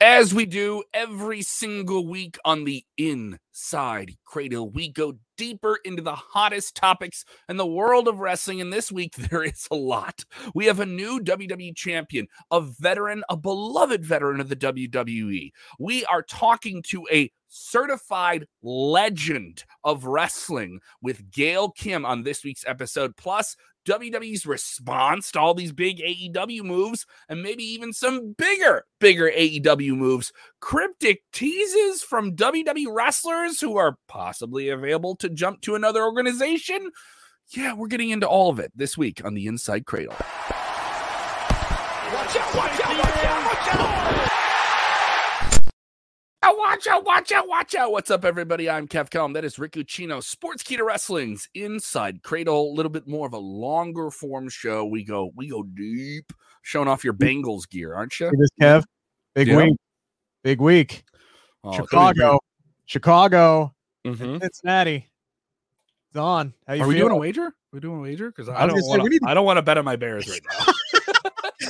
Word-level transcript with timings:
As 0.00 0.34
we 0.34 0.44
do 0.44 0.82
every 0.92 1.40
single 1.42 2.06
week 2.06 2.36
on 2.44 2.64
the 2.64 2.84
InSide 2.98 4.16
Kradle, 4.26 4.72
we 4.72 4.88
go 4.88 5.14
deeper 5.36 5.78
into 5.84 6.02
the 6.02 6.16
hottest 6.16 6.74
topics 6.74 7.24
in 7.48 7.58
the 7.58 7.66
world 7.66 8.08
of 8.08 8.18
wrestling. 8.18 8.60
And 8.60 8.72
this 8.72 8.90
week, 8.90 9.14
there 9.30 9.44
is 9.44 9.68
a 9.70 9.76
lot. 9.76 10.24
We 10.52 10.66
have 10.66 10.80
a 10.80 10.86
new 10.86 11.20
WWE 11.20 11.76
champion, 11.76 12.26
a 12.50 12.60
veteran, 12.60 13.22
a 13.28 13.36
beloved 13.36 14.04
veteran 14.04 14.40
of 14.40 14.48
the 14.48 14.56
WWE. 14.56 15.52
We 15.78 16.04
are 16.06 16.22
talking 16.22 16.82
to 16.88 17.06
a 17.12 17.30
certified 17.48 18.46
legend 18.62 19.64
of 19.84 20.06
wrestling 20.06 20.80
with 21.00 21.30
Gail 21.30 21.70
Kim 21.70 22.04
on 22.04 22.24
this 22.24 22.42
week's 22.42 22.64
episode. 22.66 23.16
Plus, 23.16 23.56
WWE's 23.84 24.46
response 24.46 25.30
to 25.32 25.40
all 25.40 25.54
these 25.54 25.72
big 25.72 25.98
AEW 25.98 26.62
moves 26.62 27.06
and 27.28 27.42
maybe 27.42 27.64
even 27.64 27.92
some 27.92 28.32
bigger, 28.32 28.84
bigger 28.98 29.30
AEW 29.30 29.96
moves. 29.96 30.32
Cryptic 30.60 31.22
teases 31.32 32.02
from 32.02 32.36
WWE 32.36 32.86
wrestlers 32.90 33.60
who 33.60 33.76
are 33.76 33.96
possibly 34.08 34.68
available 34.68 35.16
to 35.16 35.28
jump 35.28 35.60
to 35.62 35.74
another 35.74 36.02
organization. 36.02 36.90
Yeah, 37.50 37.74
we're 37.74 37.88
getting 37.88 38.10
into 38.10 38.26
all 38.28 38.50
of 38.50 38.58
it 38.58 38.72
this 38.74 38.96
week 38.96 39.24
on 39.24 39.34
the 39.34 39.46
InSide 39.46 39.84
Kradle. 39.84 40.14
Watch 42.14 42.36
out, 42.36 42.54
watch 42.54 42.80
out, 42.80 42.98
watch 42.98 43.24
out, 43.24 43.44
watch 43.46 43.74
out. 43.74 44.03
Watch 46.46 46.86
out, 46.86 47.04
watch 47.04 47.32
out, 47.32 47.48
watch 47.48 47.74
out. 47.74 47.92
What's 47.92 48.10
up, 48.10 48.24
everybody? 48.24 48.68
I'm 48.68 48.86
Kev 48.86 49.08
Kellam. 49.08 49.32
That 49.32 49.44
is 49.44 49.58
Rick 49.58 49.72
Ucchino, 49.72 50.18
Sportskeeda 50.18 50.84
Wrestling's 50.84 51.48
InSide 51.56 52.20
Kradle. 52.20 52.70
A 52.70 52.74
little 52.74 52.90
bit 52.90 53.08
more 53.08 53.26
of 53.26 53.32
a 53.32 53.38
longer 53.38 54.10
form 54.10 54.50
show. 54.50 54.84
We 54.84 55.04
go, 55.04 55.30
we 55.34 55.48
go 55.48 55.62
deep, 55.62 56.32
showing 56.62 56.86
off 56.86 57.02
your 57.02 57.14
Bengals 57.14 57.66
gear, 57.68 57.94
aren't 57.94 58.20
you? 58.20 58.30
This 58.38 58.50
Kev, 58.60 58.82
big 59.34 59.48
yeah. 59.48 59.56
week, 59.56 59.76
big 60.42 60.60
week. 60.60 61.04
Oh, 61.62 61.72
Chicago, 61.72 62.38
Chicago, 62.84 63.74
mm-hmm. 64.04 64.38
Cincinnati. 64.38 65.10
It's 66.10 66.18
on. 66.18 66.52
How 66.66 66.74
you 66.74 66.82
Are 66.82 66.88
we 66.88 66.96
doing 66.96 67.12
a 67.12 67.16
wager? 67.16 67.46
Are 67.46 67.54
we 67.72 67.80
doing 67.80 67.98
a 67.98 68.02
wager? 68.02 68.30
Because 68.30 68.50
I, 68.50 68.64
I 68.64 68.66
don't 68.66 68.76
want 68.82 69.02
to. 69.02 69.20
I 69.26 69.32
don't 69.32 69.46
want 69.46 69.56
to 69.56 69.62
bet 69.62 69.78
on 69.78 69.84
my 69.84 69.96
Bears 69.96 70.28
right 70.28 70.42
now. 70.58 70.72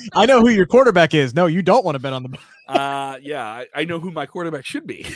I 0.14 0.26
know 0.26 0.40
who 0.40 0.48
your 0.48 0.66
quarterback 0.66 1.14
is. 1.14 1.34
No, 1.34 1.46
you 1.46 1.62
don't 1.62 1.84
want 1.84 1.94
to 1.94 1.98
bet 1.98 2.12
on 2.12 2.22
the. 2.24 2.38
uh, 2.68 3.18
yeah, 3.22 3.44
I, 3.44 3.66
I, 3.74 3.84
know 3.84 4.00
who 4.00 4.10
my 4.10 4.26
quarterback 4.26 4.64
should 4.64 4.86
be. 4.86 5.04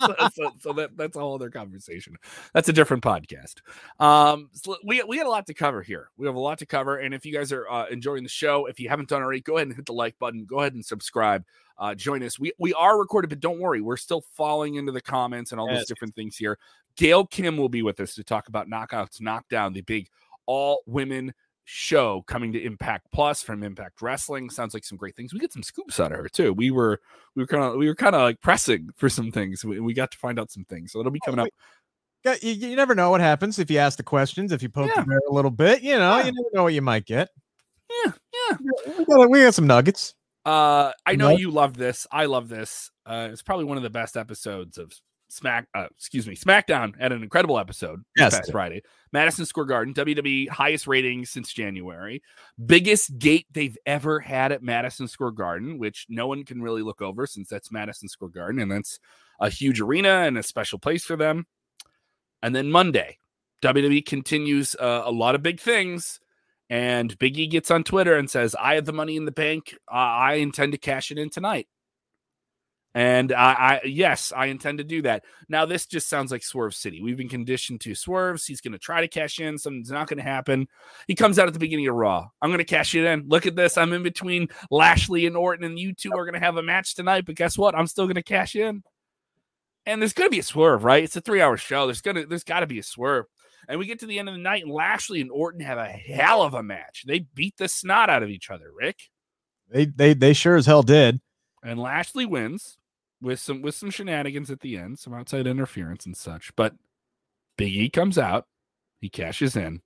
so, 0.00 0.14
so, 0.32 0.52
so, 0.60 0.72
that 0.74 0.90
that's 0.96 1.16
a 1.16 1.20
whole 1.20 1.34
other 1.34 1.50
conversation. 1.50 2.16
That's 2.52 2.68
a 2.68 2.72
different 2.72 3.02
podcast. 3.02 3.56
Um, 3.98 4.50
so 4.52 4.76
we 4.84 5.02
we 5.02 5.18
had 5.18 5.26
a 5.26 5.30
lot 5.30 5.46
to 5.46 5.54
cover 5.54 5.82
here. 5.82 6.10
We 6.16 6.26
have 6.26 6.36
a 6.36 6.40
lot 6.40 6.58
to 6.58 6.66
cover, 6.66 6.98
and 6.98 7.12
if 7.14 7.26
you 7.26 7.32
guys 7.32 7.52
are 7.52 7.68
uh, 7.68 7.86
enjoying 7.86 8.22
the 8.22 8.28
show, 8.28 8.66
if 8.66 8.78
you 8.78 8.88
haven't 8.88 9.08
done 9.08 9.22
already, 9.22 9.40
go 9.40 9.56
ahead 9.56 9.68
and 9.68 9.76
hit 9.76 9.86
the 9.86 9.92
like 9.92 10.18
button. 10.18 10.44
Go 10.44 10.60
ahead 10.60 10.74
and 10.74 10.84
subscribe. 10.84 11.44
Uh, 11.76 11.94
join 11.94 12.22
us. 12.22 12.38
We 12.38 12.52
we 12.58 12.72
are 12.74 12.98
recorded, 12.98 13.28
but 13.28 13.40
don't 13.40 13.58
worry, 13.58 13.80
we're 13.80 13.96
still 13.96 14.22
falling 14.36 14.76
into 14.76 14.92
the 14.92 15.00
comments 15.00 15.50
and 15.50 15.60
all 15.60 15.68
yes. 15.68 15.78
those 15.78 15.86
different 15.86 16.14
things 16.14 16.36
here. 16.36 16.58
Gail 16.96 17.26
Kim 17.26 17.56
will 17.56 17.68
be 17.68 17.82
with 17.82 17.98
us 17.98 18.14
to 18.14 18.22
talk 18.22 18.48
about 18.48 18.68
knockouts, 18.68 19.20
knockdown, 19.20 19.72
the 19.72 19.80
big 19.80 20.08
all 20.46 20.82
women 20.86 21.34
show 21.64 22.22
coming 22.26 22.52
to 22.52 22.62
Impact 22.62 23.06
Plus 23.12 23.42
from 23.42 23.62
Impact 23.62 24.00
Wrestling. 24.02 24.50
Sounds 24.50 24.74
like 24.74 24.84
some 24.84 24.98
great 24.98 25.16
things. 25.16 25.32
We 25.32 25.40
get 25.40 25.52
some 25.52 25.62
scoops 25.62 25.98
out 25.98 26.12
of 26.12 26.18
her 26.18 26.28
too. 26.28 26.52
We 26.52 26.70
were 26.70 27.00
we 27.34 27.42
were 27.42 27.46
kind 27.46 27.64
of 27.64 27.76
we 27.76 27.86
were 27.86 27.94
kind 27.94 28.14
of 28.14 28.22
like 28.22 28.40
pressing 28.40 28.90
for 28.96 29.08
some 29.08 29.30
things. 29.30 29.64
We, 29.64 29.80
we 29.80 29.94
got 29.94 30.10
to 30.12 30.18
find 30.18 30.38
out 30.38 30.50
some 30.50 30.64
things. 30.64 30.92
So 30.92 31.00
it'll 31.00 31.12
be 31.12 31.20
coming 31.24 31.40
oh, 31.40 31.44
up. 31.44 32.42
You, 32.42 32.52
you, 32.52 32.76
never 32.76 32.94
know 32.94 33.10
what 33.10 33.20
happens 33.20 33.58
if 33.58 33.70
you 33.70 33.78
ask 33.78 33.98
the 33.98 34.02
questions. 34.02 34.50
If 34.50 34.62
you 34.62 34.70
poke 34.70 34.90
yeah. 34.94 35.04
a 35.04 35.32
little 35.32 35.50
bit, 35.50 35.82
you 35.82 35.98
know, 35.98 36.16
yeah. 36.16 36.26
you 36.26 36.32
never 36.32 36.48
know 36.54 36.62
what 36.62 36.72
you 36.72 36.80
might 36.80 37.04
get. 37.04 37.28
Yeah, 38.04 38.12
yeah. 38.32 38.56
We 38.98 39.04
got, 39.04 39.30
we 39.30 39.42
got 39.42 39.54
some 39.54 39.66
nuggets. 39.66 40.14
Uh, 40.46 40.92
I 41.04 41.16
know 41.16 41.30
you 41.30 41.50
love 41.50 41.76
this. 41.76 42.06
I 42.10 42.26
love 42.26 42.48
this. 42.48 42.90
Uh, 43.04 43.28
it's 43.30 43.42
probably 43.42 43.64
one 43.66 43.76
of 43.76 43.82
the 43.82 43.90
best 43.90 44.16
episodes 44.16 44.78
of 44.78 44.92
Smack, 45.28 45.66
uh, 45.74 45.86
excuse 45.96 46.26
me, 46.28 46.36
SmackDown 46.36 47.00
had 47.00 47.12
an 47.12 47.22
incredible 47.22 47.58
episode 47.58 48.04
yes, 48.16 48.34
past 48.34 48.52
Friday. 48.52 48.82
Madison 49.12 49.46
Square 49.46 49.66
Garden, 49.66 49.94
WWE 49.94 50.48
highest 50.48 50.86
ratings 50.86 51.30
since 51.30 51.52
January, 51.52 52.22
biggest 52.66 53.18
gate 53.18 53.46
they've 53.52 53.78
ever 53.86 54.20
had 54.20 54.52
at 54.52 54.62
Madison 54.62 55.08
Square 55.08 55.32
Garden, 55.32 55.78
which 55.78 56.06
no 56.08 56.26
one 56.26 56.44
can 56.44 56.62
really 56.62 56.82
look 56.82 57.02
over 57.02 57.26
since 57.26 57.48
that's 57.48 57.72
Madison 57.72 58.08
Square 58.08 58.30
Garden 58.30 58.60
and 58.60 58.70
that's 58.70 59.00
a 59.40 59.48
huge 59.48 59.80
arena 59.80 60.22
and 60.26 60.38
a 60.38 60.42
special 60.42 60.78
place 60.78 61.04
for 61.04 61.16
them. 61.16 61.46
And 62.42 62.54
then 62.54 62.70
Monday, 62.70 63.18
WWE 63.62 64.04
continues 64.04 64.76
uh, 64.78 65.02
a 65.04 65.10
lot 65.10 65.34
of 65.34 65.42
big 65.42 65.58
things. 65.58 66.20
And 66.70 67.16
Biggie 67.18 67.50
gets 67.50 67.70
on 67.70 67.84
Twitter 67.84 68.16
and 68.16 68.28
says, 68.28 68.54
I 68.54 68.74
have 68.74 68.84
the 68.84 68.92
money 68.92 69.16
in 69.16 69.24
the 69.24 69.32
bank. 69.32 69.74
Uh, 69.90 69.96
I 69.96 70.34
intend 70.34 70.72
to 70.72 70.78
cash 70.78 71.10
it 71.10 71.18
in 71.18 71.30
tonight. 71.30 71.66
And 72.96 73.32
I, 73.32 73.52
I, 73.52 73.80
yes, 73.86 74.32
I 74.34 74.46
intend 74.46 74.78
to 74.78 74.84
do 74.84 75.02
that. 75.02 75.24
Now, 75.48 75.66
this 75.66 75.84
just 75.84 76.08
sounds 76.08 76.30
like 76.30 76.44
Swerve 76.44 76.76
City. 76.76 77.02
We've 77.02 77.16
been 77.16 77.28
conditioned 77.28 77.80
to 77.80 77.94
swerves. 77.96 78.46
He's 78.46 78.60
going 78.60 78.72
to 78.72 78.78
try 78.78 79.00
to 79.00 79.08
cash 79.08 79.40
in. 79.40 79.58
Something's 79.58 79.90
not 79.90 80.06
going 80.06 80.18
to 80.18 80.22
happen. 80.22 80.68
He 81.08 81.16
comes 81.16 81.40
out 81.40 81.48
at 81.48 81.54
the 81.54 81.58
beginning 81.58 81.88
of 81.88 81.96
Raw. 81.96 82.28
I'm 82.40 82.50
going 82.50 82.58
to 82.58 82.64
cash 82.64 82.94
it 82.94 83.04
in. 83.04 83.24
Look 83.26 83.46
at 83.46 83.56
this. 83.56 83.76
I'm 83.76 83.92
in 83.92 84.04
between 84.04 84.46
Lashley 84.70 85.26
and 85.26 85.36
Orton, 85.36 85.64
and 85.64 85.76
you 85.76 85.92
two 85.92 86.12
are 86.12 86.24
going 86.24 86.34
to 86.34 86.46
have 86.46 86.56
a 86.56 86.62
match 86.62 86.94
tonight. 86.94 87.26
But 87.26 87.34
guess 87.34 87.58
what? 87.58 87.74
I'm 87.74 87.88
still 87.88 88.06
going 88.06 88.14
to 88.14 88.22
cash 88.22 88.54
in. 88.54 88.84
And 89.86 90.00
there's 90.00 90.12
going 90.12 90.28
to 90.28 90.34
be 90.34 90.38
a 90.38 90.44
swerve, 90.44 90.84
right? 90.84 91.02
It's 91.02 91.16
a 91.16 91.20
three 91.20 91.42
hour 91.42 91.56
show. 91.56 91.86
There's 91.86 92.00
going 92.00 92.16
to, 92.16 92.26
there's 92.26 92.44
got 92.44 92.60
to 92.60 92.66
be 92.66 92.78
a 92.78 92.84
swerve. 92.84 93.26
And 93.68 93.80
we 93.80 93.86
get 93.86 94.00
to 94.00 94.06
the 94.06 94.20
end 94.20 94.28
of 94.28 94.36
the 94.36 94.40
night, 94.40 94.62
and 94.62 94.72
Lashley 94.72 95.20
and 95.20 95.32
Orton 95.32 95.62
have 95.62 95.78
a 95.78 95.86
hell 95.86 96.42
of 96.42 96.54
a 96.54 96.62
match. 96.62 97.04
They 97.06 97.20
beat 97.34 97.56
the 97.56 97.66
snot 97.66 98.08
out 98.08 98.22
of 98.22 98.28
each 98.28 98.50
other, 98.50 98.70
Rick. 98.72 98.98
They, 99.68 99.86
they, 99.86 100.14
they 100.14 100.32
sure 100.32 100.56
as 100.56 100.66
hell 100.66 100.82
did. 100.82 101.20
And 101.62 101.80
Lashley 101.80 102.26
wins 102.26 102.78
with 103.24 103.40
some 103.40 103.62
with 103.62 103.74
some 103.74 103.90
shenanigans 103.90 104.50
at 104.50 104.60
the 104.60 104.76
end, 104.76 104.98
some 104.98 105.14
outside 105.14 105.46
interference 105.46 106.06
and 106.06 106.16
such. 106.16 106.54
But 106.54 106.74
Big 107.56 107.74
E 107.74 107.88
comes 107.88 108.18
out, 108.18 108.46
he 109.00 109.08
cashes 109.08 109.56
in. 109.56 109.80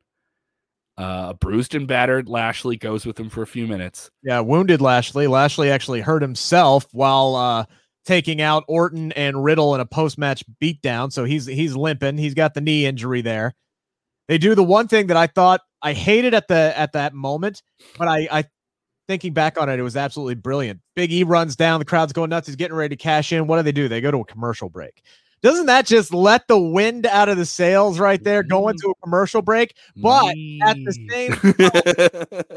Uh, 0.99 1.33
bruised 1.35 1.77
and 1.77 1.87
battered 1.87 2.29
Lashley 2.29 2.77
goes 2.77 3.07
with 3.07 3.19
him 3.19 3.31
for 3.31 3.43
a 3.43 3.47
few 3.47 3.69
minutes. 3.69 4.11
Yeah, 4.25 4.41
wounded 4.41 4.81
Lashley. 4.81 5.29
Lashley 5.29 5.71
actually 5.71 6.01
hurt 6.01 6.23
himself 6.23 6.87
while 6.91 7.37
uh, 7.37 7.67
taking 8.05 8.41
out 8.43 8.65
Orton 8.67 9.13
and 9.13 9.45
Riddle 9.45 9.77
in 9.77 9.81
a 9.81 9.87
post-match 9.87 10.43
beatdown. 10.61 11.13
So 11.13 11.25
he's 11.25 11.47
he's 11.47 11.77
limping. 11.77 12.19
He's 12.19 12.35
got 12.35 12.55
the 12.55 12.61
knee 12.61 12.85
injury 12.85 13.21
there. 13.21 13.55
They 14.27 14.39
do 14.39 14.57
the 14.57 14.65
one 14.65 14.89
thing 14.89 15.07
that 15.07 15.17
I 15.17 15.29
thought 15.29 15.61
I 15.81 15.93
hated 15.93 16.35
at 16.35 16.49
the 16.49 16.77
at 16.77 16.95
that 16.95 17.15
moment, 17.15 17.63
but 17.97 18.09
I 18.09 18.29
I 18.31 18.45
thinking 19.09 19.33
back 19.33 19.59
on 19.59 19.69
it, 19.69 19.81
it 19.81 19.83
was 19.83 19.97
absolutely 19.97 20.37
brilliant. 20.37 20.81
Big 20.95 21.11
E 21.13 21.25
runs 21.25 21.57
down, 21.57 21.81
the 21.81 21.85
crowd's 21.85 22.13
going 22.13 22.31
nuts. 22.31 22.47
He's 22.47 22.57
getting 22.57 22.77
ready 22.77 22.95
to 22.95 23.03
cash 23.03 23.33
in. 23.33 23.47
What 23.47 23.57
do 23.57 23.63
they 23.63 23.73
do? 23.73 23.89
They 23.89 24.01
go 24.01 24.13
to 24.13 24.21
a 24.21 24.25
commercial 24.25 24.69
break. 24.69 25.03
Doesn't 25.41 25.67
that 25.67 25.87
just 25.87 26.13
let 26.13 26.47
the 26.49 26.59
wind 26.59 27.07
out 27.07 27.29
of 27.29 27.37
the 27.37 27.47
sails 27.47 27.99
right 27.99 28.23
there, 28.23 28.43
going 28.43 28.77
to 28.79 28.91
a 28.91 28.95
commercial 29.03 29.41
break? 29.41 29.75
But 29.97 30.35
at 30.63 30.77
the 30.85 30.93
same 31.11 31.33
time, 31.37 31.55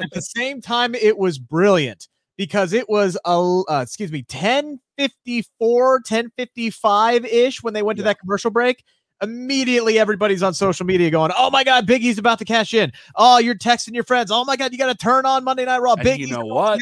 at 0.01 0.11
the 0.11 0.21
same 0.35 0.61
time, 0.61 0.95
it 0.95 1.17
was 1.17 1.37
brilliant 1.37 2.07
because 2.37 2.73
it 2.73 2.89
was 2.89 3.17
a 3.23 3.61
uh, 3.69 3.81
excuse 3.83 4.11
me 4.11 4.25
1054 4.27 5.93
1055 5.93 7.25
ish 7.25 7.61
when 7.61 7.75
they 7.75 7.83
went 7.83 7.97
yeah. 7.97 8.03
to 8.03 8.05
that 8.05 8.19
commercial 8.19 8.49
break 8.49 8.83
immediately 9.21 9.99
everybody's 9.99 10.43
on 10.43 10.53
social 10.53 10.85
media 10.85 11.09
going, 11.09 11.31
"Oh 11.37 11.49
my 11.49 11.63
God, 11.63 11.85
Big 11.85 12.03
E's 12.03 12.17
about 12.17 12.39
to 12.39 12.45
cash 12.45 12.73
in." 12.73 12.91
Oh, 13.15 13.37
you're 13.37 13.55
texting 13.55 13.93
your 13.93 14.03
friends. 14.03 14.31
Oh 14.31 14.45
my 14.45 14.55
God, 14.55 14.71
you 14.71 14.77
got 14.77 14.87
to 14.87 14.95
turn 14.95 15.25
on 15.25 15.43
Monday 15.43 15.65
Night 15.65 15.79
Raw. 15.79 15.95
Big 15.95 16.21
E's 16.21 16.29
you 16.29 16.37
know 16.37 16.45
what? 16.45 16.79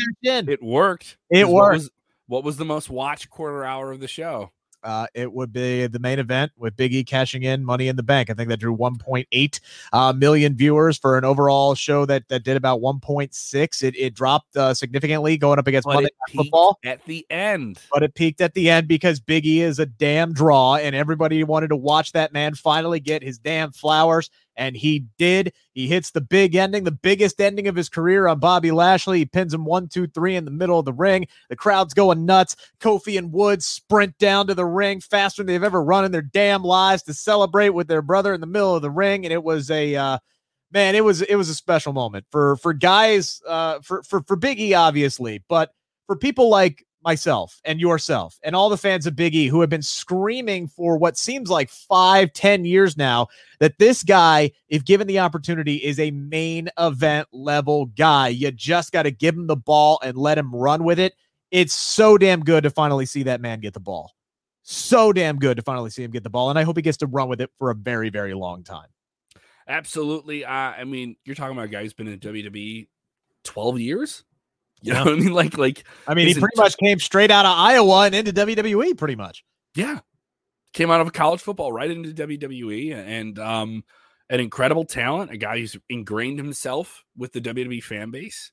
It 0.49 0.61
worked. 0.61 1.17
It 1.29 1.47
worked. 1.47 1.53
What 1.53 1.73
was, 1.73 1.89
what 2.27 2.43
was 2.43 2.57
the 2.57 2.65
most 2.65 2.89
watched 2.89 3.29
quarter 3.29 3.63
hour 3.65 3.91
of 3.91 3.99
the 3.99 4.07
show? 4.07 4.51
Uh, 4.83 5.07
it 5.13 5.31
would 5.31 5.51
be 5.51 5.87
the 5.87 5.99
main 5.99 6.19
event 6.19 6.51
with 6.57 6.75
Big 6.75 6.93
E 6.93 7.03
cashing 7.03 7.43
in 7.43 7.63
Money 7.63 7.87
in 7.87 7.95
the 7.95 8.03
Bank. 8.03 8.29
I 8.29 8.33
think 8.33 8.49
that 8.49 8.57
drew 8.57 8.75
1.8 8.75 9.59
uh, 9.93 10.13
million 10.13 10.55
viewers 10.55 10.97
for 10.97 11.17
an 11.17 11.25
overall 11.25 11.75
show 11.75 12.05
that 12.05 12.27
that 12.29 12.43
did 12.43 12.57
about 12.57 12.81
1.6. 12.81 13.83
It 13.83 13.95
it 13.97 14.13
dropped 14.13 14.55
uh, 14.55 14.73
significantly 14.73 15.37
going 15.37 15.59
up 15.59 15.67
against 15.67 15.85
but 15.85 15.95
Monday 15.95 16.09
Night 16.27 16.43
Football 16.43 16.79
at 16.85 17.03
the 17.05 17.25
end, 17.29 17.79
but 17.91 18.03
it 18.03 18.15
peaked 18.15 18.41
at 18.41 18.53
the 18.53 18.69
end 18.69 18.87
because 18.87 19.19
Big 19.19 19.45
E 19.45 19.61
is 19.61 19.79
a 19.79 19.85
damn 19.85 20.33
draw, 20.33 20.75
and 20.75 20.95
everybody 20.95 21.43
wanted 21.43 21.69
to 21.69 21.75
watch 21.75 22.11
that 22.13 22.33
man 22.33 22.55
finally 22.55 22.99
get 22.99 23.23
his 23.23 23.37
damn 23.37 23.71
flowers 23.71 24.29
and 24.59 24.75
he 24.75 25.05
did. 25.17 25.53
He 25.73 25.87
hits 25.87 26.11
the 26.11 26.21
big 26.21 26.53
ending, 26.53 26.83
the 26.83 26.91
biggest 26.91 27.39
ending 27.41 27.67
of 27.67 27.75
his 27.75 27.89
career 27.89 28.27
on 28.27 28.39
Bobby 28.39 28.71
Lashley. 28.71 29.19
He 29.19 29.25
pins 29.25 29.53
him 29.53 29.65
one, 29.65 29.87
two, 29.87 30.05
three 30.05 30.35
in 30.35 30.45
the 30.45 30.51
middle 30.51 30.77
of 30.77 30.85
the 30.85 30.93
ring. 30.93 31.27
The 31.49 31.55
crowd's 31.55 31.93
going 31.93 32.25
nuts. 32.25 32.57
Kofi 32.79 33.17
and 33.17 33.31
Woods 33.31 33.65
sprint 33.65 34.17
down 34.19 34.47
to 34.47 34.53
the 34.53 34.65
ring 34.65 34.99
faster 34.99 35.41
than 35.41 35.47
they've 35.47 35.63
ever 35.63 35.81
run 35.81 36.05
in 36.05 36.11
their 36.11 36.21
damn 36.21 36.63
lives 36.63 37.01
to 37.03 37.13
celebrate 37.13 37.69
with 37.69 37.87
their 37.87 38.01
brother 38.01 38.33
in 38.33 38.41
the 38.41 38.47
middle 38.47 38.75
of 38.75 38.81
the 38.81 38.91
ring. 38.91 39.25
And 39.25 39.33
it 39.33 39.43
was 39.43 39.71
a 39.71 39.95
uh, 39.95 40.19
man, 40.71 40.93
it 40.93 41.03
was 41.03 41.21
it 41.21 41.35
was 41.35 41.49
a 41.49 41.55
special 41.55 41.93
moment 41.93 42.25
for 42.29 42.57
for 42.57 42.73
guys, 42.73 43.41
uh, 43.47 43.79
for 43.79 44.03
for 44.03 44.21
for 44.23 44.35
Biggie, 44.35 44.77
obviously, 44.77 45.41
but 45.47 45.73
for 46.05 46.17
people 46.17 46.49
like 46.49 46.85
myself 47.03 47.59
and 47.63 47.79
yourself 47.79 48.37
and 48.43 48.55
all 48.55 48.69
the 48.69 48.77
fans 48.77 49.07
of 49.07 49.15
Big 49.15 49.35
E 49.35 49.47
who 49.47 49.61
have 49.61 49.69
been 49.69 49.81
screaming 49.81 50.67
for 50.67 50.97
what 50.97 51.17
seems 51.17 51.49
like 51.49 51.69
five, 51.69 52.33
ten 52.33 52.65
years 52.65 52.97
now 52.97 53.27
that 53.59 53.77
this 53.79 54.03
guy, 54.03 54.51
if 54.67 54.85
given 54.85 55.07
the 55.07 55.19
opportunity, 55.19 55.75
is 55.77 55.99
a 55.99 56.11
main 56.11 56.69
event 56.77 57.27
level 57.31 57.85
guy. 57.85 58.29
You 58.29 58.51
just 58.51 58.91
got 58.91 59.03
to 59.03 59.11
give 59.11 59.35
him 59.35 59.47
the 59.47 59.55
ball 59.55 59.99
and 60.03 60.17
let 60.17 60.37
him 60.37 60.53
run 60.53 60.83
with 60.83 60.99
it. 60.99 61.13
it's 61.51 61.73
so 61.73 62.17
damn 62.17 62.41
good 62.41 62.63
to 62.63 62.69
finally 62.69 63.05
see 63.05 63.23
that 63.23 63.41
man 63.41 63.59
get 63.59 63.73
the 63.73 63.79
ball. 63.79 64.13
So 64.63 65.11
damn 65.11 65.39
good 65.39 65.57
to 65.57 65.63
finally 65.63 65.89
see 65.89 66.03
him 66.03 66.11
get 66.11 66.23
the 66.23 66.29
ball. 66.29 66.51
And 66.51 66.59
I 66.59 66.63
hope 66.63 66.75
he 66.75 66.83
gets 66.83 66.97
to 66.97 67.07
run 67.07 67.27
with 67.27 67.41
it 67.41 67.49
for 67.57 67.71
a 67.71 67.75
very, 67.75 68.09
very 68.09 68.35
long 68.35 68.63
time. 68.63 68.87
Absolutely. 69.67 70.45
Uh, 70.45 70.51
I 70.51 70.83
mean, 70.83 71.15
you're 71.25 71.35
talking 71.35 71.53
about 71.53 71.65
a 71.65 71.69
guy 71.69 71.81
who's 71.81 71.93
been 71.93 72.07
in 72.07 72.19
WWE 72.19 72.87
12 73.43 73.79
years. 73.79 74.23
You 74.81 74.93
know 74.93 75.05
what 75.05 75.13
I 75.13 75.17
mean? 75.17 75.33
Like, 75.33 75.57
like 75.57 75.83
I 76.07 76.13
mean, 76.13 76.27
he 76.27 76.33
pretty 76.33 76.57
much 76.57 76.77
came 76.77 76.99
straight 76.99 77.31
out 77.31 77.45
of 77.45 77.57
Iowa 77.57 78.05
and 78.05 78.15
into 78.15 78.33
WWE 78.33 78.97
pretty 78.97 79.15
much. 79.15 79.43
Yeah. 79.75 79.99
Came 80.73 80.91
out 80.91 81.01
of 81.01 81.11
college 81.13 81.41
football 81.41 81.71
right 81.71 81.89
into 81.89 82.09
WWE 82.13 82.93
and 82.93 83.39
um 83.39 83.83
an 84.29 84.39
incredible 84.39 84.85
talent, 84.85 85.31
a 85.31 85.37
guy 85.37 85.59
who's 85.59 85.75
ingrained 85.89 86.37
himself 86.37 87.03
with 87.17 87.33
the 87.33 87.41
WWE 87.41 87.83
fan 87.83 88.11
base 88.11 88.51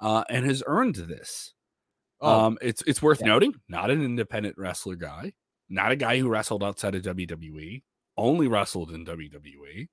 uh, 0.00 0.22
and 0.28 0.44
has 0.44 0.62
earned 0.66 0.96
this. 0.96 1.54
Oh. 2.20 2.46
Um, 2.46 2.58
it's 2.60 2.82
it's 2.86 3.02
worth 3.02 3.20
yeah. 3.20 3.28
noting, 3.28 3.54
not 3.68 3.90
an 3.90 4.02
independent 4.02 4.56
wrestler 4.58 4.96
guy, 4.96 5.32
not 5.68 5.92
a 5.92 5.96
guy 5.96 6.18
who 6.18 6.28
wrestled 6.28 6.62
outside 6.62 6.94
of 6.94 7.02
WWE, 7.02 7.82
only 8.16 8.48
wrestled 8.48 8.90
in 8.90 9.04
WWE 9.04 9.88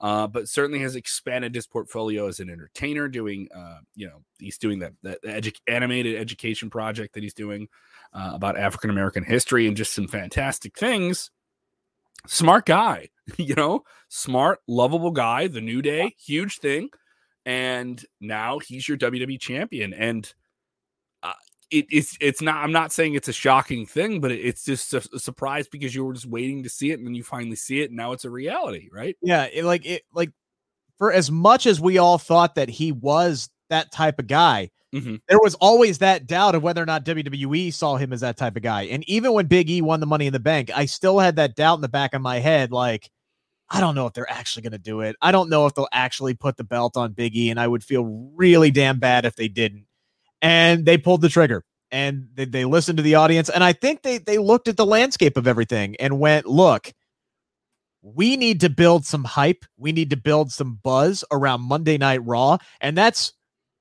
uh, 0.00 0.26
but 0.26 0.48
certainly 0.48 0.80
has 0.80 0.96
expanded 0.96 1.54
his 1.54 1.66
portfolio 1.66 2.28
as 2.28 2.40
an 2.40 2.50
entertainer. 2.50 3.08
Doing, 3.08 3.48
uh, 3.54 3.78
you 3.94 4.06
know, 4.06 4.22
he's 4.38 4.58
doing 4.58 4.80
that 4.80 4.92
that 5.02 5.22
edu- 5.22 5.60
animated 5.66 6.16
education 6.16 6.70
project 6.70 7.14
that 7.14 7.22
he's 7.22 7.34
doing 7.34 7.68
uh, 8.12 8.32
about 8.34 8.58
African 8.58 8.90
American 8.90 9.24
history 9.24 9.66
and 9.66 9.76
just 9.76 9.94
some 9.94 10.08
fantastic 10.08 10.76
things. 10.78 11.30
Smart 12.26 12.66
guy, 12.66 13.08
you 13.38 13.54
know, 13.54 13.84
smart, 14.08 14.60
lovable 14.68 15.12
guy. 15.12 15.46
The 15.46 15.60
New 15.60 15.82
Day, 15.82 16.14
huge 16.18 16.58
thing, 16.58 16.90
and 17.44 18.04
now 18.20 18.58
he's 18.58 18.88
your 18.88 18.98
WWE 18.98 19.40
champion. 19.40 19.94
And 19.94 20.32
it, 21.70 21.86
it's 21.90 22.16
it's 22.20 22.40
not. 22.40 22.56
I'm 22.56 22.72
not 22.72 22.92
saying 22.92 23.14
it's 23.14 23.28
a 23.28 23.32
shocking 23.32 23.86
thing, 23.86 24.20
but 24.20 24.30
it's 24.30 24.64
just 24.64 24.94
a, 24.94 25.08
a, 25.12 25.18
surprise 25.18 25.66
because 25.66 25.94
you 25.94 26.04
were 26.04 26.12
just 26.12 26.26
waiting 26.26 26.62
to 26.62 26.68
see 26.68 26.92
it, 26.92 26.98
and 26.98 27.06
then 27.06 27.14
you 27.14 27.24
finally 27.24 27.56
see 27.56 27.80
it, 27.80 27.90
and 27.90 27.96
now 27.96 28.12
it's 28.12 28.24
a 28.24 28.30
reality, 28.30 28.88
right? 28.92 29.16
Yeah, 29.20 29.48
it, 29.52 29.64
like 29.64 29.84
it, 29.84 30.02
like 30.14 30.30
for 30.96 31.12
as 31.12 31.30
much 31.30 31.66
as 31.66 31.80
we 31.80 31.98
all 31.98 32.18
thought 32.18 32.54
that 32.54 32.68
he 32.68 32.92
was 32.92 33.50
that 33.68 33.90
type 33.90 34.20
of 34.20 34.28
guy, 34.28 34.70
mm-hmm. 34.94 35.16
there 35.28 35.40
was 35.40 35.56
always 35.56 35.98
that 35.98 36.26
doubt 36.26 36.54
of 36.54 36.62
whether 36.62 36.82
or 36.82 36.86
not 36.86 37.04
WWE 37.04 37.72
saw 37.72 37.96
him 37.96 38.12
as 38.12 38.20
that 38.20 38.36
type 38.36 38.56
of 38.56 38.62
guy. 38.62 38.82
And 38.82 39.08
even 39.08 39.32
when 39.32 39.46
Big 39.46 39.68
E 39.68 39.82
won 39.82 40.00
the 40.00 40.06
Money 40.06 40.26
in 40.26 40.32
the 40.32 40.40
Bank, 40.40 40.70
I 40.74 40.86
still 40.86 41.18
had 41.18 41.36
that 41.36 41.56
doubt 41.56 41.76
in 41.76 41.80
the 41.80 41.88
back 41.88 42.14
of 42.14 42.22
my 42.22 42.38
head, 42.38 42.72
like. 42.72 43.10
I 43.68 43.80
don't 43.80 43.96
know 43.96 44.06
if 44.06 44.12
they're 44.12 44.30
actually 44.30 44.62
going 44.62 44.74
to 44.74 44.78
do 44.78 45.00
it. 45.00 45.16
I 45.20 45.32
don't 45.32 45.50
know 45.50 45.66
if 45.66 45.74
they'll 45.74 45.88
actually 45.90 46.34
put 46.34 46.56
the 46.56 46.62
belt 46.62 46.96
on 46.96 47.14
Big 47.14 47.36
E, 47.36 47.50
and 47.50 47.58
I 47.58 47.66
would 47.66 47.82
feel 47.82 48.04
really 48.36 48.70
damn 48.70 49.00
bad 49.00 49.24
if 49.24 49.34
they 49.34 49.48
didn't 49.48 49.85
and 50.42 50.84
they 50.84 50.98
pulled 50.98 51.20
the 51.20 51.28
trigger 51.28 51.64
and 51.90 52.28
they, 52.34 52.44
they 52.44 52.64
listened 52.64 52.96
to 52.96 53.02
the 53.02 53.14
audience 53.14 53.48
and 53.48 53.62
i 53.62 53.72
think 53.72 54.02
they 54.02 54.18
they 54.18 54.38
looked 54.38 54.68
at 54.68 54.76
the 54.76 54.86
landscape 54.86 55.36
of 55.36 55.46
everything 55.46 55.96
and 55.96 56.18
went 56.18 56.46
look 56.46 56.92
we 58.14 58.36
need 58.36 58.60
to 58.60 58.70
build 58.70 59.04
some 59.04 59.24
hype. 59.24 59.64
We 59.76 59.90
need 59.90 60.10
to 60.10 60.16
build 60.16 60.52
some 60.52 60.78
buzz 60.82 61.24
around 61.32 61.62
monday 61.62 61.98
night 61.98 62.24
raw 62.24 62.58
and 62.80 62.96
that's 62.96 63.32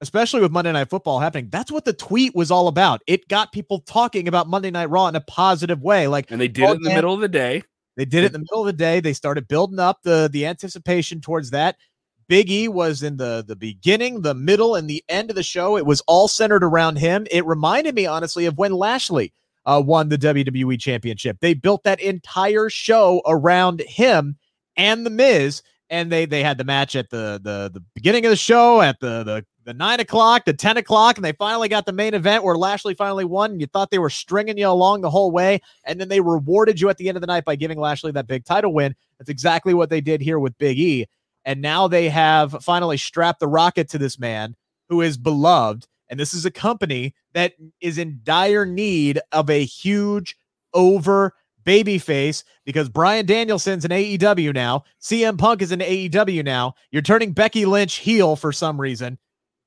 especially 0.01 0.41
with 0.41 0.51
monday 0.51 0.71
night 0.71 0.89
football 0.89 1.19
happening 1.19 1.47
that's 1.51 1.71
what 1.71 1.85
the 1.85 1.93
tweet 1.93 2.35
was 2.35 2.51
all 2.51 2.67
about. 2.67 3.01
It 3.07 3.27
got 3.27 3.51
people 3.51 3.79
talking 3.81 4.27
about 4.27 4.47
monday 4.47 4.71
night 4.71 4.89
raw 4.89 5.07
in 5.07 5.15
a 5.15 5.21
positive 5.21 5.81
way 5.81 6.07
like 6.07 6.31
and 6.31 6.41
they 6.41 6.47
did 6.47 6.69
it 6.69 6.77
in 6.77 6.81
the 6.81 6.89
middle 6.89 7.13
of 7.13 7.21
the 7.21 7.29
day. 7.29 7.61
They 7.97 8.05
did 8.05 8.23
it 8.23 8.27
in 8.27 8.33
the 8.33 8.39
middle 8.39 8.61
of 8.61 8.65
the 8.65 8.73
day. 8.73 8.99
They 8.99 9.13
started 9.13 9.47
building 9.47 9.79
up 9.79 9.99
the 10.03 10.29
the 10.31 10.45
anticipation 10.47 11.21
towards 11.21 11.51
that 11.51 11.77
Big 12.27 12.49
E 12.49 12.67
was 12.67 13.03
in 13.03 13.17
the 13.17 13.43
the 13.47 13.55
beginning, 13.55 14.21
the 14.21 14.33
middle, 14.33 14.75
and 14.75 14.89
the 14.89 15.03
end 15.09 15.29
of 15.29 15.35
the 15.35 15.43
show. 15.43 15.77
It 15.77 15.85
was 15.85 16.01
all 16.01 16.27
centered 16.27 16.63
around 16.63 16.97
him. 16.97 17.27
It 17.29 17.45
reminded 17.45 17.95
me, 17.95 18.05
honestly, 18.05 18.45
of 18.45 18.57
when 18.57 18.73
Lashley 18.73 19.33
uh, 19.65 19.81
won 19.85 20.09
the 20.09 20.17
WWE 20.17 20.79
Championship. 20.79 21.37
They 21.39 21.53
built 21.53 21.83
that 21.83 21.99
entire 21.99 22.69
show 22.69 23.21
around 23.25 23.81
him 23.81 24.37
and 24.77 25.05
the 25.05 25.09
Miz, 25.09 25.61
and 25.89 26.11
they 26.11 26.25
they 26.25 26.43
had 26.43 26.57
the 26.57 26.63
match 26.63 26.95
at 26.95 27.09
the 27.09 27.39
the 27.43 27.69
the 27.73 27.83
beginning 27.93 28.25
of 28.25 28.31
the 28.31 28.35
show, 28.35 28.81
at 28.81 28.99
the 28.99 29.23
the 29.23 29.45
the 29.65 29.73
nine 29.73 29.99
o'clock, 29.99 30.45
the 30.45 30.53
ten 30.53 30.77
o'clock, 30.77 31.17
and 31.17 31.25
they 31.25 31.31
finally 31.33 31.67
got 31.67 31.85
the 31.85 31.91
main 31.91 32.13
event 32.13 32.43
where 32.43 32.55
Lashley 32.55 32.93
finally 32.93 33.25
won. 33.25 33.51
And 33.51 33.61
you 33.61 33.67
thought 33.67 33.91
they 33.91 33.99
were 33.99 34.09
stringing 34.09 34.57
you 34.57 34.67
along 34.67 35.01
the 35.01 35.09
whole 35.09 35.31
way, 35.31 35.61
and 35.85 35.99
then 35.99 36.09
they 36.09 36.21
rewarded 36.21 36.79
you 36.79 36.89
at 36.89 36.97
the 36.97 37.07
end 37.07 37.17
of 37.17 37.21
the 37.21 37.27
night 37.27 37.45
by 37.45 37.55
giving 37.55 37.79
Lashley 37.79 38.11
that 38.11 38.27
big 38.27 38.45
title 38.45 38.73
win. 38.73 38.95
That's 39.17 39.29
exactly 39.29 39.73
what 39.73 39.89
they 39.89 40.01
did 40.01 40.21
here 40.21 40.39
with 40.39 40.57
Big 40.57 40.79
E. 40.79 41.07
And 41.45 41.61
now 41.61 41.87
they 41.87 42.09
have 42.09 42.63
finally 42.63 42.97
strapped 42.97 43.39
the 43.39 43.47
rocket 43.47 43.87
to 43.89 43.97
this 43.97 44.19
man 44.19 44.55
who 44.89 45.01
is 45.01 45.17
beloved. 45.17 45.87
And 46.09 46.19
this 46.19 46.33
is 46.33 46.45
a 46.45 46.51
company 46.51 47.13
that 47.33 47.53
is 47.81 47.97
in 47.97 48.19
dire 48.23 48.65
need 48.65 49.19
of 49.31 49.49
a 49.49 49.63
huge 49.63 50.35
over 50.73 51.33
babyface 51.65 52.43
because 52.63 52.89
Bryan 52.89 53.25
Danielson's 53.25 53.85
in 53.85 53.91
AEW 53.91 54.53
now. 54.53 54.83
CM 55.01 55.37
Punk 55.37 55.61
is 55.61 55.71
in 55.71 55.79
AEW 55.79 56.43
now. 56.43 56.75
You're 56.91 57.01
turning 57.01 57.31
Becky 57.31 57.65
Lynch 57.65 57.95
heel 57.95 58.35
for 58.35 58.51
some 58.51 58.79
reason. 58.79 59.17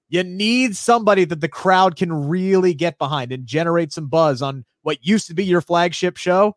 You 0.08 0.24
need 0.24 0.76
somebody 0.76 1.24
that 1.26 1.40
the 1.40 1.48
crowd 1.48 1.96
can 1.96 2.12
really 2.12 2.72
get 2.72 2.98
behind 2.98 3.30
and 3.32 3.46
generate 3.46 3.92
some 3.92 4.08
buzz 4.08 4.40
on 4.40 4.64
what 4.82 5.04
used 5.04 5.26
to 5.26 5.34
be 5.34 5.44
your 5.44 5.60
flagship 5.60 6.16
show. 6.16 6.56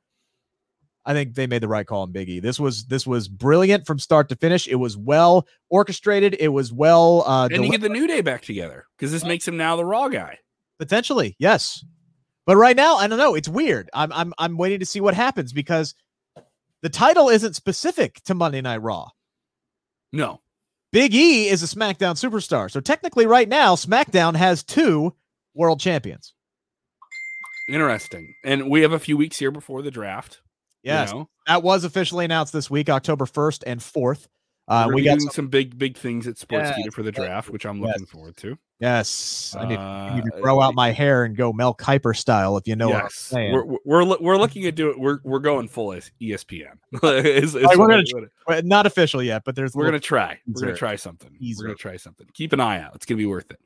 I 1.05 1.13
think 1.13 1.33
they 1.33 1.47
made 1.47 1.63
the 1.63 1.67
right 1.67 1.85
call 1.85 2.03
on 2.03 2.13
Biggie. 2.13 2.41
This 2.41 2.59
was 2.59 2.85
this 2.85 3.07
was 3.07 3.27
brilliant 3.27 3.87
from 3.87 3.97
start 3.97 4.29
to 4.29 4.35
finish. 4.35 4.67
It 4.67 4.75
was 4.75 4.95
well 4.95 5.47
orchestrated. 5.69 6.35
It 6.39 6.49
was 6.49 6.71
well. 6.71 7.23
Uh, 7.25 7.49
and 7.51 7.63
you 7.65 7.71
get 7.71 7.81
the 7.81 7.89
New 7.89 8.07
Day 8.07 8.21
back 8.21 8.41
together 8.43 8.85
because 8.97 9.11
this 9.11 9.23
makes 9.23 9.47
him 9.47 9.57
now 9.57 9.75
the 9.75 9.85
Raw 9.85 10.09
guy. 10.09 10.37
Potentially, 10.77 11.35
yes. 11.39 11.83
But 12.45 12.57
right 12.57 12.75
now, 12.75 12.97
I 12.97 13.07
don't 13.07 13.17
know. 13.17 13.35
It's 13.35 13.49
weird. 13.49 13.89
I'm 13.93 14.11
I'm 14.13 14.33
I'm 14.37 14.57
waiting 14.57 14.79
to 14.79 14.85
see 14.85 15.01
what 15.01 15.13
happens 15.13 15.53
because 15.53 15.95
the 16.81 16.89
title 16.89 17.29
isn't 17.29 17.55
specific 17.55 18.21
to 18.25 18.33
Monday 18.33 18.61
Night 18.61 18.81
Raw. 18.81 19.09
No. 20.11 20.41
Big 20.91 21.13
E 21.13 21.47
is 21.47 21.63
a 21.63 21.73
SmackDown 21.73 22.15
superstar. 22.15 22.69
So 22.69 22.81
technically, 22.81 23.25
right 23.25 23.47
now, 23.47 23.75
SmackDown 23.75 24.35
has 24.35 24.63
two 24.63 25.15
world 25.53 25.79
champions. 25.79 26.33
Interesting. 27.69 28.33
And 28.43 28.69
we 28.69 28.81
have 28.81 28.91
a 28.91 28.99
few 28.99 29.15
weeks 29.15 29.39
here 29.39 29.51
before 29.51 29.81
the 29.81 29.91
draft. 29.91 30.41
Yes, 30.83 31.11
you 31.11 31.19
know? 31.19 31.29
that 31.47 31.63
was 31.63 31.83
officially 31.83 32.25
announced 32.25 32.53
this 32.53 32.69
week, 32.69 32.89
October 32.89 33.25
1st 33.25 33.63
and 33.65 33.79
4th. 33.79 34.27
Uh, 34.67 34.87
we 34.93 35.03
got 35.03 35.19
some, 35.19 35.31
some, 35.31 35.47
big, 35.47 35.77
big 35.77 35.97
things 35.97 36.27
at 36.27 36.35
Sportskeeda 36.35 36.85
yes, 36.85 36.93
for 36.93 37.03
the 37.03 37.11
draft, 37.11 37.49
which 37.49 37.65
I'm 37.65 37.81
looking 37.81 38.03
yes. 38.03 38.09
forward 38.09 38.37
to. 38.37 38.57
Yes, 38.79 39.53
I 39.59 39.67
need, 39.67 39.77
uh, 39.77 39.81
I 39.81 40.15
need, 40.15 40.23
to 40.31 40.37
uh, 40.37 40.39
grow 40.39 40.61
out 40.61 40.75
my 40.75 40.91
hair 40.91 41.25
and 41.25 41.35
go 41.35 41.51
Mel 41.51 41.75
Kiper 41.75 42.15
style, 42.15 42.55
if 42.57 42.67
you 42.67 42.75
know 42.75 42.87
yes. 42.87 42.95
what 42.95 43.03
I'm 43.03 43.09
saying. 43.09 43.53
We're, 43.53 43.77
we're 43.83 44.17
we're 44.19 44.37
looking 44.37 44.65
at 44.67 44.75
doing 44.75 44.99
we're 44.99 45.19
we're 45.23 45.39
going 45.39 45.67
full 45.67 45.87
ESPN. 45.87 46.77
it's, 46.93 47.53
it's 47.53 47.77
we're 47.77 47.87
gonna, 47.87 48.03
try, 48.47 48.61
not 48.61 48.85
official 48.85 49.21
yet, 49.21 49.43
but 49.45 49.55
there's 49.55 49.75
we're 49.75 49.85
gonna 49.85 49.99
try. 49.99 50.39
We're 50.47 50.61
gonna 50.61 50.77
try 50.77 50.95
something. 50.95 51.35
Easier. 51.37 51.63
We're 51.63 51.67
gonna 51.69 51.77
try 51.77 51.97
something. 51.97 52.27
Keep 52.33 52.53
an 52.53 52.61
eye 52.61 52.81
out. 52.81 52.95
It's 52.95 53.05
gonna 53.05 53.17
be 53.17 53.25
worth 53.25 53.51
it. 53.51 53.59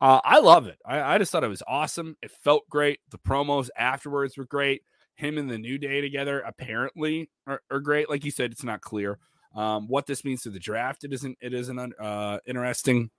Uh, 0.00 0.20
I 0.24 0.40
love 0.40 0.66
it. 0.66 0.78
I, 0.84 1.14
I 1.14 1.18
just 1.18 1.30
thought 1.30 1.44
it 1.44 1.48
was 1.48 1.62
awesome. 1.68 2.16
It 2.20 2.30
felt 2.30 2.68
great. 2.68 2.98
The 3.10 3.18
promos 3.18 3.68
afterwards 3.76 4.36
were 4.36 4.44
great 4.44 4.82
him 5.18 5.36
and 5.36 5.50
the 5.50 5.58
New 5.58 5.78
Day 5.78 6.00
together 6.00 6.40
apparently 6.40 7.28
are, 7.46 7.60
are 7.70 7.80
great. 7.80 8.08
Like 8.08 8.24
you 8.24 8.30
said, 8.30 8.52
it's 8.52 8.64
not 8.64 8.80
clear 8.80 9.18
um, 9.54 9.88
what 9.88 10.06
this 10.06 10.24
means 10.24 10.42
to 10.42 10.50
the 10.50 10.60
draft. 10.60 11.04
It 11.04 11.12
isn't. 11.12 11.36
It 11.40 11.52
isn't 11.52 11.78
uh, 12.00 12.38
interesting. 12.46 13.10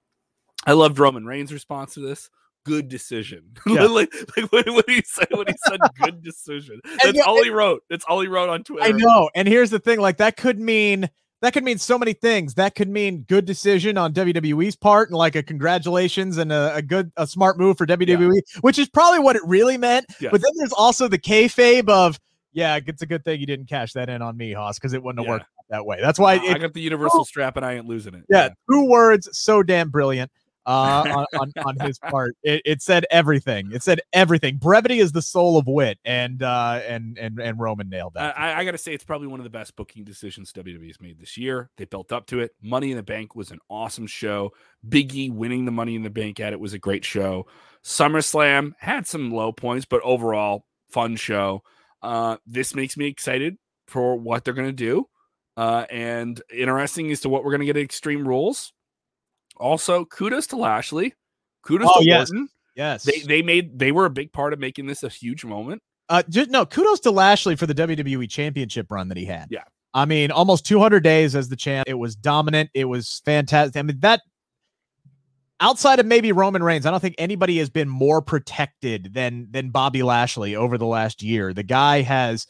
I 0.65 0.73
loved 0.73 0.97
Roman 0.97 1.25
Reigns' 1.25 1.53
response 1.53 1.93
to 1.93 1.99
this. 1.99 2.29
Good 2.65 2.89
decision. 2.89 3.55
Yeah. 3.67 3.83
like, 3.83 4.13
like 4.35 4.51
what, 4.51 4.67
what 4.69 4.89
he 4.89 5.03
said 5.05 5.27
when 5.31 5.47
he 5.47 5.55
said 5.67 5.79
good 6.01 6.23
decision. 6.23 6.81
That's 7.03 7.17
yeah, 7.17 7.23
all 7.23 7.43
he 7.43 7.49
wrote. 7.49 7.83
That's 7.89 8.05
all 8.05 8.21
he 8.21 8.27
wrote 8.27 8.49
on 8.49 8.63
Twitter. 8.63 8.83
I 8.83 8.91
know. 8.91 9.29
And 9.35 9.47
here's 9.47 9.69
the 9.69 9.79
thing: 9.79 9.99
like 9.99 10.17
that 10.17 10.37
could 10.37 10.59
mean 10.59 11.09
that 11.41 11.53
could 11.53 11.63
mean 11.63 11.77
so 11.77 11.97
many 11.97 12.13
things. 12.13 12.55
That 12.55 12.75
could 12.75 12.89
mean 12.89 13.21
good 13.27 13.45
decision 13.45 13.97
on 13.97 14.13
WWE's 14.13 14.75
part 14.75 15.09
and 15.09 15.17
like 15.17 15.35
a 15.35 15.43
congratulations 15.43 16.37
and 16.37 16.51
a, 16.51 16.75
a 16.75 16.81
good, 16.81 17.11
a 17.17 17.25
smart 17.25 17.57
move 17.57 17.77
for 17.77 17.85
WWE, 17.85 18.33
yeah. 18.33 18.59
which 18.61 18.77
is 18.77 18.89
probably 18.89 19.19
what 19.19 19.35
it 19.35 19.41
really 19.45 19.77
meant. 19.77 20.05
Yes. 20.19 20.31
But 20.31 20.41
then 20.41 20.51
there's 20.57 20.73
also 20.73 21.07
the 21.07 21.19
kayfabe 21.19 21.87
of, 21.89 22.19
yeah, 22.51 22.79
it's 22.85 23.01
a 23.01 23.05
good 23.05 23.23
thing 23.23 23.39
you 23.39 23.45
didn't 23.45 23.67
cash 23.67 23.93
that 23.93 24.09
in 24.09 24.21
on 24.21 24.35
me, 24.35 24.51
Hoss, 24.51 24.79
because 24.79 24.93
it 24.93 25.01
wouldn't 25.01 25.19
have 25.19 25.27
yeah. 25.27 25.31
worked 25.31 25.45
that 25.69 25.85
way. 25.85 25.99
That's 26.01 26.19
why 26.19 26.35
it, 26.35 26.55
I 26.55 26.57
got 26.57 26.73
the 26.73 26.81
universal 26.81 27.21
oh, 27.21 27.23
strap 27.23 27.55
and 27.55 27.65
I 27.65 27.73
ain't 27.75 27.85
losing 27.85 28.15
it. 28.15 28.23
Yeah, 28.29 28.45
yeah, 28.45 28.49
two 28.69 28.89
words, 28.89 29.29
so 29.31 29.63
damn 29.63 29.89
brilliant 29.89 30.31
uh, 30.69 31.25
on, 31.33 31.39
on, 31.41 31.53
on 31.65 31.87
his 31.87 31.97
part. 31.97 32.37
It, 32.43 32.61
it, 32.63 32.81
said 32.83 33.03
everything. 33.09 33.71
It 33.73 33.81
said 33.81 34.01
everything. 34.13 34.57
Brevity 34.57 34.99
is 34.99 35.11
the 35.11 35.21
soul 35.21 35.57
of 35.57 35.65
wit, 35.65 35.97
and 36.05 36.43
uh, 36.43 36.81
and 36.87 37.17
and 37.17 37.39
and 37.39 37.59
Roman 37.59 37.89
nailed 37.89 38.13
that. 38.13 38.37
I, 38.37 38.53
I 38.59 38.65
got 38.65 38.71
to 38.71 38.77
say, 38.77 38.93
it's 38.93 39.03
probably 39.03 39.27
one 39.27 39.39
of 39.39 39.45
the 39.45 39.49
best 39.49 39.75
booking 39.75 40.03
decisions 40.03 40.53
WWE's 40.53 41.01
made 41.01 41.19
this 41.19 41.37
year. 41.37 41.71
They 41.77 41.85
built 41.85 42.11
up 42.11 42.27
to 42.27 42.39
it. 42.41 42.51
Money 42.61 42.91
in 42.91 42.97
the 42.97 43.03
Bank 43.03 43.35
was 43.35 43.49
an 43.49 43.57
awesome 43.67 44.05
show. 44.05 44.51
Biggie 44.87 45.33
winning 45.33 45.65
the 45.65 45.71
Money 45.71 45.95
in 45.95 46.03
the 46.03 46.11
Bank 46.11 46.39
at 46.39 46.53
it 46.53 46.59
was 46.59 46.73
a 46.73 46.79
great 46.79 47.03
show. 47.03 47.47
SummerSlam 47.83 48.73
had 48.77 49.07
some 49.07 49.31
low 49.31 49.51
points, 49.51 49.87
but 49.87 50.01
overall, 50.03 50.65
fun 50.91 51.15
show. 51.15 51.63
Uh, 52.03 52.37
this 52.45 52.75
makes 52.75 52.95
me 52.95 53.07
excited 53.07 53.57
for 53.87 54.15
what 54.15 54.45
they're 54.45 54.53
going 54.53 54.67
to 54.67 54.71
do. 54.71 55.07
Uh, 55.57 55.85
and 55.89 56.41
interesting 56.53 57.11
as 57.11 57.21
to 57.21 57.29
what 57.29 57.43
we're 57.43 57.51
going 57.51 57.59
to 57.61 57.65
get 57.65 57.75
at 57.75 57.81
Extreme 57.81 58.27
Rules 58.27 58.71
also, 59.59 60.05
kudos 60.05 60.47
to 60.47 60.57
Lashley. 60.57 61.13
Kudos 61.63 61.89
oh, 61.93 61.99
to 61.99 62.05
yes. 62.05 62.29
Orton. 62.31 62.49
Yes, 62.75 63.03
they 63.03 63.19
they 63.19 63.41
made 63.41 63.77
they 63.77 63.91
were 63.91 64.05
a 64.05 64.09
big 64.09 64.31
part 64.31 64.53
of 64.53 64.59
making 64.59 64.85
this 64.85 65.03
a 65.03 65.09
huge 65.09 65.43
moment. 65.43 65.81
Uh, 66.07 66.23
just 66.29 66.49
no 66.49 66.65
kudos 66.65 67.01
to 67.01 67.11
Lashley 67.11 67.55
for 67.55 67.65
the 67.65 67.75
WWE 67.75 68.29
Championship 68.29 68.89
run 68.89 69.09
that 69.09 69.17
he 69.17 69.25
had. 69.25 69.47
Yeah, 69.49 69.63
I 69.93 70.05
mean, 70.05 70.31
almost 70.31 70.65
200 70.65 71.03
days 71.03 71.35
as 71.35 71.49
the 71.49 71.55
champ. 71.55 71.87
It 71.87 71.95
was 71.95 72.15
dominant. 72.15 72.69
It 72.73 72.85
was 72.85 73.21
fantastic. 73.25 73.77
I 73.77 73.81
mean, 73.81 73.99
that 73.99 74.21
outside 75.59 75.99
of 75.99 76.05
maybe 76.05 76.31
Roman 76.31 76.63
Reigns, 76.63 76.85
I 76.85 76.91
don't 76.91 76.99
think 76.99 77.15
anybody 77.17 77.57
has 77.57 77.69
been 77.69 77.89
more 77.89 78.21
protected 78.21 79.13
than 79.13 79.47
than 79.51 79.71
Bobby 79.71 80.03
Lashley 80.03 80.55
over 80.55 80.77
the 80.77 80.85
last 80.85 81.21
year. 81.21 81.53
The 81.53 81.63
guy 81.63 82.01
has 82.01 82.47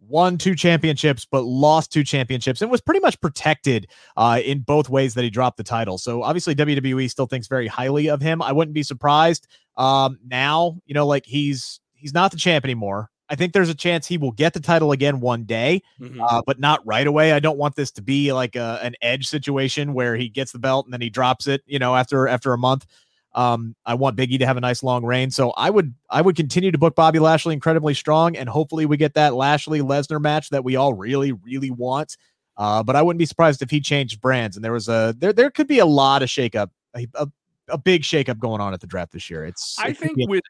won 0.00 0.38
two 0.38 0.54
championships, 0.54 1.26
but 1.30 1.42
lost 1.42 1.92
two 1.92 2.04
championships 2.04 2.62
and 2.62 2.70
was 2.70 2.80
pretty 2.80 3.00
much 3.00 3.20
protected 3.20 3.88
uh, 4.16 4.40
in 4.44 4.60
both 4.60 4.88
ways 4.88 5.14
that 5.14 5.24
he 5.24 5.30
dropped 5.30 5.56
the 5.56 5.64
title. 5.64 5.98
So 5.98 6.22
obviously 6.22 6.54
WWE 6.54 7.10
still 7.10 7.26
thinks 7.26 7.46
very 7.46 7.66
highly 7.66 8.08
of 8.08 8.20
him. 8.20 8.40
I 8.40 8.52
wouldn't 8.52 8.74
be 8.74 8.82
surprised 8.82 9.46
um, 9.76 10.18
now, 10.26 10.78
you 10.86 10.94
know, 10.94 11.06
like 11.06 11.24
he's 11.24 11.80
he's 11.94 12.12
not 12.12 12.30
the 12.30 12.36
champ 12.36 12.64
anymore. 12.64 13.10
I 13.30 13.36
think 13.36 13.52
there's 13.52 13.68
a 13.68 13.74
chance 13.74 14.06
he 14.06 14.16
will 14.16 14.32
get 14.32 14.54
the 14.54 14.60
title 14.60 14.90
again 14.90 15.20
one 15.20 15.44
day, 15.44 15.82
mm-hmm. 16.00 16.20
uh, 16.20 16.42
but 16.46 16.58
not 16.58 16.84
right 16.86 17.06
away. 17.06 17.32
I 17.32 17.40
don't 17.40 17.58
want 17.58 17.76
this 17.76 17.90
to 17.92 18.02
be 18.02 18.32
like 18.32 18.56
a, 18.56 18.80
an 18.82 18.94
edge 19.02 19.28
situation 19.28 19.92
where 19.92 20.16
he 20.16 20.30
gets 20.30 20.52
the 20.52 20.58
belt 20.58 20.86
and 20.86 20.92
then 20.94 21.02
he 21.02 21.10
drops 21.10 21.46
it, 21.46 21.62
you 21.66 21.78
know, 21.78 21.94
after 21.94 22.26
after 22.26 22.52
a 22.52 22.58
month. 22.58 22.86
Um, 23.38 23.76
I 23.86 23.94
want 23.94 24.16
Biggie 24.16 24.40
to 24.40 24.46
have 24.46 24.56
a 24.56 24.60
nice 24.60 24.82
long 24.82 25.04
reign, 25.04 25.30
so 25.30 25.50
I 25.52 25.70
would 25.70 25.94
I 26.10 26.22
would 26.22 26.34
continue 26.34 26.72
to 26.72 26.78
book 26.78 26.96
Bobby 26.96 27.20
Lashley 27.20 27.54
incredibly 27.54 27.94
strong, 27.94 28.36
and 28.36 28.48
hopefully 28.48 28.84
we 28.84 28.96
get 28.96 29.14
that 29.14 29.34
Lashley 29.34 29.78
Lesnar 29.78 30.20
match 30.20 30.50
that 30.50 30.64
we 30.64 30.74
all 30.74 30.92
really 30.92 31.30
really 31.30 31.70
want. 31.70 32.16
Uh, 32.56 32.82
but 32.82 32.96
I 32.96 33.02
wouldn't 33.02 33.20
be 33.20 33.26
surprised 33.26 33.62
if 33.62 33.70
he 33.70 33.80
changed 33.80 34.20
brands, 34.20 34.56
and 34.56 34.64
there 34.64 34.72
was 34.72 34.88
a 34.88 35.14
there 35.18 35.32
there 35.32 35.52
could 35.52 35.68
be 35.68 35.78
a 35.78 35.86
lot 35.86 36.24
of 36.24 36.28
shakeup, 36.28 36.70
a, 36.96 37.06
a, 37.14 37.28
a 37.68 37.78
big 37.78 38.02
shakeup 38.02 38.40
going 38.40 38.60
on 38.60 38.74
at 38.74 38.80
the 38.80 38.88
draft 38.88 39.12
this 39.12 39.30
year. 39.30 39.44
It's 39.44 39.78
I 39.78 39.90
it 39.90 39.98
think 39.98 40.16
with 40.28 40.42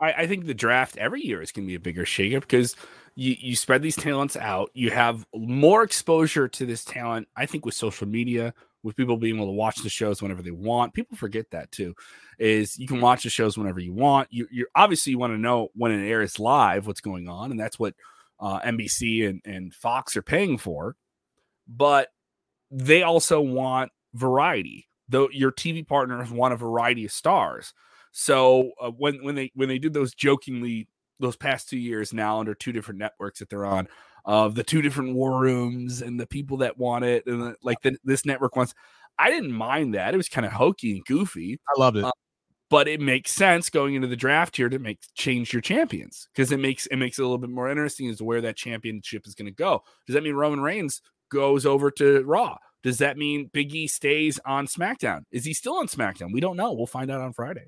I, 0.00 0.12
I 0.12 0.26
think 0.26 0.46
the 0.46 0.54
draft 0.54 0.98
every 0.98 1.24
year 1.24 1.40
is 1.40 1.52
going 1.52 1.64
to 1.64 1.70
be 1.70 1.76
a 1.76 1.80
bigger 1.80 2.04
shakeup 2.04 2.40
because 2.40 2.74
you, 3.14 3.36
you 3.38 3.54
spread 3.54 3.82
these 3.82 3.94
talents 3.94 4.36
out. 4.36 4.70
You 4.74 4.90
have 4.90 5.24
more 5.32 5.84
exposure 5.84 6.48
to 6.48 6.66
this 6.66 6.84
talent, 6.84 7.28
I 7.36 7.46
think, 7.46 7.64
with 7.64 7.74
social 7.74 8.08
media, 8.08 8.52
with 8.82 8.96
people 8.96 9.16
being 9.16 9.36
able 9.36 9.46
to 9.46 9.52
watch 9.52 9.76
the 9.76 9.88
shows 9.88 10.22
whenever 10.22 10.42
they 10.42 10.50
want. 10.50 10.94
People 10.94 11.16
forget 11.16 11.50
that 11.50 11.70
too. 11.70 11.94
Is 12.38 12.78
you 12.78 12.86
can 12.86 13.00
watch 13.00 13.22
the 13.22 13.30
shows 13.30 13.56
whenever 13.56 13.80
you 13.80 13.92
want. 13.92 14.28
You 14.30 14.46
you 14.50 14.66
obviously 14.74 15.12
you 15.12 15.18
want 15.18 15.32
to 15.32 15.38
know 15.38 15.68
when 15.74 15.92
it 15.92 16.08
airs 16.08 16.38
live 16.38 16.86
what's 16.86 17.00
going 17.00 17.28
on, 17.28 17.50
and 17.50 17.60
that's 17.60 17.78
what 17.78 17.94
uh, 18.40 18.60
NBC 18.60 19.28
and, 19.28 19.40
and 19.44 19.74
Fox 19.74 20.16
are 20.16 20.22
paying 20.22 20.58
for. 20.58 20.96
But 21.68 22.08
they 22.70 23.02
also 23.02 23.40
want 23.40 23.92
variety. 24.14 24.88
Though 25.08 25.28
your 25.30 25.52
TV 25.52 25.86
partners 25.86 26.30
want 26.30 26.54
a 26.54 26.56
variety 26.56 27.04
of 27.04 27.12
stars. 27.12 27.74
So 28.12 28.72
uh, 28.80 28.90
when 28.90 29.22
when 29.22 29.34
they 29.34 29.52
when 29.54 29.68
they 29.68 29.78
did 29.78 29.92
those 29.92 30.14
jokingly 30.14 30.88
those 31.20 31.36
past 31.36 31.68
two 31.68 31.78
years 31.78 32.12
now 32.12 32.40
under 32.40 32.54
two 32.54 32.72
different 32.72 32.98
networks 32.98 33.38
that 33.38 33.48
they're 33.48 33.64
on 33.64 33.88
of 34.24 34.54
the 34.54 34.62
two 34.62 34.82
different 34.82 35.14
war 35.14 35.40
rooms 35.40 36.02
and 36.02 36.18
the 36.18 36.26
people 36.26 36.58
that 36.58 36.78
want 36.78 37.04
it 37.04 37.26
and 37.26 37.42
the, 37.42 37.56
like 37.62 37.80
the, 37.82 37.96
this 38.04 38.24
network 38.24 38.54
wants 38.56 38.74
i 39.18 39.30
didn't 39.30 39.52
mind 39.52 39.94
that. 39.94 40.14
It 40.14 40.16
was 40.16 40.28
kind 40.28 40.46
of 40.46 40.52
hokey 40.52 40.92
and 40.92 41.04
goofy 41.04 41.58
i 41.68 41.80
loved 41.80 41.96
it. 41.98 42.04
uh, 42.04 42.12
but 42.72 42.88
it 42.88 43.02
makes 43.02 43.30
sense 43.30 43.68
going 43.68 43.94
into 43.94 44.08
the 44.08 44.16
draft 44.16 44.56
here 44.56 44.70
to 44.70 44.78
make 44.78 44.98
change 45.14 45.52
your 45.52 45.60
champions 45.60 46.26
because 46.32 46.50
it 46.52 46.58
makes 46.58 46.86
it 46.86 46.96
makes 46.96 47.18
it 47.18 47.22
a 47.22 47.24
little 47.26 47.36
bit 47.36 47.50
more 47.50 47.68
interesting 47.68 48.08
as 48.08 48.16
to 48.16 48.24
where 48.24 48.40
that 48.40 48.56
championship 48.56 49.26
is 49.26 49.34
going 49.34 49.44
to 49.44 49.52
go. 49.52 49.82
Does 50.06 50.14
that 50.14 50.22
mean 50.22 50.34
roman 50.34 50.62
reigns 50.62 51.02
goes 51.30 51.66
over 51.66 51.90
to 51.90 52.22
raw? 52.22 52.56
Does 52.82 52.96
that 52.96 53.18
mean 53.18 53.50
big 53.52 53.74
e 53.74 53.86
stays 53.86 54.40
on 54.46 54.66
smackdown? 54.66 55.24
Is 55.30 55.44
he 55.44 55.52
still 55.52 55.74
on 55.74 55.86
smackdown? 55.86 56.32
We 56.32 56.40
don't 56.40 56.56
know. 56.56 56.72
We'll 56.72 56.86
find 56.86 57.10
out 57.10 57.20
on 57.20 57.34
friday. 57.34 57.66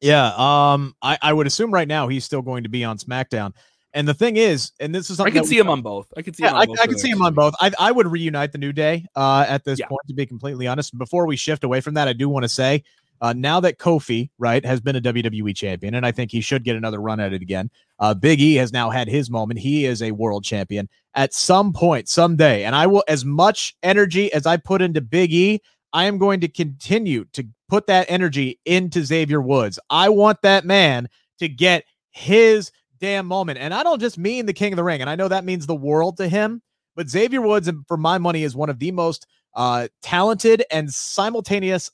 Yeah, 0.00 0.32
um, 0.36 0.94
I, 1.02 1.18
I 1.20 1.32
would 1.34 1.46
assume 1.46 1.70
right 1.70 1.86
now 1.86 2.08
he's 2.08 2.24
still 2.24 2.42
going 2.42 2.62
to 2.62 2.68
be 2.70 2.84
on 2.84 2.98
SmackDown. 2.98 3.52
And 3.94 4.06
the 4.06 4.14
thing 4.14 4.36
is, 4.36 4.72
and 4.80 4.94
this 4.94 5.08
is 5.08 5.16
something 5.16 5.32
I 5.32 5.38
can 5.38 5.46
see 5.46 5.58
him 5.58 5.70
on 5.70 5.80
both. 5.80 6.12
I 6.16 6.22
can 6.22 6.34
see. 6.34 6.44
Yeah, 6.44 6.54
I, 6.54 6.66
I 6.80 6.86
can 6.86 6.98
see 6.98 7.08
him 7.08 7.22
on 7.22 7.34
both. 7.34 7.54
I, 7.60 7.72
I 7.78 7.90
would 7.90 8.06
reunite 8.06 8.52
the 8.52 8.58
New 8.58 8.72
Day 8.72 9.06
uh, 9.16 9.46
at 9.48 9.64
this 9.64 9.78
yeah. 9.78 9.86
point, 9.86 10.02
to 10.08 10.14
be 10.14 10.26
completely 10.26 10.66
honest. 10.66 10.96
Before 10.98 11.26
we 11.26 11.36
shift 11.36 11.64
away 11.64 11.80
from 11.80 11.94
that, 11.94 12.06
I 12.06 12.12
do 12.12 12.28
want 12.28 12.44
to 12.44 12.48
say, 12.48 12.84
uh, 13.20 13.32
now 13.32 13.60
that 13.60 13.78
Kofi 13.78 14.30
right 14.38 14.64
has 14.64 14.80
been 14.80 14.96
a 14.96 15.00
WWE 15.00 15.56
champion, 15.56 15.94
and 15.94 16.06
I 16.06 16.12
think 16.12 16.30
he 16.30 16.40
should 16.40 16.64
get 16.64 16.76
another 16.76 17.00
run 17.00 17.18
at 17.18 17.32
it 17.32 17.42
again. 17.42 17.70
Uh, 17.98 18.14
Big 18.14 18.40
E 18.40 18.54
has 18.56 18.72
now 18.72 18.90
had 18.90 19.08
his 19.08 19.30
moment. 19.30 19.58
He 19.58 19.86
is 19.86 20.02
a 20.02 20.12
world 20.12 20.44
champion 20.44 20.88
at 21.14 21.34
some 21.34 21.72
point, 21.72 22.08
someday, 22.08 22.64
and 22.64 22.76
I 22.76 22.86
will 22.86 23.04
as 23.08 23.24
much 23.24 23.74
energy 23.82 24.32
as 24.32 24.46
I 24.46 24.56
put 24.56 24.82
into 24.82 25.00
Big 25.00 25.32
E. 25.32 25.60
I 25.92 26.04
am 26.04 26.18
going 26.18 26.40
to 26.40 26.48
continue 26.48 27.24
to 27.32 27.46
put 27.68 27.86
that 27.86 28.06
energy 28.10 28.60
into 28.66 29.04
Xavier 29.04 29.40
Woods. 29.40 29.78
I 29.88 30.10
want 30.10 30.42
that 30.42 30.64
man 30.64 31.08
to 31.38 31.48
get 31.48 31.84
his 32.10 32.70
damn 32.98 33.26
moment. 33.26 33.58
And 33.58 33.72
I 33.72 33.82
don't 33.82 34.00
just 34.00 34.18
mean 34.18 34.46
the 34.46 34.52
king 34.52 34.72
of 34.72 34.76
the 34.76 34.84
ring. 34.84 35.00
And 35.00 35.10
I 35.10 35.16
know 35.16 35.28
that 35.28 35.44
means 35.44 35.66
the 35.66 35.74
world 35.74 36.16
to 36.18 36.28
him, 36.28 36.62
but 36.96 37.08
Xavier 37.08 37.40
Woods, 37.40 37.70
for 37.86 37.96
my 37.96 38.18
money, 38.18 38.42
is 38.42 38.56
one 38.56 38.70
of 38.70 38.78
the 38.78 38.90
most 38.90 39.26
uh, 39.54 39.88
talented 40.02 40.64
and 40.70 40.92
simultaneously 40.92 41.90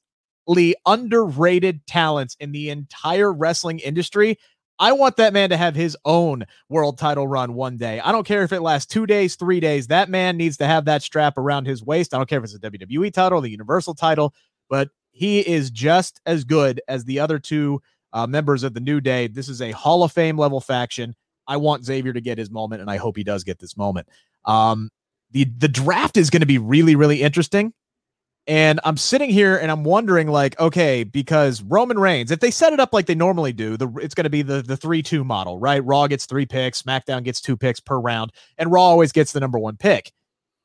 underrated 0.86 1.86
talents 1.86 2.36
in 2.40 2.52
the 2.52 2.70
entire 2.70 3.32
wrestling 3.32 3.78
industry. 3.78 4.38
I 4.78 4.92
want 4.92 5.16
that 5.16 5.32
man 5.32 5.50
to 5.50 5.56
have 5.56 5.74
his 5.74 5.96
own 6.04 6.44
world 6.68 6.98
title 6.98 7.28
run 7.28 7.54
one 7.54 7.76
day. 7.76 8.00
I 8.00 8.10
don't 8.10 8.26
care 8.26 8.42
if 8.42 8.52
it 8.52 8.60
lasts 8.60 8.92
two 8.92 9.06
days, 9.06 9.36
three 9.36 9.60
days. 9.60 9.86
That 9.86 10.10
man 10.10 10.36
needs 10.36 10.56
to 10.56 10.66
have 10.66 10.84
that 10.86 11.02
strap 11.02 11.38
around 11.38 11.66
his 11.66 11.82
waist. 11.82 12.12
I 12.12 12.16
don't 12.16 12.28
care 12.28 12.38
if 12.38 12.44
it's 12.44 12.54
a 12.54 12.58
WWE 12.58 13.12
title, 13.12 13.40
the 13.40 13.50
Universal 13.50 13.94
title, 13.94 14.34
but 14.68 14.88
he 15.12 15.40
is 15.40 15.70
just 15.70 16.20
as 16.26 16.44
good 16.44 16.80
as 16.88 17.04
the 17.04 17.20
other 17.20 17.38
two 17.38 17.80
uh, 18.14 18.26
members 18.26 18.62
of 18.62 18.72
the 18.72 18.80
New 18.80 19.00
Day. 19.00 19.26
This 19.26 19.48
is 19.48 19.60
a 19.60 19.72
Hall 19.72 20.02
of 20.02 20.12
Fame 20.12 20.38
level 20.38 20.60
faction. 20.60 21.14
I 21.46 21.58
want 21.58 21.84
Xavier 21.84 22.14
to 22.14 22.20
get 22.22 22.38
his 22.38 22.50
moment, 22.50 22.80
and 22.80 22.90
I 22.90 22.96
hope 22.96 23.16
he 23.16 23.24
does 23.24 23.44
get 23.44 23.58
this 23.58 23.76
moment. 23.76 24.08
Um, 24.46 24.90
the 25.32 25.44
the 25.44 25.68
draft 25.68 26.16
is 26.16 26.30
going 26.30 26.40
to 26.40 26.46
be 26.46 26.58
really 26.58 26.96
really 26.96 27.20
interesting, 27.20 27.74
and 28.46 28.80
I'm 28.84 28.96
sitting 28.96 29.30
here 29.30 29.56
and 29.56 29.70
I'm 29.70 29.84
wondering 29.84 30.28
like, 30.28 30.58
okay, 30.60 31.02
because 31.04 31.62
Roman 31.62 31.98
Reigns, 31.98 32.30
if 32.30 32.40
they 32.40 32.50
set 32.50 32.72
it 32.72 32.80
up 32.80 32.92
like 32.92 33.06
they 33.06 33.14
normally 33.14 33.52
do, 33.52 33.76
the 33.76 33.88
it's 34.00 34.14
going 34.14 34.24
to 34.24 34.30
be 34.30 34.42
the 34.42 34.62
the 34.62 34.76
three 34.76 35.02
two 35.02 35.24
model, 35.24 35.58
right? 35.58 35.84
Raw 35.84 36.06
gets 36.06 36.24
three 36.24 36.46
picks, 36.46 36.80
SmackDown 36.80 37.24
gets 37.24 37.40
two 37.40 37.56
picks 37.56 37.80
per 37.80 37.98
round, 37.98 38.32
and 38.56 38.70
Raw 38.70 38.82
always 38.82 39.12
gets 39.12 39.32
the 39.32 39.40
number 39.40 39.58
one 39.58 39.76
pick. 39.76 40.12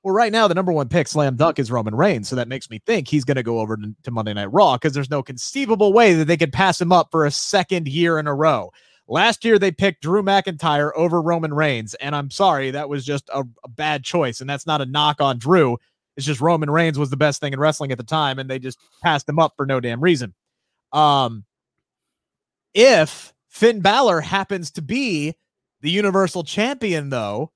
Well, 0.09 0.15
right 0.15 0.31
now, 0.31 0.47
the 0.47 0.55
number 0.55 0.71
one 0.71 0.89
pick, 0.89 1.07
slam 1.07 1.35
dunk, 1.35 1.59
is 1.59 1.69
Roman 1.69 1.93
Reigns. 1.93 2.27
So 2.27 2.35
that 2.35 2.47
makes 2.47 2.67
me 2.71 2.81
think 2.83 3.07
he's 3.07 3.23
going 3.23 3.35
to 3.35 3.43
go 3.43 3.59
over 3.59 3.77
to, 3.77 4.09
Monday 4.09 4.33
Night 4.33 4.51
Raw 4.51 4.75
because 4.75 4.91
there's 4.91 5.11
no 5.11 5.21
conceivable 5.21 5.93
way 5.93 6.15
that 6.15 6.25
they 6.25 6.35
could 6.35 6.51
pass 6.51 6.81
him 6.81 6.91
up 6.91 7.09
for 7.11 7.27
a 7.27 7.31
second 7.31 7.87
year 7.87 8.17
in 8.17 8.25
a 8.25 8.33
row. 8.33 8.71
Last 9.07 9.45
year, 9.45 9.59
they 9.59 9.69
picked 9.69 10.01
Drew 10.01 10.23
McIntyre 10.23 10.89
over 10.95 11.21
Roman 11.21 11.53
Reigns. 11.53 11.93
And 11.93 12.15
I'm 12.15 12.31
sorry, 12.31 12.71
that 12.71 12.89
was 12.89 13.05
just 13.05 13.29
a, 13.29 13.43
a 13.63 13.67
bad 13.67 14.03
choice. 14.03 14.41
And 14.41 14.49
that's 14.49 14.65
not 14.65 14.81
a 14.81 14.87
knock 14.87 15.21
on 15.21 15.37
Drew. 15.37 15.77
It's 16.17 16.25
just 16.25 16.41
Roman 16.41 16.71
Reigns 16.71 16.97
was 16.97 17.11
the 17.11 17.15
best 17.15 17.39
thing 17.39 17.53
in 17.53 17.59
wrestling 17.59 17.91
at 17.91 17.99
the 17.99 18.03
time. 18.03 18.39
And 18.39 18.49
they 18.49 18.57
just 18.57 18.79
passed 19.03 19.29
him 19.29 19.37
up 19.37 19.53
for 19.57 19.67
no 19.67 19.79
damn 19.79 20.01
reason. 20.01 20.33
Um, 20.91 21.45
if 22.73 23.31
Finn 23.47 23.81
Balor 23.81 24.21
happens 24.21 24.71
to 24.71 24.81
be 24.81 25.35
the 25.81 25.91
Universal 25.91 26.45
Champion, 26.45 27.11
though, 27.11 27.51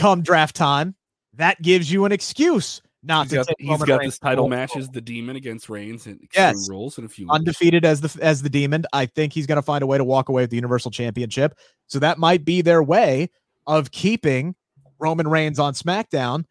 come 0.00 0.22
draft 0.22 0.56
time, 0.56 0.94
that 1.34 1.60
gives 1.62 1.92
you 1.92 2.04
an 2.04 2.12
excuse 2.12 2.82
not 3.02 3.24
he's 3.24 3.30
to. 3.30 3.36
Got, 3.36 3.46
take 3.48 3.56
he's 3.60 3.82
got 3.84 4.02
this 4.02 4.18
title 4.18 4.48
match 4.48 4.76
as 4.76 4.88
the 4.90 5.00
Demon 5.00 5.36
against 5.36 5.68
Reigns 5.68 6.06
and 6.06 6.20
yes. 6.34 6.68
rules 6.68 6.98
and 6.98 7.06
a 7.06 7.08
few 7.08 7.28
undefeated 7.30 7.84
as 7.84 8.00
the 8.00 8.22
as 8.22 8.42
the 8.42 8.50
Demon. 8.50 8.84
I 8.92 9.06
think 9.06 9.32
he's 9.32 9.46
going 9.46 9.56
to 9.56 9.62
find 9.62 9.82
a 9.82 9.86
way 9.86 9.98
to 9.98 10.04
walk 10.04 10.28
away 10.28 10.42
with 10.42 10.50
the 10.50 10.56
Universal 10.56 10.90
Championship. 10.90 11.56
So 11.86 11.98
that 12.00 12.18
might 12.18 12.44
be 12.44 12.60
their 12.60 12.82
way 12.82 13.30
of 13.66 13.90
keeping 13.90 14.54
Roman 14.98 15.28
Reigns 15.28 15.58
on 15.58 15.74
SmackDown. 15.74 16.44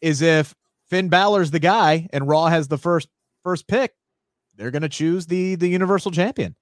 Is 0.00 0.22
if 0.22 0.54
Finn 0.88 1.08
Balor's 1.08 1.50
the 1.50 1.58
guy 1.58 2.08
and 2.12 2.28
Raw 2.28 2.46
has 2.46 2.68
the 2.68 2.78
first 2.78 3.08
first 3.42 3.66
pick, 3.66 3.92
they're 4.56 4.70
going 4.70 4.82
to 4.82 4.88
choose 4.88 5.26
the 5.26 5.56
the 5.56 5.68
Universal 5.68 6.12
Champion 6.12 6.54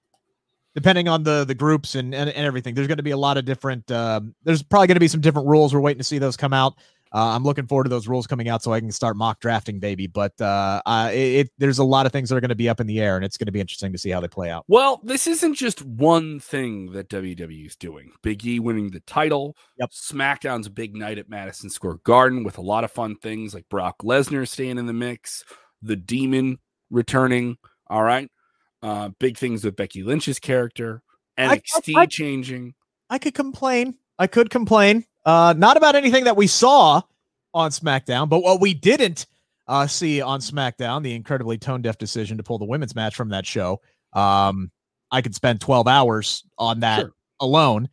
depending 0.75 1.07
on 1.07 1.23
the 1.23 1.45
the 1.45 1.55
groups 1.55 1.95
and 1.95 2.13
and, 2.13 2.29
and 2.29 2.45
everything. 2.45 2.75
There's 2.75 2.87
going 2.87 2.97
to 2.97 3.03
be 3.03 3.11
a 3.11 3.17
lot 3.17 3.37
of 3.37 3.45
different. 3.45 3.89
Um, 3.91 4.35
there's 4.43 4.61
probably 4.61 4.87
going 4.87 4.97
to 4.97 4.99
be 5.01 5.07
some 5.07 5.21
different 5.21 5.47
rules. 5.47 5.73
We're 5.73 5.79
waiting 5.79 5.99
to 5.99 6.03
see 6.03 6.19
those 6.19 6.37
come 6.37 6.53
out. 6.53 6.75
Uh, 7.13 7.33
I'm 7.33 7.43
looking 7.43 7.65
forward 7.65 7.85
to 7.85 7.89
those 7.89 8.09
rules 8.09 8.27
coming 8.27 8.49
out 8.49 8.61
so 8.61 8.73
I 8.73 8.81
can 8.81 8.91
start 8.91 9.15
mock 9.15 9.39
drafting, 9.39 9.79
baby. 9.79 10.05
But 10.05 10.33
uh, 10.41 10.81
uh, 10.85 11.11
it, 11.13 11.17
it, 11.17 11.51
there's 11.57 11.77
a 11.77 11.83
lot 11.83 12.05
of 12.05 12.11
things 12.11 12.27
that 12.27 12.35
are 12.35 12.41
going 12.41 12.49
to 12.49 12.55
be 12.55 12.67
up 12.67 12.81
in 12.81 12.87
the 12.87 12.99
air, 12.99 13.15
and 13.15 13.23
it's 13.23 13.37
going 13.37 13.45
to 13.45 13.53
be 13.53 13.61
interesting 13.61 13.93
to 13.93 13.97
see 13.97 14.09
how 14.09 14.19
they 14.19 14.27
play 14.27 14.49
out. 14.49 14.65
Well, 14.67 14.99
this 15.01 15.25
isn't 15.25 15.53
just 15.53 15.81
one 15.85 16.41
thing 16.41 16.91
that 16.91 17.07
WWE 17.07 17.67
is 17.67 17.77
doing. 17.77 18.11
Big 18.21 18.45
E 18.45 18.59
winning 18.59 18.91
the 18.91 18.99
title. 19.01 19.55
Yep. 19.79 19.91
SmackDown's 19.91 20.67
a 20.67 20.71
big 20.71 20.93
night 20.93 21.17
at 21.17 21.29
Madison 21.29 21.69
Square 21.69 21.99
Garden 22.03 22.43
with 22.43 22.57
a 22.57 22.61
lot 22.61 22.83
of 22.83 22.91
fun 22.91 23.15
things 23.15 23.53
like 23.53 23.69
Brock 23.69 23.99
Lesnar 24.03 24.45
staying 24.45 24.77
in 24.77 24.85
the 24.85 24.93
mix, 24.93 25.45
the 25.81 25.95
Demon 25.95 26.57
returning. 26.89 27.57
All 27.87 28.03
right 28.03 28.29
uh, 28.85 29.09
big 29.19 29.35
things 29.35 29.65
with 29.65 29.75
Becky 29.75 30.03
Lynch's 30.03 30.37
character, 30.37 31.01
NXT 31.39 31.95
I, 31.97 32.01
I, 32.01 32.05
changing. 32.05 32.75
I 33.09 33.17
could 33.17 33.33
complain. 33.33 33.95
I 34.19 34.27
could 34.27 34.51
complain. 34.51 35.05
Uh, 35.25 35.55
not 35.57 35.75
about 35.75 35.95
anything 35.95 36.25
that 36.25 36.37
we 36.37 36.45
saw 36.45 37.01
on 37.51 37.71
SmackDown, 37.71 38.29
but 38.29 38.41
what 38.43 38.61
we 38.61 38.75
didn't 38.75 39.25
uh, 39.67 39.87
see 39.87 40.21
on 40.21 40.39
SmackDown, 40.39 41.01
the 41.01 41.15
incredibly 41.15 41.57
tone 41.57 41.81
deaf 41.81 41.97
decision 41.97 42.37
to 42.37 42.43
pull 42.43 42.59
the 42.59 42.65
women's 42.65 42.93
match 42.93 43.15
from 43.15 43.29
that 43.29 43.47
show. 43.47 43.81
Um, 44.13 44.71
I 45.11 45.23
could 45.23 45.33
spend 45.33 45.61
12 45.61 45.87
hours 45.87 46.43
on 46.59 46.81
that 46.81 46.99
sure. 46.99 47.13
alone. 47.39 47.89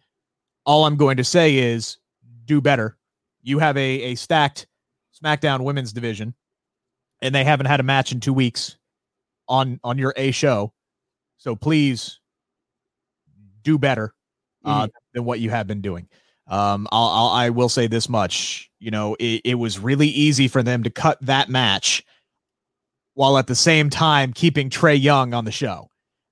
All 0.67 0.85
I'm 0.85 0.97
going 0.97 1.17
to 1.17 1.25
say 1.25 1.57
is 1.57 1.97
do 2.45 2.61
better. 2.61 2.99
You 3.43 3.59
have 3.61 3.79
a, 3.79 4.03
a 4.03 4.15
stacked 4.15 4.67
SmackDown 5.25 5.65
women's 5.65 5.95
division, 5.95 6.35
and 7.23 7.35
they 7.35 7.45
haven't 7.45 7.67
had 7.67 7.81
a 7.81 7.83
match 7.83 8.13
in 8.13 8.21
two 8.21 8.35
weeks 8.35 8.77
on 9.49 9.81
on 9.83 9.97
your 9.97 10.13
A 10.19 10.33
show. 10.33 10.75
So 11.43 11.57
please 11.57 12.21
do 13.65 13.77
better 13.77 14.15
uh, 14.65 14.83
mm-hmm. 14.83 14.91
than 15.13 15.25
what 15.25 15.41
you 15.41 15.51
have 15.51 15.67
been 15.67 15.81
doing. 15.81 16.07
Um, 16.47 16.87
I'll, 16.93 17.09
I'll 17.09 17.29
I 17.31 17.51
will 17.51 17.69
say 17.69 17.89
this 17.89 18.09
much. 18.09 18.71
You 18.79 18.93
know, 18.93 19.17
it, 19.19 19.41
it 19.45 19.55
was 19.57 19.81
really 19.81 20.07
easy 20.07 20.47
for 20.47 20.63
them 20.63 20.85
to 20.85 20.91
cut 20.91 21.19
that 21.23 21.49
match 21.49 22.05
while 23.15 23.39
at 23.39 23.49
the 23.49 23.57
same 23.57 23.91
time 23.91 24.33
keeping 24.33 24.71
Trae 24.71 25.03
Young 25.03 25.35
on 25.35 25.45
the 25.45 25.51
show. 25.51 25.89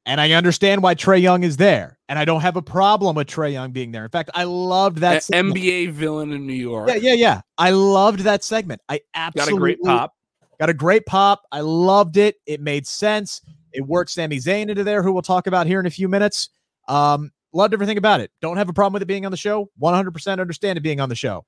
And 0.06 0.20
I 0.20 0.30
understand 0.30 0.80
why 0.80 0.94
Trae 0.94 1.20
Young 1.20 1.42
is 1.42 1.56
there. 1.56 1.98
And 2.08 2.16
I 2.16 2.24
don't 2.24 2.42
have 2.42 2.54
a 2.54 2.62
problem 2.62 3.16
with 3.16 3.26
Trae 3.26 3.52
Young 3.52 3.72
being 3.72 3.90
there. 3.90 4.04
In 4.04 4.10
fact, 4.10 4.30
I 4.32 4.44
loved 4.44 4.98
that 4.98 5.28
a- 5.28 5.32
NBA 5.32 5.90
villain 5.90 6.30
in 6.30 6.46
New 6.46 6.52
York. 6.52 6.88
Yeah, 6.88 6.94
yeah, 6.94 7.14
yeah. 7.14 7.40
I 7.58 7.70
loved 7.70 8.20
that 8.20 8.44
segment. 8.44 8.80
I 8.88 9.00
absolutely 9.16 9.50
got 9.50 9.56
a 9.56 9.58
great 9.58 9.82
pop. 9.82 10.14
Got 10.60 10.70
a 10.70 10.74
great 10.74 11.06
pop. 11.06 11.42
I 11.50 11.62
loved 11.62 12.16
it. 12.16 12.36
It 12.46 12.60
made 12.60 12.86
sense. 12.86 13.40
It 13.72 13.86
worked 13.86 14.10
Sami 14.10 14.38
Zayn 14.38 14.68
into 14.68 14.84
there, 14.84 15.02
who 15.02 15.12
we'll 15.12 15.22
talk 15.22 15.46
about 15.46 15.66
here 15.66 15.80
in 15.80 15.86
a 15.86 15.90
few 15.90 16.08
minutes. 16.08 16.48
Um, 16.88 17.30
loved 17.52 17.74
everything 17.74 17.98
about 17.98 18.20
it. 18.20 18.30
Don't 18.40 18.56
have 18.56 18.68
a 18.68 18.72
problem 18.72 18.94
with 18.94 19.02
it 19.02 19.06
being 19.06 19.24
on 19.24 19.30
the 19.30 19.36
show. 19.36 19.70
100% 19.80 20.40
understand 20.40 20.76
it 20.76 20.82
being 20.82 21.00
on 21.00 21.08
the 21.08 21.14
show. 21.14 21.44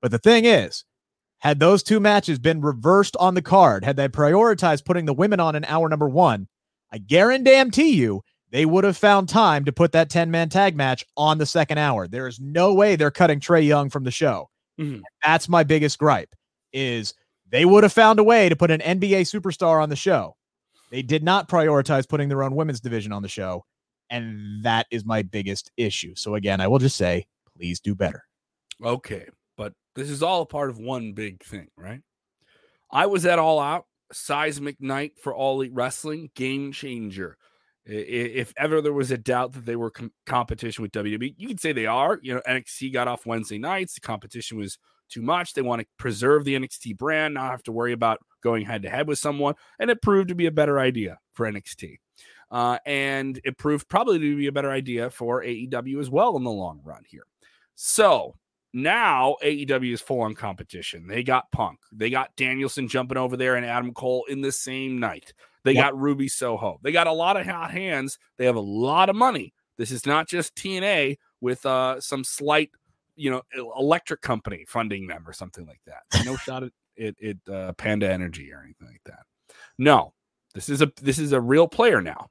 But 0.00 0.10
the 0.10 0.18
thing 0.18 0.44
is, 0.44 0.84
had 1.38 1.58
those 1.58 1.82
two 1.82 2.00
matches 2.00 2.38
been 2.38 2.60
reversed 2.60 3.16
on 3.18 3.34
the 3.34 3.42
card, 3.42 3.84
had 3.84 3.96
they 3.96 4.08
prioritized 4.08 4.84
putting 4.84 5.06
the 5.06 5.14
women 5.14 5.40
on 5.40 5.56
in 5.56 5.64
hour 5.64 5.88
number 5.88 6.08
one, 6.08 6.48
I 6.92 6.98
guarantee 6.98 7.94
you 7.94 8.22
they 8.50 8.66
would 8.66 8.84
have 8.84 8.96
found 8.96 9.28
time 9.28 9.64
to 9.64 9.72
put 9.72 9.92
that 9.92 10.10
10 10.10 10.30
man 10.30 10.50
tag 10.50 10.76
match 10.76 11.04
on 11.16 11.38
the 11.38 11.46
second 11.46 11.78
hour. 11.78 12.06
There 12.06 12.28
is 12.28 12.38
no 12.38 12.74
way 12.74 12.96
they're 12.96 13.10
cutting 13.10 13.40
Trae 13.40 13.66
Young 13.66 13.90
from 13.90 14.04
the 14.04 14.10
show. 14.10 14.50
Mm-hmm. 14.78 15.00
That's 15.24 15.48
my 15.48 15.64
biggest 15.64 15.98
gripe 15.98 16.34
is 16.72 17.14
they 17.50 17.64
would 17.64 17.82
have 17.82 17.92
found 17.92 18.18
a 18.18 18.24
way 18.24 18.48
to 18.48 18.56
put 18.56 18.70
an 18.70 18.80
NBA 18.80 19.22
superstar 19.22 19.82
on 19.82 19.88
the 19.88 19.96
show. 19.96 20.36
They 20.92 21.02
did 21.02 21.24
not 21.24 21.48
prioritize 21.48 22.06
putting 22.06 22.28
their 22.28 22.42
own 22.42 22.54
women's 22.54 22.80
division 22.80 23.12
on 23.12 23.22
the 23.22 23.28
show. 23.28 23.64
And 24.10 24.62
that 24.62 24.86
is 24.90 25.06
my 25.06 25.22
biggest 25.22 25.72
issue. 25.78 26.14
So, 26.14 26.34
again, 26.34 26.60
I 26.60 26.68
will 26.68 26.78
just 26.78 26.98
say, 26.98 27.26
please 27.56 27.80
do 27.80 27.94
better. 27.94 28.24
Okay. 28.84 29.26
But 29.56 29.72
this 29.94 30.10
is 30.10 30.22
all 30.22 30.42
a 30.42 30.46
part 30.46 30.68
of 30.68 30.78
one 30.78 31.14
big 31.14 31.42
thing, 31.42 31.68
right? 31.78 32.02
I 32.90 33.06
was 33.06 33.24
at 33.24 33.38
All 33.38 33.58
Out, 33.58 33.86
seismic 34.12 34.82
night 34.82 35.12
for 35.18 35.34
All 35.34 35.62
Elite 35.62 35.72
Wrestling, 35.72 36.30
game 36.34 36.72
changer. 36.72 37.38
If 37.86 38.52
ever 38.58 38.82
there 38.82 38.92
was 38.92 39.10
a 39.10 39.18
doubt 39.18 39.54
that 39.54 39.64
they 39.64 39.76
were 39.76 39.90
com- 39.90 40.12
competition 40.26 40.82
with 40.82 40.92
WWE, 40.92 41.34
you 41.38 41.48
could 41.48 41.60
say 41.60 41.72
they 41.72 41.86
are. 41.86 42.20
You 42.22 42.34
know, 42.34 42.42
NXT 42.46 42.92
got 42.92 43.08
off 43.08 43.24
Wednesday 43.24 43.58
nights. 43.58 43.94
The 43.94 44.02
competition 44.02 44.58
was 44.58 44.78
too 45.12 45.22
much. 45.22 45.52
They 45.52 45.62
want 45.62 45.80
to 45.80 45.86
preserve 45.98 46.44
the 46.44 46.54
NXT 46.54 46.96
brand, 46.96 47.34
not 47.34 47.50
have 47.50 47.62
to 47.64 47.72
worry 47.72 47.92
about 47.92 48.20
going 48.42 48.64
head 48.64 48.82
to 48.82 48.90
head 48.90 49.08
with 49.08 49.18
someone. 49.18 49.54
And 49.78 49.90
it 49.90 50.02
proved 50.02 50.28
to 50.28 50.34
be 50.34 50.46
a 50.46 50.52
better 50.52 50.78
idea 50.78 51.18
for 51.34 51.50
NXT. 51.50 51.98
Uh, 52.50 52.78
and 52.84 53.40
it 53.44 53.56
proved 53.56 53.88
probably 53.88 54.18
to 54.18 54.36
be 54.36 54.46
a 54.46 54.52
better 54.52 54.70
idea 54.70 55.10
for 55.10 55.42
AEW 55.42 56.00
as 56.00 56.10
well 56.10 56.36
in 56.36 56.44
the 56.44 56.50
long 56.50 56.80
run 56.84 57.02
here. 57.06 57.24
So 57.74 58.34
now 58.74 59.36
AEW 59.42 59.94
is 59.94 60.00
full 60.00 60.20
on 60.20 60.34
competition. 60.34 61.06
They 61.06 61.22
got 61.22 61.50
Punk, 61.50 61.78
they 61.90 62.10
got 62.10 62.36
Danielson 62.36 62.88
jumping 62.88 63.16
over 63.16 63.36
there, 63.36 63.56
and 63.56 63.64
Adam 63.64 63.94
Cole 63.94 64.24
in 64.28 64.42
the 64.42 64.52
same 64.52 64.98
night. 64.98 65.32
They 65.64 65.72
yep. 65.72 65.84
got 65.84 65.98
Ruby 65.98 66.28
Soho. 66.28 66.78
They 66.82 66.92
got 66.92 67.06
a 67.06 67.12
lot 67.12 67.36
of 67.36 67.46
hot 67.46 67.70
hands. 67.70 68.18
They 68.36 68.46
have 68.46 68.56
a 68.56 68.60
lot 68.60 69.08
of 69.08 69.16
money. 69.16 69.54
This 69.78 69.90
is 69.90 70.06
not 70.06 70.28
just 70.28 70.54
TNA 70.54 71.16
with 71.40 71.64
uh, 71.64 72.00
some 72.00 72.24
slight 72.24 72.70
you 73.16 73.30
know 73.30 73.42
electric 73.78 74.20
company 74.20 74.64
funding 74.68 75.06
them 75.06 75.24
or 75.26 75.32
something 75.32 75.66
like 75.66 75.80
that. 75.86 76.24
No 76.24 76.36
shot 76.36 76.62
at 76.62 76.72
it, 76.96 77.16
it 77.18 77.38
uh, 77.52 77.72
Panda 77.72 78.10
Energy 78.10 78.52
or 78.52 78.62
anything 78.62 78.88
like 78.88 79.02
that. 79.06 79.24
No, 79.78 80.12
this 80.54 80.68
is 80.68 80.82
a 80.82 80.92
this 81.00 81.18
is 81.18 81.32
a 81.32 81.40
real 81.40 81.68
player 81.68 82.00
now, 82.00 82.28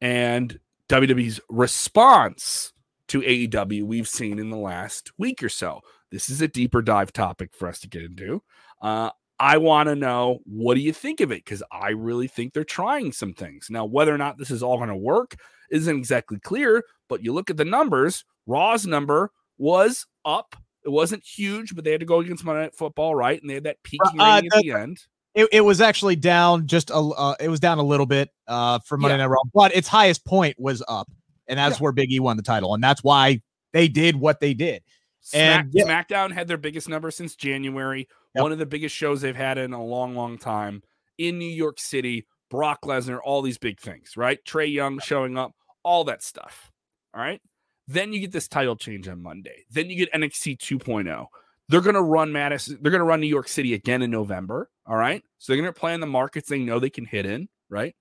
and 0.00 0.58
WWE's 0.88 1.40
response 1.48 2.72
to 3.08 3.20
AEW 3.20 3.84
we've 3.84 4.08
seen 4.08 4.38
in 4.38 4.50
the 4.50 4.56
last 4.56 5.12
week 5.18 5.42
or 5.42 5.48
so. 5.48 5.80
This 6.10 6.30
is 6.30 6.40
a 6.40 6.48
deeper 6.48 6.82
dive 6.82 7.12
topic 7.12 7.54
for 7.54 7.68
us 7.68 7.80
to 7.80 7.88
get 7.88 8.02
into. 8.02 8.42
Uh, 8.80 9.10
I 9.40 9.58
want 9.58 9.88
to 9.88 9.94
know 9.94 10.40
what 10.44 10.74
do 10.74 10.80
you 10.80 10.92
think 10.92 11.20
of 11.20 11.30
it 11.30 11.44
because 11.44 11.62
I 11.70 11.90
really 11.90 12.26
think 12.26 12.52
they're 12.52 12.64
trying 12.64 13.12
some 13.12 13.34
things. 13.34 13.68
Now, 13.70 13.84
whether 13.84 14.12
or 14.12 14.18
not 14.18 14.36
this 14.36 14.50
is 14.50 14.62
all 14.62 14.78
going 14.78 14.88
to 14.88 14.96
work 14.96 15.36
isn't 15.70 15.96
exactly 15.96 16.40
clear, 16.40 16.82
but 17.08 17.22
you 17.22 17.32
look 17.32 17.50
at 17.50 17.56
the 17.56 17.64
numbers. 17.64 18.24
Raw's 18.46 18.86
number 18.86 19.30
was 19.58 20.06
up. 20.24 20.56
It 20.84 20.90
wasn't 20.90 21.24
huge, 21.24 21.74
but 21.74 21.84
they 21.84 21.90
had 21.90 22.00
to 22.00 22.06
go 22.06 22.20
against 22.20 22.44
Monday 22.44 22.62
Night 22.62 22.74
Football, 22.74 23.14
right? 23.14 23.40
And 23.40 23.50
they 23.50 23.54
had 23.54 23.64
that 23.64 23.82
peaking 23.82 24.20
uh, 24.20 24.36
rating 24.36 24.50
at 24.54 24.62
the, 24.62 24.70
end. 24.72 24.98
It, 25.34 25.48
it, 25.52 25.60
was 25.60 25.80
actually 25.80 26.16
down 26.16 26.66
just 26.66 26.90
a 26.90 26.94
uh, 26.94 27.34
it 27.38 27.48
was 27.48 27.60
down 27.60 27.78
a 27.78 27.82
little 27.82 28.06
bit 28.06 28.30
uh 28.46 28.78
for 28.80 28.96
Monday 28.96 29.14
yeah. 29.14 29.24
Night 29.24 29.30
Raw, 29.30 29.42
but 29.52 29.74
its 29.76 29.88
highest 29.88 30.24
point 30.24 30.58
was 30.58 30.82
up, 30.88 31.10
and 31.46 31.58
that's 31.58 31.76
yeah. 31.78 31.82
where 31.82 31.92
Big 31.92 32.10
E 32.10 32.20
won 32.20 32.36
the 32.36 32.42
title, 32.42 32.74
and 32.74 32.82
that's 32.82 33.04
why 33.04 33.42
they 33.72 33.88
did 33.88 34.16
what 34.16 34.40
they 34.40 34.54
did. 34.54 34.82
Smack, 35.20 35.66
and. 35.66 35.72
SmackDown 35.72 36.32
had 36.32 36.48
their 36.48 36.56
biggest 36.56 36.88
number 36.88 37.10
since 37.10 37.36
January, 37.36 38.08
yep. 38.34 38.42
one 38.42 38.52
of 38.52 38.58
the 38.58 38.66
biggest 38.66 38.94
shows 38.94 39.20
they've 39.20 39.36
had 39.36 39.58
in 39.58 39.72
a 39.74 39.84
long, 39.84 40.14
long 40.14 40.38
time 40.38 40.82
in 41.18 41.38
New 41.38 41.44
York 41.44 41.78
City. 41.78 42.26
Brock 42.50 42.80
Lesnar, 42.82 43.18
all 43.22 43.42
these 43.42 43.58
big 43.58 43.78
things, 43.78 44.16
right? 44.16 44.38
Trae 44.42 44.72
Young 44.72 45.00
showing 45.00 45.36
up, 45.36 45.52
all 45.82 46.04
that 46.04 46.22
stuff. 46.22 46.72
All 47.14 47.20
right. 47.20 47.42
Then 47.88 48.12
you 48.12 48.20
get 48.20 48.32
this 48.32 48.48
title 48.48 48.76
change 48.76 49.08
on 49.08 49.22
Monday. 49.22 49.64
Then 49.70 49.88
you 49.88 49.96
get 49.96 50.12
NXT 50.12 50.58
2.0. 50.58 51.26
They're 51.70 51.80
going 51.80 51.94
to 51.94 52.02
run 52.02 52.30
Madison. 52.30 52.78
They're 52.80 52.92
going 52.92 53.00
to 53.00 53.06
run 53.06 53.20
New 53.20 53.26
York 53.26 53.48
City 53.48 53.72
again 53.72 54.02
in 54.02 54.10
November. 54.10 54.70
All 54.86 54.96
right. 54.96 55.22
So 55.38 55.52
they're 55.52 55.60
going 55.60 55.72
to 55.72 55.78
play 55.78 55.94
in 55.94 56.00
the 56.00 56.06
markets 56.06 56.48
they 56.48 56.58
know 56.58 56.78
they 56.78 56.90
can 56.90 57.06
hit 57.06 57.24
in. 57.24 57.48
Right. 57.70 57.96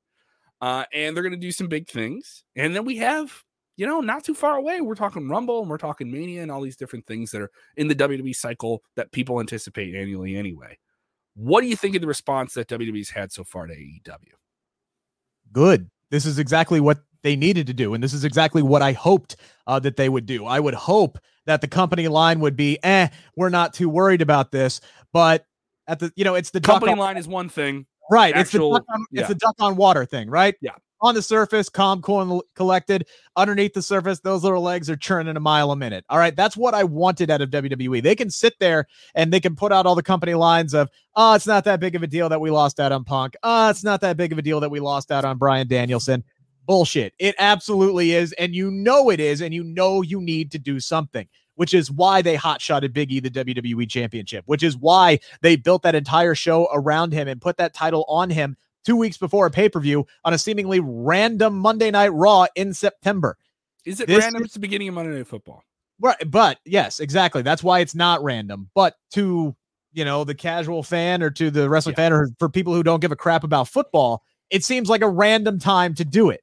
Uh, 0.60 0.84
and 0.94 1.16
they're 1.16 1.24
going 1.24 1.34
to 1.34 1.40
do 1.40 1.54
some 1.54 1.68
big 1.68 1.88
things. 1.88 2.44
And 2.56 2.76
then 2.76 2.84
we 2.84 2.98
have, 2.98 3.32
you 3.78 3.88
know, 3.88 4.02
not 4.02 4.26
too 4.26 4.34
far 4.34 4.58
away. 4.58 4.82
We're 4.82 4.96
talking 4.96 5.30
Rumble 5.30 5.62
and 5.62 5.70
we're 5.70 5.78
talking 5.78 6.12
Mania 6.12 6.42
and 6.42 6.52
all 6.52 6.62
these 6.62 6.78
different 6.78 7.06
things 7.06 7.32
that 7.32 7.42
are 7.42 7.52
in 7.78 7.88
the 7.88 7.96
WWE 7.96 8.36
cycle 8.36 8.84
that 8.96 9.12
people 9.14 9.40
anticipate 9.40 9.96
annually 9.96 10.36
anyway. 10.36 10.78
What 11.36 11.62
do 11.62 11.68
you 11.68 11.76
think 11.76 11.96
of 11.96 12.02
the 12.02 12.08
response 12.08 12.56
that 12.56 12.68
WWE's 12.68 13.12
had 13.12 13.32
so 13.32 13.44
far 13.44 13.68
to 13.68 13.74
AEW? 13.74 14.34
Good. 15.54 15.90
This 16.10 16.26
is 16.26 16.40
exactly 16.40 16.80
what 16.80 17.00
they 17.24 17.36
needed 17.36 17.68
to 17.68 17.74
do. 17.74 17.94
And 17.94 18.04
this 18.04 18.14
is 18.14 18.24
exactly 18.24 18.62
what 18.62 18.82
I 18.82 18.94
hoped 18.94 19.38
uh, 19.66 19.80
that 19.80 19.98
they 19.98 20.10
would 20.10 20.26
do. 20.26 20.46
I 20.46 20.60
would 20.60 20.74
hope 20.74 21.20
that 21.46 21.62
the 21.62 21.68
company 21.68 22.08
line 22.08 22.40
would 22.42 22.56
be, 22.56 22.78
eh, 22.84 23.08
we're 23.36 23.50
not 23.50 23.74
too 23.74 23.90
worried 23.90 24.22
about 24.22 24.52
this. 24.52 24.82
But 25.14 25.46
at 25.88 26.00
the, 26.00 26.12
you 26.16 26.24
know, 26.24 26.36
it's 26.36 26.52
the 26.52 26.62
company 26.62 26.92
on, 26.92 26.98
line 26.98 27.18
is 27.18 27.28
one 27.28 27.50
thing. 27.50 27.86
Right. 28.12 28.36
Actual, 28.36 28.76
it's 28.76 28.86
the, 28.86 28.94
on, 28.94 29.06
yeah. 29.12 29.22
it's 29.22 29.30
the 29.30 29.36
duck 29.36 29.56
on 29.60 29.76
water 29.76 30.06
thing, 30.06 30.30
right? 30.30 30.56
Yeah. 30.62 30.72
On 31.00 31.14
the 31.14 31.22
surface, 31.22 31.70
calm, 31.70 32.02
cool, 32.02 32.22
and 32.22 32.42
collected. 32.56 33.06
Underneath 33.36 33.74
the 33.74 33.84
surface, 33.84 34.20
those 34.20 34.44
little 34.44 34.64
legs 34.64 34.90
are 34.90 34.96
churning 34.96 35.38
a 35.38 35.40
mile 35.40 35.72
a 35.72 35.76
minute. 35.76 36.04
All 36.10 36.18
right. 36.18 36.36
That's 36.36 36.58
what 36.58 36.74
I 36.74 36.86
wanted 36.86 37.30
out 37.30 37.40
of 37.40 37.52
WWE. 37.52 38.02
They 38.02 38.16
can 38.16 38.32
sit 38.32 38.56
there 38.60 38.88
and 39.14 39.32
they 39.32 39.40
can 39.40 39.56
put 39.56 39.72
out 39.72 39.86
all 39.86 39.94
the 39.94 40.02
company 40.02 40.34
lines 40.34 40.74
of, 40.74 40.90
oh, 41.16 41.36
it's 41.36 41.46
not 41.46 41.66
that 41.66 41.80
big 41.80 41.96
of 41.96 42.02
a 42.02 42.08
deal 42.08 42.30
that 42.30 42.42
we 42.42 42.50
lost 42.50 42.80
out 42.80 42.92
on 42.92 43.04
Punk. 43.04 43.36
Oh, 43.44 43.70
it's 43.70 43.84
not 43.84 44.02
that 44.02 44.18
big 44.18 44.32
of 44.32 44.40
a 44.40 44.42
deal 44.42 44.60
that 44.60 44.72
we 44.72 44.80
lost 44.80 45.12
out 45.12 45.24
on 45.24 45.38
Bryan 45.38 45.68
Danielson 45.68 46.24
bullshit. 46.68 47.14
It 47.18 47.34
absolutely 47.40 48.12
is. 48.12 48.34
And 48.34 48.54
you 48.54 48.70
know 48.70 49.10
it 49.10 49.20
is. 49.20 49.42
And 49.42 49.54
you 49.54 49.64
know 49.64 50.04
you 50.04 50.22
need 50.22 50.52
to 50.52 50.60
do 50.60 50.80
something, 50.80 51.28
which 51.56 51.74
is 51.74 51.90
why 51.90 52.22
they 52.22 52.36
hotshotted 52.36 52.94
Big 52.94 53.12
E 53.12 53.20
the 53.20 53.32
WWE 53.32 53.90
Championship, 53.90 54.44
which 54.46 54.62
is 54.62 54.78
why 54.78 55.20
they 55.42 55.56
built 55.56 55.82
that 55.82 55.96
entire 55.96 56.36
show 56.36 56.68
around 56.72 57.14
him 57.14 57.28
and 57.28 57.42
put 57.42 57.58
that 57.58 57.74
title 57.74 58.06
on 58.08 58.30
him 58.30 58.56
two 58.86 58.96
weeks 58.96 59.18
before 59.18 59.48
a 59.48 59.52
pay 59.52 59.68
per 59.68 59.80
view 59.80 60.06
on 60.24 60.34
a 60.34 60.38
seemingly 60.38 60.80
random 60.80 61.58
Monday 61.58 61.90
Night 61.90 62.14
Raw 62.14 62.46
in 62.56 62.74
September. 62.74 63.38
Is 63.86 64.00
it 64.00 64.08
this 64.08 64.20
random? 64.20 64.42
Is, 64.42 64.48
it's 64.48 64.54
the 64.54 64.60
beginning 64.60 64.90
of 64.90 64.94
Monday 64.94 65.16
Night 65.16 65.28
Football. 65.28 65.64
Right. 66.00 66.18
But 66.30 66.60
yes, 66.66 67.00
exactly. 67.00 67.42
That's 67.42 67.64
why 67.64 67.80
it's 67.80 67.96
not 67.96 68.24
random. 68.24 68.70
But 68.76 68.96
to, 69.14 69.56
you 69.94 70.06
know, 70.06 70.24
the 70.24 70.36
casual 70.36 70.84
fan 70.84 71.24
or 71.24 71.32
to 71.32 71.50
the 71.50 71.70
wrestling 71.70 71.94
yeah. 71.94 72.04
fan 72.04 72.14
or 72.14 72.30
for 72.38 72.50
people 72.50 72.74
who 72.74 72.84
don't 72.84 73.00
give 73.00 73.12
a 73.12 73.16
crap 73.16 73.44
about 73.44 73.68
football, 73.68 74.24
it 74.50 74.64
seems 74.64 74.90
like 74.90 75.02
a 75.02 75.10
random 75.10 75.60
time 75.60 75.96
to 75.96 76.06
do 76.06 76.30
it. 76.30 76.42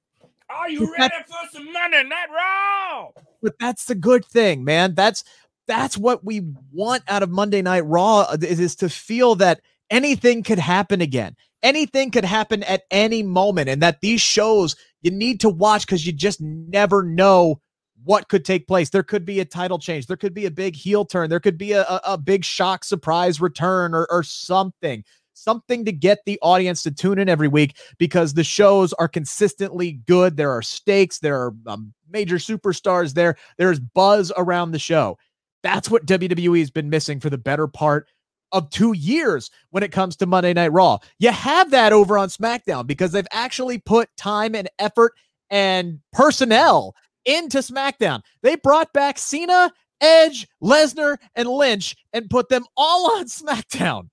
Are 0.55 0.71
you 0.71 0.93
ready 0.97 1.15
for 1.27 1.49
some 1.53 1.73
Monday 1.73 2.05
Night 2.05 2.29
Raw? 2.31 3.11
But 3.43 3.55
that's 3.59 3.87
the 3.87 3.95
good 3.95 4.25
thing, 4.25 4.65
man. 4.65 4.95
That's 4.95 5.25
that's 5.67 5.99
what 5.99 6.25
we 6.25 6.43
want 6.73 7.03
out 7.09 7.23
of 7.23 7.31
Monday 7.31 7.63
Night 7.63 7.85
Raw 7.87 8.21
uh, 8.21 8.37
is, 8.41 8.61
is 8.61 8.77
to 8.77 8.89
feel 8.89 9.35
that 9.37 9.61
anything 9.91 10.43
could 10.43 10.59
happen 10.59 11.01
again. 11.01 11.37
Anything 11.63 12.11
could 12.11 12.25
happen 12.25 12.63
at 12.65 12.83
any 12.91 13.23
moment, 13.23 13.69
and 13.69 13.83
that 13.83 14.01
these 14.01 14.21
shows 14.21 14.77
you 15.03 15.11
need 15.11 15.41
to 15.41 15.49
watch 15.49 15.87
because 15.87 16.07
you 16.07 16.13
just 16.13 16.41
never 16.41 17.03
know 17.03 17.61
what 18.05 18.29
could 18.29 18.45
take 18.45 18.69
place. 18.69 18.91
There 18.91 19.03
could 19.03 19.25
be 19.25 19.41
a 19.41 19.45
title 19.47 19.79
change. 19.79 20.07
There 20.07 20.17
could 20.17 20.35
be 20.35 20.47
a 20.47 20.51
big 20.51 20.77
heel 20.77 21.05
turn. 21.07 21.31
There 21.31 21.41
could 21.41 21.59
be 21.59 21.73
a, 21.73 21.83
a, 21.83 22.01
a 22.05 22.19
big 22.19 22.45
shock 22.45 22.85
surprise 22.85 23.41
return 23.41 23.95
or, 23.95 24.07
or 24.11 24.23
something. 24.23 25.05
Something 25.35 25.85
to 25.85 25.93
get 25.93 26.19
the 26.25 26.39
audience 26.43 26.83
to 26.85 26.91
tune 26.91 27.19
in 27.19 27.29
every 27.29 27.49
week 27.49 27.77
because 27.99 28.35
the 28.35 28.45
shows 28.45 28.93
are 28.95 29.09
consistently 29.09 30.01
good. 30.07 30.37
There 30.37 30.51
are 30.51 30.63
stakes, 30.63 31.19
there 31.19 31.41
are 31.41 31.55
um, 31.67 31.93
major 32.11 32.37
superstars 32.37 33.15
there, 33.15 33.37
there's 33.59 33.81
buzz 33.81 34.33
around 34.37 34.73
the 34.73 34.79
show. 34.79 35.19
That's 35.63 35.91
what 35.91 36.07
WWE 36.07 36.59
has 36.61 36.71
been 36.71 36.91
missing 36.91 37.21
for 37.21 37.31
the 37.31 37.39
better 37.39 37.67
part 37.67 38.09
of 38.53 38.71
two 38.71 38.93
years 38.93 39.51
when 39.71 39.83
it 39.83 39.93
comes 39.93 40.17
to 40.17 40.27
Monday 40.27 40.55
Night 40.55 40.73
Raw. 40.73 40.99
You 41.19 41.31
have 41.33 41.71
that 41.73 41.93
over 41.93 42.17
on 42.17 42.29
SmackDown 42.29 42.87
because 42.87 43.13
they've 43.13 43.27
actually 43.33 43.79
put 43.79 44.09
time 44.17 44.55
and 44.55 44.69
effort 44.79 45.13
and 45.51 46.01
personnel 46.13 46.95
into 47.25 47.59
SmackDown. 47.59 48.23
They 48.43 48.57
brought 48.57 48.93
back 48.93 49.19
Cena, 49.19 49.73
Edge, 50.01 50.47
Lesnar, 50.63 51.17
and 51.35 51.49
Lynch 51.49 51.97
and 52.13 52.31
put 52.31 52.49
them 52.49 52.65
all 52.77 53.19
on 53.19 53.25
SmackDown. 53.27 54.09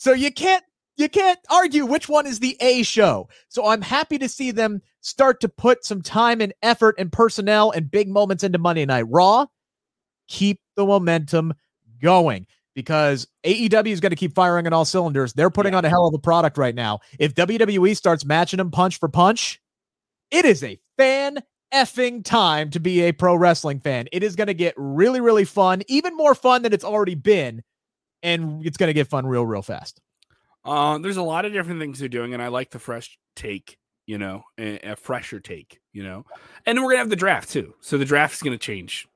So 0.00 0.14
you 0.14 0.32
can't 0.32 0.64
you 0.96 1.10
can't 1.10 1.38
argue 1.50 1.84
which 1.84 2.08
one 2.08 2.26
is 2.26 2.40
the 2.40 2.56
A 2.60 2.82
show. 2.82 3.28
So 3.48 3.66
I'm 3.66 3.82
happy 3.82 4.16
to 4.18 4.30
see 4.30 4.50
them 4.50 4.80
start 5.02 5.40
to 5.42 5.48
put 5.48 5.84
some 5.84 6.00
time 6.00 6.40
and 6.40 6.54
effort 6.62 6.94
and 6.98 7.12
personnel 7.12 7.70
and 7.70 7.90
big 7.90 8.08
moments 8.08 8.42
into 8.42 8.58
Monday 8.58 8.86
Night 8.86 9.04
Raw. 9.08 9.46
Keep 10.26 10.58
the 10.74 10.86
momentum 10.86 11.52
going 12.00 12.46
because 12.74 13.28
AEW 13.44 13.88
is 13.88 14.00
going 14.00 14.10
to 14.10 14.16
keep 14.16 14.34
firing 14.34 14.66
on 14.66 14.72
all 14.72 14.86
cylinders. 14.86 15.34
They're 15.34 15.50
putting 15.50 15.74
yeah. 15.74 15.78
on 15.78 15.84
a 15.84 15.90
hell 15.90 16.06
of 16.06 16.14
a 16.14 16.18
product 16.18 16.56
right 16.56 16.74
now. 16.74 17.00
If 17.18 17.34
WWE 17.34 17.94
starts 17.94 18.24
matching 18.24 18.56
them 18.56 18.70
punch 18.70 18.98
for 18.98 19.08
punch, 19.10 19.60
it 20.30 20.46
is 20.46 20.64
a 20.64 20.80
fan 20.96 21.42
effing 21.74 22.24
time 22.24 22.70
to 22.70 22.80
be 22.80 23.02
a 23.02 23.12
pro 23.12 23.34
wrestling 23.34 23.80
fan. 23.80 24.08
It 24.12 24.22
is 24.22 24.34
going 24.34 24.46
to 24.46 24.54
get 24.54 24.72
really, 24.78 25.20
really 25.20 25.44
fun, 25.44 25.82
even 25.88 26.16
more 26.16 26.34
fun 26.34 26.62
than 26.62 26.72
it's 26.72 26.84
already 26.84 27.16
been. 27.16 27.62
And 28.22 28.64
it's 28.66 28.76
going 28.76 28.88
to 28.88 28.94
get 28.94 29.08
fun 29.08 29.26
real, 29.26 29.46
real 29.46 29.62
fast. 29.62 30.00
Uh, 30.64 30.98
there's 30.98 31.16
a 31.16 31.22
lot 31.22 31.44
of 31.44 31.52
different 31.52 31.80
things 31.80 31.98
they're 31.98 32.08
doing, 32.08 32.34
and 32.34 32.42
I 32.42 32.48
like 32.48 32.70
the 32.70 32.78
fresh 32.78 33.18
take, 33.34 33.78
you 34.06 34.18
know, 34.18 34.42
a, 34.58 34.78
a 34.90 34.96
fresher 34.96 35.40
take, 35.40 35.80
you 35.92 36.02
know. 36.02 36.24
And 36.66 36.78
we're 36.78 36.90
going 36.90 36.96
to 36.96 37.00
have 37.00 37.10
the 37.10 37.16
draft 37.16 37.50
too. 37.50 37.74
So 37.80 37.96
the 37.96 38.04
draft 38.04 38.34
is 38.34 38.42
going 38.42 38.56
to 38.56 38.62
change 38.62 39.08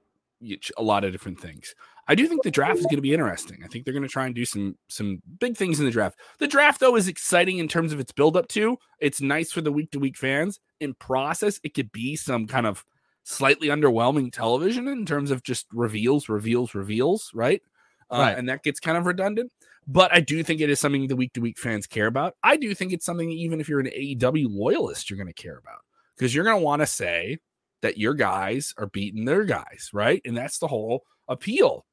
a 0.76 0.82
lot 0.82 1.04
of 1.04 1.12
different 1.12 1.40
things. 1.40 1.74
I 2.06 2.14
do 2.14 2.26
think 2.26 2.42
the 2.42 2.50
draft 2.50 2.78
is 2.78 2.84
going 2.84 2.96
to 2.96 3.02
be 3.02 3.14
interesting. 3.14 3.62
I 3.64 3.68
think 3.68 3.84
they're 3.84 3.94
going 3.94 4.02
to 4.02 4.08
try 4.08 4.26
and 4.26 4.34
do 4.34 4.44
some 4.44 4.76
some 4.88 5.22
big 5.38 5.56
things 5.56 5.80
in 5.80 5.86
the 5.86 5.90
draft. 5.90 6.18
The 6.38 6.46
draft 6.46 6.80
though 6.80 6.96
is 6.96 7.08
exciting 7.08 7.58
in 7.58 7.68
terms 7.68 7.92
of 7.92 8.00
its 8.00 8.12
build 8.12 8.36
up 8.36 8.48
to. 8.48 8.76
It's 9.00 9.20
nice 9.20 9.52
for 9.52 9.62
the 9.62 9.72
week 9.72 9.90
to 9.92 9.98
week 9.98 10.16
fans. 10.16 10.60
In 10.80 10.94
process, 10.94 11.60
it 11.64 11.72
could 11.72 11.92
be 11.92 12.14
some 12.16 12.46
kind 12.46 12.66
of 12.66 12.84
slightly 13.22 13.68
underwhelming 13.68 14.30
television 14.32 14.86
in 14.86 15.06
terms 15.06 15.30
of 15.30 15.42
just 15.42 15.66
reveals, 15.72 16.28
reveals, 16.28 16.74
reveals, 16.74 17.30
right? 17.32 17.62
Uh, 18.10 18.18
right. 18.18 18.38
And 18.38 18.48
that 18.48 18.62
gets 18.62 18.80
kind 18.80 18.96
of 18.96 19.06
redundant. 19.06 19.52
But 19.86 20.12
I 20.14 20.20
do 20.20 20.42
think 20.42 20.60
it 20.60 20.70
is 20.70 20.80
something 20.80 21.06
the 21.06 21.16
week 21.16 21.34
to 21.34 21.40
week 21.40 21.58
fans 21.58 21.86
care 21.86 22.06
about. 22.06 22.34
I 22.42 22.56
do 22.56 22.74
think 22.74 22.92
it's 22.92 23.04
something 23.04 23.30
even 23.30 23.60
if 23.60 23.68
you're 23.68 23.80
an 23.80 23.86
AEW 23.86 24.46
loyalist, 24.48 25.10
you're 25.10 25.18
going 25.18 25.26
to 25.26 25.34
care 25.34 25.58
about 25.58 25.80
because 26.16 26.34
you're 26.34 26.44
going 26.44 26.56
to 26.56 26.64
want 26.64 26.80
to 26.80 26.86
say 26.86 27.38
that 27.82 27.98
your 27.98 28.14
guys 28.14 28.72
are 28.78 28.86
beating 28.86 29.26
their 29.26 29.44
guys, 29.44 29.90
right? 29.92 30.22
And 30.24 30.36
that's 30.36 30.58
the 30.58 30.68
whole 30.68 31.04
appeal 31.28 31.84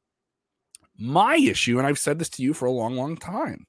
my 1.01 1.35
issue, 1.35 1.79
and 1.79 1.87
I've 1.87 1.99
said 1.99 2.19
this 2.19 2.29
to 2.29 2.43
you 2.43 2.53
for 2.53 2.65
a 2.65 2.71
long, 2.71 2.95
long 2.95 3.17
time, 3.17 3.65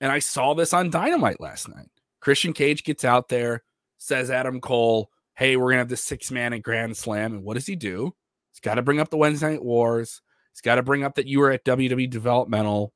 and 0.00 0.12
I 0.12 0.20
saw 0.20 0.54
this 0.54 0.72
on 0.72 0.90
Dynamite 0.90 1.40
last 1.40 1.68
night. 1.68 1.88
Christian 2.20 2.52
Cage 2.52 2.84
gets 2.84 3.04
out 3.04 3.28
there, 3.28 3.64
says 3.98 4.30
Adam 4.30 4.60
Cole, 4.60 5.10
Hey, 5.34 5.56
we're 5.56 5.70
gonna 5.70 5.78
have 5.78 5.88
this 5.88 6.04
six 6.04 6.30
man 6.30 6.52
at 6.52 6.62
Grand 6.62 6.96
Slam. 6.96 7.32
And 7.32 7.44
what 7.44 7.54
does 7.54 7.66
he 7.66 7.74
do? 7.74 8.14
He's 8.52 8.60
got 8.60 8.74
to 8.74 8.82
bring 8.82 9.00
up 9.00 9.10
the 9.10 9.16
Wednesday 9.16 9.52
Night 9.52 9.64
Wars. 9.64 10.20
He's 10.52 10.60
got 10.60 10.76
to 10.76 10.82
bring 10.82 11.04
up 11.04 11.14
that 11.16 11.26
you 11.26 11.40
were 11.40 11.50
at 11.50 11.64
WWE 11.64 12.08
Developmental. 12.10 12.92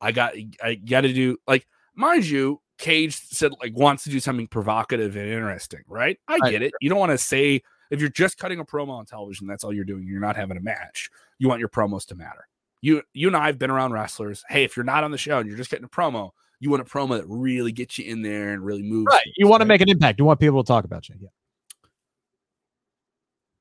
I 0.00 0.12
got 0.12 0.34
I 0.62 0.74
got 0.74 1.02
to 1.02 1.12
do 1.12 1.38
like 1.46 1.66
mind 1.94 2.26
you, 2.26 2.60
Cage 2.78 3.16
said 3.16 3.52
like 3.60 3.76
wants 3.76 4.04
to 4.04 4.10
do 4.10 4.20
something 4.20 4.46
provocative 4.46 5.16
and 5.16 5.28
interesting, 5.28 5.80
right? 5.88 6.18
I 6.28 6.38
get 6.50 6.62
it. 6.62 6.72
You 6.80 6.90
don't 6.90 6.98
want 6.98 7.12
to 7.12 7.18
say 7.18 7.62
if 7.90 8.00
you're 8.00 8.10
just 8.10 8.38
cutting 8.38 8.60
a 8.60 8.64
promo 8.64 8.90
on 8.90 9.06
television, 9.06 9.46
that's 9.46 9.64
all 9.64 9.72
you're 9.72 9.84
doing. 9.84 10.06
You're 10.06 10.20
not 10.20 10.36
having 10.36 10.56
a 10.56 10.60
match. 10.60 11.10
You 11.38 11.48
want 11.48 11.60
your 11.60 11.68
promos 11.68 12.06
to 12.06 12.14
matter 12.14 12.46
you 12.86 13.02
you 13.12 13.26
and 13.26 13.36
I 13.36 13.46
have 13.46 13.58
been 13.58 13.70
around 13.70 13.92
wrestlers. 13.92 14.44
Hey, 14.48 14.64
if 14.64 14.76
you're 14.76 14.84
not 14.84 15.04
on 15.04 15.10
the 15.10 15.18
show 15.18 15.38
and 15.38 15.48
you're 15.48 15.56
just 15.56 15.70
getting 15.70 15.84
a 15.84 15.88
promo, 15.88 16.30
you 16.60 16.70
want 16.70 16.82
a 16.82 16.84
promo 16.84 17.18
that 17.18 17.26
really 17.26 17.72
gets 17.72 17.98
you 17.98 18.10
in 18.10 18.22
there 18.22 18.52
and 18.52 18.64
really 18.64 18.82
moves. 18.82 19.08
Right. 19.10 19.26
You 19.36 19.48
want 19.48 19.60
right? 19.60 19.64
to 19.64 19.68
make 19.68 19.80
an 19.80 19.88
impact. 19.88 20.18
You 20.18 20.24
want 20.24 20.40
people 20.40 20.62
to 20.62 20.66
talk 20.66 20.84
about 20.84 21.08
you. 21.08 21.16
Yeah. 21.20 21.28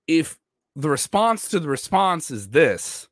If 0.07 0.37
the 0.75 0.89
response 0.89 1.49
to 1.49 1.59
the 1.59 1.67
response 1.67 2.29
is 2.29 2.49
this, 2.49 3.07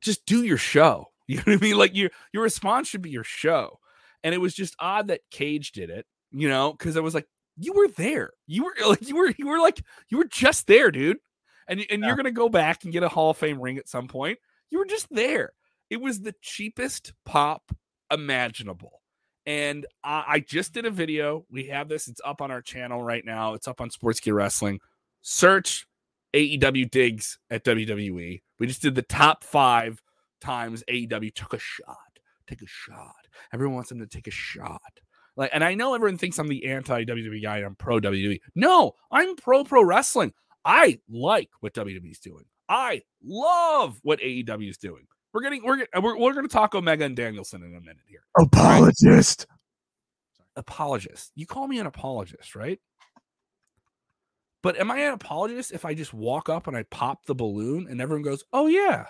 just 0.00 0.26
do 0.26 0.42
your 0.44 0.58
show. 0.58 1.06
You 1.28 1.38
know 1.38 1.42
what 1.46 1.54
I 1.54 1.60
mean? 1.60 1.76
Like 1.76 1.96
your 1.96 2.10
your 2.32 2.44
response 2.44 2.86
should 2.86 3.02
be 3.02 3.10
your 3.10 3.24
show. 3.24 3.80
And 4.22 4.32
it 4.32 4.38
was 4.38 4.54
just 4.54 4.76
odd 4.78 5.08
that 5.08 5.22
Cage 5.32 5.72
did 5.72 5.90
it, 5.90 6.06
you 6.30 6.48
know, 6.48 6.70
because 6.70 6.96
I 6.96 7.00
was 7.00 7.14
like, 7.16 7.26
you 7.56 7.72
were 7.72 7.88
there. 7.88 8.30
You 8.46 8.62
were 8.62 8.74
like 8.88 9.08
you 9.08 9.16
were 9.16 9.34
you 9.36 9.48
were 9.48 9.58
like 9.58 9.82
you 10.08 10.18
were 10.18 10.28
just 10.28 10.68
there, 10.68 10.92
dude. 10.92 11.18
And 11.66 11.84
and 11.90 12.00
yeah. 12.00 12.06
you're 12.06 12.16
gonna 12.16 12.30
go 12.30 12.48
back 12.48 12.84
and 12.84 12.92
get 12.92 13.02
a 13.02 13.08
Hall 13.08 13.30
of 13.30 13.38
Fame 13.38 13.60
ring 13.60 13.76
at 13.76 13.88
some 13.88 14.06
point. 14.06 14.38
You 14.70 14.78
were 14.78 14.84
just 14.84 15.08
there. 15.10 15.52
It 15.90 16.00
was 16.00 16.20
the 16.20 16.34
cheapest 16.42 17.12
pop 17.24 17.72
imaginable. 18.12 19.02
And 19.46 19.86
I, 20.04 20.24
I 20.28 20.40
just 20.40 20.74
did 20.74 20.86
a 20.86 20.90
video. 20.90 21.44
We 21.50 21.66
have 21.66 21.88
this. 21.88 22.06
It's 22.06 22.20
up 22.24 22.40
on 22.40 22.50
our 22.50 22.62
channel 22.62 23.02
right 23.02 23.24
now. 23.24 23.54
It's 23.54 23.66
up 23.66 23.80
on 23.80 23.90
Sportskeeda 23.90 24.34
Wrestling. 24.34 24.80
Search 25.22 25.86
AEW 26.34 26.90
digs 26.90 27.38
at 27.50 27.64
WWE. 27.64 28.42
We 28.58 28.66
just 28.66 28.82
did 28.82 28.94
the 28.94 29.02
top 29.02 29.44
five 29.44 30.02
times 30.40 30.84
AEW 30.88 31.34
took 31.34 31.54
a 31.54 31.58
shot. 31.58 31.96
Take 32.46 32.62
a 32.62 32.66
shot. 32.66 33.26
Everyone 33.52 33.74
wants 33.74 33.88
them 33.88 33.98
to 33.98 34.06
take 34.06 34.26
a 34.26 34.32
shot. 34.32 34.80
Like, 35.36 35.50
and 35.52 35.62
I 35.62 35.74
know 35.74 35.94
everyone 35.94 36.18
thinks 36.18 36.38
I'm 36.38 36.48
the 36.48 36.66
anti 36.66 37.04
WWE 37.04 37.42
guy. 37.42 37.58
I'm 37.58 37.74
pro 37.74 38.00
WWE. 38.00 38.40
No, 38.54 38.92
I'm 39.10 39.36
pro 39.36 39.64
pro 39.64 39.82
wrestling. 39.84 40.32
I 40.64 40.98
like 41.08 41.50
what 41.60 41.74
WWE's 41.74 42.18
doing. 42.18 42.44
I 42.68 43.02
love 43.22 43.98
what 44.02 44.20
AEW 44.20 44.70
is 44.70 44.78
doing. 44.78 45.06
We're 45.32 45.42
getting 45.42 45.62
we're 45.64 45.86
we're, 46.00 46.18
we're 46.18 46.32
going 46.32 46.48
to 46.48 46.52
talk 46.52 46.74
Omega 46.74 47.04
and 47.04 47.14
Danielson 47.14 47.62
in 47.62 47.76
a 47.76 47.80
minute 47.80 48.04
here. 48.08 48.22
Apologist. 48.38 49.46
Apologist. 50.56 51.32
You 51.34 51.46
call 51.46 51.68
me 51.68 51.78
an 51.78 51.86
apologist, 51.86 52.56
right? 52.56 52.80
But 54.66 54.80
am 54.80 54.90
I 54.90 54.98
an 54.98 55.12
apologist 55.12 55.70
if 55.70 55.84
I 55.84 55.94
just 55.94 56.12
walk 56.12 56.48
up 56.48 56.66
and 56.66 56.76
I 56.76 56.82
pop 56.90 57.24
the 57.24 57.36
balloon 57.36 57.86
and 57.88 58.00
everyone 58.00 58.24
goes, 58.24 58.42
"Oh 58.52 58.66
yeah," 58.66 59.06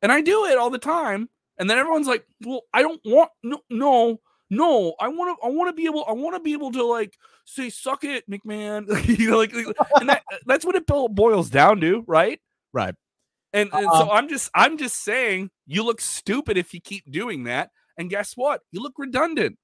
and 0.00 0.10
I 0.10 0.22
do 0.22 0.46
it 0.46 0.56
all 0.56 0.70
the 0.70 0.78
time, 0.78 1.28
and 1.58 1.68
then 1.68 1.76
everyone's 1.76 2.06
like, 2.06 2.24
"Well, 2.42 2.62
I 2.72 2.80
don't 2.80 3.02
want 3.04 3.30
no 3.42 3.60
no 3.68 4.20
no. 4.48 4.94
I 4.98 5.08
want 5.08 5.38
to 5.38 5.46
I 5.46 5.50
want 5.50 5.68
to 5.68 5.74
be 5.74 5.84
able 5.84 6.06
I 6.08 6.12
want 6.12 6.34
to 6.34 6.40
be 6.40 6.54
able 6.54 6.72
to 6.72 6.82
like 6.82 7.12
say 7.44 7.68
suck 7.68 8.04
it, 8.04 8.24
McMahon." 8.26 8.86
you 9.18 9.32
know, 9.32 9.36
like, 9.36 9.52
and 9.52 10.08
that, 10.08 10.22
that's 10.46 10.64
what 10.64 10.76
it 10.76 10.86
boils 10.86 11.50
down 11.50 11.78
to, 11.82 12.02
right? 12.06 12.40
Right. 12.72 12.94
And, 13.52 13.68
and 13.74 13.86
uh, 13.88 13.98
so 13.98 14.10
I'm 14.10 14.30
just 14.30 14.50
I'm 14.54 14.78
just 14.78 15.04
saying 15.04 15.50
you 15.66 15.84
look 15.84 16.00
stupid 16.00 16.56
if 16.56 16.72
you 16.72 16.80
keep 16.80 17.04
doing 17.12 17.44
that. 17.44 17.68
And 17.98 18.08
guess 18.08 18.32
what? 18.34 18.62
You 18.72 18.80
look 18.82 18.94
redundant. 18.96 19.58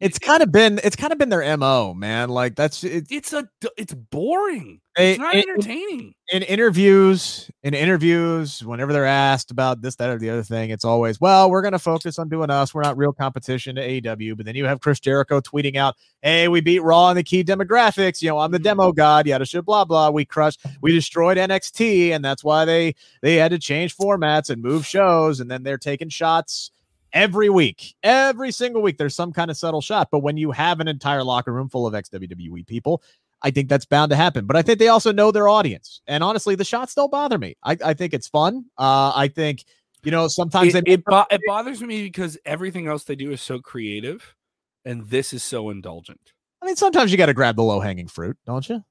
It's 0.00 0.18
kind 0.18 0.44
of 0.44 0.52
been 0.52 0.78
it's 0.84 0.94
kind 0.94 1.12
of 1.12 1.18
been 1.18 1.28
their 1.28 1.56
mo, 1.56 1.92
man. 1.92 2.28
Like 2.28 2.54
that's 2.54 2.84
it's 2.84 3.10
it's 3.10 3.32
a 3.32 3.48
it's 3.76 3.92
boring. 3.92 4.80
It's 4.96 5.18
not 5.18 5.34
entertaining. 5.34 6.14
In, 6.32 6.42
in, 6.42 6.42
interviews, 6.42 7.50
in 7.62 7.74
interviews, 7.74 8.64
whenever 8.64 8.92
they're 8.92 9.06
asked 9.06 9.52
about 9.52 9.80
this, 9.80 9.94
that, 9.96 10.10
or 10.10 10.18
the 10.18 10.30
other 10.30 10.42
thing, 10.42 10.70
it's 10.70 10.84
always, 10.84 11.20
well, 11.20 11.50
we're 11.50 11.62
gonna 11.62 11.78
focus 11.78 12.18
on 12.18 12.28
doing 12.28 12.50
us. 12.50 12.74
We're 12.74 12.82
not 12.82 12.96
real 12.96 13.12
competition 13.12 13.76
to 13.76 13.82
AEW. 13.82 14.36
But 14.36 14.46
then 14.46 14.54
you 14.54 14.66
have 14.66 14.80
Chris 14.80 15.00
Jericho 15.00 15.40
tweeting 15.40 15.76
out, 15.76 15.96
"Hey, 16.22 16.46
we 16.46 16.60
beat 16.60 16.80
Raw 16.80 17.10
in 17.10 17.16
the 17.16 17.24
key 17.24 17.42
demographics. 17.42 18.22
You 18.22 18.28
know, 18.30 18.38
I'm 18.38 18.52
the 18.52 18.58
mm. 18.58 18.64
demo 18.64 18.92
god. 18.92 19.26
Yada 19.26 19.46
shit, 19.46 19.64
blah 19.64 19.84
blah. 19.84 20.10
We 20.10 20.24
crushed, 20.24 20.60
we 20.80 20.92
destroyed 20.92 21.38
NXT, 21.38 22.10
and 22.10 22.24
that's 22.24 22.44
why 22.44 22.64
they 22.64 22.94
they 23.22 23.34
had 23.36 23.50
to 23.50 23.58
change 23.58 23.96
formats 23.96 24.50
and 24.50 24.62
move 24.62 24.86
shows. 24.86 25.40
And 25.40 25.50
then 25.50 25.64
they're 25.64 25.78
taking 25.78 26.08
shots." 26.08 26.70
Every 27.12 27.48
week, 27.48 27.94
every 28.02 28.50
single 28.52 28.82
week, 28.82 28.98
there's 28.98 29.14
some 29.14 29.32
kind 29.32 29.50
of 29.50 29.56
subtle 29.56 29.80
shot. 29.80 30.08
But 30.10 30.20
when 30.20 30.36
you 30.36 30.50
have 30.52 30.80
an 30.80 30.88
entire 30.88 31.24
locker 31.24 31.52
room 31.52 31.68
full 31.68 31.86
of 31.86 31.94
ex 31.94 32.08
WWE 32.08 32.66
people, 32.66 33.02
I 33.42 33.50
think 33.50 33.68
that's 33.68 33.84
bound 33.84 34.10
to 34.10 34.16
happen. 34.16 34.46
But 34.46 34.56
I 34.56 34.62
think 34.62 34.78
they 34.78 34.88
also 34.88 35.12
know 35.12 35.30
their 35.30 35.48
audience. 35.48 36.00
And 36.06 36.24
honestly, 36.24 36.54
the 36.54 36.64
shots 36.64 36.94
don't 36.94 37.10
bother 37.10 37.38
me. 37.38 37.56
I, 37.62 37.76
I 37.84 37.94
think 37.94 38.14
it's 38.14 38.28
fun. 38.28 38.64
Uh, 38.76 39.12
I 39.14 39.28
think, 39.28 39.64
you 40.02 40.10
know, 40.10 40.28
sometimes 40.28 40.74
it, 40.74 40.84
it, 40.86 41.04
bo- 41.04 41.26
it 41.30 41.40
bothers 41.46 41.80
me 41.80 42.02
because 42.02 42.38
everything 42.44 42.88
else 42.88 43.04
they 43.04 43.16
do 43.16 43.30
is 43.30 43.40
so 43.40 43.60
creative 43.60 44.34
and 44.84 45.06
this 45.06 45.32
is 45.32 45.44
so 45.44 45.70
indulgent. 45.70 46.32
I 46.60 46.66
mean, 46.66 46.76
sometimes 46.76 47.12
you 47.12 47.18
got 47.18 47.26
to 47.26 47.34
grab 47.34 47.56
the 47.56 47.62
low 47.62 47.80
hanging 47.80 48.08
fruit, 48.08 48.36
don't 48.44 48.68
you? 48.68 48.84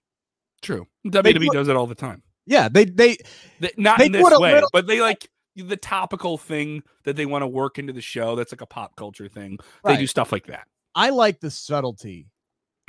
True. 0.61 0.87
WWE 1.05 1.51
does 1.51 1.67
it 1.67 1.75
all 1.75 1.87
the 1.87 1.95
time. 1.95 2.23
Yeah, 2.45 2.69
they 2.69 2.85
they, 2.85 3.17
they 3.59 3.71
not 3.77 3.99
they 3.99 4.05
in 4.05 4.13
this 4.13 4.23
way, 4.23 4.53
little, 4.53 4.69
but 4.71 4.87
they 4.87 5.01
like 5.01 5.29
the 5.57 5.77
topical 5.77 6.37
thing 6.37 6.83
that 7.03 7.15
they 7.15 7.25
want 7.25 7.41
to 7.41 7.47
work 7.47 7.79
into 7.79 7.93
the 7.93 8.01
show. 8.01 8.35
That's 8.35 8.51
like 8.51 8.61
a 8.61 8.65
pop 8.65 8.95
culture 8.95 9.27
thing. 9.27 9.57
Right. 9.83 9.95
They 9.95 10.01
do 10.01 10.07
stuff 10.07 10.31
like 10.31 10.47
that. 10.47 10.67
I 10.95 11.09
like 11.09 11.39
the 11.39 11.51
subtlety, 11.51 12.27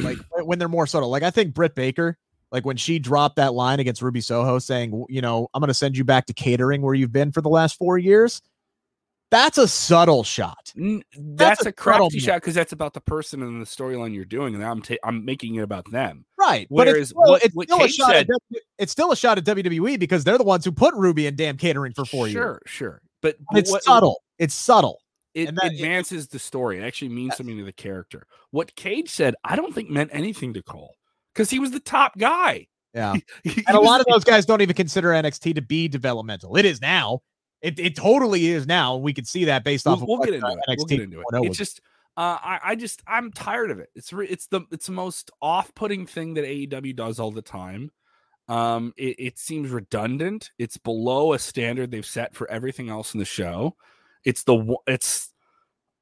like 0.01 0.19
when 0.45 0.59
they're 0.59 0.69
more 0.69 0.87
subtle. 0.87 1.11
Like 1.11 1.23
I 1.23 1.31
think 1.31 1.55
Britt 1.55 1.75
Baker, 1.75 2.17
like 2.51 2.65
when 2.65 2.77
she 2.77 2.99
dropped 2.99 3.37
that 3.37 3.55
line 3.55 3.81
against 3.81 4.03
Ruby 4.03 4.21
Soho, 4.21 4.59
saying, 4.59 5.05
you 5.09 5.21
know, 5.21 5.49
I'm 5.53 5.61
going 5.61 5.69
to 5.69 5.75
send 5.75 5.97
you 5.97 6.05
back 6.05 6.27
to 6.27 6.33
catering 6.33 6.83
where 6.83 6.95
you've 6.95 7.13
been 7.13 7.33
for 7.33 7.41
the 7.43 7.51
last 7.51 7.77
four 7.77 7.99
years. 7.99 8.41
that's 9.31 9.59
a 9.59 9.69
subtle 9.69 10.25
shot. 10.25 10.73
That's, 10.75 11.05
that's 11.15 11.67
a, 11.67 11.69
a 11.69 11.73
crafty 11.73 12.19
shot 12.19 12.37
because 12.37 12.55
that's 12.55 12.73
about 12.73 12.95
the 12.95 13.01
person 13.03 13.43
and 13.43 13.61
the 13.61 13.67
storyline 13.67 14.15
you're 14.15 14.25
doing, 14.25 14.55
and 14.55 14.65
I'm 14.65 14.81
ta- 14.81 14.95
I'm 15.05 15.25
making 15.25 15.57
it 15.57 15.63
about 15.63 15.91
them. 15.91 16.25
Right. 16.49 16.67
Whereas 16.69 16.93
but 16.93 16.99
it's 17.01 17.09
still, 17.11 17.21
what, 17.21 17.45
it's 17.45 17.55
still 17.63 17.83
a 17.83 17.89
shot 17.89 18.13
said, 18.13 18.31
at, 18.31 18.63
it's 18.79 18.93
still 18.93 19.13
a 19.13 19.17
shot 19.17 19.39
at 19.39 19.45
WWE 19.45 19.99
because 19.99 20.25
they're 20.25 20.39
the 20.39 20.45
ones 20.45 20.65
who 20.65 20.73
put 20.73 20.95
Ruby 20.95 21.27
and 21.27 21.37
damn 21.37 21.57
catering 21.57 21.93
for 21.93 22.05
four 22.05 22.29
sure, 22.29 22.43
years. 22.43 22.59
Sure, 22.67 22.91
sure. 22.91 23.03
But, 23.21 23.37
but 23.51 23.59
it's 23.59 23.71
what, 23.71 23.83
subtle. 23.83 24.23
It's 24.39 24.55
subtle. 24.55 25.01
It 25.35 25.55
that, 25.55 25.73
advances 25.73 26.25
it, 26.25 26.31
the 26.31 26.39
story. 26.39 26.79
It 26.79 26.85
actually 26.85 27.11
means 27.11 27.37
something 27.37 27.57
to 27.59 27.65
the 27.65 27.73
character. 27.73 28.27
What 28.51 28.75
Cage 28.75 29.09
said, 29.09 29.35
I 29.45 29.57
don't 29.57 29.75
think 29.75 29.91
meant 29.91 30.11
anything 30.13 30.55
to 30.55 30.63
Cole 30.63 30.95
because 31.35 31.51
he 31.51 31.59
was 31.59 31.71
the 31.71 31.81
top 31.81 32.17
guy. 32.19 32.67
Yeah. 32.95 33.15
and 33.45 33.77
a 33.77 33.81
lot 33.81 34.01
of 34.01 34.07
those 34.11 34.25
guys 34.25 34.47
don't 34.47 34.63
even 34.63 34.75
consider 34.75 35.11
NXT 35.11 35.55
to 35.57 35.63
be 35.63 35.89
developmental. 35.89 36.57
It 36.57 36.65
is 36.65 36.81
now. 36.81 37.21
It, 37.61 37.79
it 37.79 37.97
totally 37.97 38.47
is 38.47 38.67
now. 38.67 38.97
We 38.97 39.13
can 39.13 39.25
see 39.25 39.45
that 39.47 39.65
based 39.65 39.87
off 39.87 40.01
we'll, 40.01 40.05
of 40.05 40.09
we'll 40.09 40.23
uh, 40.23 40.25
get 40.25 40.35
into 40.35 40.47
it. 40.47 40.59
NXT 40.69 40.77
we'll 40.79 40.87
get 40.87 41.01
into 41.01 41.21
it. 41.21 41.47
It's 41.47 41.59
just 41.59 41.81
uh, 42.19 42.37
I, 42.43 42.61
I 42.65 42.75
just 42.75 43.01
I'm 43.07 43.31
tired 43.31 43.71
of 43.71 43.79
it. 43.79 43.91
It's 43.95 44.13
re- 44.13 44.27
it's 44.27 44.49
the 44.49 44.63
it's 44.73 44.87
the 44.87 44.93
most 44.93 45.31
off-putting 45.41 46.05
thing 46.05 46.35
that 46.35 46.45
AEW 46.45 46.97
does 46.97 47.21
all 47.21 47.31
the 47.31 47.43
time. 47.43 47.93
Um, 48.49 48.93
it, 48.97 49.15
it 49.21 49.39
seems 49.39 49.71
redundant. 49.71 50.51
It's 50.59 50.79
below 50.79 51.33
a 51.33 51.39
standard 51.39 51.93
they've 51.93 52.05
set 52.05 52.35
for 52.35 52.51
everything 52.51 52.89
else 52.91 53.15
in 53.15 53.21
the 53.21 53.25
show. 53.25 53.77
It's 54.25 54.43
the 54.43 54.77
it's 54.89 55.33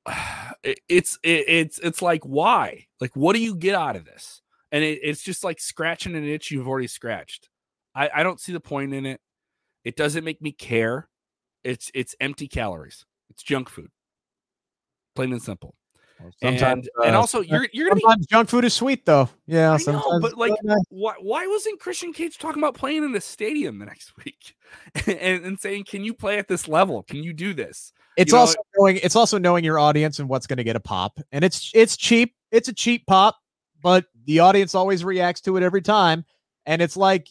it, 0.63 0.81
it's 0.89 1.19
it, 1.23 1.45
it's 1.49 1.79
it's 1.81 2.01
like 2.01 2.23
why? 2.25 2.87
Like 2.99 3.15
what 3.15 3.35
do 3.37 3.43
you 3.43 3.55
get 3.55 3.75
out 3.75 3.95
of 3.95 4.07
this? 4.07 4.41
And 4.73 4.83
it, 4.83 5.01
it's 5.03 5.23
just 5.23 5.45
like 5.45 5.61
scratching 5.61 6.17
an 6.17 6.25
itch 6.25 6.51
you've 6.51 6.67
already 6.67 6.87
scratched. 6.87 7.51
I, 7.95 8.09
I 8.15 8.23
don't 8.23 8.41
see 8.41 8.55
the 8.55 8.61
point 8.61 8.95
in 8.95 9.05
it. 9.05 9.21
It 9.85 9.97
doesn't 9.97 10.25
make 10.25 10.41
me 10.41 10.53
care. 10.53 11.11
It's 11.63 11.91
it's 11.93 12.15
empty 12.21 12.49
calories. 12.49 13.05
It's 13.29 13.43
junk 13.43 13.69
food. 13.69 13.91
Plain 15.15 15.33
and 15.33 15.43
simple. 15.43 15.75
Sometimes, 16.41 16.63
and, 16.63 16.89
uh, 16.99 17.03
and 17.09 17.17
also 17.17 17.41
you're 17.43 17.69
you're 17.73 17.89
gonna 17.89 18.01
sometimes 18.01 18.27
be, 18.27 18.31
junk 18.31 18.49
food 18.49 18.65
is 18.65 18.73
sweet 18.73 19.05
though. 19.05 19.29
Yeah, 19.47 19.73
I 19.73 19.77
sometimes. 19.77 20.05
Know, 20.07 20.21
but 20.21 20.37
like, 20.39 20.55
why 20.89 21.15
why 21.21 21.47
wasn't 21.47 21.79
Christian 21.79 22.13
Cage 22.13 22.39
talking 22.39 22.63
about 22.63 22.75
playing 22.75 23.05
in 23.05 23.13
the 23.13 23.21
stadium 23.21 23.79
the 23.79 23.85
next 23.85 24.17
week 24.25 24.55
and, 25.07 25.45
and 25.45 25.61
saying, 25.61 25.85
"Can 25.85 26.05
you 26.05 26.15
play 26.15 26.39
at 26.39 26.49
this 26.49 26.69
level? 26.69 27.03
Can 27.03 27.23
you 27.23 27.33
do 27.33 27.53
this?" 27.53 27.93
It's 28.17 28.33
you 28.33 28.39
also 28.39 28.55
know, 28.55 28.83
knowing 28.83 29.01
it's 29.03 29.15
also 29.17 29.37
knowing 29.37 29.63
your 29.63 29.79
audience 29.79 30.19
and 30.19 30.29
what's 30.29 30.47
going 30.47 30.57
to 30.57 30.65
get 30.65 30.75
a 30.75 30.81
pop, 30.81 31.21
and 31.33 31.45
it's 31.45 31.71
it's 31.75 31.97
cheap. 31.97 32.35
It's 32.51 32.69
a 32.69 32.73
cheap 32.73 33.07
pop, 33.07 33.37
but 33.83 34.07
the 34.25 34.41
audience 34.41 34.75
always 34.75 35.05
reacts 35.05 35.43
to 35.43 35.57
it 35.59 35.63
every 35.63 35.83
time, 35.83 36.25
and 36.65 36.81
it's 36.81 36.97
like 36.97 37.29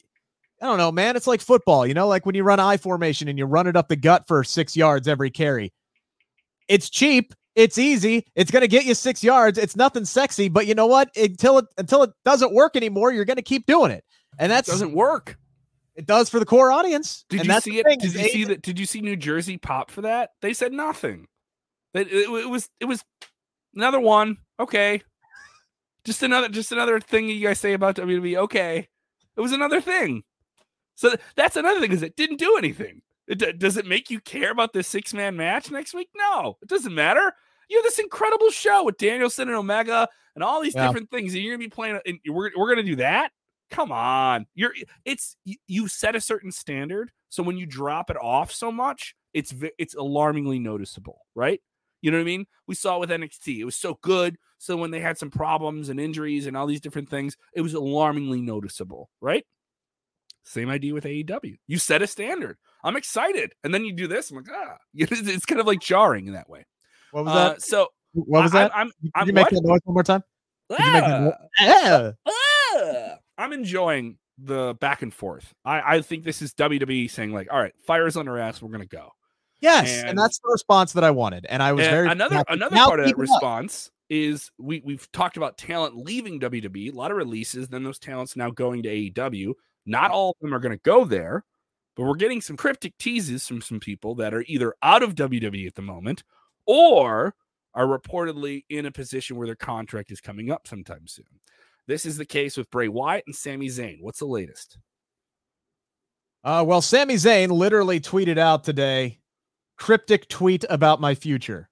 I 0.62 0.67
don't 0.67 0.78
know, 0.78 0.91
man. 0.91 1.15
It's 1.15 1.28
like 1.28 1.41
football, 1.41 1.88
you 1.88 1.93
know, 1.93 2.08
like 2.08 2.26
when 2.26 2.36
you 2.36 2.43
run 2.43 2.60
I 2.60 2.78
formation 2.78 3.28
and 3.28 3.38
you 3.38 3.45
run 3.45 3.67
it 3.67 3.76
up 3.76 3.88
the 3.88 3.95
gut 3.95 4.28
for 4.28 4.43
six 4.43 4.78
yards 4.78 5.08
every 5.08 5.32
carry. 5.32 5.74
It's 6.67 6.89
cheap. 6.89 7.34
It's 7.56 7.78
easy. 7.78 8.26
It's 8.36 8.52
going 8.52 8.62
to 8.62 8.68
get 8.68 8.86
you 8.86 8.94
six 8.94 9.24
yards. 9.24 9.58
It's 9.58 9.76
nothing 9.76 10.06
sexy, 10.06 10.50
but 10.50 10.68
you 10.68 10.76
know 10.76 10.88
what? 10.88 11.10
Until 11.15 11.58
it 11.60 11.65
until 11.78 12.04
it 12.04 12.12
doesn't 12.26 12.54
work 12.54 12.76
anymore, 12.76 13.13
you're 13.13 13.26
going 13.26 13.38
to 13.38 13.41
keep 13.41 13.65
doing 13.65 13.91
it, 13.91 14.04
and 14.38 14.52
that 14.52 14.65
doesn't 14.65 14.94
work. 14.94 15.38
It 15.96 16.06
does 16.06 16.30
for 16.30 16.39
the 16.39 16.46
core 16.46 16.72
audience. 16.72 17.24
Did 17.30 17.46
you 17.46 17.62
see 17.62 17.80
it? 17.80 17.86
Did 18.00 18.13
you 18.13 18.30
see 18.30 18.44
that? 18.46 18.62
Did 18.62 18.78
you 18.78 18.86
see 18.86 19.00
New 19.00 19.15
Jersey 19.15 19.58
pop 19.58 19.89
for 19.89 20.02
that? 20.02 20.32
They 20.41 20.54
said 20.54 20.74
nothing. 20.74 21.28
It, 21.94 22.12
it, 22.12 22.30
it 22.30 22.50
was 22.50 22.70
it 22.82 22.86
was 22.86 23.04
another 23.74 24.02
one. 24.02 24.38
Okay, 24.60 25.02
just 26.04 26.22
another 26.22 26.50
just 26.50 26.74
another 26.74 27.00
thing 27.00 27.30
you 27.30 27.48
guys 27.48 27.60
say 27.60 27.72
about 27.72 27.96
WWE. 27.96 28.38
Okay, 28.39 28.89
it 29.38 29.41
was 29.41 29.54
another 29.54 29.80
thing. 29.80 30.24
So 30.96 31.13
that's 31.36 31.56
another 31.56 31.80
thing 31.80 31.94
is 31.94 32.04
it 32.04 32.18
didn't 32.18 32.38
do 32.38 32.58
anything. 32.58 33.02
It, 33.28 33.60
does 33.60 33.76
it 33.76 33.88
make 33.88 34.10
you 34.10 34.20
care 34.20 34.52
about 34.52 34.74
this 34.74 34.88
six 34.88 35.13
man 35.13 35.36
match 35.36 35.72
next 35.72 35.94
week? 35.94 36.10
No, 36.15 36.58
it 36.62 36.68
doesn't 36.68 36.94
matter. 36.94 37.34
You 37.69 37.78
have 37.78 37.84
this 37.84 37.99
incredible 37.99 38.49
show 38.49 38.84
with 38.84 38.97
Danielson 38.97 39.47
and 39.47 39.58
Omega 39.58 40.08
and 40.36 40.43
all 40.43 40.62
these 40.62 40.75
yeah. 40.75 40.88
different 40.88 41.10
things. 41.10 41.34
And 41.34 41.43
you're 41.43 41.54
gonna 41.54 41.65
be 41.65 41.69
playing. 41.69 41.99
And 42.06 42.19
we're 42.28 42.51
we're 42.56 42.69
gonna 42.69 42.84
do 42.84 42.97
that. 42.97 43.32
Come 43.71 43.91
on, 43.91 44.45
you're 44.54 44.73
it's 45.06 45.36
you 45.43 45.88
set 45.88 46.15
a 46.15 46.21
certain 46.21 46.51
standard. 46.51 47.12
So 47.30 47.43
when 47.43 47.58
you 47.58 47.65
drop 47.65 48.10
it 48.10 48.17
off 48.21 48.51
so 48.51 48.71
much, 48.71 49.15
it's 49.34 49.54
it's 49.78 49.95
alarmingly 49.95 50.60
noticeable, 50.60 51.21
right? 51.34 51.62
You 52.01 52.12
know 52.12 52.17
what 52.17 52.23
I 52.23 52.25
mean? 52.25 52.45
We 52.67 52.75
saw 52.75 52.97
it 52.97 52.99
with 52.99 53.10
NXT. 53.10 53.58
It 53.58 53.65
was 53.65 53.75
so 53.75 53.97
good. 54.01 54.38
So 54.60 54.78
when 54.78 54.91
they 54.91 54.99
had 54.99 55.17
some 55.17 55.32
problems 55.32 55.89
and 55.89 55.99
injuries 55.99 56.45
and 56.45 56.56
all 56.56 56.67
these 56.67 56.82
different 56.82 57.10
things, 57.10 57.36
it 57.54 57.62
was 57.62 57.73
alarmingly 57.73 58.41
noticeable, 58.41 59.10
right? 59.21 59.43
Same 60.43 60.69
idea 60.69 60.93
with 60.93 61.06
AEW. 61.06 61.58
You 61.67 61.80
set 61.80 62.04
a 62.04 62.08
standard. 62.08 62.58
I'm 62.84 62.95
excited, 62.95 63.54
and 63.63 63.73
then 63.73 63.84
you 63.84 63.93
do 63.93 64.08
this. 64.08 64.30
I'm 64.30 64.38
like, 64.38 64.45
ah, 64.54 64.78
it's 64.93 65.45
kind 65.45 65.60
of 65.60 65.65
like 65.65 65.80
jarring 65.80 66.28
in 66.28 66.34
that 66.34 66.49
way. 66.49 66.65
What 67.12 67.26
was 67.26 67.36
uh, 67.36 67.50
that? 67.50 67.62
So 67.62 67.88
what 68.13 68.44
was 68.44 68.52
that? 68.54 68.76
I, 68.76 68.82
am 68.82 68.88
I'm, 69.04 69.12
I'm, 69.15 69.28
you 69.28 69.34
make 69.34 69.50
that 69.50 69.62
noise 69.63 69.80
one 69.84 69.94
more 69.94 70.04
time? 70.04 70.24
Ah, 70.72 71.32
ah, 71.60 72.12
ah, 72.28 73.15
I'm 73.38 73.54
enjoying 73.54 74.18
the 74.38 74.76
back 74.80 75.02
and 75.02 75.13
forth. 75.13 75.54
I, 75.63 75.98
I 75.98 76.02
think 76.02 76.24
this 76.24 76.41
is 76.41 76.54
WWE 76.54 77.10
saying 77.10 77.34
like, 77.34 77.52
all 77.52 77.60
right, 77.60 77.74
fire's 77.86 78.18
on 78.18 78.28
our 78.28 78.38
ass. 78.38 78.62
We're 78.62 78.72
gonna 78.72 78.86
go. 78.86 79.12
Yes, 79.62 80.00
and, 80.00 80.10
and 80.10 80.20
that's 80.20 80.39
the 80.39 80.50
response 80.52 80.94
that 80.94 81.04
I 81.04 81.12
wanted, 81.12 81.46
and 81.50 81.62
I 81.62 81.74
was 81.74 81.86
very 81.86 82.10
another 82.10 82.36
happy. 82.36 82.54
another 82.54 82.76
now 82.76 82.88
part 82.88 83.00
of 83.00 83.08
that 83.08 83.18
response 83.18 83.88
up. 83.88 83.94
is 84.10 84.52
we 84.58 84.82
we've 84.84 85.12
talked 85.12 85.38
about 85.38 85.58
talent 85.58 85.96
leaving 85.98 86.39
WWE, 86.39 86.94
a 86.94 86.96
lot 86.96 87.12
of 87.12 87.18
releases, 87.18 87.68
then 87.68 87.84
those 87.84 88.00
talents 88.00 88.36
now 88.36 88.50
going 88.50 88.84
to 88.84 88.89
AEW. 88.89 89.54
Not 89.86 90.12
all 90.12 90.32
of 90.32 90.36
them 90.41 90.54
are 90.54 90.60
going 90.60 90.72
to 90.72 90.82
go 90.82 91.06
there, 91.06 91.44
but 91.96 92.04
we're 92.04 92.15
getting 92.15 92.41
some 92.41 92.58
cryptic 92.58 92.98
teases 92.98 93.48
from 93.48 93.62
some 93.62 93.80
people 93.80 94.15
that 94.15 94.34
are 94.34 94.44
either 94.48 94.74
out 94.82 95.04
of 95.04 95.13
WWE 95.13 95.68
at 95.68 95.76
the 95.76 95.84
moment 95.84 96.24
or 96.65 97.36
are 97.73 97.86
reportedly 97.86 98.63
in 98.69 98.86
a 98.86 98.91
position 98.91 99.36
where 99.36 99.47
their 99.47 99.56
contract 99.56 100.12
is 100.12 100.21
coming 100.21 100.51
up 100.51 100.67
sometime 100.67 101.08
soon. 101.08 101.25
This 101.88 102.06
is 102.06 102.17
the 102.17 102.25
case 102.25 102.58
with 102.58 102.69
Bray 102.71 102.88
Wyatt 102.88 103.25
and 103.28 103.36
Sami 103.36 103.67
Zayn. 103.67 103.97
What's 104.01 104.19
the 104.19 104.25
latest? 104.25 104.78
Uh, 106.43 106.63
well, 106.65 106.82
Sami 106.82 107.15
Zayn 107.15 107.49
literally 107.49 107.99
tweeted 107.99 108.38
out 108.38 108.63
today, 108.63 109.19
cryptic 109.78 110.28
tweet 110.30 110.63
about 110.69 111.01
my 111.01 111.15
future. 111.15 111.69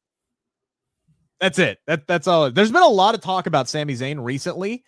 That's 1.39 1.59
it. 1.59 1.79
That 1.87 2.07
that's 2.07 2.27
all. 2.27 2.51
There's 2.51 2.71
been 2.71 2.83
a 2.83 2.87
lot 2.87 3.15
of 3.15 3.21
talk 3.21 3.47
about 3.47 3.69
Sami 3.69 3.93
Zayn 3.93 4.23
recently. 4.23 4.83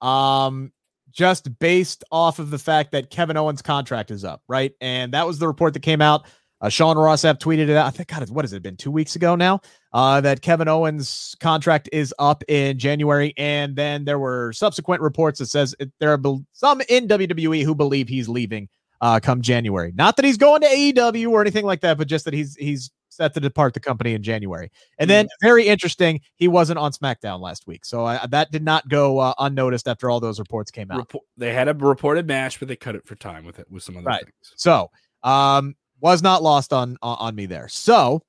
Um, 0.00 0.72
just 1.10 1.58
based 1.58 2.04
off 2.12 2.38
of 2.38 2.50
the 2.50 2.58
fact 2.58 2.92
that 2.92 3.10
Kevin 3.10 3.36
Owens' 3.36 3.62
contract 3.62 4.10
is 4.10 4.24
up, 4.24 4.42
right? 4.48 4.72
And 4.80 5.14
that 5.14 5.26
was 5.26 5.38
the 5.38 5.46
report 5.46 5.72
that 5.72 5.80
came 5.80 6.02
out. 6.02 6.26
Uh, 6.60 6.68
Sean 6.68 6.96
Ross 6.96 7.22
Sapp 7.22 7.38
tweeted 7.38 7.68
it 7.68 7.76
out. 7.76 7.86
I 7.86 7.90
think, 7.90 8.08
God, 8.08 8.28
what 8.30 8.44
has 8.44 8.52
it 8.52 8.62
been? 8.62 8.76
Two 8.76 8.90
weeks 8.90 9.16
ago 9.16 9.36
now. 9.36 9.60
Uh, 9.92 10.20
that 10.20 10.42
Kevin 10.42 10.68
Owens' 10.68 11.34
contract 11.40 11.88
is 11.90 12.14
up 12.18 12.44
in 12.48 12.78
January, 12.78 13.32
and 13.38 13.74
then 13.76 14.04
there 14.04 14.18
were 14.18 14.52
subsequent 14.52 15.00
reports 15.00 15.38
that 15.38 15.46
says 15.46 15.74
it, 15.78 15.90
there 16.00 16.12
are 16.12 16.18
be- 16.18 16.44
some 16.52 16.82
in 16.90 17.08
WWE 17.08 17.64
who 17.64 17.74
believe 17.74 18.06
he's 18.06 18.28
leaving 18.28 18.68
uh, 19.00 19.20
come 19.20 19.40
January. 19.40 19.92
Not 19.94 20.16
that 20.16 20.24
he's 20.24 20.36
going 20.36 20.60
to 20.62 20.68
AEW 20.68 21.30
or 21.30 21.40
anything 21.40 21.64
like 21.64 21.80
that, 21.80 21.96
but 21.96 22.08
just 22.08 22.26
that 22.26 22.34
he's 22.34 22.56
he's 22.56 22.90
set 23.08 23.32
to 23.34 23.40
depart 23.40 23.74
the 23.74 23.80
company 23.80 24.12
in 24.12 24.22
January. 24.22 24.70
And 24.98 25.08
then, 25.08 25.26
mm-hmm. 25.26 25.46
very 25.46 25.66
interesting, 25.66 26.20
he 26.36 26.48
wasn't 26.48 26.78
on 26.78 26.92
SmackDown 26.92 27.40
last 27.40 27.66
week, 27.66 27.84
so 27.84 28.04
I, 28.04 28.26
that 28.26 28.50
did 28.50 28.64
not 28.64 28.88
go 28.88 29.18
uh, 29.18 29.34
unnoticed 29.38 29.88
after 29.88 30.10
all 30.10 30.20
those 30.20 30.38
reports 30.38 30.70
came 30.70 30.90
out. 30.90 30.98
Report, 30.98 31.24
they 31.36 31.52
had 31.52 31.68
a 31.68 31.74
reported 31.74 32.26
match, 32.26 32.58
but 32.58 32.68
they 32.68 32.76
cut 32.76 32.94
it 32.94 33.06
for 33.06 33.14
time 33.14 33.44
with 33.44 33.58
it 33.58 33.66
with 33.70 33.82
some 33.82 33.96
other 33.96 34.04
right. 34.04 34.22
things. 34.22 34.52
So, 34.56 34.90
um, 35.22 35.74
was 36.00 36.22
not 36.22 36.42
lost 36.42 36.72
on, 36.72 36.96
on 37.02 37.34
me 37.34 37.46
there. 37.46 37.68
So, 37.68 38.22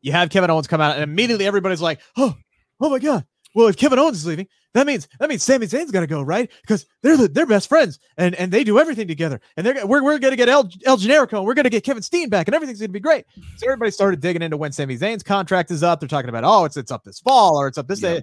you 0.00 0.12
have 0.12 0.30
Kevin 0.30 0.50
Owens 0.50 0.66
come 0.66 0.80
out, 0.80 0.94
and 0.94 1.02
immediately 1.02 1.46
everybody's 1.46 1.80
like, 1.80 2.00
"Oh, 2.16 2.34
oh 2.80 2.90
my 2.90 2.98
god! 2.98 3.24
Well, 3.54 3.68
if 3.68 3.76
Kevin 3.76 3.98
Owens 3.98 4.18
is 4.18 4.26
leaving, 4.26 4.48
that 4.74 4.86
means 4.86 5.08
that 5.18 5.28
means 5.28 5.42
Sami 5.42 5.66
Zayn's 5.66 5.90
got 5.90 6.00
to 6.00 6.06
go, 6.06 6.22
right? 6.22 6.50
Because 6.62 6.86
they're 7.02 7.16
the, 7.16 7.28
they're 7.28 7.46
best 7.46 7.68
friends 7.68 7.98
and 8.16 8.34
and 8.36 8.50
they 8.50 8.64
do 8.64 8.78
everything 8.78 9.06
together. 9.06 9.40
And 9.56 9.66
they're 9.66 9.86
we're, 9.86 10.02
we're 10.02 10.18
gonna 10.18 10.36
get 10.36 10.48
El, 10.48 10.70
El 10.84 10.96
Generico 10.96 11.38
and 11.38 11.44
we're 11.44 11.54
gonna 11.54 11.70
get 11.70 11.84
Kevin 11.84 12.02
Steen 12.02 12.28
back 12.28 12.48
and 12.48 12.54
everything's 12.54 12.80
gonna 12.80 12.88
be 12.88 13.00
great. 13.00 13.26
So 13.56 13.66
everybody 13.66 13.90
started 13.90 14.20
digging 14.20 14.42
into 14.42 14.56
when 14.56 14.72
Sami 14.72 14.96
Zayn's 14.96 15.22
contract 15.22 15.70
is 15.70 15.82
up. 15.82 16.00
They're 16.00 16.08
talking 16.08 16.30
about 16.30 16.44
oh 16.44 16.64
it's 16.64 16.76
it's 16.76 16.90
up 16.90 17.04
this 17.04 17.20
fall 17.20 17.56
or 17.56 17.68
it's 17.68 17.78
up 17.78 17.86
this 17.86 18.00
day. 18.00 18.22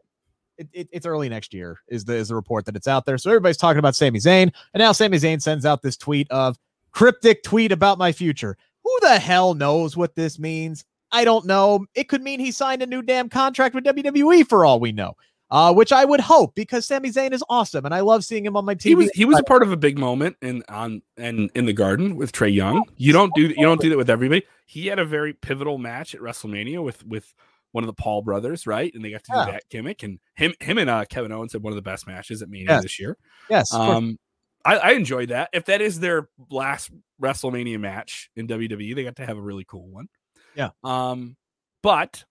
It, 0.58 0.68
it, 0.74 0.90
it's 0.92 1.06
early 1.06 1.30
next 1.30 1.54
year 1.54 1.80
is 1.88 2.04
the 2.04 2.16
is 2.16 2.30
the 2.30 2.36
report 2.36 2.66
that 2.66 2.76
it's 2.76 2.88
out 2.88 3.06
there. 3.06 3.18
So 3.18 3.30
everybody's 3.30 3.58
talking 3.58 3.80
about 3.80 3.96
Sami 3.96 4.20
Zayn, 4.20 4.52
and 4.74 4.82
now 4.82 4.92
Sami 4.92 5.18
Zayn 5.18 5.42
sends 5.42 5.66
out 5.66 5.84
this 5.84 5.96
tweet 5.96 6.30
of 6.32 6.58
cryptic 6.92 7.44
tweet 7.44 7.72
about 7.72 7.98
my 7.98 8.12
future. 8.12 8.58
Who 8.84 8.98
the 9.02 9.20
hell 9.20 9.54
knows 9.54 9.96
what 9.96 10.16
this 10.16 10.40
means? 10.40 10.86
I 11.12 11.26
don't 11.26 11.46
know. 11.46 11.86
It 11.96 12.08
could 12.08 12.22
mean 12.22 12.40
he 12.40 12.52
signed 12.52 12.84
a 12.84 12.88
new 12.88 13.02
damn 13.02 13.30
contract 13.30 13.76
with 13.76 13.84
WWE 13.84 14.48
for 14.48 14.66
all 14.66 14.80
we 14.80 14.92
know 14.92 15.16
uh, 15.52 15.74
which 15.74 15.92
I 15.92 16.06
would 16.06 16.20
hope 16.20 16.56
because 16.56 16.86
Sami 16.86 17.10
Zayn 17.10 17.34
is 17.34 17.44
awesome 17.50 17.86
and 17.86 17.94
I 17.94 18.02
love 18.02 18.24
seeing 18.24 18.46
him 18.46 18.56
on 18.56 18.66
my 18.66 18.76
TV. 18.76 18.84
He 18.84 18.96
was 18.96 19.12
he 19.12 19.26
was 19.26 19.40
a 19.40 19.44
part 19.44 19.64
of 19.64 19.72
a 19.72 19.78
big 19.78 19.98
moment 19.98 20.38
in 20.42 20.64
on 20.70 21.02
and 21.18 21.50
in 21.56 21.66
the 21.66 21.74
Garden 21.74 22.16
with 22.16 22.32
Trae 22.32 22.54
Young. 22.54 22.84
You 22.98 23.14
don't 23.14 23.34
do 23.36 23.42
you 23.42 23.66
don't 23.66 23.82
do 23.82 23.90
that 23.90 23.98
with 23.98 24.10
everybody. 24.10 24.44
He 24.66 24.88
had 24.88 25.00
a 25.00 25.06
very 25.06 25.34
pivotal 25.34 25.78
match 25.78 26.14
at 26.14 26.22
WrestleMania 26.22 26.84
with 26.84 27.06
with 27.06 27.34
one 27.72 27.84
of 27.84 27.88
the 27.88 27.94
Paul 27.94 28.22
brothers, 28.22 28.68
right? 28.68 28.94
And 28.94 29.04
they 29.04 29.12
got 29.12 29.24
to 29.26 29.32
yeah. 29.34 29.46
do 29.46 29.52
that 29.52 29.64
gimmick. 29.70 30.04
And 30.04 30.20
him 30.36 30.54
him 30.60 30.78
and 30.78 30.90
uh, 30.90 31.06
Kevin 31.06 31.32
Owens 31.32 31.54
had 31.54 31.64
one 31.64 31.72
of 31.72 31.76
the 31.76 31.82
best 31.82 32.06
matches 32.06 32.42
at 32.42 32.50
Mania 32.50 32.68
yes. 32.70 32.84
this 32.84 33.00
year. 33.00 33.18
Yes. 33.50 33.74
Um, 33.74 34.20
I, 34.66 34.78
I 34.78 34.92
enjoyed 34.92 35.30
that. 35.30 35.50
If 35.54 35.66
that 35.66 35.82
is 35.82 36.00
their 36.00 36.30
last 36.50 36.92
WrestleMania 37.22 37.80
match 37.80 38.30
in 38.36 38.48
WWE, 38.48 38.96
they 38.96 39.04
got 39.04 39.16
to 39.18 39.26
have 39.26 39.38
a 39.38 39.42
really 39.42 39.66
cool 39.66 39.88
one. 39.88 40.08
Yeah. 40.56 40.70
Um, 40.84 41.38
but 41.82 42.26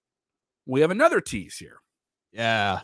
we 0.67 0.81
have 0.83 0.91
another 0.91 1.21
tease 1.21 1.57
here. 1.57 1.81
Yeah. 2.33 2.81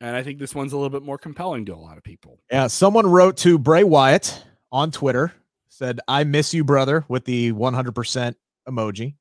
And 0.00 0.16
I 0.16 0.22
think 0.22 0.38
this 0.38 0.54
one's 0.54 0.72
a 0.72 0.76
little 0.76 0.90
bit 0.90 1.04
more 1.04 1.18
compelling 1.18 1.64
to 1.66 1.74
a 1.74 1.76
lot 1.76 1.96
of 1.96 2.04
people. 2.04 2.40
Yeah. 2.50 2.66
Someone 2.66 3.06
wrote 3.06 3.36
to 3.38 3.58
Bray 3.58 3.84
Wyatt 3.84 4.44
on 4.70 4.90
Twitter, 4.90 5.32
said, 5.68 6.00
I 6.06 6.24
miss 6.24 6.52
you, 6.52 6.64
brother, 6.64 7.04
with 7.08 7.24
the 7.24 7.52
100% 7.52 8.34
emoji. 8.68 9.14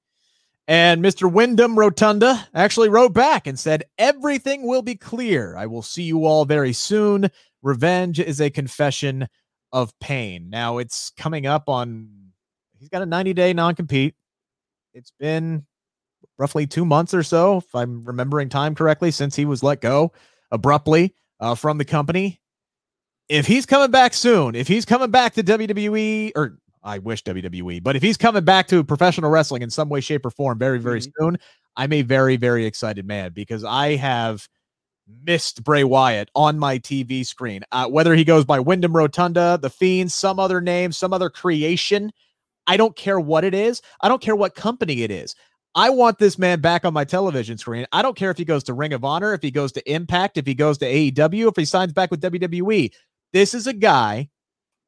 And 0.67 1.03
Mr. 1.03 1.31
Wyndham 1.31 1.77
Rotunda 1.77 2.47
actually 2.53 2.89
wrote 2.89 3.13
back 3.13 3.47
and 3.47 3.59
said, 3.59 3.83
Everything 3.97 4.65
will 4.65 4.81
be 4.81 4.95
clear. 4.95 5.55
I 5.57 5.65
will 5.65 5.81
see 5.81 6.03
you 6.03 6.25
all 6.25 6.45
very 6.45 6.71
soon. 6.73 7.29
Revenge 7.61 8.19
is 8.19 8.39
a 8.39 8.49
confession 8.49 9.27
of 9.73 9.97
pain. 9.99 10.49
Now 10.49 10.77
it's 10.77 11.11
coming 11.17 11.45
up 11.45 11.69
on, 11.69 12.09
he's 12.79 12.89
got 12.89 13.01
a 13.01 13.05
90 13.05 13.33
day 13.33 13.53
non 13.53 13.75
compete. 13.75 14.15
It's 14.93 15.11
been 15.19 15.65
roughly 16.37 16.67
two 16.67 16.85
months 16.85 17.13
or 17.13 17.23
so, 17.23 17.57
if 17.57 17.75
I'm 17.75 18.03
remembering 18.03 18.49
time 18.49 18.75
correctly, 18.75 19.11
since 19.11 19.35
he 19.35 19.45
was 19.45 19.63
let 19.63 19.81
go 19.81 20.11
abruptly 20.51 21.15
uh, 21.39 21.55
from 21.55 21.77
the 21.77 21.85
company. 21.85 22.41
If 23.29 23.47
he's 23.47 23.65
coming 23.65 23.91
back 23.91 24.13
soon, 24.13 24.55
if 24.55 24.67
he's 24.67 24.83
coming 24.83 25.09
back 25.09 25.33
to 25.35 25.43
WWE, 25.43 26.31
or 26.35 26.57
I 26.83 26.97
wish 26.97 27.23
WWE, 27.23 27.81
but 27.81 27.95
if 27.95 28.01
he's 28.01 28.17
coming 28.17 28.43
back 28.43 28.67
to 28.67 28.83
professional 28.83 29.29
wrestling 29.29 29.61
in 29.61 29.69
some 29.69 29.87
way, 29.87 30.01
shape, 30.01 30.25
or 30.25 30.31
form 30.31 30.57
very, 30.57 30.79
very 30.79 30.99
mm-hmm. 30.99 31.23
soon, 31.23 31.37
I'm 31.77 31.93
a 31.93 32.01
very, 32.01 32.35
very 32.35 32.65
excited 32.65 33.05
man 33.05 33.31
because 33.33 33.63
I 33.63 33.95
have 33.95 34.47
missed 35.23 35.63
Bray 35.63 35.83
Wyatt 35.83 36.29
on 36.35 36.59
my 36.59 36.79
TV 36.79 37.25
screen. 37.25 37.63
Uh, 37.71 37.87
whether 37.87 38.15
he 38.15 38.23
goes 38.23 38.45
by 38.45 38.59
Wyndham 38.59 38.95
Rotunda, 38.95 39.59
The 39.61 39.69
Fiend, 39.69 40.11
some 40.11 40.39
other 40.39 40.61
name, 40.61 40.91
some 40.91 41.13
other 41.13 41.29
creation, 41.29 42.11
I 42.67 42.77
don't 42.77 42.95
care 42.95 43.19
what 43.19 43.43
it 43.43 43.53
is. 43.53 43.81
I 44.01 44.07
don't 44.07 44.21
care 44.21 44.35
what 44.35 44.55
company 44.55 45.03
it 45.03 45.11
is. 45.11 45.35
I 45.73 45.89
want 45.89 46.19
this 46.19 46.37
man 46.37 46.59
back 46.59 46.83
on 46.83 46.93
my 46.93 47.05
television 47.05 47.57
screen. 47.57 47.85
I 47.91 48.01
don't 48.01 48.17
care 48.17 48.31
if 48.31 48.37
he 48.37 48.45
goes 48.45 48.63
to 48.65 48.73
Ring 48.73 48.93
of 48.93 49.05
Honor, 49.05 49.33
if 49.33 49.41
he 49.41 49.51
goes 49.51 49.71
to 49.73 49.91
Impact, 49.91 50.37
if 50.37 50.45
he 50.45 50.53
goes 50.53 50.77
to 50.79 50.85
AEW, 50.85 51.47
if 51.47 51.55
he 51.55 51.65
signs 51.65 51.93
back 51.93 52.11
with 52.11 52.21
WWE. 52.21 52.91
This 53.31 53.53
is 53.53 53.67
a 53.67 53.73
guy 53.73 54.29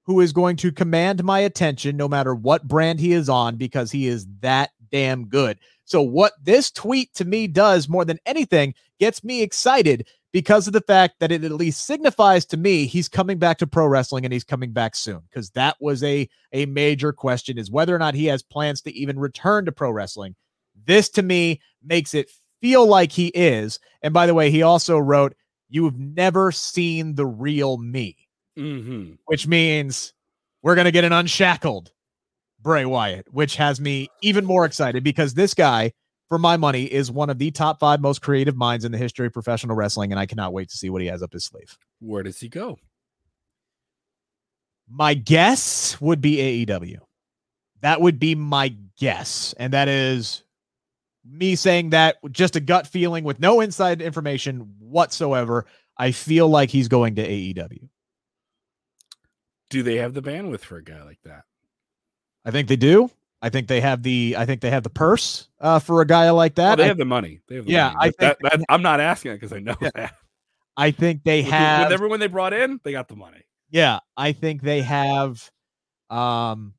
who 0.06 0.20
is 0.20 0.34
going 0.34 0.58
to 0.58 0.72
command 0.72 1.24
my 1.24 1.40
attention 1.40 1.96
no 1.96 2.10
matter 2.10 2.36
what 2.36 2.68
brand 2.68 3.00
he 3.00 3.14
is 3.14 3.30
on 3.30 3.56
because 3.56 3.92
he 3.92 4.08
is 4.08 4.28
that 4.42 4.72
damn 4.92 5.26
good. 5.26 5.58
So, 5.86 6.02
what 6.02 6.34
this 6.42 6.70
tweet 6.72 7.14
to 7.16 7.26
me 7.26 7.48
does 7.48 7.88
more 7.88 8.06
than 8.06 8.20
anything 8.26 8.74
gets 9.04 9.24
me 9.24 9.42
excited 9.42 10.08
because 10.32 10.66
of 10.66 10.74
the 10.74 10.82
fact 10.82 11.16
that 11.20 11.32
it 11.32 11.44
at 11.44 11.52
least 11.52 11.86
signifies 11.86 12.46
to 12.46 12.58
me 12.58 12.86
he's 12.86 13.08
coming 13.08 13.38
back 13.38 13.58
to 13.58 13.68
pro 13.68 13.86
wrestling 13.86 14.26
and 14.26 14.34
he's 14.34 14.44
coming 14.44 14.72
back 14.72 14.96
soon 14.96 15.22
because 15.30 15.50
that 15.52 15.76
was 15.80 16.04
a 16.04 16.28
a 16.52 16.66
major 16.66 17.14
question 17.14 17.58
is 17.58 17.72
whether 17.72 17.96
or 17.96 18.00
not 18.00 18.16
he 18.16 18.26
has 18.26 18.42
plans 18.42 18.82
to 18.82 18.94
even 18.94 19.20
return 19.20 19.66
to 19.66 19.72
pro 19.72 19.92
wrestling 19.92 20.36
this 20.86 21.10
to 21.10 21.24
me 21.24 21.62
makes 21.84 22.14
it 22.14 22.30
feel 22.62 22.88
like 22.88 23.12
he 23.12 23.28
is. 23.28 23.80
And 24.02 24.14
by 24.14 24.26
the 24.26 24.34
way, 24.34 24.50
he 24.50 24.64
also 24.64 24.98
wrote, 24.98 25.36
You've 25.70 25.98
never 25.98 26.52
seen 26.52 27.16
the 27.16 27.26
real 27.26 27.78
me, 27.78 28.16
mm-hmm. 28.58 29.14
which 29.26 29.48
means 29.48 30.14
we're 30.62 30.76
going 30.76 30.86
to 30.86 30.92
get 30.92 31.04
an 31.04 31.12
unshackled 31.12 31.92
Bray 32.62 32.86
Wyatt, 32.86 33.28
which 33.34 33.56
has 33.56 33.82
me 33.82 34.08
even 34.22 34.46
more 34.46 34.66
excited 34.66 35.04
because 35.04 35.34
this 35.34 35.56
guy, 35.56 35.94
for 36.34 36.40
my 36.40 36.58
money, 36.58 36.86
is 36.86 37.12
one 37.12 37.30
of 37.30 37.38
the 37.38 37.52
top 37.52 37.80
five 37.80 38.02
most 38.02 38.24
creative 38.24 38.56
minds 38.56 38.86
in 38.86 38.92
the 38.92 38.98
history 38.98 39.28
of 39.28 39.34
professional 39.34 39.76
wrestling. 39.76 40.12
And 40.12 40.20
I 40.20 40.26
cannot 40.26 40.52
wait 40.52 40.68
to 40.70 40.76
see 40.76 40.90
what 40.90 41.00
he 41.00 41.08
has 41.08 41.22
up 41.22 41.32
his 41.32 41.46
sleeve. 41.46 41.78
Where 42.00 42.24
does 42.24 42.40
he 42.40 42.50
go? 42.50 42.80
My 44.90 45.14
guess 45.14 46.02
would 46.02 46.22
be 46.22 46.66
AEW. 46.66 46.98
That 47.82 48.02
would 48.02 48.18
be 48.18 48.34
my 48.34 48.76
guess. 48.98 49.54
And 49.60 49.74
that 49.74 49.88
is 49.88 50.44
me 51.24 51.56
saying 51.56 51.92
that 51.92 52.16
just 52.32 52.56
a 52.56 52.60
gut 52.60 52.88
feeling 52.88 53.24
with 53.24 53.40
no 53.40 53.62
inside 53.62 54.02
information 54.02 54.74
whatsoever. 54.80 55.68
I 56.00 56.14
feel 56.14 56.50
like 56.50 56.72
he's 56.72 56.88
going 56.88 57.14
to 57.18 57.28
AEW. 57.28 57.90
Do 59.70 59.84
they 59.84 59.98
have 59.98 60.16
the 60.16 60.24
bandwidth 60.24 60.62
for 60.62 60.78
a 60.78 60.84
guy 60.84 61.04
like 61.04 61.20
that? 61.26 61.44
I 62.44 62.50
think 62.50 62.70
they 62.70 62.76
do. 62.76 63.12
I 63.44 63.50
think 63.50 63.68
they 63.68 63.82
have 63.82 64.04
the 64.04 64.36
I 64.38 64.46
think 64.46 64.62
they 64.62 64.70
have 64.70 64.84
the 64.84 64.90
purse 64.90 65.50
uh, 65.60 65.78
for 65.80 66.00
a 66.00 66.08
guy 66.08 66.30
like 66.30 66.56
that. 66.56 66.78
they 66.78 66.86
I, 66.86 66.88
have 66.88 66.98
the 66.98 67.04
money. 67.04 67.42
Have 67.52 67.66
the 67.66 67.72
yeah, 67.72 67.88
money. 67.88 67.98
I 68.00 68.04
think 68.06 68.18
that, 68.20 68.38
that, 68.42 68.62
I'm 68.70 68.82
not 68.82 69.02
asking 69.02 69.34
it 69.34 69.36
because 69.36 69.52
I 69.52 69.60
know 69.60 69.76
yeah. 69.82 69.90
that. 69.96 70.16
I 70.78 70.92
think 70.92 71.26
they 71.26 71.42
have 71.42 71.88
with 71.88 71.94
everyone 71.94 72.22
they 72.22 72.28
brought 72.28 72.54
in, 72.54 72.80
they 72.84 72.94
got 72.94 73.10
the 73.10 73.18
money. 73.18 73.44
Yeah, 73.70 74.00
I 74.16 74.32
think 74.32 74.62
they 74.62 74.82
have 74.82 75.52
um 76.10 76.74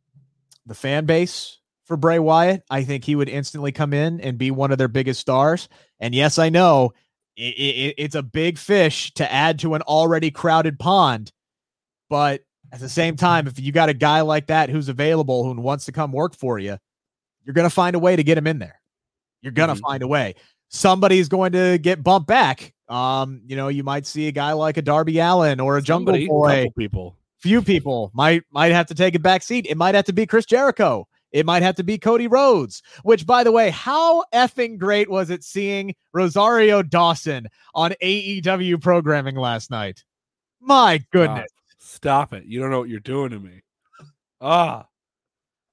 the 0.65 0.75
fan 0.75 1.05
base 1.05 1.59
for 1.85 1.99
Bray 1.99 2.19
Wyatt. 2.19 2.63
I 2.71 2.83
think 2.83 3.05
he 3.05 3.15
would 3.15 3.29
instantly 3.29 3.71
come 3.71 3.93
in 3.93 4.23
and 4.23 4.39
be 4.39 4.51
one 4.51 4.73
of 4.73 4.79
their 4.79 4.89
biggest 4.89 5.21
stars. 5.21 5.69
And 6.01 6.15
yes, 6.15 6.39
I 6.39 6.49
know 6.49 6.95
it, 7.37 7.43
it, 7.43 7.95
it's 7.99 8.15
a 8.15 8.23
big 8.23 8.57
fish 8.57 9.13
to 9.15 9.31
add 9.31 9.59
to 9.59 9.75
an 9.75 9.83
already 9.83 10.31
crowded 10.31 10.79
pond. 10.79 11.31
But 12.09 12.41
at 12.75 12.81
the 12.81 12.89
same 12.89 13.15
time, 13.15 13.47
if 13.47 13.61
you 13.61 13.71
got 13.71 13.89
a 13.89 13.95
guy 13.95 14.21
like 14.23 14.49
that 14.49 14.69
who's 14.69 14.89
available, 14.89 15.45
who 15.45 15.53
wants 15.61 15.85
to 15.85 15.93
come 15.93 16.11
work 16.11 16.35
for 16.35 16.59
you, 16.59 16.77
you're 17.45 17.55
going 17.55 17.69
to 17.69 17.75
find 17.75 17.95
a 17.95 18.01
way 18.01 18.17
to 18.17 18.25
get 18.25 18.37
him 18.37 18.49
in 18.49 18.59
there. 18.59 18.81
You're 19.43 19.53
going 19.53 19.69
to 19.69 19.77
mm-hmm. 19.77 19.85
find 19.85 20.03
a 20.03 20.09
way. 20.09 20.35
Somebody's 20.71 21.29
going 21.29 21.53
to 21.53 21.79
get 21.79 22.03
bumped 22.03 22.27
back. 22.27 22.75
Um, 22.89 23.43
you 23.47 23.55
know, 23.55 23.69
you 23.69 23.85
might 23.85 24.07
see 24.07 24.27
a 24.27 24.33
guy 24.33 24.53
like 24.55 24.77
a 24.77 24.83
Darby 24.83 25.21
Allin 25.21 25.61
or 25.61 25.79
a 25.79 25.87
Somebody, 25.87 26.27
Jungle 26.27 26.41
Boy. 26.41 26.67
people, 26.77 27.17
few 27.39 27.63
people 27.63 28.11
might 28.13 28.43
might 28.51 28.73
have 28.73 28.87
to 28.87 28.95
take 28.95 29.15
a 29.15 29.21
back 29.21 29.45
seat. 29.45 29.67
It 29.69 29.77
might 29.77 29.95
have 29.95 30.07
to 30.07 30.13
be 30.13 30.27
Chris 30.27 30.45
Jericho. 30.45 31.07
It 31.31 31.47
might 31.47 31.63
have 31.63 31.77
to 31.77 31.85
be 31.85 31.97
Cody 31.97 32.27
Rhodes, 32.27 32.83
which, 33.05 33.25
by 33.25 33.45
the 33.45 33.53
way, 33.53 33.71
how 33.71 34.25
effing 34.35 34.79
great 34.79 35.09
was 35.09 35.31
it 35.31 35.45
seeing 35.45 35.95
Rosario 36.13 36.83
Dawson 36.83 37.47
on 37.73 37.93
AEW 38.03 38.83
programming 38.83 39.37
last 39.37 39.71
night? 39.71 40.03
My 40.61 41.05
goodness. 41.13 41.51
Stop, 41.85 42.31
Stop 42.31 42.33
it. 42.33 42.47
You 42.47 42.61
don't 42.61 42.71
know 42.71 42.79
what 42.79 42.89
you're 42.89 43.01
doing 43.01 43.31
to 43.31 43.39
me. 43.39 43.63
Ah. 44.41 44.87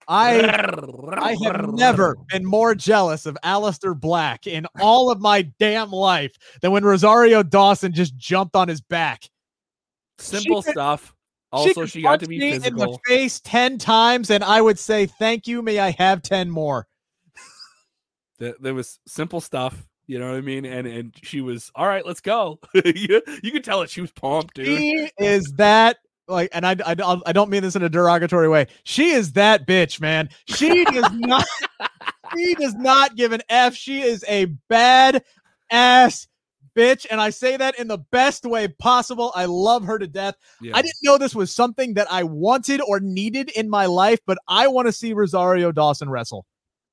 I 0.10 0.42
I 1.18 1.38
have 1.44 1.74
never 1.74 2.18
been 2.30 2.46
more 2.46 2.76
jealous 2.76 3.26
of 3.26 3.38
Aleister 3.46 3.98
Black 3.98 4.46
in 4.46 4.66
all 4.82 5.10
of 5.10 5.22
my 5.22 5.44
damn 5.58 5.92
life 5.92 6.36
than 6.62 6.72
when 6.72 6.84
Rosario 6.84 7.44
Dawson 7.44 7.94
just 7.94 8.18
jumped 8.18 8.58
on 8.58 8.68
his 8.68 8.82
back. 8.82 9.30
Simple 10.18 10.62
stuff. 10.62 11.16
Also, 11.54 11.86
she, 11.86 12.00
she 12.00 12.02
got 12.02 12.20
to 12.20 12.28
be 12.28 12.40
me 12.40 12.52
physical. 12.52 12.84
in 12.84 12.92
the 12.92 13.00
face 13.08 13.40
ten 13.40 13.78
times, 13.78 14.32
and 14.32 14.44
I 14.44 14.62
would 14.62 14.80
say, 14.80 15.06
"Thank 15.06 15.48
you. 15.48 15.62
May 15.62 15.80
I 15.80 15.92
have 15.92 16.22
ten 16.22 16.50
more?" 16.50 16.88
there 18.38 18.74
was 18.74 19.00
simple 19.08 19.40
stuff. 19.40 19.88
You 20.12 20.20
know 20.20 20.28
what 20.30 20.36
I 20.36 20.42
mean? 20.42 20.66
And 20.66 20.86
and 20.86 21.14
she 21.24 21.40
was 21.40 21.72
all 21.74 21.88
right. 21.88 22.06
Let's 22.06 22.20
go. 22.20 22.60
you, 22.74 23.22
you 23.42 23.52
could 23.54 23.64
tell 23.64 23.82
it. 23.82 23.90
she 23.90 24.02
was 24.02 24.12
pumped, 24.12 24.56
dude. 24.56 24.66
She 24.66 25.10
is 25.18 25.54
that 25.56 26.00
like, 26.28 26.50
and 26.52 26.68
I, 26.68 26.76
I 26.86 27.22
I 27.26 27.32
don't 27.32 27.50
mean 27.50 27.64
this 27.64 27.78
in 27.78 27.82
a 27.82 27.88
derogatory 27.88 28.50
way. 28.50 28.68
She 28.84 29.12
is 29.12 29.32
that 29.34 29.66
bitch, 29.66 30.02
man. 30.02 30.28
She 30.48 30.84
does 30.84 31.10
not. 31.14 31.46
she 32.36 32.56
does 32.56 32.76
not 32.76 33.16
give 33.16 33.32
an 33.32 33.42
f. 33.48 33.74
She 33.74 34.02
is 34.02 34.26
a 34.28 34.48
bad 34.68 35.24
ass 35.72 36.28
bitch. 36.76 37.06
And 37.10 37.22
I 37.22 37.30
say 37.30 37.56
that 37.56 37.80
in 37.80 37.88
the 37.88 38.00
best 38.00 38.44
way 38.46 38.68
possible. 38.68 39.32
I 39.34 39.46
love 39.46 39.86
her 39.86 39.98
to 39.98 40.08
death. 40.08 40.36
Yes. 40.60 40.74
I 40.76 40.82
didn't 40.82 41.04
know 41.04 41.18
this 41.20 41.36
was 41.36 41.54
something 41.54 41.94
that 41.94 42.12
I 42.12 42.24
wanted 42.24 42.82
or 42.86 43.00
needed 43.00 43.50
in 43.52 43.70
my 43.70 43.86
life, 43.86 44.20
but 44.28 44.40
I 44.46 44.68
want 44.68 44.88
to 44.88 44.92
see 44.92 45.14
Rosario 45.14 45.72
Dawson 45.72 46.10
wrestle. 46.10 46.46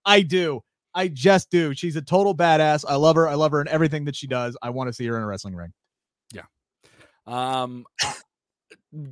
I 0.05 0.23
do. 0.23 0.63
I 0.99 1.07
just 1.07 1.53
do. 1.53 1.75
She's 1.75 1.95
a 1.95 2.03
total 2.03 2.35
badass. 2.35 2.85
I 2.87 2.97
love 2.97 3.15
her. 3.15 3.29
I 3.29 3.35
love 3.35 3.53
her 3.53 3.61
in 3.61 3.69
everything 3.69 4.07
that 4.07 4.17
she 4.17 4.27
does. 4.27 4.57
I 4.61 4.71
want 4.71 4.89
to 4.89 4.93
see 4.93 5.07
her 5.07 5.17
in 5.17 5.23
a 5.23 5.27
wrestling 5.27 5.55
ring. 5.55 5.73
Yeah. 6.33 6.43
Um, 7.25 7.87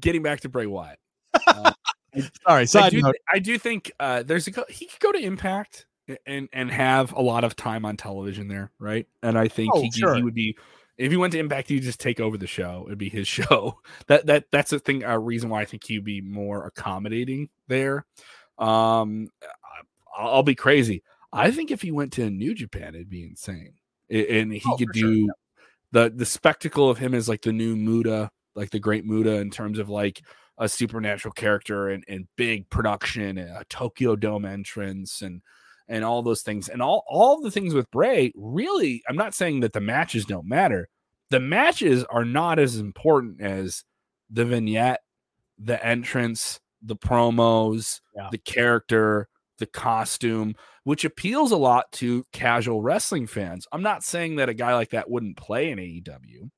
getting 0.01 0.25
back 0.25 0.41
to 0.41 0.49
Bray 0.49 0.67
Wyatt. 0.67 0.99
Uh, 2.17 2.65
Sorry, 2.65 2.67
I 2.75 2.89
do, 2.89 3.13
I 3.31 3.39
do, 3.41 3.59
think 3.59 3.93
uh, 4.01 4.23
there's 4.23 4.49
a 4.49 4.65
he 4.71 4.87
could 4.87 5.01
go 5.01 5.13
to 5.13 5.19
Impact 5.19 5.85
and 6.25 6.49
and 6.51 6.71
have 6.71 7.13
a 7.13 7.21
lot 7.21 7.45
of 7.45 7.55
time 7.57 7.85
on 7.85 7.99
television 7.99 8.49
there, 8.49 8.73
right? 8.79 9.07
And 9.23 9.39
I 9.39 9.49
think 9.49 9.71
oh, 9.75 9.83
he, 9.83 9.91
sure. 9.91 10.15
he 10.15 10.23
would 10.23 10.33
be 10.33 10.57
if 10.97 11.11
he 11.11 11.19
went 11.19 11.35
to 11.35 11.39
Impact, 11.39 11.69
he'd 11.69 11.83
just 11.83 12.01
take 12.01 12.19
over 12.19 12.39
the 12.39 12.47
show. 12.47 12.85
It'd 12.87 12.97
be 12.97 13.11
his 13.11 13.29
show. 13.29 13.81
That 14.07 14.25
that 14.27 14.47
that's 14.51 14.73
a 14.73 14.79
thing. 14.79 15.03
A 15.03 15.19
reason 15.19 15.51
why 15.51 15.61
I 15.61 15.67
think 15.67 15.85
he'd 15.85 16.05
be 16.05 16.23
more 16.23 16.65
accommodating 16.65 17.51
there. 17.69 18.07
Um, 18.57 19.29
I'll, 20.17 20.37
I'll 20.37 20.43
be 20.43 20.55
crazy. 20.55 21.03
I 21.37 21.51
think 21.51 21.71
if 21.71 21.83
he 21.83 21.91
went 21.91 22.13
to 22.15 22.31
New 22.31 22.55
Japan, 22.55 22.95
it'd 22.95 23.11
be 23.11 23.25
insane, 23.25 23.75
and 24.11 24.53
he 24.53 24.63
oh, 24.67 24.77
could 24.77 24.93
do 24.93 25.27
sure, 25.27 25.35
the 25.93 26.13
the 26.15 26.27
spectacle 26.27 26.91
of 26.91 26.99
him 26.99 27.15
as 27.15 27.29
like 27.29 27.43
the 27.43 27.53
new 27.53 27.77
Muta, 27.77 28.31
like 28.55 28.71
the 28.71 28.81
Great 28.81 29.05
Muta, 29.05 29.37
in 29.37 29.51
terms 29.51 29.79
of 29.79 29.89
like 29.89 30.23
a 30.59 30.69
supernatural 30.69 31.33
character 31.33 31.89
and, 31.89 32.05
and 32.09 32.27
big 32.37 32.69
production, 32.71 33.39
and 33.39 33.51
a 33.51 33.65
Tokyo 33.69 34.17
Dome 34.17 34.45
entrance, 34.45 35.23
and 35.23 35.43
and 35.89 36.05
all 36.05 36.23
those 36.23 36.43
things. 36.43 36.69
And 36.69 36.83
all 36.83 37.05
all 37.09 37.41
the 37.41 37.51
things 37.51 37.75
with 37.75 37.91
Bray 37.91 38.33
really 38.35 39.03
I'm 39.09 39.17
not 39.17 39.35
saying 39.35 39.61
that 39.61 39.73
the 39.73 39.81
matches 39.81 40.25
don't 40.25 40.49
matter. 40.49 40.89
The 41.31 41.41
matches 41.41 42.05
are 42.05 42.25
not 42.25 42.59
as 42.59 42.77
important 42.79 43.41
as 43.41 43.85
the 44.31 44.45
vignette 44.45 45.01
the 45.59 45.85
entrance 45.85 46.61
the 46.83 46.97
promos 46.97 48.01
yeah. 48.15 48.29
the 48.31 48.39
character 48.39 49.29
the 49.59 49.67
costume, 49.67 50.55
which 50.85 51.05
appeals 51.05 51.53
a 51.53 51.57
lot 51.57 51.91
to 51.93 52.27
casual 52.33 52.83
wrestling 52.83 53.27
fans. 53.27 53.67
I'm 53.73 53.83
not 53.83 54.05
saying 54.05 54.37
that 54.37 54.49
a 54.49 54.55
guy 54.55 54.75
like 54.75 54.91
that 54.91 55.11
wouldn't 55.11 55.37
play 55.37 55.71
in 55.71 55.79
AEW. 55.79 56.51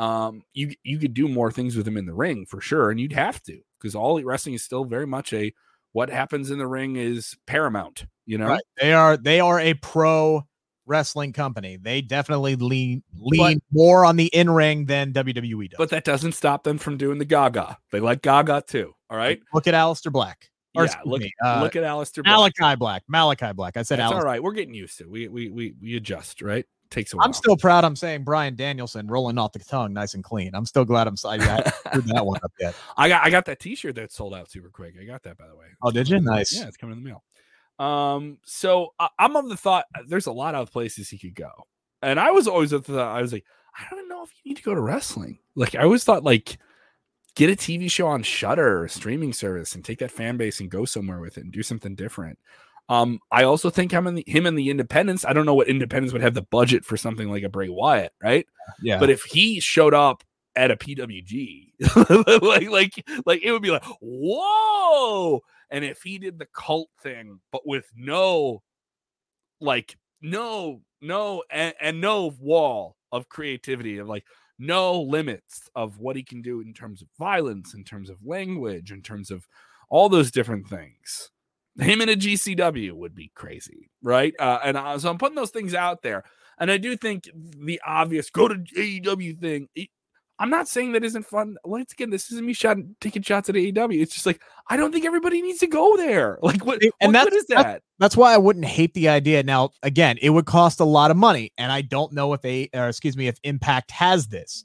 Um, 0.00 0.42
you 0.52 0.74
you 0.84 0.98
could 0.98 1.14
do 1.14 1.28
more 1.28 1.50
things 1.50 1.76
with 1.76 1.86
him 1.86 1.96
in 1.96 2.06
the 2.06 2.14
ring 2.14 2.46
for 2.46 2.60
sure, 2.60 2.90
and 2.90 3.00
you'd 3.00 3.12
have 3.12 3.42
to 3.44 3.60
because 3.78 3.94
all 3.94 4.12
elite 4.12 4.26
wrestling 4.26 4.54
is 4.54 4.62
still 4.62 4.84
very 4.84 5.06
much 5.06 5.32
a 5.32 5.52
what 5.92 6.10
happens 6.10 6.50
in 6.50 6.58
the 6.58 6.66
ring 6.66 6.96
is 6.96 7.36
paramount. 7.46 8.06
You 8.24 8.38
know, 8.38 8.48
right. 8.48 8.62
they 8.80 8.92
are 8.92 9.16
they 9.16 9.40
are 9.40 9.58
a 9.58 9.74
pro 9.74 10.44
wrestling 10.86 11.32
company. 11.32 11.76
They 11.76 12.00
definitely 12.00 12.56
lean 12.56 13.02
lean 13.16 13.58
but, 13.58 13.62
more 13.72 14.04
on 14.04 14.16
the 14.16 14.26
in 14.26 14.50
ring 14.50 14.86
than 14.86 15.12
WWE 15.12 15.70
does. 15.70 15.78
But 15.78 15.90
that 15.90 16.04
doesn't 16.04 16.32
stop 16.32 16.64
them 16.64 16.78
from 16.78 16.96
doing 16.96 17.18
the 17.18 17.24
Gaga. 17.24 17.78
They 17.92 18.00
like 18.00 18.22
Gaga 18.22 18.64
too. 18.66 18.94
All 19.10 19.16
right. 19.16 19.40
Look 19.54 19.66
at 19.66 19.74
Aleister 19.74 20.12
Black. 20.12 20.50
Or 20.74 20.84
yeah, 20.84 20.94
look, 21.04 21.22
me, 21.22 21.32
uh, 21.44 21.62
look 21.62 21.76
at 21.76 21.82
Aleister 21.82 22.22
Black. 22.22 22.52
Malachi 22.58 22.76
Black. 22.76 23.02
Malachi 23.08 23.52
Black. 23.52 23.76
I 23.76 23.82
said 23.82 23.98
That's 23.98 24.12
all 24.12 24.22
right. 24.22 24.42
We're 24.42 24.52
getting 24.52 24.74
used 24.74 24.98
to 24.98 25.04
it. 25.04 25.10
We, 25.10 25.28
we, 25.28 25.48
we, 25.48 25.74
we 25.80 25.96
adjust, 25.96 26.42
right? 26.42 26.64
Takes 26.90 27.12
a 27.12 27.16
while. 27.16 27.26
I'm 27.26 27.32
still 27.34 27.56
proud 27.56 27.84
I'm 27.84 27.96
saying 27.96 28.24
Bryan 28.24 28.56
Danielson 28.56 29.08
rolling 29.08 29.36
off 29.36 29.52
the 29.52 29.58
tongue 29.58 29.92
nice 29.92 30.14
and 30.14 30.24
clean. 30.24 30.54
I'm 30.54 30.64
still 30.64 30.86
glad 30.86 31.06
I'm 31.06 31.16
I 31.24 31.36
got 31.36 31.64
that 31.64 32.24
one 32.24 32.40
up 32.42 32.52
yet. 32.58 32.74
I 32.96 33.08
got 33.08 33.24
I 33.24 33.30
got 33.30 33.44
that 33.44 33.60
t-shirt 33.60 33.94
that 33.96 34.10
sold 34.10 34.34
out 34.34 34.50
super 34.50 34.70
quick. 34.70 34.94
I 34.98 35.04
got 35.04 35.22
that 35.24 35.36
by 35.36 35.46
the 35.48 35.56
way. 35.56 35.66
Oh, 35.82 35.90
did 35.90 36.08
you? 36.08 36.18
Nice. 36.20 36.58
Yeah, 36.58 36.66
it's 36.66 36.78
coming 36.78 36.96
in 36.96 37.02
the 37.02 37.08
mail. 37.10 37.24
Um, 37.78 38.38
so 38.44 38.94
I, 38.98 39.08
am 39.18 39.36
of 39.36 39.50
the 39.50 39.56
thought 39.56 39.84
uh, 39.94 40.00
there's 40.06 40.26
a 40.26 40.32
lot 40.32 40.54
of 40.54 40.72
places 40.72 41.10
he 41.10 41.18
could 41.18 41.34
go. 41.34 41.50
And 42.00 42.18
I 42.18 42.30
was 42.30 42.48
always 42.48 42.72
of 42.72 42.84
the 42.84 42.94
thought, 42.94 43.16
I 43.16 43.20
was 43.20 43.32
like, 43.32 43.44
I 43.78 43.84
don't 43.94 44.08
know 44.08 44.24
if 44.24 44.30
you 44.42 44.50
need 44.50 44.56
to 44.56 44.62
go 44.62 44.74
to 44.74 44.80
wrestling. 44.80 45.38
Like 45.54 45.74
I 45.74 45.82
always 45.82 46.04
thought 46.04 46.24
like 46.24 46.58
get 47.38 47.48
a 47.50 47.54
TV 47.54 47.88
show 47.88 48.08
on 48.08 48.24
Shudder 48.24 48.82
or 48.82 48.88
streaming 48.88 49.32
service 49.32 49.76
and 49.76 49.84
take 49.84 50.00
that 50.00 50.10
fan 50.10 50.36
base 50.36 50.58
and 50.58 50.68
go 50.68 50.84
somewhere 50.84 51.20
with 51.20 51.38
it 51.38 51.44
and 51.44 51.52
do 51.52 51.62
something 51.62 51.94
different. 51.94 52.36
Um, 52.88 53.20
I 53.30 53.44
also 53.44 53.70
think 53.70 53.92
him 53.92 54.08
and 54.08 54.18
the, 54.18 54.24
him 54.26 54.44
and 54.44 54.58
the 54.58 54.70
independents. 54.70 55.24
I 55.24 55.32
don't 55.32 55.46
know 55.46 55.54
what 55.54 55.68
independents 55.68 56.12
would 56.12 56.22
have 56.22 56.34
the 56.34 56.42
budget 56.42 56.84
for 56.84 56.96
something 56.96 57.30
like 57.30 57.44
a 57.44 57.48
Bray 57.48 57.68
Wyatt, 57.68 58.12
right? 58.20 58.44
Yeah. 58.82 58.98
But 58.98 59.10
if 59.10 59.22
he 59.22 59.60
showed 59.60 59.94
up 59.94 60.24
at 60.56 60.72
a 60.72 60.76
PWG, 60.76 61.74
like 62.42 62.68
like 62.70 63.08
like 63.24 63.42
it 63.44 63.52
would 63.52 63.62
be 63.62 63.70
like 63.70 63.84
whoa. 64.00 65.40
And 65.70 65.84
if 65.84 66.02
he 66.02 66.18
did 66.18 66.40
the 66.40 66.48
cult 66.52 66.88
thing, 67.00 67.38
but 67.52 67.64
with 67.64 67.86
no, 67.94 68.62
like 69.60 69.96
no 70.20 70.80
no 71.00 71.44
and, 71.52 71.74
and 71.80 72.00
no 72.00 72.34
wall 72.40 72.96
of 73.12 73.28
creativity 73.28 73.98
of 73.98 74.08
like 74.08 74.24
no 74.58 75.00
limits 75.00 75.68
of 75.74 75.98
what 75.98 76.16
he 76.16 76.22
can 76.22 76.42
do 76.42 76.60
in 76.60 76.72
terms 76.72 77.02
of 77.02 77.08
violence, 77.18 77.74
in 77.74 77.84
terms 77.84 78.10
of 78.10 78.16
language, 78.24 78.90
in 78.90 79.02
terms 79.02 79.30
of 79.30 79.46
all 79.88 80.08
those 80.08 80.30
different 80.30 80.68
things. 80.68 81.30
Him 81.78 82.00
in 82.00 82.08
a 82.08 82.16
GCW 82.16 82.92
would 82.92 83.14
be 83.14 83.30
crazy, 83.34 83.90
right? 84.02 84.34
Uh, 84.38 84.58
and 84.64 84.76
uh, 84.76 84.98
so 84.98 85.08
I'm 85.08 85.18
putting 85.18 85.36
those 85.36 85.50
things 85.50 85.74
out 85.74 86.02
there. 86.02 86.24
And 86.58 86.72
I 86.72 86.76
do 86.76 86.96
think 86.96 87.28
the 87.34 87.80
obvious 87.86 88.30
go 88.30 88.48
to 88.48 88.56
AEW 88.56 89.38
thing, 89.40 89.68
I'm 90.40 90.50
not 90.50 90.68
saying 90.68 90.92
that 90.92 91.04
isn't 91.04 91.24
fun. 91.24 91.56
Once 91.64 91.92
again, 91.92 92.10
this 92.10 92.30
isn't 92.30 92.46
me 92.46 92.52
shot, 92.52 92.76
taking 93.00 93.22
shots 93.22 93.48
at 93.48 93.56
AEW. 93.56 94.00
It's 94.00 94.14
just 94.14 94.26
like 94.26 94.40
I 94.68 94.76
don't 94.76 94.92
think 94.92 95.04
everybody 95.04 95.42
needs 95.42 95.58
to 95.60 95.66
go 95.66 95.96
there. 95.96 96.38
Like 96.48 96.64
what? 96.64 96.80
And 97.00 97.12
what 97.12 97.30
that's, 97.30 97.46
that? 97.48 97.82
That's 97.98 98.16
why 98.16 98.32
I 98.32 98.38
wouldn't 98.38 98.64
hate 98.64 98.94
the 98.94 99.10
idea. 99.10 99.42
Now, 99.42 99.70
again, 99.82 100.16
it 100.22 100.30
would 100.30 100.46
cost 100.46 100.80
a 100.80 100.84
lot 100.84 101.10
of 101.10 101.16
money, 101.16 101.52
and 101.58 101.70
I 101.70 101.82
don't 101.82 102.12
know 102.12 102.32
if 102.32 102.42
a, 102.44 102.70
or 102.72 102.88
excuse 102.88 103.16
me, 103.16 103.26
if 103.28 103.38
Impact 103.42 103.90
has 103.90 104.28
this. 104.28 104.64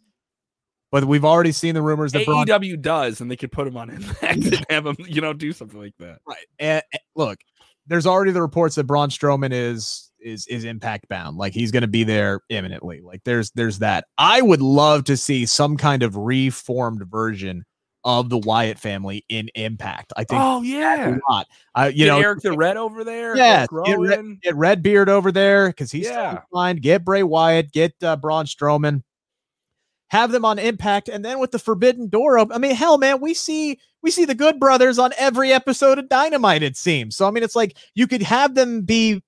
But 0.92 1.06
we've 1.06 1.26
already 1.26 1.52
seen 1.52 1.74
the 1.74 1.82
rumors 1.82 2.12
that 2.12 2.26
AEW 2.28 2.46
Braun- 2.46 2.82
does, 2.82 3.20
and 3.20 3.30
they 3.30 3.36
could 3.36 3.52
put 3.52 3.68
him 3.68 3.76
on 3.76 3.90
Impact 3.90 4.24
and 4.24 4.66
have 4.70 4.86
him, 4.86 4.96
you 5.00 5.20
know, 5.22 5.34
do 5.34 5.52
something 5.52 5.80
like 5.80 5.96
that. 6.00 6.20
Right. 6.26 6.46
And, 6.60 6.84
and 6.94 7.02
look, 7.16 7.40
there's 7.88 8.06
already 8.06 8.32
the 8.32 8.42
reports 8.42 8.76
that 8.76 8.86
Braun 8.86 9.10
Strowman 9.10 9.52
is 9.52 10.12
is 10.24 10.48
is 10.48 10.64
impact 10.64 11.08
bound. 11.10 11.38
Like 11.38 11.54
he's 11.54 11.72
going 11.72 11.82
to 11.82 11.88
be 11.88 12.04
there 12.04 12.42
imminently. 12.50 13.02
Like 13.02 13.24
there's 13.24 13.52
there's 13.52 13.80
that. 13.80 14.06
I 14.18 14.42
would 14.42 14.62
love 14.62 15.04
to 15.06 15.18
see 15.18 15.46
some 15.46 15.78
kind 15.78 16.04
of 16.04 16.16
reformed 16.16 17.04
version 17.10 17.66
of 18.06 18.30
the 18.30 18.38
Wyatt 18.38 18.80
family 18.80 19.26
in 19.30 19.50
Impact. 19.56 20.14
I 20.16 20.24
think. 20.24 20.42
Oh 20.42 20.62
yeah, 20.62 21.16
a 21.16 21.32
lot. 21.32 21.48
Uh, 21.76 21.92
you 21.94 22.06
get 22.06 22.08
know, 22.08 22.20
Eric 22.20 22.42
the 22.42 22.54
Red 22.54 22.78
over 22.78 23.04
there. 23.04 23.36
Yeah, 23.36 23.66
get, 23.86 24.00
Red, 24.00 24.42
get 24.42 24.56
Redbeard 24.56 25.10
over 25.10 25.32
there 25.32 25.68
because 25.68 25.92
he's 25.92 26.06
yeah. 26.06 26.40
fine. 26.54 26.78
Get 26.78 27.06
Bray 27.06 27.24
Wyatt. 27.24 27.72
Get 27.72 27.94
uh, 28.04 28.16
Braun 28.16 28.46
Strowman. 28.46 29.04
Have 30.10 30.32
them 30.32 30.46
on 30.46 30.60
Impact, 30.60 31.10
and 31.10 31.26
then 31.26 31.40
with 31.40 31.52
the 31.52 31.60
Forbidden 31.60 32.10
Door 32.10 32.40
open. 32.40 32.56
I 32.56 32.60
mean, 32.60 32.76
hell, 32.76 32.98
man, 32.98 33.20
we 33.20 33.34
see 33.34 33.80
we 34.04 34.12
see 34.12 34.26
the 34.26 34.36
Good 34.36 34.60
Brothers 34.60 35.00
on 35.00 35.12
every 35.18 35.52
episode 35.52 35.98
of 35.98 36.10
Dynamite. 36.10 36.62
It 36.62 36.78
seems 36.78 37.16
so. 37.16 37.28
I 37.28 37.32
mean, 37.32 37.44
it's 37.44 37.56
like 37.56 37.78
you 37.96 38.06
could 38.06 38.22
have 38.22 38.54
them 38.54 38.82
be 38.82 39.24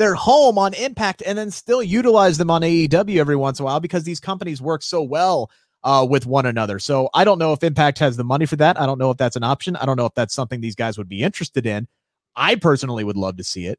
their 0.00 0.14
home 0.14 0.56
on 0.56 0.72
Impact 0.74 1.22
and 1.26 1.36
then 1.36 1.50
still 1.50 1.82
utilize 1.82 2.38
them 2.38 2.50
on 2.50 2.62
AEW 2.62 3.18
every 3.18 3.36
once 3.36 3.58
in 3.58 3.64
a 3.64 3.66
while 3.66 3.80
because 3.80 4.02
these 4.04 4.18
companies 4.18 4.60
work 4.60 4.82
so 4.82 5.02
well 5.02 5.50
uh, 5.84 6.06
with 6.08 6.24
one 6.24 6.46
another. 6.46 6.78
So 6.78 7.10
I 7.12 7.22
don't 7.22 7.38
know 7.38 7.52
if 7.52 7.62
Impact 7.62 7.98
has 7.98 8.16
the 8.16 8.24
money 8.24 8.46
for 8.46 8.56
that. 8.56 8.80
I 8.80 8.86
don't 8.86 8.98
know 8.98 9.10
if 9.10 9.18
that's 9.18 9.36
an 9.36 9.44
option. 9.44 9.76
I 9.76 9.84
don't 9.84 9.96
know 9.96 10.06
if 10.06 10.14
that's 10.14 10.34
something 10.34 10.60
these 10.60 10.74
guys 10.74 10.96
would 10.96 11.08
be 11.08 11.22
interested 11.22 11.66
in. 11.66 11.86
I 12.34 12.54
personally 12.54 13.04
would 13.04 13.18
love 13.18 13.36
to 13.36 13.44
see 13.44 13.66
it. 13.66 13.78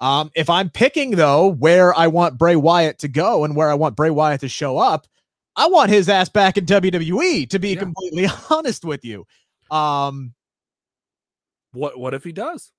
Um, 0.00 0.30
if 0.36 0.48
I'm 0.48 0.70
picking 0.70 1.12
though 1.12 1.48
where 1.48 1.92
I 1.94 2.06
want 2.06 2.38
Bray 2.38 2.54
Wyatt 2.54 2.98
to 3.00 3.08
go 3.08 3.44
and 3.44 3.56
where 3.56 3.68
I 3.68 3.74
want 3.74 3.96
Bray 3.96 4.10
Wyatt 4.10 4.42
to 4.42 4.48
show 4.48 4.78
up, 4.78 5.06
I 5.56 5.66
want 5.66 5.90
his 5.90 6.08
ass 6.08 6.28
back 6.28 6.56
in 6.58 6.66
WWE. 6.66 7.48
To 7.50 7.58
be 7.58 7.70
yeah. 7.70 7.80
completely 7.80 8.28
honest 8.50 8.84
with 8.84 9.04
you, 9.04 9.26
um, 9.70 10.34
what 11.72 11.98
what 11.98 12.14
if 12.14 12.22
he 12.22 12.32
does? 12.32 12.70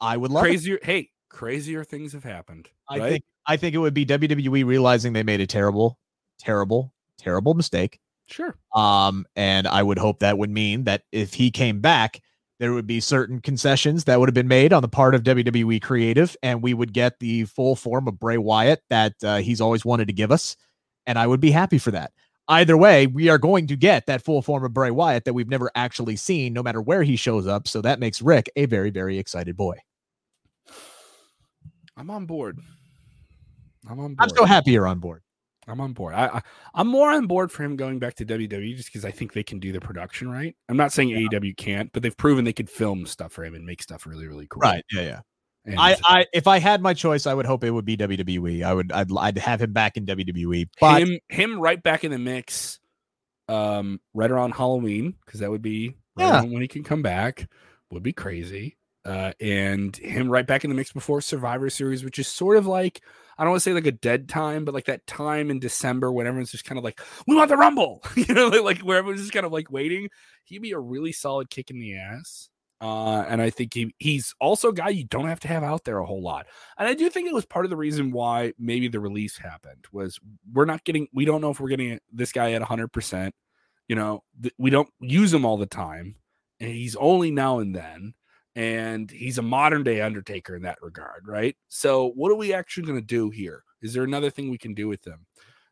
I 0.00 0.16
would 0.16 0.32
love 0.32 0.42
crazier. 0.42 0.76
It. 0.76 0.84
Hey, 0.84 1.10
crazier 1.34 1.82
things 1.82 2.12
have 2.12 2.24
happened. 2.24 2.68
I 2.88 2.98
right? 2.98 3.10
think 3.10 3.24
I 3.46 3.56
think 3.56 3.74
it 3.74 3.78
would 3.78 3.92
be 3.92 4.06
WWE 4.06 4.64
realizing 4.64 5.12
they 5.12 5.22
made 5.22 5.40
a 5.40 5.46
terrible, 5.46 5.98
terrible, 6.38 6.94
terrible 7.18 7.54
mistake. 7.54 7.98
Sure. 8.26 8.56
Um, 8.74 9.26
and 9.36 9.66
I 9.66 9.82
would 9.82 9.98
hope 9.98 10.20
that 10.20 10.38
would 10.38 10.48
mean 10.48 10.84
that 10.84 11.02
if 11.12 11.34
he 11.34 11.50
came 11.50 11.80
back, 11.80 12.22
there 12.60 12.72
would 12.72 12.86
be 12.86 13.00
certain 13.00 13.40
concessions 13.40 14.04
that 14.04 14.18
would 14.18 14.28
have 14.28 14.34
been 14.34 14.48
made 14.48 14.72
on 14.72 14.80
the 14.80 14.88
part 14.88 15.14
of 15.14 15.24
WWE 15.24 15.82
creative, 15.82 16.36
and 16.42 16.62
we 16.62 16.72
would 16.72 16.94
get 16.94 17.18
the 17.18 17.44
full 17.44 17.76
form 17.76 18.08
of 18.08 18.18
Bray 18.18 18.38
Wyatt 18.38 18.80
that 18.88 19.14
uh, 19.22 19.38
he's 19.38 19.60
always 19.60 19.84
wanted 19.84 20.06
to 20.06 20.14
give 20.14 20.30
us. 20.30 20.56
And 21.04 21.18
I 21.18 21.26
would 21.26 21.40
be 21.40 21.50
happy 21.50 21.78
for 21.78 21.90
that. 21.90 22.12
Either 22.46 22.76
way, 22.76 23.06
we 23.06 23.28
are 23.28 23.38
going 23.38 23.66
to 23.66 23.76
get 23.76 24.06
that 24.06 24.22
full 24.22 24.40
form 24.40 24.64
of 24.64 24.72
Bray 24.72 24.90
Wyatt 24.90 25.24
that 25.24 25.34
we've 25.34 25.48
never 25.48 25.70
actually 25.74 26.16
seen, 26.16 26.52
no 26.52 26.62
matter 26.62 26.80
where 26.80 27.02
he 27.02 27.16
shows 27.16 27.46
up. 27.46 27.66
So 27.66 27.82
that 27.82 28.00
makes 28.00 28.22
Rick 28.22 28.50
a 28.56 28.66
very, 28.66 28.90
very 28.90 29.18
excited 29.18 29.56
boy. 29.56 29.78
I'm 31.96 32.10
on 32.10 32.26
board. 32.26 32.58
I'm 33.88 33.98
on 34.00 34.14
board. 34.14 34.16
I'm 34.20 34.28
so 34.30 34.44
happy 34.44 34.72
you're 34.72 34.86
on 34.86 34.98
board. 34.98 35.22
I'm 35.66 35.80
on 35.80 35.92
board. 35.92 36.14
I, 36.14 36.42
I 36.74 36.80
am 36.80 36.88
more 36.88 37.10
on 37.10 37.26
board 37.26 37.50
for 37.50 37.62
him 37.62 37.76
going 37.76 37.98
back 37.98 38.14
to 38.16 38.26
WWE 38.26 38.76
just 38.76 38.88
because 38.88 39.04
I 39.04 39.10
think 39.10 39.32
they 39.32 39.42
can 39.42 39.58
do 39.58 39.72
the 39.72 39.80
production 39.80 40.28
right. 40.30 40.54
I'm 40.68 40.76
not 40.76 40.92
saying 40.92 41.08
yeah. 41.08 41.18
AEW 41.18 41.56
can't, 41.56 41.90
but 41.92 42.02
they've 42.02 42.16
proven 42.16 42.44
they 42.44 42.52
could 42.52 42.68
film 42.68 43.06
stuff 43.06 43.32
for 43.32 43.44
him 43.44 43.54
and 43.54 43.64
make 43.64 43.82
stuff 43.82 44.06
really 44.06 44.26
really 44.26 44.46
cool. 44.46 44.60
Right. 44.60 44.84
Yeah. 44.92 45.02
Yeah. 45.02 45.20
And 45.66 45.80
I, 45.80 45.96
I 46.04 46.26
if 46.34 46.46
I 46.46 46.58
had 46.58 46.82
my 46.82 46.92
choice, 46.92 47.26
I 47.26 47.32
would 47.32 47.46
hope 47.46 47.64
it 47.64 47.70
would 47.70 47.86
be 47.86 47.96
WWE. 47.96 48.62
I 48.62 48.74
would 48.74 48.92
I'd 48.92 49.10
I'd 49.16 49.38
have 49.38 49.62
him 49.62 49.72
back 49.72 49.96
in 49.96 50.04
WWE. 50.04 50.68
But 50.78 51.02
him 51.02 51.18
him 51.30 51.58
right 51.58 51.82
back 51.82 52.04
in 52.04 52.10
the 52.10 52.18
mix, 52.18 52.80
um, 53.48 54.00
right 54.12 54.30
around 54.30 54.52
Halloween 54.52 55.14
because 55.24 55.40
that 55.40 55.50
would 55.50 55.62
be 55.62 55.94
right 56.16 56.26
yeah. 56.26 56.42
when 56.42 56.60
he 56.60 56.68
can 56.68 56.84
come 56.84 57.00
back 57.00 57.48
would 57.90 58.02
be 58.02 58.12
crazy 58.12 58.76
uh, 59.04 59.32
and 59.40 59.96
him 59.96 60.30
right 60.30 60.46
back 60.46 60.64
in 60.64 60.70
the 60.70 60.76
mix 60.76 60.92
before 60.92 61.20
Survivor 61.20 61.68
Series, 61.70 62.04
which 62.04 62.18
is 62.18 62.28
sort 62.28 62.56
of 62.56 62.66
like 62.66 63.02
I 63.36 63.42
don't 63.42 63.50
want 63.50 63.62
to 63.62 63.70
say 63.70 63.74
like 63.74 63.86
a 63.86 63.92
dead 63.92 64.28
time, 64.28 64.64
but 64.64 64.74
like 64.74 64.86
that 64.86 65.06
time 65.06 65.50
in 65.50 65.58
December 65.58 66.12
when 66.12 66.26
everyone's 66.26 66.52
just 66.52 66.64
kind 66.64 66.78
of 66.78 66.84
like, 66.84 67.00
we 67.26 67.34
want 67.34 67.48
the 67.48 67.56
Rumble, 67.56 68.02
you 68.16 68.32
know, 68.32 68.48
like, 68.48 68.62
like 68.62 68.78
where 68.80 68.98
everyone's 68.98 69.22
just 69.22 69.32
kind 69.32 69.46
of 69.46 69.52
like 69.52 69.70
waiting. 69.70 70.08
He'd 70.44 70.62
be 70.62 70.72
a 70.72 70.78
really 70.78 71.12
solid 71.12 71.50
kick 71.50 71.70
in 71.70 71.78
the 71.78 71.96
ass. 71.96 72.48
Uh, 72.80 73.24
and 73.28 73.40
I 73.40 73.50
think 73.50 73.72
he 73.72 73.94
he's 73.98 74.34
also 74.40 74.68
a 74.68 74.74
guy 74.74 74.90
you 74.90 75.04
don't 75.04 75.28
have 75.28 75.40
to 75.40 75.48
have 75.48 75.62
out 75.62 75.84
there 75.84 75.98
a 75.98 76.06
whole 76.06 76.22
lot. 76.22 76.46
And 76.76 76.86
I 76.86 76.94
do 76.94 77.08
think 77.08 77.26
it 77.26 77.34
was 77.34 77.46
part 77.46 77.64
of 77.64 77.70
the 77.70 77.76
reason 77.76 78.10
why 78.10 78.52
maybe 78.58 78.88
the 78.88 79.00
release 79.00 79.38
happened 79.38 79.86
was 79.90 80.18
we're 80.52 80.66
not 80.66 80.84
getting 80.84 81.06
we 81.14 81.24
don't 81.24 81.40
know 81.40 81.50
if 81.50 81.60
we're 81.60 81.68
getting 81.68 81.98
this 82.12 82.32
guy 82.32 82.52
at 82.52 82.62
100%. 82.62 83.30
You 83.88 83.96
know, 83.96 84.22
th- 84.42 84.54
we 84.58 84.70
don't 84.70 84.88
use 85.00 85.32
him 85.32 85.44
all 85.46 85.56
the 85.56 85.66
time, 85.66 86.16
and 86.60 86.70
he's 86.70 86.96
only 86.96 87.30
now 87.30 87.58
and 87.58 87.74
then 87.74 88.14
and 88.56 89.10
he's 89.10 89.38
a 89.38 89.42
modern 89.42 89.82
day 89.82 90.00
Undertaker 90.00 90.54
in 90.56 90.62
that 90.62 90.80
regard, 90.80 91.26
right? 91.26 91.56
So, 91.68 92.12
what 92.14 92.30
are 92.30 92.36
we 92.36 92.52
actually 92.52 92.86
going 92.86 93.00
to 93.00 93.06
do 93.06 93.30
here? 93.30 93.64
Is 93.82 93.92
there 93.92 94.04
another 94.04 94.30
thing 94.30 94.50
we 94.50 94.58
can 94.58 94.74
do 94.74 94.88
with 94.88 95.02
them? 95.02 95.26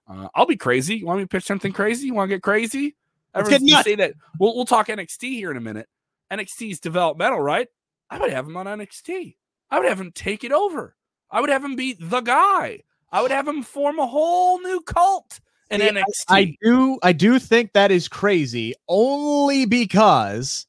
Uh, 0.08 0.28
I'll 0.34 0.46
be 0.46 0.56
crazy. 0.56 0.96
You 0.96 1.06
want 1.06 1.18
me 1.18 1.24
to 1.24 1.28
pitch 1.28 1.44
something 1.44 1.72
crazy? 1.72 2.06
You 2.06 2.14
want 2.14 2.28
to 2.28 2.36
get 2.36 2.42
crazy? 2.42 2.96
Everyone's 3.34 3.84
say 3.84 3.94
that. 3.96 4.14
We'll, 4.38 4.54
we'll 4.54 4.66
talk 4.66 4.88
NXT 4.88 5.22
here 5.30 5.50
in 5.50 5.56
a 5.56 5.60
minute. 5.60 5.88
NXT 6.30 6.72
is 6.72 6.80
developmental, 6.80 7.40
right? 7.40 7.68
I 8.10 8.18
would 8.18 8.30
have 8.30 8.46
him 8.46 8.56
on 8.56 8.66
NXT. 8.66 9.36
I 9.70 9.78
would 9.78 9.88
have 9.88 10.00
him 10.00 10.12
take 10.12 10.44
it 10.44 10.52
over. 10.52 10.94
I 11.30 11.40
would 11.40 11.50
have 11.50 11.64
him 11.64 11.76
be 11.76 11.94
the 11.94 12.20
guy. 12.20 12.80
I 13.10 13.22
would 13.22 13.30
have 13.30 13.48
him 13.48 13.62
form 13.62 13.98
a 13.98 14.06
whole 14.06 14.60
new 14.60 14.80
cult 14.82 15.40
in 15.70 15.80
See, 15.80 15.88
NXT. 15.88 16.02
I, 16.28 16.38
I 16.38 16.56
do 16.62 16.98
I 17.02 17.12
do 17.12 17.38
think 17.38 17.72
that 17.72 17.90
is 17.90 18.08
crazy 18.08 18.74
only 18.88 19.64
because 19.64 20.66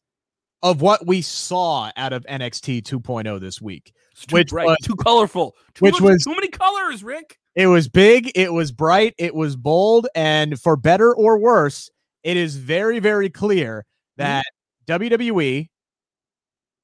of 0.64 0.82
what 0.82 1.06
we 1.06 1.22
saw 1.22 1.92
out 1.98 2.14
of 2.14 2.26
NXT 2.26 2.84
2.0 2.84 3.40
this 3.42 3.62
week. 3.62 3.94
which 4.32 4.50
bright, 4.50 4.66
was, 4.66 4.78
too 4.84 4.96
colorful, 4.96 5.56
too 5.76 5.86
which 5.86 6.00
much, 6.00 6.02
was 6.02 6.24
too 6.24 6.32
many 6.32 6.48
colors, 6.48 7.04
Rick. 7.04 7.38
It 7.54 7.68
was 7.68 7.88
big, 7.90 8.32
it 8.34 8.52
was 8.52 8.72
bright, 8.72 9.14
it 9.18 9.36
was 9.36 9.56
bold, 9.58 10.08
and 10.16 10.60
for 10.60 10.76
better 10.76 11.14
or 11.14 11.38
worse, 11.38 11.92
it 12.24 12.38
is 12.38 12.56
very, 12.56 13.00
very 13.00 13.30
clear 13.30 13.86
mm-hmm. 14.18 14.24
that 14.24 14.46
mm-hmm. 14.88 15.04
WWE 15.04 15.70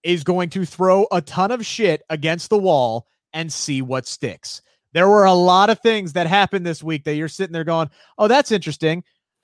is 0.04 0.24
going 0.24 0.50
to 0.50 0.66
throw 0.66 1.08
a 1.12 1.22
ton 1.22 1.52
of 1.52 1.66
shit 1.66 2.02
against 2.10 2.50
the 2.50 2.58
wall 2.58 3.08
and 3.34 3.52
see 3.52 3.82
what 3.82 4.08
sticks. 4.08 4.62
There 4.94 5.08
were 5.08 5.26
a 5.26 5.34
lot 5.34 5.70
of 5.70 5.80
things 5.80 6.14
that 6.14 6.28
happened 6.28 6.66
this 6.66 6.84
week 6.84 7.04
that 7.06 7.16
you're 7.16 7.28
sitting 7.28 7.54
there 7.54 7.64
going, 7.64 7.90
"Oh, 8.18 8.28
that's 8.28 8.52
interesting. 8.52 9.04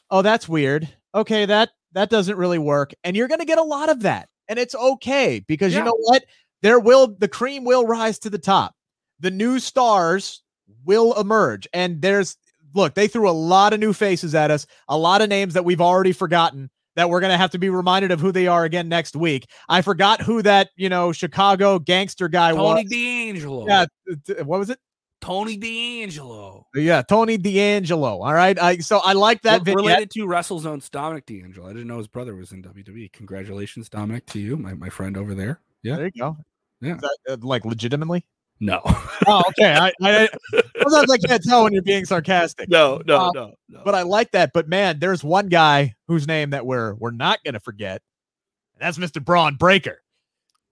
Oh, 0.10 0.22
that's 0.22 0.50
weird. 0.50 0.90
Okay, 1.14 1.46
that 1.46 1.70
that 1.96 2.10
doesn't 2.10 2.38
really 2.38 2.60
work." 2.60 2.94
And 3.04 3.16
you're 3.16 3.28
going 3.28 3.40
to 3.40 3.46
get 3.46 3.58
a 3.58 3.64
lot 3.64 3.90
of 3.90 4.02
that. 4.02 4.30
And 4.48 4.60
it's 4.60 4.76
okay 4.76 5.44
because 5.48 5.74
yeah. 5.74 5.80
you 5.80 5.86
know 5.86 5.98
what? 5.98 6.24
There 6.62 6.80
will 6.80 7.16
the 7.18 7.28
cream 7.28 7.64
will 7.64 7.86
rise 7.86 8.20
to 8.20 8.30
the 8.30 8.38
top. 8.38 8.76
The 9.20 9.32
new 9.32 9.60
stars 9.60 10.44
will 10.86 11.20
emerge. 11.20 11.68
And 11.74 12.02
there's 12.02 12.38
look, 12.74 12.94
they 12.94 13.08
threw 13.08 13.30
a 13.30 13.32
lot 13.32 13.74
of 13.74 13.80
new 13.80 13.94
faces 13.94 14.36
at 14.36 14.52
us, 14.52 14.68
a 14.88 14.98
lot 14.98 15.22
of 15.22 15.30
names 15.30 15.54
that 15.54 15.66
we've 15.66 15.82
already 15.82 16.12
forgotten 16.12 16.70
that 16.96 17.10
we're 17.10 17.20
going 17.20 17.32
to 17.32 17.38
have 17.38 17.52
to 17.52 17.58
be 17.58 17.70
reminded 17.70 18.12
of 18.12 18.20
who 18.20 18.32
they 18.32 18.48
are 18.48 18.64
again 18.64 18.88
next 18.88 19.16
week. 19.16 19.48
I 19.68 19.82
forgot 19.82 20.22
who 20.22 20.42
that, 20.44 20.70
you 20.76 20.90
know, 20.90 21.12
Chicago 21.12 21.78
gangster 21.80 22.28
guy 22.28 22.52
Tony 22.52 22.62
was. 22.62 22.76
Tony 22.76 22.86
D'Angelo. 22.86 23.68
Yeah. 23.68 23.86
What 24.44 24.60
was 24.60 24.70
it? 24.70 24.80
Tony 25.22 25.58
D'Angelo. 25.58 26.68
Yeah, 26.76 27.02
Tony 27.02 27.38
D'Angelo. 27.38 28.22
All 28.22 28.34
right. 28.34 28.60
I 28.62 28.78
so 28.78 29.00
I 29.00 29.14
like 29.14 29.42
that 29.42 29.66
We're 29.66 29.76
Related 29.76 30.12
to 30.12 30.28
WrestleZone's 30.28 30.90
Dominic 30.90 31.26
D'Angelo. 31.26 31.68
I 31.68 31.74
didn't 31.74 31.88
know 31.88 31.98
his 31.98 32.08
brother 32.08 32.36
was 32.36 32.52
in 32.52 32.62
WWE. 32.62 33.12
Congratulations, 33.14 33.90
Dominic, 33.90 34.26
to 34.28 34.40
you, 34.40 34.58
my, 34.58 34.74
my 34.74 34.90
friend 34.90 35.18
over 35.18 35.34
there. 35.34 35.62
Yeah. 35.84 35.98
There 35.98 36.06
you 36.06 36.22
go. 36.22 36.38
Yeah. 36.82 36.98
That, 37.02 37.18
uh, 37.30 37.38
like 37.42 37.66
legitimately? 37.66 38.26
No. 38.60 38.82
oh, 39.28 39.44
okay. 39.50 39.74
I, 39.74 39.92
I, 40.02 40.30
sometimes 40.82 41.12
I 41.12 41.18
can't 41.18 41.44
tell 41.44 41.64
when 41.64 41.74
you're 41.74 41.82
being 41.82 42.06
sarcastic. 42.06 42.70
No, 42.70 43.02
no, 43.06 43.18
um, 43.18 43.32
no, 43.36 43.54
no. 43.68 43.82
But 43.84 43.96
I 43.96 44.04
like 44.04 44.32
that. 44.32 44.52
But 44.54 44.70
man, 44.70 45.00
there's 45.00 45.24
one 45.24 45.48
guy 45.50 45.96
whose 46.08 46.28
name 46.28 46.52
that 46.52 46.66
we're 46.66 46.94
we're 46.96 47.12
not 47.12 47.40
gonna 47.44 47.60
forget. 47.60 48.02
And 48.76 48.82
that's 48.82 48.98
Mr. 48.98 49.24
Bron 49.24 49.56
Breakker. 49.56 50.02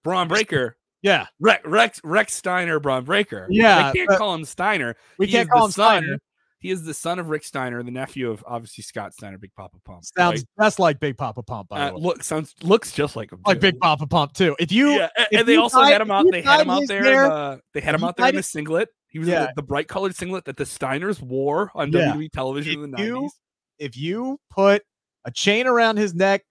Bron 0.03 0.27
Breakker. 0.27 0.77
Yeah. 1.03 1.27
Rex 1.39 1.63
Rex, 1.65 2.01
Rex 2.03 2.33
Steiner 2.33 2.79
Bron 2.79 3.03
Breakker. 3.03 3.47
Yeah. 3.49 3.89
I 3.89 3.91
can't 3.91 4.09
uh, 4.09 4.17
call 4.17 4.33
him 4.33 4.45
Steiner. 4.45 4.95
We 5.19 5.27
he 5.27 5.33
can't 5.33 5.49
call 5.49 5.65
him 5.65 5.71
son, 5.71 6.03
Steiner. 6.03 6.19
He 6.63 6.71
is 6.71 6.85
the 6.85 6.93
son 6.93 7.19
of 7.19 7.27
Rick 7.27 7.43
Steiner, 7.43 7.83
the 7.83 7.91
nephew 7.91 8.31
of 8.31 8.41
obviously 8.47 8.85
Scott 8.85 9.13
Steiner, 9.13 9.37
Big 9.37 9.53
Papa 9.53 9.77
Pump. 9.83 10.05
Sounds 10.05 10.45
right? 10.57 10.65
just 10.65 10.79
like 10.79 10.97
Big 10.97 11.17
Papa 11.17 11.43
Pump. 11.43 11.67
By 11.67 11.81
uh, 11.81 11.89
the 11.89 11.95
way. 11.95 12.01
Look, 12.01 12.23
sounds 12.23 12.55
looks 12.63 12.93
just 12.93 13.17
like 13.17 13.33
him. 13.33 13.41
Like 13.45 13.59
Big 13.59 13.77
Papa 13.81 14.07
Pump 14.07 14.31
too. 14.31 14.55
If 14.59 14.71
you, 14.71 14.91
yeah, 14.91 15.09
and, 15.17 15.27
and 15.33 15.47
they 15.47 15.57
also 15.57 15.81
had 15.81 15.99
him 15.99 16.09
out. 16.09 16.25
They 16.31 16.41
had 16.41 16.61
him 16.61 16.69
out 16.69 16.83
there. 16.87 17.03
Hair, 17.03 17.25
in 17.25 17.29
the, 17.29 17.61
they 17.73 17.81
had 17.81 17.95
him 17.95 18.05
out 18.05 18.15
there 18.15 18.29
in 18.29 18.35
the 18.35 18.43
singlet. 18.43 18.87
He 19.09 19.19
was 19.19 19.27
yeah. 19.27 19.47
the, 19.47 19.53
the, 19.57 19.61
bright 19.61 19.89
colored 19.89 20.15
singlet 20.15 20.45
that 20.45 20.55
the 20.55 20.63
Steiners 20.63 21.21
wore 21.21 21.69
on 21.75 21.91
yeah. 21.91 22.13
WWE 22.13 22.31
television 22.31 22.71
if 22.71 22.75
in 22.77 22.91
the 22.91 22.97
nineties. 22.97 23.33
If 23.77 23.97
you 23.97 24.39
put 24.49 24.83
a 25.25 25.31
chain 25.31 25.67
around 25.67 25.97
his 25.97 26.15
neck, 26.15 26.43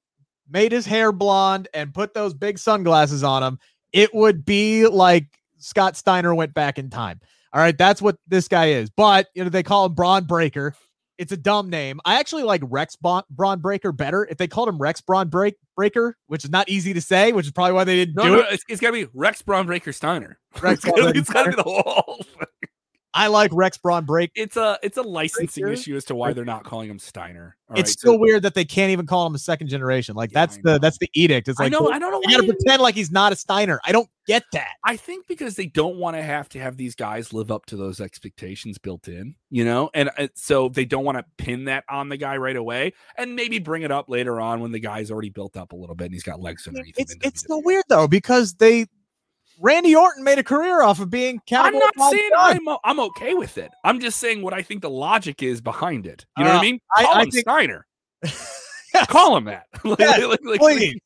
made 0.47 0.73
his 0.73 0.85
hair 0.85 1.11
blonde, 1.11 1.69
and 1.73 1.95
put 1.95 2.13
those 2.13 2.35
big 2.35 2.59
sunglasses 2.59 3.25
on 3.25 3.43
him, 3.43 3.59
it 3.93 4.15
would 4.15 4.45
be 4.45 4.87
like 4.87 5.27
Scott 5.59 5.97
Steiner 5.97 6.35
went 6.35 6.55
back 6.55 6.79
in 6.79 6.91
time. 6.91 7.21
All 7.53 7.61
right, 7.61 7.77
that's 7.77 8.01
what 8.01 8.17
this 8.27 8.49
guy 8.49 8.71
is. 8.71 8.91
But 8.91 9.29
you 9.35 9.45
know, 9.45 9.51
they 9.51 9.63
call 9.63 9.87
him 9.87 9.95
Bron 9.95 10.25
Breakker. 10.25 10.75
It's 11.19 11.33
a 11.33 11.37
dumb 11.37 11.69
name. 11.69 12.01
I 12.05 12.19
actually 12.19 12.43
like 12.43 12.63
Rex 12.65 12.97
bon- 12.97 13.25
Bron 13.31 13.61
Breakker 13.61 13.93
better. 13.93 14.27
If 14.29 14.39
they 14.39 14.49
called 14.49 14.69
him 14.69 14.79
Rex 14.79 15.03
Braun 15.03 15.29
Break 15.29 15.57
Breaker, 15.77 16.17
which 16.27 16.45
is 16.45 16.51
not 16.51 16.69
easy 16.69 16.95
to 16.95 17.01
say, 17.01 17.33
which 17.33 17.47
is 17.47 17.53
probably 17.53 17.75
why 17.75 17.85
they 17.85 17.97
didn't 17.97 18.17
no, 18.17 18.23
do 18.23 18.29
no, 18.31 18.39
it. 18.41 18.47
It's, 18.53 18.65
it's 18.69 18.81
got 18.81 18.89
to 18.89 18.93
be 18.95 19.07
Rex 19.13 19.43
Bron 19.43 19.67
Breakker 19.67 19.93
Steiner. 19.93 20.39
Rex 20.61 20.83
it's 20.87 21.31
got 21.31 21.45
to 21.45 21.51
be 21.51 21.57
the 21.57 21.63
whole. 21.63 22.25
I 23.15 23.27
like 23.27 23.51
Rex 23.53 23.77
Braun 23.77 24.05
Break. 24.05 24.31
It's 24.35 24.57
a 24.57 24.79
it's 24.83 24.97
a 24.97 25.03
licensing 25.03 25.63
Breaker? 25.63 25.75
issue 25.75 25.97
as 25.97 26.05
to 26.07 26.15
why 26.15 26.33
they're 26.33 26.45
not 26.45 26.65
calling 26.65 26.89
him 26.89 26.99
Steiner. 26.99 27.57
All 27.69 27.77
it's 27.77 27.91
right, 27.91 27.99
still 27.99 28.15
so, 28.15 28.19
weird 28.19 28.43
that 28.43 28.55
they 28.55 28.65
can't 28.65 28.91
even 28.91 29.07
call 29.07 29.27
him 29.27 29.35
a 29.35 29.39
second 29.39 29.69
generation. 29.69 30.15
Like 30.15 30.33
yeah, 30.33 30.41
that's 30.41 30.59
the 30.63 30.79
that's 30.79 30.99
the 30.99 31.11
edict. 31.15 31.49
It's 31.49 31.59
like 31.59 31.67
I 31.67 31.69
know 31.69 31.91
I 31.91 31.99
don't 31.99 32.11
know. 32.11 32.21
You 32.25 32.37
got 32.37 32.47
to 32.47 32.53
pretend 32.53 32.81
like 32.81 32.95
he's 32.95 33.11
not 33.11 33.33
a 33.33 33.37
Steiner. 33.37 33.81
I 33.85 33.93
don't 33.93 34.09
get 34.27 34.45
that. 34.53 34.75
I 34.85 34.97
think 34.97 35.27
because 35.27 35.57
they 35.57 35.67
don't 35.67 35.97
want 35.97 36.17
to 36.17 36.23
have 36.23 36.49
to 36.51 36.59
have 36.59 36.77
these 36.77 36.95
guys 36.95 37.33
live 37.33 37.51
up 37.51 37.67
to 37.67 37.77
those 37.77 38.01
expectations 38.01 38.79
built 38.79 39.09
in, 39.09 39.35
you 39.51 39.65
know, 39.65 39.91
and 39.93 40.11
uh, 40.17 40.29
so 40.35 40.69
they 40.69 40.85
don't 40.85 41.05
want 41.05 41.19
to 41.19 41.25
pin 41.37 41.65
that 41.65 41.85
on 41.91 42.09
the 42.09 42.17
guy 42.17 42.37
right 42.37 42.57
away, 42.57 42.95
and 43.19 43.37
maybe 43.37 43.59
bring 43.59 43.83
it 43.83 43.91
up 43.91 44.09
later 44.09 44.41
on 44.41 44.61
when 44.61 44.73
the 44.73 44.81
guy's 44.81 45.11
already 45.11 45.31
built 45.31 45.57
up 45.57 45.73
a 45.73 45.77
little 45.77 45.95
bit 45.95 46.07
and 46.07 46.15
he's 46.15 46.23
got 46.23 46.41
legs 46.41 46.67
underneath. 46.67 46.95
It's 46.99 47.15
it's 47.23 47.45
so 47.47 47.61
weird 47.65 47.85
though 47.89 48.09
because 48.09 48.55
they 48.55 48.87
Randy 49.61 49.95
Orton 49.95 50.25
made 50.25 50.39
a 50.39 50.45
career 50.45 50.83
off 50.83 51.01
of 51.01 51.11
being 51.11 51.41
Cowboy. 51.47 51.69
I'm 51.69 51.79
not 51.79 52.11
saying 52.11 52.31
I'm, 52.37 52.77
I'm 52.85 53.01
okay 53.01 53.35
with 53.35 53.59
it. 53.59 53.71
I'm 53.85 54.01
just 54.01 54.19
saying 54.19 54.43
what 54.43 54.55
I 54.55 54.63
think 54.63 54.83
the 54.83 54.91
logic 54.91 55.43
is 55.43 55.61
behind 55.61 56.07
it. 56.07 56.25
You 56.37 56.45
know 56.45 56.51
uh, 56.51 56.55
what 56.55 56.61
I 56.61 56.63
mean? 56.63 56.81
Call 56.97 57.15
I, 57.15 57.23
him 57.23 57.31
think... 57.31 57.43
Steiner. 57.43 57.87
yes. 58.23 59.07
Call 59.09 59.37
him 59.37 59.45
that. 59.45 59.67
like, 59.85 59.99
yes, 59.99 60.25
like, 60.25 60.41
like, 60.45 60.61
please, 60.61 60.97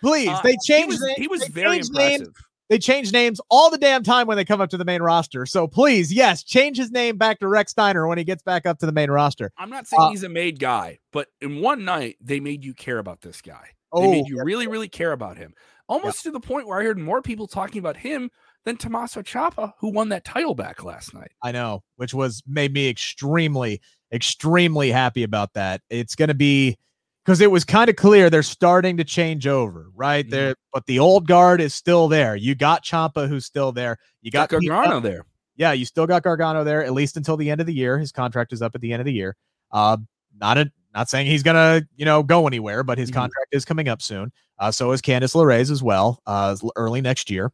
please. 0.00 0.28
Uh, 0.28 0.40
they 0.42 0.56
changed. 0.64 0.98
He 0.98 1.04
was, 1.04 1.16
he 1.16 1.28
was 1.28 1.48
very 1.48 1.78
impressive. 1.78 2.20
Names. 2.20 2.34
They 2.68 2.78
change 2.78 3.12
names 3.12 3.40
all 3.48 3.70
the 3.70 3.78
damn 3.78 4.02
time 4.02 4.26
when 4.26 4.36
they 4.36 4.44
come 4.44 4.60
up 4.60 4.70
to 4.70 4.76
the 4.76 4.84
main 4.84 5.00
roster. 5.00 5.46
So 5.46 5.68
please, 5.68 6.12
yes, 6.12 6.42
change 6.42 6.76
his 6.76 6.90
name 6.90 7.16
back 7.16 7.38
to 7.38 7.46
Rex 7.46 7.70
Steiner 7.70 8.08
when 8.08 8.18
he 8.18 8.24
gets 8.24 8.42
back 8.42 8.66
up 8.66 8.80
to 8.80 8.86
the 8.86 8.92
main 8.92 9.08
roster. 9.08 9.52
I'm 9.56 9.70
not 9.70 9.86
saying 9.86 10.02
uh, 10.02 10.08
he's 10.10 10.24
a 10.24 10.28
made 10.28 10.58
guy, 10.58 10.98
but 11.12 11.28
in 11.40 11.60
one 11.60 11.84
night 11.84 12.16
they 12.20 12.40
made 12.40 12.64
you 12.64 12.74
care 12.74 12.98
about 12.98 13.20
this 13.20 13.40
guy. 13.40 13.68
They 13.94 14.02
oh, 14.02 14.10
made 14.10 14.26
you 14.26 14.42
really, 14.42 14.66
really 14.66 14.88
care 14.88 15.12
about 15.12 15.36
him 15.36 15.54
almost 15.88 16.22
to 16.24 16.30
the 16.30 16.40
point 16.40 16.66
where 16.66 16.80
I 16.80 16.84
heard 16.84 16.98
more 16.98 17.22
people 17.22 17.46
talking 17.46 17.78
about 17.78 17.96
him 17.96 18.30
than 18.64 18.76
Tommaso 18.76 19.22
Ciampa, 19.22 19.72
who 19.78 19.90
won 19.90 20.08
that 20.10 20.24
title 20.24 20.54
back 20.54 20.84
last 20.84 21.14
night. 21.14 21.30
I 21.42 21.52
know, 21.52 21.82
which 21.96 22.12
was 22.12 22.42
made 22.46 22.72
me 22.72 22.88
extremely, 22.88 23.80
extremely 24.12 24.90
happy 24.90 25.22
about 25.22 25.54
that. 25.54 25.82
It's 25.88 26.14
going 26.14 26.28
to 26.28 26.34
be 26.34 26.76
because 27.24 27.40
it 27.40 27.50
was 27.50 27.64
kind 27.64 27.90
of 27.90 27.96
clear 27.96 28.30
they're 28.30 28.42
starting 28.42 28.96
to 28.96 29.04
change 29.04 29.46
over, 29.46 29.90
right? 29.94 30.24
Mm-hmm. 30.24 30.30
There, 30.30 30.54
but 30.72 30.86
the 30.86 30.98
old 30.98 31.26
guard 31.26 31.60
is 31.60 31.74
still 31.74 32.08
there. 32.08 32.36
You 32.36 32.54
got 32.54 32.84
Ciampa, 32.84 33.28
who's 33.28 33.44
still 33.44 33.72
there. 33.72 33.98
You 34.22 34.30
got, 34.30 34.48
got 34.48 34.62
Gargano 34.62 35.00
there. 35.00 35.24
Yeah, 35.56 35.72
you 35.72 35.84
still 35.84 36.06
got 36.06 36.22
Gargano 36.22 36.64
there 36.64 36.84
at 36.84 36.92
least 36.92 37.16
until 37.16 37.36
the 37.36 37.50
end 37.50 37.60
of 37.60 37.66
the 37.66 37.74
year. 37.74 37.98
His 37.98 38.12
contract 38.12 38.52
is 38.52 38.62
up 38.62 38.74
at 38.74 38.80
the 38.80 38.92
end 38.92 39.00
of 39.00 39.06
the 39.06 39.12
year. 39.12 39.36
Uh, 39.72 39.96
not 40.38 40.58
a 40.58 40.70
not 40.94 41.08
saying 41.10 41.26
he's 41.26 41.42
gonna, 41.42 41.82
you 41.96 42.04
know, 42.04 42.22
go 42.22 42.46
anywhere, 42.46 42.82
but 42.82 42.98
his 42.98 43.10
mm-hmm. 43.10 43.20
contract 43.20 43.48
is 43.52 43.64
coming 43.64 43.88
up 43.88 44.02
soon. 44.02 44.32
Uh, 44.58 44.70
so 44.70 44.92
is 44.92 45.02
Candice 45.02 45.34
LeRae's 45.34 45.70
as 45.70 45.82
well, 45.82 46.22
uh, 46.26 46.56
early 46.76 47.00
next 47.00 47.30
year. 47.30 47.52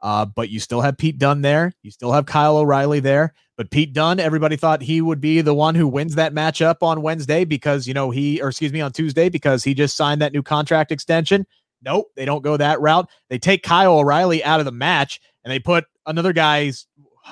Uh, 0.00 0.24
but 0.24 0.50
you 0.50 0.60
still 0.60 0.80
have 0.80 0.98
Pete 0.98 1.18
Dunne 1.18 1.42
there. 1.42 1.72
You 1.82 1.90
still 1.90 2.12
have 2.12 2.26
Kyle 2.26 2.58
O'Reilly 2.58 3.00
there. 3.00 3.32
But 3.56 3.70
Pete 3.70 3.92
Dunne, 3.92 4.20
everybody 4.20 4.56
thought 4.56 4.82
he 4.82 5.00
would 5.00 5.20
be 5.20 5.40
the 5.40 5.54
one 5.54 5.74
who 5.74 5.88
wins 5.88 6.16
that 6.16 6.34
matchup 6.34 6.82
on 6.82 7.02
Wednesday 7.02 7.44
because, 7.44 7.86
you 7.86 7.94
know, 7.94 8.10
he, 8.10 8.42
or 8.42 8.48
excuse 8.48 8.72
me, 8.72 8.80
on 8.80 8.92
Tuesday 8.92 9.28
because 9.28 9.64
he 9.64 9.72
just 9.72 9.96
signed 9.96 10.20
that 10.20 10.32
new 10.32 10.42
contract 10.42 10.92
extension. 10.92 11.46
Nope, 11.82 12.10
they 12.16 12.24
don't 12.24 12.42
go 12.42 12.56
that 12.56 12.80
route. 12.80 13.08
They 13.30 13.38
take 13.38 13.62
Kyle 13.62 13.98
O'Reilly 13.98 14.42
out 14.44 14.60
of 14.60 14.66
the 14.66 14.72
match 14.72 15.20
and 15.44 15.52
they 15.52 15.58
put 15.58 15.84
another 16.06 16.32
guy's 16.32 16.86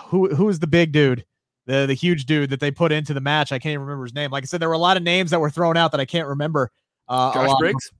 who 0.07 0.35
who 0.35 0.49
is 0.49 0.61
the 0.61 0.67
big 0.67 0.93
dude? 0.93 1.25
the 1.67 1.87
the 1.87 1.95
huge 1.95 2.27
dude 2.27 2.51
that 2.51 2.61
they 2.61 2.71
put 2.71 2.93
into 2.93 3.15
the 3.15 3.21
match. 3.21 3.53
I 3.53 3.59
can't 3.59 3.73
even 3.73 3.83
remember 3.83 4.05
his 4.05 4.15
name. 4.15 4.31
Like 4.31 4.45
I 4.45 4.47
said, 4.47 4.61
there 4.61 4.69
were 4.69 4.75
a 4.75 4.79
lot 4.79 4.97
of 4.97 5.03
names 5.03 5.31
that 5.31 5.41
were 5.41 5.51
thrown 5.51 5.77
out 5.77 5.93
that 5.93 6.01
I 6.01 6.05
can't 6.05 6.29
remember. 6.29 6.71
Uh, 7.09 7.33
Josh 7.33 7.59
Briggs. 7.59 7.91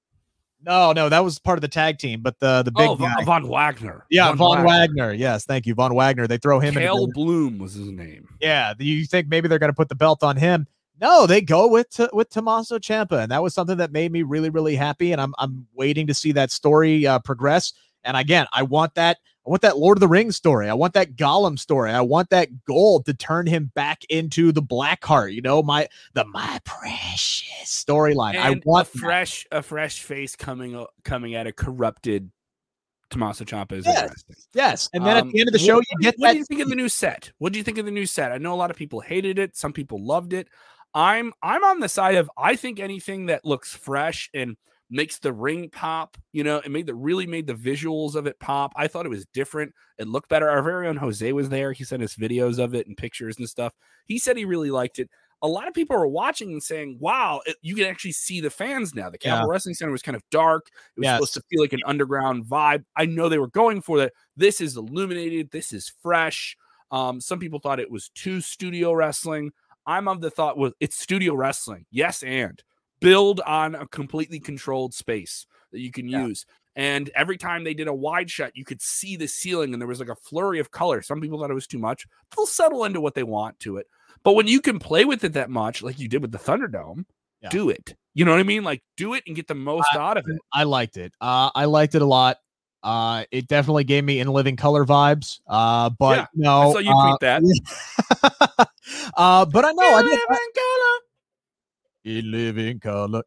No, 0.65 0.93
no, 0.93 1.09
that 1.09 1.25
was 1.25 1.39
part 1.39 1.59
of 1.59 1.63
the 1.63 1.69
tag 1.69 1.99
team, 1.99 2.21
but 2.21 2.39
the 2.39 2.63
the 2.63 2.71
big 2.71 2.89
oh, 2.89 2.97
guy. 2.97 3.25
Von 3.25 3.49
Wagner. 3.49 4.07
Yeah, 4.11 4.29
Von, 4.29 4.39
Von 4.39 4.65
Wagner. 4.65 5.07
Wagner. 5.07 5.13
Yes, 5.13 5.45
thank 5.45 5.67
you, 5.67 5.75
Von 5.75 5.95
Wagner. 5.95 6.27
They 6.27 6.39
throw 6.39 6.61
him. 6.61 6.75
Kale 6.75 7.09
Bloom 7.09 7.59
was 7.59 7.75
his 7.75 7.89
name. 7.89 8.29
Yeah, 8.41 8.75
you 8.79 9.05
think 9.07 9.29
maybe 9.29 9.49
they're 9.49 9.59
going 9.59 9.73
to 9.73 9.77
put 9.77 9.89
the 9.89 9.95
belt 9.95 10.23
on 10.23 10.37
him? 10.37 10.67
No, 11.01 11.27
they 11.27 11.41
go 11.41 11.67
with 11.67 12.01
with 12.13 12.31
Tommaso 12.31 12.79
Ciampa, 12.79 13.23
and 13.23 13.33
that 13.33 13.43
was 13.43 13.55
something 13.55 13.79
that 13.79 13.91
made 13.91 14.13
me 14.13 14.23
really 14.23 14.51
really 14.51 14.77
happy. 14.77 15.11
And 15.11 15.21
I'm 15.21 15.35
I'm 15.39 15.67
waiting 15.75 16.07
to 16.07 16.15
see 16.15 16.33
that 16.33 16.51
story 16.51 17.07
uh, 17.07 17.19
progress. 17.19 17.73
And 18.05 18.17
again, 18.17 18.47
I 18.53 18.63
want 18.63 18.95
that 18.95 19.19
I 19.45 19.51
want 19.51 19.63
that 19.63 19.77
Lord 19.77 19.99
of 19.99 20.01
the 20.01 20.09
Rings 20.09 20.37
story. 20.37 20.69
I 20.69 20.75
want 20.75 20.95
that 20.95 21.17
Gollum 21.17 21.59
story. 21.59 21.91
I 21.91 22.01
want 22.01 22.31
that 22.31 22.65
gold 22.65 23.07
to 23.07 23.15
turn 23.15 23.47
him 23.47 23.73
back 23.75 24.05
into 24.09 24.53
the 24.53 24.63
Blackheart. 24.63 25.35
You 25.35 25.43
know, 25.43 25.63
my 25.63 25.89
the 26.15 26.25
my 26.27 26.61
precious 26.65 27.85
storyline. 27.87 28.37
I 28.37 28.61
want 28.65 28.87
a 28.87 28.99
fresh 28.99 29.45
that. 29.51 29.59
a 29.59 29.63
fresh 29.63 30.03
face 30.03 30.37
coming 30.37 30.87
coming 31.03 31.35
at 31.35 31.49
a 31.49 31.53
corrupted 31.53 32.31
Tommaso 33.11 33.45
Ciampa 33.45 33.73
is 33.73 33.85
yes. 33.85 34.03
interesting. 34.03 34.37
Yes, 34.55 34.89
and 34.93 35.05
then 35.05 35.17
um, 35.17 35.29
at 35.29 35.33
the 35.33 35.41
end 35.41 35.49
of 35.49 35.53
the 35.53 35.59
show, 35.59 35.77
what, 35.77 35.85
you 35.91 35.99
get. 36.01 36.15
What 36.19 36.29
that- 36.29 36.33
do 36.33 36.39
you 36.39 36.45
think 36.45 36.61
of 36.61 36.69
the 36.69 36.77
new 36.77 36.89
set? 36.89 37.33
What 37.39 37.53
do 37.53 37.59
you 37.59 37.65
think 37.65 37.79
of 37.79 37.85
the 37.85 37.91
new 37.91 38.07
set? 38.07 38.31
I 38.31 38.39
know 38.39 38.55
a 38.55 38.57
lot 38.57 38.71
of 38.71 38.77
people 38.77 39.01
hated 39.01 39.39
it. 39.39 39.57
Some 39.57 39.73
people 39.73 40.03
loved 40.05 40.33
it. 40.33 40.49
I'm 40.95 41.33
I'm 41.43 41.65
on 41.65 41.81
the 41.81 41.89
side 41.89 42.15
of 42.15 42.31
I 42.37 42.55
think 42.55 42.79
anything 42.79 43.27
that 43.27 43.45
looks 43.45 43.75
fresh 43.75 44.31
and 44.35 44.57
makes 44.93 45.19
the 45.19 45.33
ring 45.33 45.71
pop. 45.71 46.17
You 46.33 46.45
know, 46.45 46.59
it 46.59 46.71
made 46.71 46.87
the 46.87 46.95
really 46.95 47.27
made 47.27 47.47
the 47.47 47.55
visuals 47.55 48.15
of 48.15 48.27
it 48.27 48.39
pop. 48.39 48.73
I 48.77 48.87
thought 48.87 49.07
it 49.07 49.09
was 49.09 49.27
different. 49.33 49.73
It 49.99 50.07
looked 50.07 50.29
better. 50.29 50.49
Our 50.49 50.63
very 50.63 50.87
own 50.87 50.97
Jose 50.97 51.33
was 51.33 51.49
there. 51.49 51.73
He 51.73 51.83
sent 51.83 52.03
us 52.03 52.15
videos 52.15 52.63
of 52.63 52.75
it 52.75 52.87
and 52.87 52.97
pictures 52.97 53.39
and 53.39 53.49
stuff. 53.49 53.73
He 54.07 54.19
said 54.19 54.37
he 54.37 54.45
really 54.45 54.71
liked 54.71 54.99
it. 54.99 55.09
a 55.45 55.49
lot 55.49 55.67
of 55.67 55.75
people 55.75 55.97
were 55.97 56.07
watching 56.07 56.53
and 56.53 56.63
saying, 56.63 56.99
"Wow, 57.01 57.41
it, 57.47 57.57
you 57.63 57.75
can 57.75 57.87
actually 57.87 58.13
see 58.13 58.41
the 58.41 58.51
fans 58.51 58.95
now." 58.95 59.11
The 59.11 59.19
Capitol 59.19 59.49
yeah. 59.49 59.53
Wrestling 59.53 59.75
Center 59.75 59.91
was 59.91 60.03
kind 60.03 60.15
of 60.15 60.23
dark; 60.31 60.69
it 60.97 61.01
was 61.01 61.05
yes. 61.05 61.17
supposed 61.17 61.35
to 61.35 61.43
feel 61.51 61.61
like 61.61 61.73
an 61.73 61.81
underground 61.85 62.45
vibe. 62.45 62.85
I 62.97 63.07
know 63.07 63.29
they 63.29 63.39
were 63.39 63.49
going 63.49 63.81
for 63.83 63.99
that. 63.99 64.13
This 64.37 64.61
is 64.61 64.77
illuminated. 64.77 65.51
This 65.51 65.73
is 65.73 65.93
fresh. 66.03 66.57
Um, 66.93 67.21
some 67.21 67.39
people 67.39 67.59
thought 67.59 67.81
it 67.81 67.91
was 67.91 68.11
too 68.15 68.41
studio 68.41 68.93
wrestling. 68.93 69.51
I'm 69.87 70.07
of 70.07 70.21
the 70.21 70.31
thought 70.31 70.57
was 70.57 70.75
it's 70.79 70.97
studio 70.97 71.35
wrestling. 71.35 71.87
Yes, 71.91 72.23
and 72.23 72.63
build 73.03 73.41
on 73.41 73.75
a 73.75 73.87
completely 73.87 74.41
controlled 74.41 74.95
space 74.95 75.47
that 75.73 75.81
you 75.81 75.91
can 75.91 76.09
yeah. 76.09 76.27
use. 76.27 76.47
And 76.75 77.11
every 77.15 77.37
time 77.37 77.65
they 77.65 77.75
did 77.75 77.89
a 77.89 77.95
wide 77.95 78.31
shot, 78.31 78.57
you 78.57 78.65
could 78.65 78.81
see 78.81 79.17
the 79.17 79.29
ceiling 79.29 79.73
and 79.73 79.83
there 79.83 79.89
was 79.89 80.01
like 80.01 80.09
a 80.09 80.15
flurry 80.15 80.59
of 80.59 80.71
color. 80.71 81.03
Some 81.03 81.21
people 81.21 81.39
thought 81.39 81.51
it 81.51 81.55
was 81.55 81.67
too 81.67 81.79
much. 81.79 82.07
They'll 82.35 82.47
settle 82.47 82.85
into 82.85 83.01
what 83.01 83.15
they 83.15 83.23
want 83.23 83.61
to 83.61 83.77
it. 83.77 83.87
But 84.23 84.35
when 84.35 84.47
you 84.47 84.61
can 84.61 84.79
play 84.79 85.05
with 85.05 85.25
it 85.25 85.35
that 85.35 85.51
much, 85.51 85.83
like 85.83 85.99
you 85.99 86.09
did 86.09 86.23
with 86.23 86.33
the 86.33 86.39
Thunderdome, 86.39 87.05
yeah. 87.43 87.51
do 87.51 87.69
it. 87.69 87.95
You 88.15 88.25
know 88.25 88.31
what 88.31 88.41
I 88.41 88.45
mean? 88.45 88.65
Like 88.65 88.83
do 88.97 89.15
it 89.15 89.25
and 89.27 89.37
get 89.37 89.49
the 89.49 89.55
most 89.55 89.89
I, 89.93 89.99
out 89.99 90.17
of 90.17 90.25
it. 90.27 90.39
I 90.53 90.65
liked 90.65 90.97
it. 90.97 91.13
Uh, 91.21 91.51
I 91.55 91.67
liked 91.67 91.95
it 91.95 92.03
a 92.03 92.07
lot. 92.07 92.39
Uh, 92.83 93.25
it 93.31 93.47
definitely 93.47 93.85
gave 93.85 94.05
me 94.05 94.19
in 94.19 94.29
living 94.29 94.57
color 94.57 94.85
vibes. 94.85 95.41
Uh, 95.47 95.91
but 95.91 96.19
yeah, 96.19 96.27
no, 96.35 96.71
I 96.71 96.73
saw 96.73 96.79
you 96.79 96.91
tweet 96.91 97.15
uh, 97.15 97.19
that. 97.21 98.69
uh, 99.17 99.45
but 99.45 99.65
I 99.65 99.73
know 99.73 99.95
I, 99.95 100.03
did, 100.03 100.19
I, 100.29 100.39
in 102.05 102.31
living 102.31 102.81
color. 102.81 103.23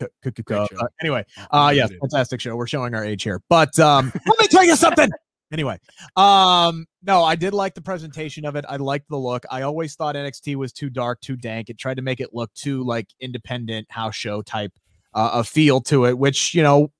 Uh, 0.82 0.88
anyway, 1.02 1.26
uh, 1.52 1.72
yes, 1.74 1.92
fantastic 2.00 2.40
show. 2.42 2.56
We're 2.56 2.68
showing 2.68 2.94
our 2.94 3.04
age 3.04 3.24
here, 3.24 3.42
but 3.50 3.78
um, 3.80 4.12
let 4.28 4.40
me 4.40 4.48
tell 4.48 4.64
you 4.64 4.76
something. 4.76 5.10
Anyway, 5.52 5.80
um, 6.16 6.86
no, 7.04 7.24
I 7.24 7.36
did 7.36 7.54
like 7.54 7.76
the 7.76 7.82
presentation 7.82 8.46
of 8.46 8.56
it. 8.56 8.66
I 8.68 8.78
liked 8.78 9.08
the 9.10 9.18
look. 9.18 9.46
I 9.52 9.62
always 9.62 9.96
thought 9.96 10.16
NXT 10.16 10.56
was 10.56 10.74
too 10.74 10.90
dark, 10.90 11.22
too 11.22 11.36
dank. 11.36 11.70
It 11.70 11.78
tried 11.78 11.98
to 11.98 12.02
make 12.02 12.20
it 12.20 12.34
look 12.34 12.52
too 12.54 12.84
like 12.84 13.08
independent 13.20 13.90
house 13.92 14.16
show 14.16 14.42
type 14.42 14.72
uh, 15.14 15.30
a 15.34 15.44
feel 15.44 15.82
to 15.82 16.06
it, 16.06 16.18
which 16.18 16.54
you 16.54 16.64
know 16.64 16.92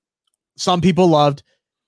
some 0.56 0.80
people 0.80 1.08
loved 1.08 1.42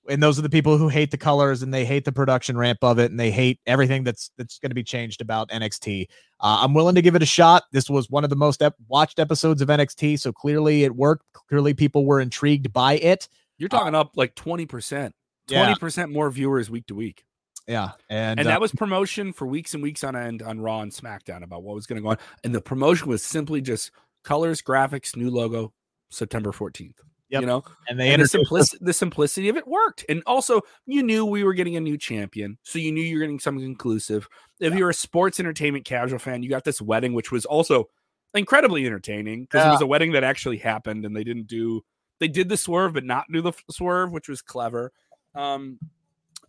and 0.08 0.22
those 0.22 0.38
are 0.38 0.42
the 0.42 0.50
people 0.50 0.78
who 0.78 0.88
hate 0.88 1.10
the 1.10 1.18
colors 1.18 1.62
and 1.62 1.72
they 1.72 1.84
hate 1.84 2.04
the 2.04 2.12
production 2.12 2.56
ramp 2.56 2.78
of 2.82 2.98
it 2.98 3.10
and 3.10 3.20
they 3.20 3.30
hate 3.30 3.60
everything 3.66 4.04
that's 4.04 4.30
that's 4.36 4.58
going 4.58 4.70
to 4.70 4.74
be 4.74 4.82
changed 4.82 5.20
about 5.20 5.48
NXT. 5.50 6.06
Uh, 6.40 6.58
I'm 6.62 6.74
willing 6.74 6.94
to 6.94 7.02
give 7.02 7.14
it 7.14 7.22
a 7.22 7.26
shot. 7.26 7.64
This 7.72 7.90
was 7.90 8.10
one 8.10 8.24
of 8.24 8.30
the 8.30 8.36
most 8.36 8.62
ep- 8.62 8.76
watched 8.88 9.18
episodes 9.18 9.62
of 9.62 9.68
NXT, 9.68 10.18
so 10.18 10.32
clearly 10.32 10.84
it 10.84 10.94
worked. 10.94 11.24
Clearly 11.32 11.74
people 11.74 12.04
were 12.04 12.20
intrigued 12.20 12.72
by 12.72 12.94
it. 12.94 13.28
You're 13.58 13.68
talking 13.68 13.94
uh, 13.94 14.00
up 14.00 14.12
like 14.16 14.34
20%. 14.34 15.12
20% 15.48 16.12
more 16.12 16.30
viewers 16.30 16.70
week 16.70 16.86
to 16.86 16.94
week. 16.94 17.24
Yeah, 17.66 17.90
and 18.08 18.40
and 18.40 18.48
uh, 18.48 18.52
that 18.52 18.60
was 18.62 18.72
promotion 18.72 19.34
for 19.34 19.46
weeks 19.46 19.74
and 19.74 19.82
weeks 19.82 20.02
on 20.02 20.16
end 20.16 20.42
on 20.42 20.58
Raw 20.58 20.80
and 20.80 20.90
SmackDown 20.90 21.42
about 21.42 21.62
what 21.62 21.74
was 21.74 21.86
going 21.86 21.96
to 21.96 22.02
go 22.02 22.10
on, 22.10 22.18
and 22.42 22.54
the 22.54 22.62
promotion 22.62 23.08
was 23.08 23.22
simply 23.22 23.60
just 23.60 23.90
colors, 24.24 24.62
graphics, 24.62 25.14
new 25.14 25.30
logo, 25.30 25.74
September 26.10 26.50
14th. 26.50 26.96
Yep. 27.30 27.42
You 27.42 27.46
know, 27.46 27.64
and 27.88 28.00
they 28.00 28.12
and 28.12 28.22
the 28.22 28.28
simplicity 28.28 28.82
the 28.82 28.92
simplicity 28.94 29.50
of 29.50 29.56
it 29.58 29.68
worked. 29.68 30.04
And 30.08 30.22
also, 30.24 30.62
you 30.86 31.02
knew 31.02 31.26
we 31.26 31.44
were 31.44 31.52
getting 31.52 31.76
a 31.76 31.80
new 31.80 31.98
champion, 31.98 32.56
so 32.62 32.78
you 32.78 32.90
knew 32.90 33.02
you're 33.02 33.20
getting 33.20 33.38
something 33.38 33.64
inclusive. 33.64 34.26
If 34.60 34.72
yeah. 34.72 34.78
you're 34.78 34.90
a 34.90 34.94
sports 34.94 35.38
entertainment 35.38 35.84
casual 35.84 36.18
fan, 36.18 36.42
you 36.42 36.48
got 36.48 36.64
this 36.64 36.80
wedding, 36.80 37.12
which 37.12 37.30
was 37.30 37.44
also 37.44 37.90
incredibly 38.34 38.86
entertaining 38.86 39.42
because 39.42 39.64
yeah. 39.64 39.68
it 39.68 39.72
was 39.72 39.82
a 39.82 39.86
wedding 39.86 40.12
that 40.12 40.24
actually 40.24 40.56
happened, 40.56 41.04
and 41.04 41.14
they 41.14 41.24
didn't 41.24 41.48
do 41.48 41.84
they 42.18 42.28
did 42.28 42.48
the 42.48 42.56
swerve, 42.56 42.94
but 42.94 43.04
not 43.04 43.26
do 43.32 43.42
the 43.42 43.52
swerve, 43.70 44.10
which 44.10 44.28
was 44.28 44.42
clever. 44.42 44.92
Um, 45.34 45.78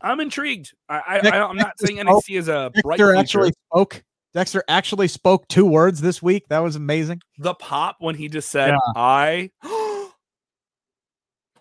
I'm 0.02 0.20
intrigued. 0.20 0.74
I, 0.88 1.20
I, 1.32 1.50
am 1.50 1.58
not 1.58 1.80
saying 1.80 1.98
NXT 2.00 2.40
is 2.40 2.48
a 2.48 2.72
bright. 2.84 2.98
Dexter 2.98 3.16
actually 3.16 3.54
spoke. 3.68 4.04
Dexter 4.34 4.64
actually 4.68 5.08
spoke 5.08 5.48
two 5.48 5.66
words 5.66 6.02
this 6.02 6.22
week. 6.22 6.48
That 6.50 6.60
was 6.60 6.76
amazing. 6.76 7.22
The 7.38 7.54
pop 7.56 7.98
when 8.00 8.16
he 8.16 8.30
just 8.30 8.50
said, 8.50 8.70
yeah. 8.70 8.78
"I." 8.96 9.52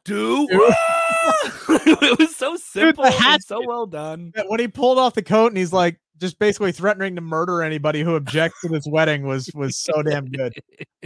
do. 0.09 0.47
it 1.69 2.19
was 2.19 2.37
so 2.37 2.57
simple 2.57 3.05
Dude, 3.05 3.15
and 3.25 3.43
so 3.43 3.63
well 3.67 3.87
done. 3.87 4.33
When 4.47 4.61
he 4.61 4.69
pulled 4.69 4.99
off 4.99 5.15
the 5.15 5.23
coat 5.23 5.49
and 5.49 5.57
he's 5.57 5.73
like 5.73 6.01
just 6.19 6.39
basically 6.39 6.73
threatening 6.73 7.15
to 7.15 7.21
murder 7.21 7.63
anybody 7.63 8.03
who 8.03 8.17
objects 8.17 8.61
to 8.63 8.69
this 8.69 8.87
wedding 8.87 9.27
was 9.27 9.51
was 9.55 9.77
so 9.77 10.03
damn 10.03 10.27
good. 10.27 10.55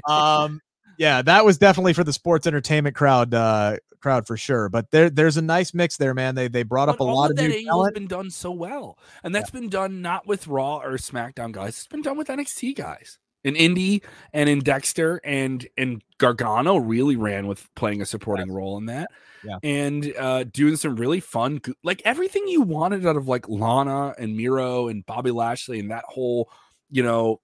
Um 0.09 0.61
yeah, 0.99 1.23
that 1.23 1.45
was 1.45 1.59
definitely 1.59 1.95
for 1.95 2.05
the 2.05 2.13
sports 2.13 2.47
entertainment 2.47 2.95
crowd 2.95 3.35
uh 3.35 3.77
crowd 4.01 4.27
for 4.27 4.37
sure. 4.37 4.69
But 4.69 4.91
there 4.91 5.11
there's 5.11 5.37
a 5.37 5.43
nice 5.43 5.75
mix 5.75 5.97
there, 5.97 6.15
man. 6.15 6.35
They 6.35 6.49
they 6.49 6.63
brought 6.63 6.87
but 6.87 6.95
up 6.95 7.01
a 7.01 7.05
lot 7.05 7.31
of, 7.31 7.37
that 7.37 7.49
new 7.49 7.65
talent. 7.65 7.95
been 7.95 8.07
done 8.07 8.31
so 8.31 8.51
well. 8.53 8.99
And 9.23 9.35
that's 9.35 9.53
yeah. 9.53 9.61
been 9.61 9.69
done 9.69 10.03
not 10.03 10.27
with 10.27 10.47
Raw 10.47 10.79
or 10.79 10.93
SmackDown 10.93 11.53
guys. 11.53 11.71
It's 11.71 11.87
been 11.87 12.03
done 12.03 12.17
with 12.17 12.29
NXT 12.29 12.77
guys 12.77 13.19
in 13.45 13.57
Indi 13.57 14.03
and 14.33 14.49
in 14.49 14.61
Dexter 14.61 15.21
and 15.25 15.67
and 15.77 16.03
Gargano 16.19 16.77
really 16.77 17.17
ran 17.17 17.47
with 17.47 17.69
playing 17.75 18.03
a 18.03 18.07
supporting 18.07 18.49
yes. 18.49 18.55
role 18.55 18.79
in 18.79 18.87
that. 18.87 19.11
Yeah. 19.45 19.59
And 19.63 20.15
uh 20.17 20.45
doing 20.45 20.77
some 20.77 20.97
really 20.97 21.21
fun 21.21 21.61
like 21.83 22.03
everything 22.05 22.47
you 22.47 22.63
wanted 22.63 23.05
out 23.07 23.17
of 23.17 23.29
like 23.29 23.49
Lana 23.49 24.15
and 24.19 24.37
Miro 24.37 24.89
and 24.89 25.05
Bobby 25.05 25.31
Lashley 25.31 25.81
and 25.81 25.91
that 25.91 26.05
whole, 26.07 26.51
you 26.91 27.03
know, 27.03 27.41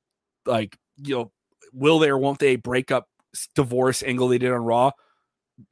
like, 0.47 0.79
you 0.97 1.17
know, 1.17 1.33
will 1.73 1.99
they 1.99 2.09
or 2.09 2.19
won't 2.19 2.39
they 2.39 2.57
break 2.57 2.93
up 2.93 3.09
divorce 3.55 4.03
angle 4.03 4.29
they 4.29 4.39
did 4.39 4.53
on 4.53 4.65
Raw. 4.65 4.93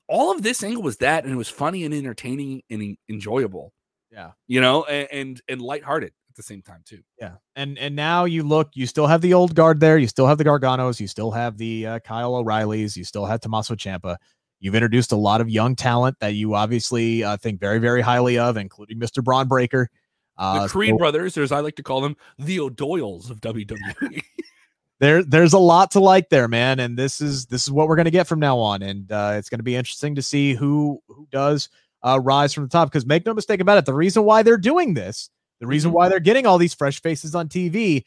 All 0.08 0.32
of 0.32 0.42
this 0.42 0.62
angle 0.64 0.82
was 0.82 0.96
that 0.98 1.24
and 1.24 1.32
it 1.32 1.36
was 1.36 1.48
funny 1.48 1.84
and 1.84 1.94
entertaining 1.94 2.62
and 2.70 2.96
enjoyable. 3.08 3.72
Yeah. 4.10 4.32
You 4.48 4.60
know, 4.60 4.84
and 4.84 5.08
and, 5.12 5.40
and 5.48 5.62
lighthearted 5.62 6.12
the 6.36 6.42
same 6.42 6.62
time 6.62 6.82
too. 6.84 7.02
Yeah, 7.20 7.34
and 7.56 7.78
and 7.78 7.96
now 7.96 8.24
you 8.24 8.42
look, 8.42 8.70
you 8.74 8.86
still 8.86 9.06
have 9.06 9.20
the 9.20 9.34
old 9.34 9.54
guard 9.54 9.80
there. 9.80 9.98
You 9.98 10.06
still 10.06 10.26
have 10.26 10.38
the 10.38 10.44
Garganos. 10.44 11.00
You 11.00 11.08
still 11.08 11.30
have 11.30 11.58
the 11.58 11.86
uh, 11.86 11.98
Kyle 12.00 12.36
O'Reillys. 12.36 12.96
You 12.96 13.04
still 13.04 13.26
have 13.26 13.40
Tommaso 13.40 13.74
Ciampa. 13.74 14.16
You've 14.60 14.74
introduced 14.74 15.12
a 15.12 15.16
lot 15.16 15.40
of 15.40 15.50
young 15.50 15.76
talent 15.76 16.18
that 16.20 16.34
you 16.34 16.54
obviously 16.54 17.24
uh, 17.24 17.36
think 17.36 17.60
very 17.60 17.78
very 17.78 18.00
highly 18.00 18.38
of, 18.38 18.56
including 18.56 18.98
Mr. 18.98 19.22
Bron 19.22 19.48
Breakker. 19.48 19.90
Uh, 20.38 20.64
the 20.64 20.68
Creed 20.68 20.90
so, 20.90 20.98
brothers, 20.98 21.36
as 21.38 21.52
I 21.52 21.60
like 21.60 21.76
to 21.76 21.82
call 21.82 22.00
them, 22.00 22.16
the 22.38 22.60
O'Doyles 22.60 23.30
of 23.30 23.40
WWE. 23.40 24.22
there, 25.00 25.24
there's 25.24 25.54
a 25.54 25.58
lot 25.58 25.92
to 25.92 26.00
like 26.00 26.28
there, 26.28 26.46
man, 26.48 26.78
and 26.78 26.96
this 26.96 27.20
is 27.20 27.46
this 27.46 27.62
is 27.62 27.70
what 27.70 27.88
we're 27.88 27.96
gonna 27.96 28.10
get 28.10 28.26
from 28.26 28.38
now 28.38 28.58
on, 28.58 28.82
and 28.82 29.10
uh, 29.10 29.34
it's 29.36 29.48
gonna 29.48 29.62
be 29.62 29.76
interesting 29.76 30.14
to 30.14 30.22
see 30.22 30.54
who 30.54 31.00
who 31.08 31.26
does 31.30 31.68
uh, 32.02 32.20
rise 32.22 32.52
from 32.52 32.64
the 32.64 32.70
top. 32.70 32.90
Because 32.90 33.06
make 33.06 33.24
no 33.24 33.34
mistake 33.34 33.60
about 33.60 33.78
it, 33.78 33.86
the 33.86 33.94
reason 33.94 34.24
why 34.24 34.42
they're 34.42 34.58
doing 34.58 34.94
this 34.94 35.30
the 35.60 35.66
reason 35.66 35.90
mm-hmm. 35.90 35.96
why 35.96 36.08
they're 36.08 36.20
getting 36.20 36.46
all 36.46 36.58
these 36.58 36.74
fresh 36.74 37.00
faces 37.00 37.34
on 37.34 37.48
TV, 37.48 38.04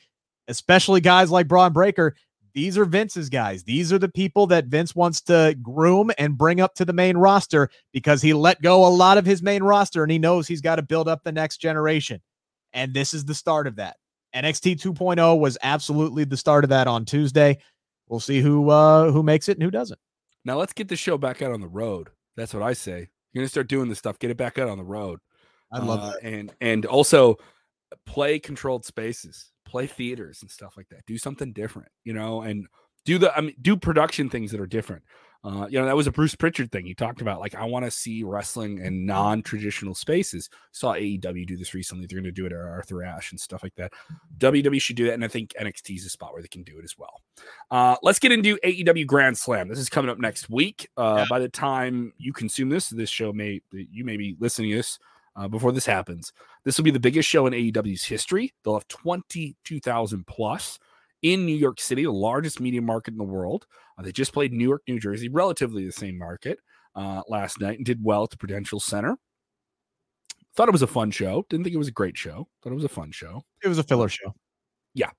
especially 0.48 1.02
guys 1.02 1.32
like 1.32 1.48
Bron 1.48 1.74
Breakker, 1.74 2.16
these 2.54 2.78
are 2.78 2.86
Vince's 2.86 3.30
guys. 3.30 3.64
These 3.64 3.94
are 3.94 4.00
the 4.00 4.10
people 4.10 4.48
that 4.48 4.66
Vince 4.66 4.96
wants 4.96 5.22
to 5.22 5.56
groom 5.62 6.12
and 6.18 6.38
bring 6.38 6.60
up 6.60 6.74
to 6.76 6.86
the 6.86 6.94
main 6.94 7.18
roster 7.18 7.70
because 7.94 8.22
he 8.22 8.34
let 8.34 8.62
go 8.62 8.86
a 8.86 8.90
lot 8.90 9.18
of 9.18 9.26
his 9.26 9.42
main 9.42 9.64
roster 9.64 10.04
and 10.04 10.12
he 10.12 10.20
knows 10.20 10.48
he's 10.48 10.62
got 10.62 10.78
to 10.78 10.82
build 10.82 11.08
up 11.08 11.24
the 11.24 11.32
next 11.32 11.58
generation. 11.58 12.22
And 12.74 12.94
this 12.94 13.14
is 13.14 13.26
the 13.26 13.36
start 13.36 13.68
of 13.68 13.76
that. 13.78 13.98
NXT 14.36 14.82
2.0 14.82 15.40
was 15.40 15.58
absolutely 15.64 16.24
the 16.24 16.38
start 16.38 16.64
of 16.64 16.70
that 16.70 16.88
on 16.88 17.06
Tuesday. 17.06 17.58
We'll 18.08 18.20
see 18.20 18.42
who 18.42 18.70
uh 18.70 19.12
who 19.12 19.24
makes 19.24 19.50
it 19.50 19.58
and 19.58 19.64
who 19.64 19.72
doesn't. 19.72 20.00
Now 20.46 20.58
let's 20.58 20.74
get 20.74 20.88
the 20.88 20.96
show 20.96 21.18
back 21.18 21.42
out 21.42 21.52
on 21.52 21.62
the 21.62 21.68
road. 21.68 22.10
That's 22.36 22.54
what 22.54 22.64
I 22.64 22.74
say. 22.74 23.10
You're 23.34 23.42
gonna 23.42 23.50
start 23.50 23.68
doing 23.68 23.90
this 23.90 24.00
stuff. 24.00 24.20
Get 24.20 24.32
it 24.32 24.38
back 24.38 24.58
out 24.58 24.70
on 24.70 24.78
the 24.78 24.84
road. 24.84 25.20
I 25.72 25.80
love 25.80 26.02
uh, 26.02 26.12
that. 26.12 26.24
And 26.24 26.54
and 26.62 26.86
also 26.86 27.38
play 28.06 28.40
controlled 28.40 28.86
spaces, 28.86 29.52
play 29.66 29.88
theaters 29.88 30.42
and 30.42 30.50
stuff 30.50 30.76
like 30.78 30.90
that. 30.90 31.06
Do 31.06 31.18
something 31.18 31.54
different, 31.54 31.90
you 32.04 32.14
know, 32.14 32.42
and 32.42 32.68
do 33.06 33.18
the 33.18 33.36
I 33.36 33.42
mean 33.42 33.56
do 33.62 33.78
production 33.78 34.30
things 34.30 34.52
that 34.52 34.60
are 34.60 34.68
different. 34.68 35.04
Uh, 35.42 35.66
you 35.70 35.80
know, 35.80 35.86
that 35.86 35.96
was 35.96 36.06
a 36.06 36.12
Bruce 36.12 36.36
Pritchard 36.36 36.70
thing. 36.70 36.86
He 36.86 36.94
talked 36.94 37.22
about 37.22 37.40
like 37.40 37.56
I 37.56 37.64
want 37.64 37.86
to 37.86 37.92
see 37.92 38.24
wrestling 38.24 38.80
in 38.80 39.06
non-traditional 39.06 39.96
spaces. 39.96 40.50
Saw 40.74 40.96
AEW 40.96 41.48
do 41.48 41.56
this 41.56 41.74
recently. 41.74 42.06
They're 42.06 42.18
going 42.18 42.26
to 42.26 42.32
do 42.32 42.46
it 42.46 42.52
at 42.52 42.60
Arthur 42.60 43.04
Ashe 43.04 43.32
and 43.32 43.40
stuff 43.40 43.64
like 43.64 43.76
that. 43.76 43.94
WWE 44.38 44.82
should 44.82 44.98
do 44.98 45.06
that, 45.06 45.14
and 45.14 45.24
I 45.24 45.30
think 45.30 45.54
NXT 45.60 45.96
is 45.96 46.06
a 46.06 46.10
spot 46.10 46.34
where 46.34 46.42
they 46.42 46.50
can 46.50 46.64
do 46.64 46.78
it 46.78 46.84
as 46.84 46.98
well. 46.98 47.22
Uh, 47.72 47.96
let's 48.04 48.20
get 48.20 48.34
into 48.34 48.58
AEW 48.66 49.08
Grand 49.08 49.38
Slam. 49.38 49.70
This 49.70 49.80
is 49.80 49.88
coming 49.88 50.12
up 50.12 50.20
next 50.20 50.50
week. 50.50 50.90
Uh, 50.98 51.20
yeah. 51.20 51.26
By 51.30 51.40
the 51.40 51.50
time 51.50 52.12
you 52.18 52.34
consume 52.34 52.68
this, 52.68 52.90
this 52.90 53.10
show 53.10 53.32
may 53.32 53.62
you 53.72 54.04
may 54.04 54.18
be 54.18 54.36
listening 54.42 54.72
to 54.72 54.78
this 54.78 55.00
uh, 55.40 55.48
before 55.48 55.72
this 55.72 55.86
happens. 55.86 56.34
This 56.66 56.78
will 56.78 56.84
be 56.84 56.92
the 56.92 57.00
biggest 57.00 57.30
show 57.30 57.48
in 57.48 57.54
AEW's 57.54 58.04
history. 58.04 58.54
They'll 58.64 58.74
have 58.74 58.88
22,000 58.90 60.28
plus 60.28 60.78
in 61.22 61.46
New 61.46 61.56
York 61.56 61.80
City, 61.80 62.04
the 62.04 62.12
largest 62.12 62.60
media 62.60 62.82
market 62.82 63.14
in 63.14 63.18
the 63.18 63.24
world. 63.24 63.66
Uh, 63.98 64.04
they 64.04 64.12
just 64.12 64.34
played 64.34 64.52
New 64.52 64.68
York, 64.68 64.82
New 64.88 65.00
Jersey, 65.00 65.30
relatively 65.30 65.86
the 65.86 65.92
same 65.94 66.18
market 66.18 66.60
uh, 66.96 67.22
last 67.30 67.62
night 67.62 67.78
and 67.78 67.86
did 67.86 68.04
well 68.04 68.24
at 68.24 68.32
the 68.32 68.38
Prudential 68.38 68.82
Center. 68.82 69.18
Thought 70.56 70.68
it 70.68 70.74
was 70.74 70.82
a 70.82 70.88
fun 70.88 71.10
show. 71.10 71.46
Didn't 71.50 71.64
think 71.64 71.74
it 71.74 71.80
was 71.80 71.88
a 71.88 71.94
great 71.94 72.18
show. 72.18 72.50
Thought 72.62 72.72
it 72.72 72.76
was 72.76 72.84
a 72.84 72.90
fun 72.90 73.12
show. 73.12 73.44
It 73.64 73.70
was 73.70 73.78
a 73.78 73.84
filler 73.84 74.10
show. 74.10 74.34
Yeah, 74.94 75.12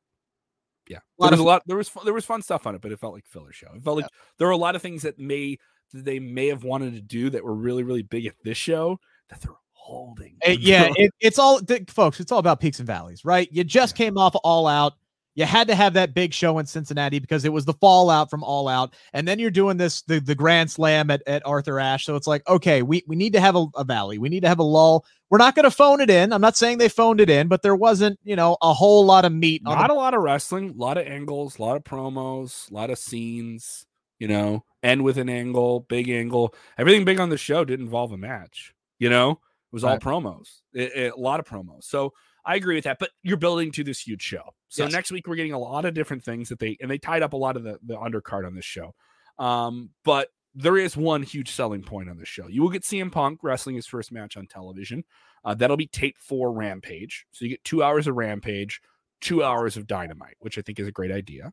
yeah. 0.86 0.98
There 1.18 1.30
was 1.30 1.40
a 1.40 1.44
lot. 1.44 1.62
There 1.66 1.78
was 1.78 1.90
there 2.04 2.12
was 2.12 2.26
fun 2.26 2.42
stuff 2.42 2.66
on 2.66 2.74
it, 2.74 2.82
but 2.82 2.92
it 2.92 3.00
felt 3.00 3.14
like 3.14 3.24
filler 3.24 3.52
show. 3.52 3.68
It 3.74 3.82
felt 3.82 3.96
yeah. 3.98 4.04
like 4.04 4.10
there 4.36 4.48
were 4.48 4.52
a 4.52 4.58
lot 4.58 4.76
of 4.76 4.82
things 4.82 5.02
that 5.02 5.18
may 5.18 5.56
that 5.94 6.04
they 6.04 6.18
may 6.18 6.48
have 6.48 6.64
wanted 6.64 6.94
to 6.94 7.00
do 7.00 7.30
that 7.30 7.44
were 7.44 7.54
really 7.54 7.84
really 7.84 8.02
big 8.02 8.26
at 8.26 8.34
this 8.44 8.58
show 8.58 8.98
that 9.30 9.40
they're 9.40 9.54
holding. 9.90 10.36
It, 10.42 10.50
eh, 10.50 10.56
yeah, 10.60 10.90
it, 10.96 11.12
it's 11.20 11.38
all 11.38 11.60
folks. 11.88 12.20
It's 12.20 12.32
all 12.32 12.38
about 12.38 12.60
peaks 12.60 12.78
and 12.78 12.86
valleys, 12.86 13.24
right? 13.24 13.48
You 13.52 13.64
just 13.64 13.98
yeah. 13.98 14.06
came 14.06 14.18
off 14.18 14.34
all 14.42 14.66
out. 14.66 14.94
You 15.36 15.44
had 15.44 15.68
to 15.68 15.74
have 15.74 15.94
that 15.94 16.12
big 16.12 16.34
show 16.34 16.58
in 16.58 16.66
Cincinnati 16.66 17.18
because 17.20 17.44
it 17.44 17.52
was 17.52 17.64
the 17.64 17.74
fallout 17.74 18.30
from 18.30 18.42
All 18.42 18.66
Out, 18.66 18.94
and 19.12 19.28
then 19.28 19.38
you're 19.38 19.50
doing 19.50 19.76
this 19.76 20.02
the 20.02 20.20
the 20.20 20.34
Grand 20.34 20.70
Slam 20.70 21.08
at, 21.10 21.22
at 21.26 21.46
Arthur 21.46 21.78
Ashe. 21.78 22.04
So 22.04 22.16
it's 22.16 22.26
like, 22.26 22.46
okay, 22.48 22.82
we 22.82 23.04
we 23.06 23.14
need 23.14 23.32
to 23.34 23.40
have 23.40 23.54
a, 23.54 23.66
a 23.76 23.84
valley. 23.84 24.18
We 24.18 24.28
need 24.28 24.40
to 24.40 24.48
have 24.48 24.58
a 24.58 24.64
lull. 24.64 25.06
We're 25.30 25.38
not 25.38 25.54
going 25.54 25.64
to 25.64 25.70
phone 25.70 26.00
it 26.00 26.10
in. 26.10 26.32
I'm 26.32 26.40
not 26.40 26.56
saying 26.56 26.78
they 26.78 26.88
phoned 26.88 27.20
it 27.20 27.30
in, 27.30 27.46
but 27.46 27.62
there 27.62 27.76
wasn't, 27.76 28.18
you 28.24 28.34
know, 28.34 28.56
a 28.60 28.74
whole 28.74 29.06
lot 29.06 29.24
of 29.24 29.32
meat. 29.32 29.62
Not 29.62 29.86
the- 29.86 29.94
a 29.94 29.96
lot 29.96 30.14
of 30.14 30.22
wrestling, 30.22 30.70
a 30.70 30.72
lot 30.72 30.98
of 30.98 31.06
angles, 31.06 31.58
a 31.58 31.62
lot 31.62 31.76
of 31.76 31.84
promos, 31.84 32.68
a 32.68 32.74
lot 32.74 32.90
of 32.90 32.98
scenes. 32.98 33.86
You 34.18 34.28
know, 34.28 34.64
end 34.82 35.04
with 35.04 35.16
an 35.16 35.30
angle, 35.30 35.80
big 35.88 36.10
angle. 36.10 36.54
Everything 36.76 37.06
big 37.06 37.20
on 37.20 37.30
the 37.30 37.38
show 37.38 37.64
didn't 37.64 37.86
involve 37.86 38.12
a 38.12 38.18
match. 38.18 38.74
You 38.98 39.08
know, 39.08 39.40
it 39.70 39.74
was 39.74 39.82
right. 39.82 39.92
all 39.92 40.20
promos, 40.20 40.60
it, 40.74 40.92
it, 40.94 41.12
a 41.12 41.20
lot 41.20 41.40
of 41.40 41.46
promos. 41.46 41.84
So 41.84 42.12
I 42.44 42.56
agree 42.56 42.74
with 42.74 42.84
that. 42.84 42.98
But 42.98 43.10
you're 43.22 43.36
building 43.36 43.70
to 43.72 43.84
this 43.84 44.00
huge 44.00 44.22
show. 44.22 44.42
So 44.68 44.84
yes. 44.84 44.92
next 44.92 45.12
week 45.12 45.26
we're 45.26 45.36
getting 45.36 45.52
a 45.52 45.58
lot 45.58 45.84
of 45.84 45.94
different 45.94 46.24
things 46.24 46.48
that 46.48 46.58
they 46.58 46.76
and 46.80 46.90
they 46.90 46.98
tied 46.98 47.22
up 47.22 47.32
a 47.32 47.36
lot 47.36 47.56
of 47.56 47.62
the 47.62 47.78
the 47.84 47.96
undercard 47.96 48.46
on 48.46 48.54
this 48.54 48.64
show. 48.64 48.94
Um, 49.38 49.90
but 50.04 50.28
there 50.54 50.76
is 50.76 50.96
one 50.96 51.22
huge 51.22 51.50
selling 51.50 51.82
point 51.82 52.10
on 52.10 52.18
this 52.18 52.28
show. 52.28 52.48
You 52.48 52.62
will 52.62 52.70
get 52.70 52.82
CM 52.82 53.12
Punk 53.12 53.40
wrestling 53.42 53.76
his 53.76 53.86
first 53.86 54.10
match 54.12 54.36
on 54.36 54.46
television. 54.46 55.04
Uh, 55.44 55.54
that'll 55.54 55.76
be 55.76 55.86
tape 55.86 56.16
for 56.18 56.52
Rampage. 56.52 57.26
So 57.30 57.44
you 57.44 57.50
get 57.50 57.64
two 57.64 57.82
hours 57.82 58.06
of 58.06 58.16
Rampage, 58.16 58.80
two 59.20 59.44
hours 59.44 59.76
of 59.76 59.86
Dynamite, 59.86 60.36
which 60.40 60.58
I 60.58 60.62
think 60.62 60.80
is 60.80 60.88
a 60.88 60.92
great 60.92 61.12
idea. 61.12 61.52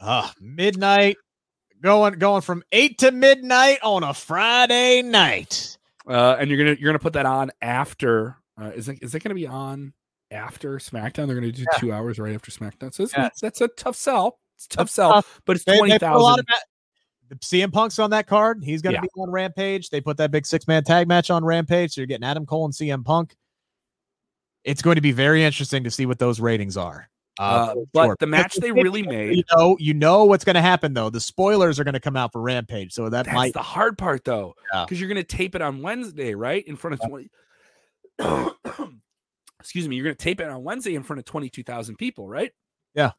Uh, 0.00 0.30
midnight, 0.40 1.16
going 1.80 2.18
going 2.18 2.42
from 2.42 2.62
eight 2.72 2.98
to 2.98 3.12
midnight 3.12 3.78
on 3.82 4.02
a 4.02 4.12
Friday 4.12 5.02
night. 5.02 5.75
Uh, 6.08 6.36
and 6.38 6.50
you're 6.50 6.58
gonna 6.58 6.76
you're 6.78 6.88
gonna 6.88 6.98
put 6.98 7.14
that 7.14 7.26
on 7.26 7.50
after. 7.60 8.36
Uh, 8.60 8.70
is 8.74 8.88
it 8.88 8.98
is 9.02 9.14
it 9.14 9.22
gonna 9.22 9.34
be 9.34 9.46
on 9.46 9.92
after 10.30 10.78
SmackDown. 10.78 11.26
They're 11.26 11.38
going 11.38 11.42
to 11.42 11.52
do 11.52 11.64
yeah. 11.72 11.78
two 11.78 11.92
hours 11.92 12.18
right 12.18 12.34
after 12.34 12.50
SmackDown. 12.50 12.92
So 12.92 13.06
yes. 13.16 13.38
that's 13.40 13.60
a 13.60 13.68
tough 13.68 13.96
sell. 13.96 14.38
It's 14.56 14.66
tough 14.66 14.86
that's 14.86 14.92
sell, 14.92 15.12
tough. 15.14 15.40
but 15.44 15.56
it's 15.56 15.64
twenty 15.64 15.98
thousand. 15.98 16.44
The 17.28 17.34
CM 17.36 17.72
Punk's 17.72 17.98
on 17.98 18.10
that 18.10 18.28
card. 18.28 18.62
He's 18.64 18.82
going 18.82 18.94
to 18.94 18.98
yeah. 18.98 19.02
be 19.02 19.20
on 19.20 19.30
Rampage. 19.30 19.90
They 19.90 20.00
put 20.00 20.16
that 20.18 20.30
big 20.30 20.46
six 20.46 20.68
man 20.68 20.84
tag 20.84 21.08
match 21.08 21.28
on 21.28 21.44
Rampage. 21.44 21.94
So 21.94 22.00
you're 22.00 22.06
getting 22.06 22.24
Adam 22.24 22.46
Cole 22.46 22.64
and 22.64 22.72
CM 22.72 23.04
Punk. 23.04 23.34
It's 24.62 24.80
going 24.80 24.94
to 24.94 25.00
be 25.00 25.10
very 25.10 25.42
interesting 25.42 25.82
to 25.84 25.90
see 25.90 26.06
what 26.06 26.20
those 26.20 26.38
ratings 26.38 26.76
are. 26.76 27.08
Uh, 27.38 27.42
uh, 27.42 27.74
but 27.92 28.04
sure. 28.06 28.16
the 28.20 28.26
match 28.26 28.56
they 28.56 28.72
really 28.72 29.02
made, 29.02 29.36
you 29.36 29.44
know, 29.54 29.76
you 29.78 29.92
know 29.92 30.24
what's 30.24 30.44
going 30.44 30.54
to 30.54 30.62
happen 30.62 30.94
though. 30.94 31.10
The 31.10 31.20
spoilers 31.20 31.78
are 31.78 31.84
going 31.84 31.94
to 31.94 32.00
come 32.00 32.16
out 32.16 32.32
for 32.32 32.40
Rampage, 32.40 32.92
so 32.92 33.08
that 33.10 33.26
that's 33.26 33.34
might 33.34 33.52
the 33.52 33.62
hard 33.62 33.98
part 33.98 34.24
though, 34.24 34.54
because 34.72 34.92
yeah. 34.92 34.98
you're 34.98 35.14
going 35.14 35.24
to 35.24 35.36
tape 35.36 35.54
it 35.54 35.60
on 35.60 35.82
Wednesday, 35.82 36.34
right, 36.34 36.66
in 36.66 36.76
front 36.76 36.94
of 36.94 37.08
twenty. 37.08 37.30
excuse 39.66 39.88
me, 39.88 39.96
you're 39.96 40.04
going 40.04 40.14
to 40.14 40.22
tape 40.22 40.40
it 40.40 40.48
on 40.48 40.62
Wednesday 40.62 40.94
in 40.94 41.02
front 41.02 41.18
of 41.18 41.24
22,000 41.24 41.96
people, 41.96 42.28
right? 42.28 42.52
Yeah. 42.94 43.10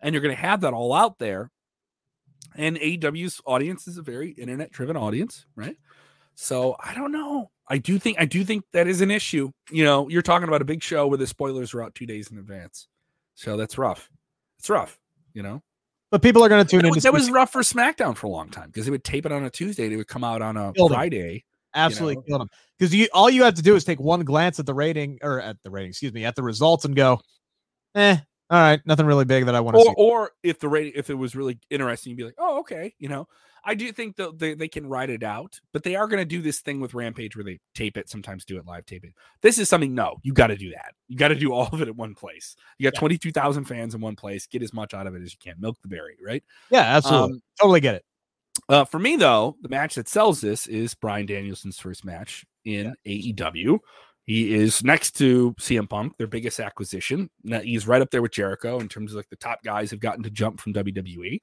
And 0.00 0.14
you're 0.14 0.22
going 0.22 0.34
to 0.34 0.40
have 0.40 0.62
that 0.62 0.72
all 0.72 0.94
out 0.94 1.18
there. 1.18 1.50
And 2.56 2.78
AW's 2.78 3.42
audience 3.44 3.86
is 3.86 3.98
a 3.98 4.02
very 4.02 4.30
internet 4.30 4.70
driven 4.70 4.96
audience, 4.96 5.44
right? 5.56 5.76
So 6.36 6.76
I 6.82 6.94
don't 6.94 7.12
know. 7.12 7.50
I 7.68 7.78
do 7.78 7.98
think 7.98 8.18
I 8.18 8.24
do 8.24 8.44
think 8.44 8.64
that 8.72 8.86
is 8.86 9.00
an 9.00 9.10
issue. 9.10 9.50
You 9.70 9.84
know, 9.84 10.08
you're 10.08 10.22
talking 10.22 10.48
about 10.48 10.62
a 10.62 10.66
big 10.66 10.82
show 10.82 11.06
where 11.06 11.18
the 11.18 11.26
spoilers 11.26 11.74
are 11.74 11.82
out 11.82 11.94
two 11.94 12.06
days 12.06 12.30
in 12.30 12.38
advance. 12.38 12.88
So 13.34 13.56
that's 13.56 13.78
rough. 13.78 14.10
It's 14.58 14.70
rough, 14.70 14.98
you 15.32 15.42
know. 15.42 15.62
But 16.10 16.22
people 16.22 16.44
are 16.44 16.48
going 16.48 16.64
to 16.64 16.70
tune 16.70 16.86
in. 16.86 16.92
That 17.00 17.12
was 17.12 17.30
rough 17.30 17.50
for 17.50 17.62
SmackDown 17.62 18.16
for 18.16 18.28
a 18.28 18.30
long 18.30 18.48
time 18.48 18.68
because 18.68 18.84
they 18.84 18.90
would 18.90 19.04
tape 19.04 19.26
it 19.26 19.32
on 19.32 19.44
a 19.44 19.50
Tuesday. 19.50 19.88
They 19.88 19.96
would 19.96 20.06
come 20.06 20.22
out 20.22 20.42
on 20.42 20.56
a 20.56 20.72
Friday 20.74 21.44
absolutely 21.74 22.14
you 22.14 22.18
know? 22.18 22.22
killed 22.26 22.42
him 22.42 22.48
because 22.78 22.94
you 22.94 23.08
all 23.12 23.28
you 23.28 23.44
have 23.44 23.54
to 23.54 23.62
do 23.62 23.76
is 23.76 23.84
take 23.84 24.00
one 24.00 24.24
glance 24.24 24.58
at 24.58 24.66
the 24.66 24.74
rating 24.74 25.18
or 25.22 25.40
at 25.40 25.62
the 25.62 25.70
rating, 25.70 25.90
excuse 25.90 26.12
me, 26.12 26.24
at 26.24 26.34
the 26.34 26.42
results 26.42 26.84
and 26.84 26.96
go, 26.96 27.20
eh, 27.94 28.16
all 28.50 28.60
right, 28.60 28.80
nothing 28.84 29.06
really 29.06 29.24
big 29.24 29.46
that 29.46 29.54
I 29.54 29.60
want 29.60 29.76
to 29.76 29.82
see. 29.82 29.94
Or 29.96 30.30
if 30.42 30.58
the 30.60 30.68
rating, 30.68 30.92
if 30.96 31.10
it 31.10 31.14
was 31.14 31.34
really 31.34 31.58
interesting, 31.70 32.10
you'd 32.10 32.16
be 32.16 32.24
like, 32.24 32.34
oh, 32.38 32.60
okay, 32.60 32.94
you 32.98 33.08
know. 33.08 33.26
I 33.64 33.74
do 33.74 33.90
think 33.92 34.16
that 34.16 34.38
they, 34.38 34.54
they 34.54 34.68
can 34.68 34.86
write 34.86 35.10
it 35.10 35.22
out, 35.22 35.58
but 35.72 35.82
they 35.82 35.96
are 35.96 36.06
going 36.06 36.20
to 36.20 36.24
do 36.24 36.42
this 36.42 36.60
thing 36.60 36.80
with 36.80 36.94
Rampage 36.94 37.36
where 37.36 37.44
they 37.44 37.60
tape 37.74 37.96
it, 37.96 38.08
sometimes 38.08 38.44
do 38.44 38.58
it 38.58 38.66
live 38.66 38.84
tape 38.84 39.04
it. 39.04 39.14
This 39.40 39.58
is 39.58 39.68
something, 39.68 39.94
no, 39.94 40.16
you 40.22 40.32
got 40.32 40.48
to 40.48 40.56
do 40.56 40.70
that. 40.70 40.92
You 41.08 41.16
got 41.16 41.28
to 41.28 41.34
do 41.34 41.52
all 41.52 41.68
of 41.72 41.80
it 41.80 41.88
at 41.88 41.96
one 41.96 42.14
place. 42.14 42.56
You 42.78 42.84
got 42.84 42.94
yeah. 42.94 43.00
22,000 43.00 43.64
fans 43.64 43.94
in 43.94 44.00
one 44.00 44.16
place. 44.16 44.46
Get 44.46 44.62
as 44.62 44.72
much 44.72 44.92
out 44.92 45.06
of 45.06 45.14
it 45.14 45.22
as 45.22 45.32
you 45.32 45.38
can. 45.42 45.60
Milk 45.60 45.78
the 45.82 45.88
berry, 45.88 46.16
right? 46.24 46.44
Yeah, 46.70 46.82
absolutely. 46.82 47.34
Um, 47.34 47.42
totally 47.60 47.80
get 47.80 47.94
it. 47.96 48.04
Uh, 48.68 48.84
for 48.84 48.98
me, 48.98 49.16
though, 49.16 49.56
the 49.62 49.68
match 49.68 49.94
that 49.94 50.08
sells 50.08 50.40
this 50.40 50.66
is 50.66 50.94
Bryan 50.94 51.26
Danielson's 51.26 51.78
first 51.78 52.04
match 52.04 52.44
in 52.64 52.94
yeah. 53.04 53.32
AEW. 53.32 53.78
He 54.24 54.54
is 54.54 54.82
next 54.82 55.12
to 55.18 55.54
CM 55.60 55.88
Punk, 55.88 56.16
their 56.16 56.26
biggest 56.26 56.58
acquisition. 56.58 57.28
Now, 57.42 57.60
he's 57.60 57.86
right 57.86 58.00
up 58.00 58.10
there 58.10 58.22
with 58.22 58.32
Jericho 58.32 58.80
in 58.80 58.88
terms 58.88 59.12
of 59.12 59.16
like 59.16 59.28
the 59.28 59.36
top 59.36 59.62
guys 59.62 59.90
have 59.90 60.00
gotten 60.00 60.22
to 60.22 60.30
jump 60.30 60.60
from 60.60 60.72
WWE. 60.72 61.40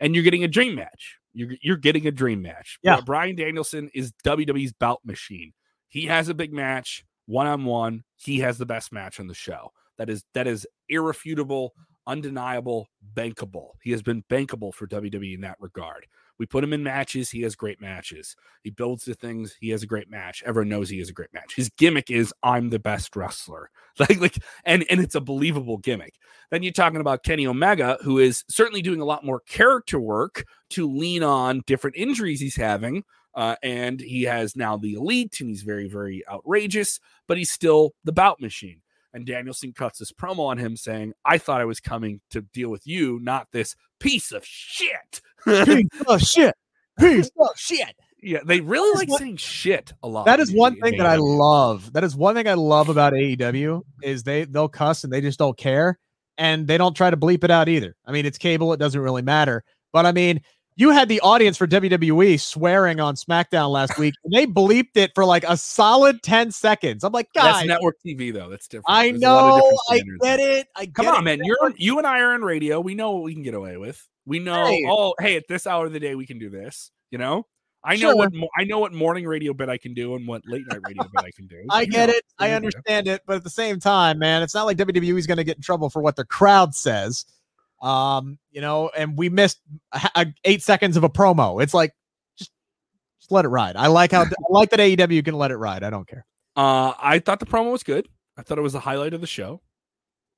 And 0.00 0.14
you're 0.14 0.24
getting 0.24 0.44
a 0.44 0.48
dream 0.48 0.74
match. 0.74 1.19
You're, 1.32 1.54
you're 1.62 1.76
getting 1.76 2.06
a 2.06 2.10
dream 2.10 2.42
match. 2.42 2.78
Yeah. 2.82 3.00
Bryan 3.00 3.36
Danielson 3.36 3.90
is 3.94 4.12
WWE's 4.24 4.72
bout 4.72 5.00
machine. 5.04 5.52
He 5.88 6.06
has 6.06 6.28
a 6.28 6.34
big 6.34 6.52
match, 6.52 7.04
one 7.26 7.46
on 7.46 7.64
one. 7.64 8.04
He 8.16 8.38
has 8.40 8.58
the 8.58 8.66
best 8.66 8.92
match 8.92 9.20
on 9.20 9.26
the 9.26 9.34
show. 9.34 9.72
That 9.98 10.08
is 10.08 10.24
that 10.34 10.46
is 10.46 10.66
irrefutable, 10.88 11.74
undeniable, 12.06 12.88
bankable. 13.14 13.72
He 13.82 13.90
has 13.90 14.02
been 14.02 14.24
bankable 14.30 14.72
for 14.72 14.86
WWE 14.86 15.34
in 15.34 15.40
that 15.42 15.56
regard. 15.60 16.06
We 16.40 16.46
put 16.46 16.64
him 16.64 16.72
in 16.72 16.82
matches. 16.82 17.28
He 17.28 17.42
has 17.42 17.54
great 17.54 17.82
matches. 17.82 18.34
He 18.62 18.70
builds 18.70 19.04
the 19.04 19.12
things. 19.12 19.54
He 19.60 19.68
has 19.68 19.82
a 19.82 19.86
great 19.86 20.08
match. 20.08 20.42
Everyone 20.46 20.70
knows 20.70 20.88
he 20.88 20.98
has 20.98 21.10
a 21.10 21.12
great 21.12 21.34
match. 21.34 21.54
His 21.54 21.68
gimmick 21.76 22.10
is 22.10 22.32
I'm 22.42 22.70
the 22.70 22.78
best 22.80 23.14
wrestler. 23.14 23.70
Like, 23.98 24.18
like, 24.18 24.38
and 24.64 24.86
and 24.88 24.98
it's 24.98 25.16
a 25.16 25.20
believable 25.20 25.76
gimmick. 25.76 26.14
Then 26.50 26.62
you're 26.62 26.72
talking 26.72 27.02
about 27.02 27.22
Kenny 27.22 27.46
Omega, 27.46 27.98
who 28.02 28.18
is 28.18 28.44
certainly 28.48 28.80
doing 28.80 29.02
a 29.02 29.04
lot 29.04 29.26
more 29.26 29.40
character 29.40 30.00
work 30.00 30.46
to 30.70 30.90
lean 30.90 31.22
on 31.22 31.60
different 31.66 31.96
injuries 31.96 32.40
he's 32.40 32.56
having. 32.56 33.04
Uh, 33.34 33.56
and 33.62 34.00
he 34.00 34.22
has 34.22 34.56
now 34.56 34.78
the 34.78 34.94
elite, 34.94 35.36
and 35.40 35.50
he's 35.50 35.62
very, 35.62 35.86
very 35.86 36.26
outrageous, 36.30 36.98
but 37.28 37.36
he's 37.36 37.50
still 37.50 37.92
the 38.04 38.12
bout 38.12 38.40
machine. 38.40 38.80
And 39.12 39.26
Danielson 39.26 39.72
cuts 39.72 39.98
this 39.98 40.12
promo 40.12 40.46
on 40.46 40.58
him 40.58 40.76
saying, 40.76 41.14
I 41.24 41.38
thought 41.38 41.60
I 41.60 41.64
was 41.64 41.80
coming 41.80 42.20
to 42.30 42.42
deal 42.42 42.70
with 42.70 42.86
you, 42.86 43.18
not 43.20 43.48
this 43.52 43.74
piece 43.98 44.32
of 44.32 44.44
shit. 44.44 45.20
piece 45.44 45.86
of 46.06 46.20
shit. 46.20 46.54
Piece 46.98 47.30
of 47.38 47.48
shit. 47.56 47.96
Yeah, 48.22 48.40
they 48.44 48.60
really 48.60 49.06
like 49.06 49.18
saying 49.18 49.38
shit 49.38 49.92
a 50.02 50.08
lot. 50.08 50.26
That 50.26 50.40
is 50.40 50.52
one 50.52 50.76
thing 50.76 50.98
that 50.98 51.06
I 51.06 51.16
love. 51.16 51.92
That 51.94 52.04
is 52.04 52.14
one 52.14 52.34
thing 52.34 52.46
I 52.46 52.54
love 52.54 52.88
about 52.88 53.14
AEW 53.14 53.82
is 54.02 54.22
they 54.22 54.44
they'll 54.44 54.68
cuss 54.68 55.04
and 55.04 55.12
they 55.12 55.22
just 55.22 55.38
don't 55.38 55.56
care 55.56 55.98
and 56.36 56.66
they 56.66 56.76
don't 56.76 56.94
try 56.94 57.10
to 57.10 57.16
bleep 57.16 57.44
it 57.44 57.50
out 57.50 57.68
either. 57.68 57.96
I 58.04 58.12
mean, 58.12 58.26
it's 58.26 58.38
cable, 58.38 58.72
it 58.72 58.78
doesn't 58.78 59.00
really 59.00 59.22
matter. 59.22 59.64
But 59.92 60.06
I 60.06 60.12
mean, 60.12 60.40
you 60.80 60.90
had 60.90 61.10
the 61.10 61.20
audience 61.20 61.58
for 61.58 61.66
WWE 61.66 62.40
swearing 62.40 63.00
on 63.00 63.14
SmackDown 63.14 63.70
last 63.70 63.98
week, 63.98 64.14
and 64.24 64.32
they 64.32 64.46
bleeped 64.46 64.96
it 64.96 65.12
for 65.14 65.26
like 65.26 65.44
a 65.46 65.54
solid 65.54 66.22
10 66.22 66.50
seconds. 66.52 67.04
I'm 67.04 67.12
like, 67.12 67.30
guys, 67.34 67.56
that's 67.56 67.66
network 67.66 67.96
TV 68.04 68.32
though. 68.32 68.48
That's 68.48 68.66
different. 68.66 68.86
I 68.88 69.10
There's 69.10 69.20
know, 69.20 69.78
I 69.90 70.00
get 70.22 70.40
it. 70.40 70.68
I 70.74 70.86
come 70.86 71.06
on, 71.08 71.18
it. 71.18 71.22
man. 71.22 71.40
You're 71.44 71.74
you 71.76 71.98
and 71.98 72.06
I 72.06 72.20
are 72.20 72.34
in 72.34 72.40
radio. 72.40 72.80
We 72.80 72.94
know 72.94 73.12
what 73.12 73.24
we 73.24 73.34
can 73.34 73.42
get 73.42 73.52
away 73.52 73.76
with. 73.76 74.08
We 74.24 74.38
know, 74.38 74.64
hey. 74.64 74.86
oh, 74.88 75.14
hey, 75.20 75.36
at 75.36 75.46
this 75.48 75.66
hour 75.66 75.84
of 75.84 75.92
the 75.92 76.00
day, 76.00 76.14
we 76.14 76.24
can 76.24 76.38
do 76.38 76.48
this. 76.48 76.90
You 77.10 77.18
know, 77.18 77.46
I 77.84 77.96
know 77.96 78.12
sure. 78.12 78.16
what 78.16 78.32
I 78.56 78.64
know 78.64 78.78
what 78.78 78.94
morning 78.94 79.26
radio 79.26 79.52
bit 79.52 79.68
I 79.68 79.76
can 79.76 79.92
do 79.92 80.14
and 80.14 80.26
what 80.26 80.42
late 80.46 80.64
night 80.66 80.80
radio 80.86 81.02
bit 81.02 81.24
I 81.24 81.30
can 81.36 81.46
do. 81.46 81.62
I 81.70 81.84
get 81.84 82.08
know, 82.08 82.14
it. 82.14 82.24
I 82.38 82.52
understand 82.52 83.06
it, 83.06 83.20
but 83.26 83.36
at 83.36 83.44
the 83.44 83.50
same 83.50 83.80
time, 83.80 84.18
man, 84.18 84.42
it's 84.42 84.54
not 84.54 84.64
like 84.64 84.78
WWE's 84.78 85.26
going 85.26 85.36
to 85.36 85.44
get 85.44 85.56
in 85.56 85.62
trouble 85.62 85.90
for 85.90 86.00
what 86.00 86.16
the 86.16 86.24
crowd 86.24 86.74
says. 86.74 87.26
Um, 87.80 88.38
you 88.50 88.60
know, 88.60 88.90
and 88.96 89.16
we 89.16 89.28
missed 89.28 89.60
eight 90.44 90.62
seconds 90.62 90.96
of 90.96 91.04
a 91.04 91.08
promo. 91.08 91.62
It's 91.62 91.74
like 91.74 91.92
just, 92.38 92.50
just 93.20 93.32
let 93.32 93.44
it 93.44 93.48
ride. 93.48 93.76
I 93.76 93.86
like 93.86 94.12
how 94.12 94.22
I 94.22 94.28
like 94.50 94.70
that 94.70 94.80
AEW 94.80 95.24
can 95.24 95.34
let 95.34 95.50
it 95.50 95.56
ride. 95.56 95.82
I 95.82 95.90
don't 95.90 96.06
care. 96.06 96.26
Uh, 96.56 96.92
I 97.00 97.20
thought 97.20 97.40
the 97.40 97.46
promo 97.46 97.72
was 97.72 97.82
good. 97.82 98.08
I 98.36 98.42
thought 98.42 98.58
it 98.58 98.62
was 98.62 98.72
the 98.72 98.80
highlight 98.80 99.14
of 99.14 99.20
the 99.20 99.26
show. 99.26 99.62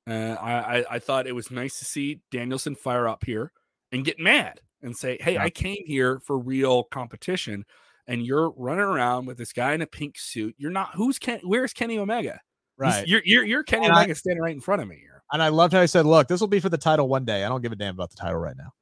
Uh, 0.09 0.35
I, 0.39 0.53
I, 0.79 0.85
I 0.91 0.99
thought 0.99 1.27
it 1.27 1.35
was 1.35 1.51
nice 1.51 1.79
to 1.79 1.85
see 1.85 2.21
Danielson 2.31 2.75
fire 2.75 3.07
up 3.07 3.23
here 3.25 3.51
and 3.91 4.03
get 4.03 4.19
mad 4.19 4.59
and 4.81 4.95
say, 4.95 5.17
"Hey, 5.21 5.33
yeah. 5.33 5.43
I 5.43 5.49
came 5.49 5.83
here 5.85 6.19
for 6.19 6.37
real 6.37 6.83
competition, 6.83 7.65
and 8.07 8.25
you're 8.25 8.51
running 8.51 8.83
around 8.83 9.25
with 9.25 9.37
this 9.37 9.53
guy 9.53 9.73
in 9.73 9.81
a 9.81 9.87
pink 9.87 10.17
suit. 10.17 10.55
You're 10.57 10.71
not. 10.71 10.91
Who's 10.95 11.19
Ken? 11.19 11.39
Where's 11.43 11.73
Kenny 11.73 11.97
Omega? 11.97 12.39
Right. 12.77 13.07
You're 13.07 13.21
you're, 13.23 13.45
you're 13.45 13.63
Kenny 13.63 13.85
and 13.85 13.95
Omega 13.95 14.11
I, 14.11 14.13
standing 14.13 14.41
right 14.41 14.53
in 14.55 14.61
front 14.61 14.81
of 14.81 14.87
me 14.87 14.97
here. 14.97 15.12
And 15.31 15.41
I 15.41 15.49
loved 15.49 15.73
how 15.73 15.81
he 15.81 15.87
said, 15.87 16.05
"Look, 16.05 16.27
this 16.27 16.39
will 16.39 16.47
be 16.47 16.59
for 16.59 16.69
the 16.69 16.77
title 16.77 17.07
one 17.07 17.25
day. 17.25 17.43
I 17.43 17.49
don't 17.49 17.61
give 17.61 17.71
a 17.71 17.75
damn 17.75 17.95
about 17.95 18.11
the 18.11 18.17
title 18.17 18.39
right 18.39 18.57
now." 18.57 18.73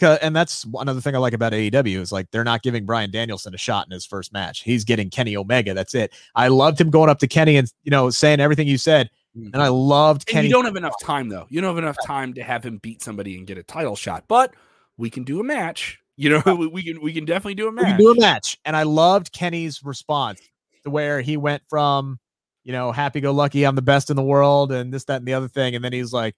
And 0.00 0.34
that's 0.34 0.66
another 0.74 1.00
thing 1.00 1.14
I 1.14 1.18
like 1.18 1.32
about 1.32 1.52
AEW 1.52 2.00
is 2.00 2.12
like 2.12 2.30
they're 2.30 2.44
not 2.44 2.62
giving 2.62 2.84
Bryan 2.84 3.10
Danielson 3.10 3.54
a 3.54 3.58
shot 3.58 3.86
in 3.86 3.92
his 3.92 4.04
first 4.04 4.32
match. 4.32 4.62
He's 4.62 4.84
getting 4.84 5.08
Kenny 5.08 5.36
Omega. 5.36 5.72
That's 5.72 5.94
it. 5.94 6.12
I 6.34 6.48
loved 6.48 6.80
him 6.80 6.90
going 6.90 7.08
up 7.08 7.20
to 7.20 7.28
Kenny 7.28 7.56
and 7.56 7.72
you 7.84 7.90
know 7.90 8.10
saying 8.10 8.40
everything 8.40 8.66
you 8.66 8.78
said. 8.78 9.08
Mm. 9.36 9.50
And 9.54 9.62
I 9.62 9.68
loved 9.68 10.22
and 10.22 10.26
Kenny. 10.26 10.48
You 10.48 10.54
don't 10.54 10.64
have 10.64 10.76
enough 10.76 10.94
time 11.00 11.28
though. 11.28 11.46
You 11.48 11.60
don't 11.60 11.74
have 11.74 11.82
enough 11.82 11.96
time 12.04 12.34
to 12.34 12.42
have 12.42 12.64
him 12.64 12.78
beat 12.78 13.02
somebody 13.02 13.36
and 13.36 13.46
get 13.46 13.56
a 13.56 13.62
title 13.62 13.96
shot. 13.96 14.24
But 14.28 14.54
we 14.96 15.10
can 15.10 15.24
do 15.24 15.40
a 15.40 15.44
match. 15.44 16.00
You 16.16 16.30
know, 16.30 16.54
we 16.72 16.82
can 16.82 17.00
we 17.00 17.12
can 17.12 17.24
definitely 17.24 17.54
do 17.54 17.68
a 17.68 17.72
match. 17.72 17.84
We 17.84 17.90
can 17.90 17.98
do 17.98 18.10
a 18.10 18.20
match. 18.20 18.58
And 18.64 18.76
I 18.76 18.82
loved 18.82 19.32
Kenny's 19.32 19.82
response 19.84 20.40
to 20.82 20.90
where 20.90 21.20
he 21.20 21.36
went 21.36 21.62
from 21.68 22.18
you 22.64 22.72
know, 22.72 22.92
happy 22.92 23.20
go 23.20 23.32
lucky, 23.32 23.64
I'm 23.64 23.76
the 23.76 23.82
best 23.82 24.10
in 24.10 24.16
the 24.16 24.22
world, 24.22 24.72
and 24.72 24.92
this, 24.92 25.04
that, 25.04 25.16
and 25.16 25.26
the 25.26 25.34
other 25.34 25.48
thing. 25.48 25.74
And 25.74 25.84
then 25.84 25.92
he's 25.92 26.12
like, 26.12 26.34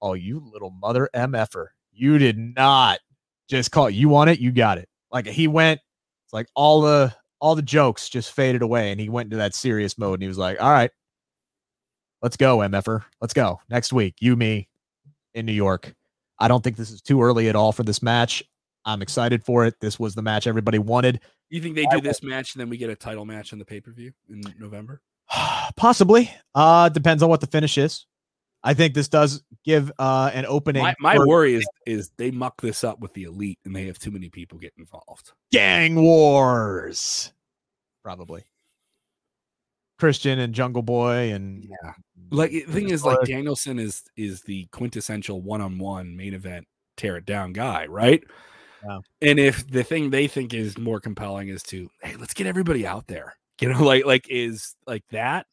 Oh, 0.00 0.14
you 0.14 0.40
little 0.52 0.70
mother 0.70 1.08
mf'er. 1.14 1.68
You 1.92 2.18
did 2.18 2.38
not 2.38 3.00
just 3.48 3.72
call 3.72 3.86
it. 3.86 3.94
You 3.94 4.08
want 4.08 4.30
it, 4.30 4.38
you 4.38 4.52
got 4.52 4.78
it. 4.78 4.88
Like 5.10 5.26
he 5.26 5.48
went, 5.48 5.80
it's 6.26 6.32
like 6.32 6.46
all 6.54 6.82
the 6.82 7.14
all 7.40 7.54
the 7.54 7.62
jokes 7.62 8.08
just 8.08 8.32
faded 8.32 8.62
away 8.62 8.90
and 8.90 9.00
he 9.00 9.08
went 9.08 9.26
into 9.26 9.36
that 9.36 9.54
serious 9.54 9.96
mode 9.96 10.14
and 10.14 10.22
he 10.22 10.28
was 10.28 10.38
like, 10.38 10.60
All 10.60 10.70
right, 10.70 10.90
let's 12.22 12.36
go, 12.36 12.58
MFer. 12.58 13.04
Let's 13.20 13.34
go. 13.34 13.60
Next 13.68 13.92
week. 13.92 14.16
You, 14.20 14.36
me 14.36 14.68
in 15.34 15.46
New 15.46 15.52
York. 15.52 15.94
I 16.38 16.48
don't 16.48 16.62
think 16.62 16.76
this 16.76 16.90
is 16.90 17.02
too 17.02 17.22
early 17.22 17.48
at 17.48 17.56
all 17.56 17.72
for 17.72 17.82
this 17.82 18.02
match. 18.02 18.42
I'm 18.84 19.02
excited 19.02 19.44
for 19.44 19.66
it. 19.66 19.74
This 19.80 19.98
was 19.98 20.14
the 20.14 20.22
match 20.22 20.46
everybody 20.46 20.78
wanted. 20.78 21.20
You 21.50 21.60
think 21.60 21.74
they 21.74 21.86
do 21.86 22.00
this 22.00 22.22
match 22.22 22.54
and 22.54 22.60
then 22.60 22.68
we 22.68 22.76
get 22.76 22.90
a 22.90 22.96
title 22.96 23.24
match 23.24 23.52
in 23.52 23.58
the 23.58 23.64
pay 23.64 23.80
per 23.80 23.90
view 23.90 24.12
in 24.28 24.42
November? 24.58 25.00
Possibly. 25.76 26.30
Uh, 26.54 26.88
depends 26.88 27.22
on 27.22 27.28
what 27.28 27.40
the 27.40 27.46
finish 27.46 27.78
is. 27.78 28.06
I 28.64 28.74
think 28.74 28.94
this 28.94 29.08
does 29.08 29.42
give 29.64 29.92
uh, 29.98 30.30
an 30.34 30.44
opening. 30.46 30.82
My, 30.82 30.94
my 30.98 31.18
worry 31.18 31.54
is 31.54 31.66
is 31.86 32.10
they 32.16 32.30
muck 32.30 32.60
this 32.60 32.82
up 32.82 32.98
with 32.98 33.14
the 33.14 33.24
elite 33.24 33.58
and 33.64 33.74
they 33.74 33.86
have 33.86 33.98
too 33.98 34.10
many 34.10 34.28
people 34.28 34.58
get 34.58 34.72
involved. 34.76 35.32
Gang 35.52 35.94
wars, 35.94 37.32
probably. 38.02 38.44
Christian 39.98 40.38
and 40.38 40.54
Jungle 40.54 40.82
Boy 40.82 41.32
and 41.32 41.64
yeah. 41.64 41.92
Like 42.30 42.50
the 42.50 42.60
thing 42.62 42.90
is, 42.90 43.04
like 43.04 43.20
Danielson 43.24 43.78
is 43.78 44.02
is 44.16 44.42
the 44.42 44.66
quintessential 44.72 45.40
one 45.40 45.60
on 45.60 45.78
one 45.78 46.16
main 46.16 46.34
event 46.34 46.66
tear 46.96 47.16
it 47.16 47.26
down 47.26 47.52
guy, 47.52 47.86
right? 47.86 48.22
Yeah. 48.86 48.98
And 49.22 49.38
if 49.38 49.66
the 49.68 49.82
thing 49.82 50.10
they 50.10 50.26
think 50.26 50.52
is 50.52 50.76
more 50.78 51.00
compelling 51.00 51.48
is 51.48 51.62
to 51.64 51.88
hey, 52.02 52.16
let's 52.16 52.34
get 52.34 52.46
everybody 52.46 52.86
out 52.86 53.06
there, 53.06 53.34
you 53.68 53.72
know, 53.72 53.82
like 53.82 54.04
like 54.04 54.26
is 54.28 54.74
like 54.86 55.04
that 55.10 55.46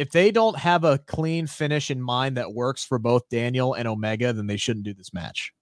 if 0.00 0.10
they 0.12 0.30
don't 0.30 0.56
have 0.56 0.84
a 0.84 0.96
clean 0.96 1.46
finish 1.46 1.90
in 1.90 2.00
mind 2.00 2.38
that 2.38 2.54
works 2.54 2.84
for 2.84 2.98
both 2.98 3.28
Daniel 3.28 3.74
and 3.74 3.86
Omega, 3.86 4.32
then 4.32 4.46
they 4.46 4.56
shouldn't 4.56 4.86
do 4.86 4.94
this 4.94 5.12
match. 5.12 5.52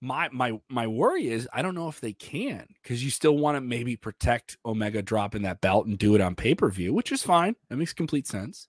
My 0.00 0.28
my 0.32 0.58
my 0.68 0.88
worry 0.88 1.28
is 1.28 1.48
I 1.52 1.62
don't 1.62 1.76
know 1.76 1.88
if 1.88 2.00
they 2.00 2.14
can 2.14 2.66
because 2.82 3.04
you 3.04 3.10
still 3.10 3.36
want 3.36 3.56
to 3.56 3.60
maybe 3.60 3.94
protect 3.94 4.56
Omega 4.66 5.02
dropping 5.02 5.42
that 5.42 5.60
belt 5.60 5.86
and 5.86 5.96
do 5.96 6.16
it 6.16 6.20
on 6.20 6.34
pay 6.34 6.54
per 6.54 6.68
view, 6.68 6.92
which 6.92 7.12
is 7.12 7.22
fine. 7.22 7.54
That 7.68 7.76
makes 7.76 7.92
complete 7.92 8.26
sense. 8.26 8.66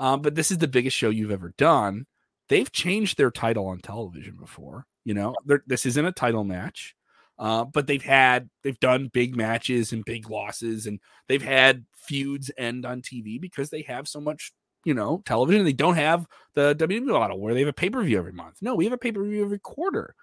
Um, 0.00 0.20
but 0.20 0.34
this 0.34 0.50
is 0.50 0.58
the 0.58 0.66
biggest 0.66 0.96
show 0.96 1.10
you've 1.10 1.30
ever 1.30 1.54
done. 1.56 2.06
They've 2.48 2.72
changed 2.72 3.18
their 3.18 3.30
title 3.30 3.66
on 3.66 3.78
television 3.78 4.34
before. 4.34 4.84
You 5.04 5.14
know, 5.14 5.36
this 5.66 5.86
isn't 5.86 6.04
a 6.04 6.12
title 6.12 6.42
match. 6.42 6.96
Uh, 7.40 7.64
but 7.64 7.86
they've 7.86 8.02
had 8.02 8.50
they've 8.62 8.78
done 8.80 9.08
big 9.12 9.34
matches 9.34 9.92
and 9.92 10.04
big 10.04 10.28
losses, 10.28 10.86
and 10.86 11.00
they've 11.26 11.42
had 11.42 11.86
feuds 11.96 12.50
end 12.58 12.84
on 12.84 13.00
TV 13.00 13.40
because 13.40 13.70
they 13.70 13.80
have 13.80 14.06
so 14.06 14.20
much, 14.20 14.52
you 14.84 14.92
know, 14.92 15.22
television. 15.24 15.64
They 15.64 15.72
don't 15.72 15.96
have 15.96 16.26
the 16.54 16.74
WWE 16.74 17.06
model 17.06 17.40
where 17.40 17.54
they 17.54 17.60
have 17.60 17.68
a 17.70 17.72
pay 17.72 17.88
per 17.88 18.02
view 18.02 18.18
every 18.18 18.32
month. 18.32 18.58
No, 18.60 18.74
we 18.74 18.84
have 18.84 18.92
a 18.92 18.98
pay 18.98 19.10
per 19.10 19.24
view 19.24 19.42
every 19.42 19.58
quarter. 19.58 20.14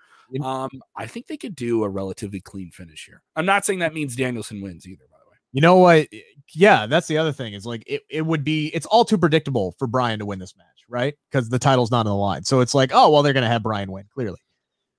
Um, 0.44 0.70
I 0.96 1.08
think 1.08 1.26
they 1.26 1.38
could 1.38 1.56
do 1.56 1.84
a 1.84 1.90
relatively 1.90 2.40
clean 2.40 2.70
finish 2.70 3.06
here. 3.06 3.24
I'm 3.36 3.46
not 3.46 3.66
saying 3.66 3.80
that 3.80 3.94
means 3.94 4.16
Danielson 4.16 4.62
wins 4.62 4.86
either, 4.86 5.06
by 5.10 5.18
the 5.24 5.32
way. 5.32 5.38
You 5.54 5.62
know 5.62 5.78
what? 5.78 6.10
Yeah, 6.54 6.86
that's 6.86 7.08
the 7.08 7.18
other 7.18 7.32
thing. 7.32 7.54
Is 7.54 7.66
like 7.66 7.84
it, 7.88 8.04
it 8.12 8.28
would 8.28 8.44
be 8.44 8.68
it's 8.76 8.86
all 8.86 9.06
too 9.06 9.18
predictable 9.18 9.74
for 9.80 9.88
Bryan 9.88 10.20
to 10.20 10.26
win 10.28 10.38
this 10.38 10.56
match, 10.56 10.66
right? 10.88 11.16
Because 11.32 11.50
the 11.50 11.58
title's 11.58 11.90
not 11.90 12.06
on 12.06 12.12
the 12.12 12.16
line. 12.16 12.44
So 12.44 12.60
it's 12.60 12.76
like, 12.76 12.92
oh 12.94 13.10
well, 13.10 13.24
they're 13.24 13.34
gonna 13.34 13.48
have 13.48 13.64
Bryan 13.64 13.92
win, 13.92 14.06
clearly. 14.14 14.40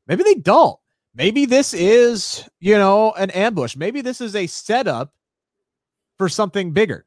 Maybe 0.09 0.25
they 0.25 0.35
don't. 0.35 0.79
Maybe 1.15 1.47
this 1.47 1.75
is, 1.75 2.49
you 2.61 2.77
know, 2.77 3.13
an 3.13 3.31
ambush. 3.31 3.77
Maybe 3.77 4.01
this 4.01 4.21
is 4.21 4.37
a 4.37 4.47
setup 4.47 5.13
for 6.17 6.29
something 6.29 6.73
bigger. 6.73 7.07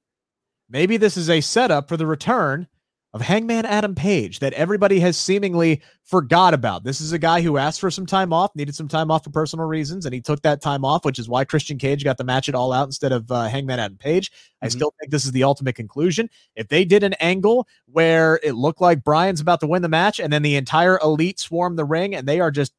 Maybe 0.70 0.98
this 0.98 1.18
is 1.18 1.30
a 1.30 1.42
setup 1.42 1.88
for 1.88 1.98
the 1.98 2.08
return 2.08 2.68
of 3.14 3.22
Hangman 3.22 3.66
Adam 3.66 3.94
Page 3.94 4.40
that 4.40 4.54
everybody 4.54 5.00
has 5.02 5.18
seemingly 5.18 5.82
forgot 6.06 6.54
about. 6.54 6.86
This 6.86 7.02
is 7.02 7.12
a 7.12 7.20
guy 7.20 7.42
who 7.42 7.58
asked 7.58 7.82
for 7.82 7.92
some 7.92 8.06
time 8.06 8.32
off, 8.32 8.56
needed 8.56 8.74
some 8.74 8.88
time 8.88 9.12
off 9.12 9.26
for 9.26 9.32
personal 9.32 9.66
reasons, 9.66 10.06
and 10.06 10.16
he 10.16 10.22
took 10.22 10.42
that 10.44 10.62
time 10.62 10.86
off, 10.86 11.04
which 11.04 11.20
is 11.20 11.28
why 11.28 11.44
Christian 11.44 11.78
Cage 11.78 12.06
got 12.06 12.18
the 12.18 12.24
match 12.24 12.48
it 12.48 12.56
all 12.56 12.72
out 12.72 12.88
instead 12.88 13.12
of 13.12 13.30
uh, 13.30 13.50
Hangman 13.50 13.80
Adam 13.80 13.98
Page. 13.98 14.32
Mm-hmm. 14.32 14.66
I 14.66 14.70
still 14.70 14.94
think 15.00 15.12
this 15.12 15.26
is 15.26 15.34
the 15.34 15.44
ultimate 15.44 15.76
conclusion. 15.76 16.30
If 16.56 16.70
they 16.70 16.86
did 16.86 17.04
an 17.04 17.14
angle 17.16 17.68
where 17.86 18.40
it 18.44 18.54
looked 18.54 18.80
like 18.80 19.04
Bryan's 19.04 19.42
about 19.42 19.60
to 19.60 19.68
win 19.68 19.82
the 19.82 19.90
match, 19.90 20.22
and 20.22 20.32
then 20.32 20.42
the 20.42 20.56
entire 20.56 20.98
elite 21.04 21.40
swarm 21.40 21.76
the 21.76 21.86
ring, 21.86 22.16
and 22.16 22.26
they 22.26 22.40
are 22.40 22.52
just 22.52 22.72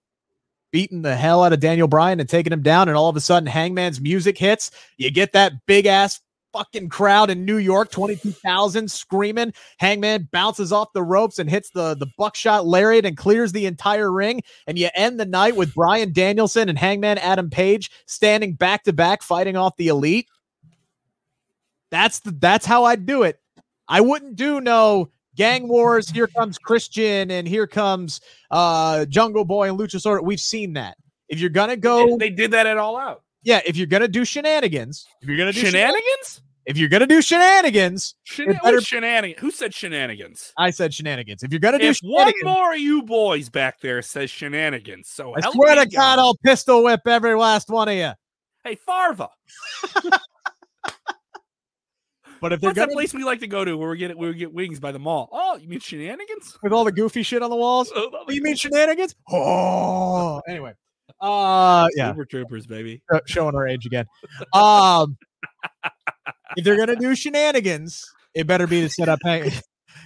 beating 0.73 1.03
the 1.03 1.15
hell 1.15 1.45
out 1.45 1.53
of 1.53 1.61
Daniel 1.61 1.87
Bryan 1.87 2.19
and 2.19 2.29
taking 2.29 2.53
him 2.53 2.63
down, 2.63 2.89
and 2.89 2.97
all 2.97 3.09
of 3.09 3.17
a 3.17 3.21
sudden 3.21 3.47
Hangman's 3.47 4.01
music 4.01 4.37
hits. 4.37 4.71
You 4.97 5.11
get 5.11 5.33
that 5.33 5.53
big 5.67 5.87
ass 5.87 6.21
fucking 6.53 6.89
crowd 6.89 7.31
in 7.31 7.45
New 7.45 7.57
York, 7.57 7.91
22,000 7.91 8.91
screaming. 8.91 9.53
Hangman 9.79 10.29
bounces 10.33 10.73
off 10.73 10.93
the 10.93 11.03
ropes 11.03 11.39
and 11.39 11.49
hits 11.49 11.71
the, 11.71 11.95
the 11.95 12.07
buckshot 12.19 12.67
lariat 12.67 13.07
and 13.07 13.17
clears 13.17 13.53
the 13.53 13.67
entire 13.67 14.13
ring. 14.13 14.43
And 14.67 14.79
you 14.79 14.89
end 14.95 15.19
the 15.19 15.27
night 15.27 15.57
with 15.57 15.75
Bryan 15.75 16.13
Danielson 16.13 16.69
and 16.69 16.79
Hangman 16.79 17.19
Adam 17.19 17.51
Page 17.51 17.91
standing 18.07 18.55
back 18.55 18.85
to 18.85 18.93
back 18.93 19.23
fighting 19.23 19.57
off 19.57 19.77
the 19.77 19.89
elite. 19.89 20.29
That's 21.91 22.21
the 22.21 22.31
that's 22.33 22.65
how 22.65 22.85
I'd 22.85 23.05
do 23.05 23.23
it. 23.23 23.39
I 23.89 24.01
wouldn't 24.01 24.37
do 24.37 24.61
no 24.61 25.11
gang 25.37 25.69
wars. 25.69 26.09
Here 26.09 26.27
comes 26.27 26.59
Christian 26.59 27.31
and 27.31 27.47
here 27.47 27.67
comes 27.67 28.21
uh 28.51 29.05
Jungle 29.07 29.45
Boy 29.45 29.69
and 29.69 29.79
Luchasaurus. 29.79 30.23
We've 30.23 30.41
seen 30.41 30.75
that. 30.75 30.97
If 31.29 31.41
you're 31.41 31.51
gonna 31.51 31.77
go, 31.77 32.17
they 32.19 32.31
did 32.31 32.51
that 32.51 32.67
at 32.67 32.77
all 32.79 32.97
out. 32.97 33.23
Yeah, 33.43 33.61
if 33.67 33.77
you're 33.77 33.87
gonna 33.87 34.09
do 34.09 34.25
shenanigans, 34.25 35.07
if 35.21 35.29
you're 35.29 35.39
gonna 35.39 35.53
do 35.53 35.61
shenanigans, 35.61 36.43
if 36.67 36.77
you're 36.77 36.89
gonna 36.89 37.07
do 37.07 37.21
shenanigans, 37.21 38.15
Shenan- 38.29 38.63
better... 38.63 38.81
shenanigans. 38.81 39.41
Who 39.41 39.51
said 39.51 39.75
shenanigans? 39.75 40.53
I 40.57 40.71
said 40.71 40.95
shenanigans. 40.95 41.43
If 41.43 41.51
you're 41.51 41.61
gonna 41.61 41.79
if 41.79 42.01
do 42.01 42.09
one 42.09 42.33
more 42.45 42.75
of 42.75 42.79
you 42.79 43.03
boys 43.03 43.49
back 43.49 43.81
there 43.81 44.03
says 44.03 44.31
shenanigans, 44.31 45.09
so 45.09 45.35
I 45.35 45.41
swear 45.51 45.75
to 45.77 45.87
God, 45.87 46.19
I'll 46.19 46.37
pistol 46.37 46.85
whip 46.85 47.01
every 47.07 47.35
last 47.35 47.69
one 47.69 47.89
of 47.89 47.95
you. 47.95 48.13
Hey, 48.63 48.77
Farva. 48.77 49.29
But 52.43 52.53
if 52.53 52.61
they're 52.61 52.71
What's 52.71 52.77
gonna, 52.77 52.89
that 52.89 52.95
place 52.95 53.15
we 53.15 53.23
like 53.23 53.39
to 53.39 53.47
go 53.47 53.65
to 53.65 53.77
where 53.77 53.91
we 53.91 53.99
get 53.99 54.19
we 54.19 54.35
get 54.35 54.53
wings 54.53 54.81
by 54.81 54.91
the 54.91 54.99
mall? 54.99 55.29
Oh, 55.31 55.57
you 55.59 55.69
mean 55.69 55.79
shenanigans 55.79 56.59
with 56.61 56.73
all 56.73 56.83
the 56.83 56.91
goofy 56.91 57.23
shit 57.23 57.41
on 57.41 57.51
the 57.51 57.57
walls? 57.57 57.91
Oh, 58.03 58.25
you 58.29 58.43
mean 58.43 58.57
shenanigans? 58.57 59.15
Oh, 59.31 60.43
anyway. 60.49 60.75
Uh, 61.21 61.89
yeah, 61.95 62.11
Super 62.11 62.25
Troopers, 62.25 62.67
baby, 62.67 63.01
showing 63.27 63.55
our 63.55 63.69
age 63.69 63.87
again. 63.87 64.07
Um, 64.53 65.17
if 66.57 66.65
they're 66.65 66.77
gonna 66.77 66.97
do 66.97 67.15
shenanigans, 67.15 68.05
it 68.35 68.49
better 68.49 68.67
be 68.67 68.81
to 68.81 68.89
set 68.89 69.09
up 69.09 69.21
hang. 69.23 69.53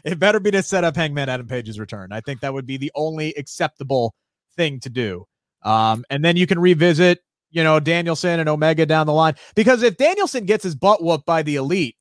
It 0.04 0.18
better 0.18 0.38
be 0.38 0.50
to 0.50 0.62
set 0.62 0.84
up 0.84 0.94
Hangman 0.94 1.30
Adam 1.30 1.46
Page's 1.46 1.80
return. 1.80 2.12
I 2.12 2.20
think 2.20 2.42
that 2.42 2.52
would 2.52 2.66
be 2.66 2.76
the 2.76 2.92
only 2.94 3.32
acceptable 3.32 4.14
thing 4.58 4.78
to 4.80 4.90
do. 4.90 5.24
Um, 5.62 6.04
and 6.10 6.22
then 6.22 6.36
you 6.36 6.46
can 6.46 6.58
revisit, 6.58 7.20
you 7.50 7.64
know, 7.64 7.80
Danielson 7.80 8.40
and 8.40 8.48
Omega 8.48 8.84
down 8.84 9.06
the 9.06 9.14
line. 9.14 9.36
Because 9.54 9.82
if 9.82 9.96
Danielson 9.96 10.44
gets 10.44 10.64
his 10.64 10.74
butt 10.74 11.02
whooped 11.02 11.24
by 11.24 11.42
the 11.42 11.56
elite, 11.56 11.96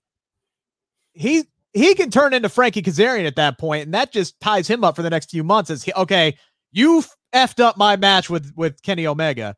he 1.16 1.46
he 1.74 1.96
can 1.96 2.10
turn 2.10 2.34
into 2.34 2.50
Frankie 2.50 2.82
Kazarian 2.82 3.28
at 3.28 3.36
that 3.36 3.58
point, 3.58 3.84
and 3.84 3.94
that 3.94 4.12
just 4.12 4.40
ties 4.40 4.68
him 4.68 4.84
up 4.84 4.96
for 4.96 5.02
the 5.02 5.10
next 5.10 5.32
few 5.32 5.44
months. 5.44 5.70
As 5.70 5.84
he, 5.84 5.92
okay, 5.94 6.38
you 6.72 7.04
effed 7.34 7.60
up 7.60 7.78
my 7.78 7.96
match 7.96 8.30
with 8.30 8.52
with 8.56 8.82
Kenny 8.82 9.08
Omega. 9.08 9.56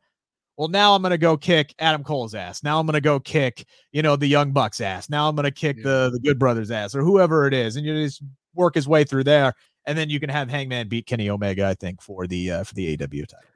Well, 0.56 0.68
now 0.68 0.94
I'm 0.94 1.02
gonna 1.02 1.18
go 1.18 1.36
kick 1.36 1.74
Adam 1.78 2.02
Cole's 2.02 2.34
ass. 2.34 2.62
Now 2.62 2.80
I'm 2.80 2.86
gonna 2.86 3.00
go 3.00 3.20
kick 3.20 3.66
you 3.92 4.02
know 4.02 4.16
the 4.16 4.26
Young 4.26 4.52
Bucks 4.52 4.80
ass. 4.80 5.10
Now 5.10 5.28
I'm 5.28 5.36
gonna 5.36 5.50
kick 5.50 5.76
yeah. 5.76 5.84
the 5.84 6.10
the 6.12 6.20
Good 6.20 6.38
Brothers 6.38 6.70
ass 6.70 6.94
or 6.94 7.02
whoever 7.02 7.46
it 7.46 7.54
is, 7.54 7.76
and 7.76 7.84
you 7.84 7.94
just 7.94 8.22
work 8.54 8.74
his 8.74 8.88
way 8.88 9.04
through 9.04 9.24
there, 9.24 9.54
and 9.86 9.96
then 9.96 10.10
you 10.10 10.18
can 10.18 10.30
have 10.30 10.48
Hangman 10.48 10.88
beat 10.88 11.06
Kenny 11.06 11.30
Omega. 11.30 11.66
I 11.66 11.74
think 11.74 12.02
for 12.02 12.26
the 12.26 12.50
uh, 12.50 12.64
for 12.64 12.74
the 12.74 12.92
AW 12.92 13.06
title. 13.06 13.48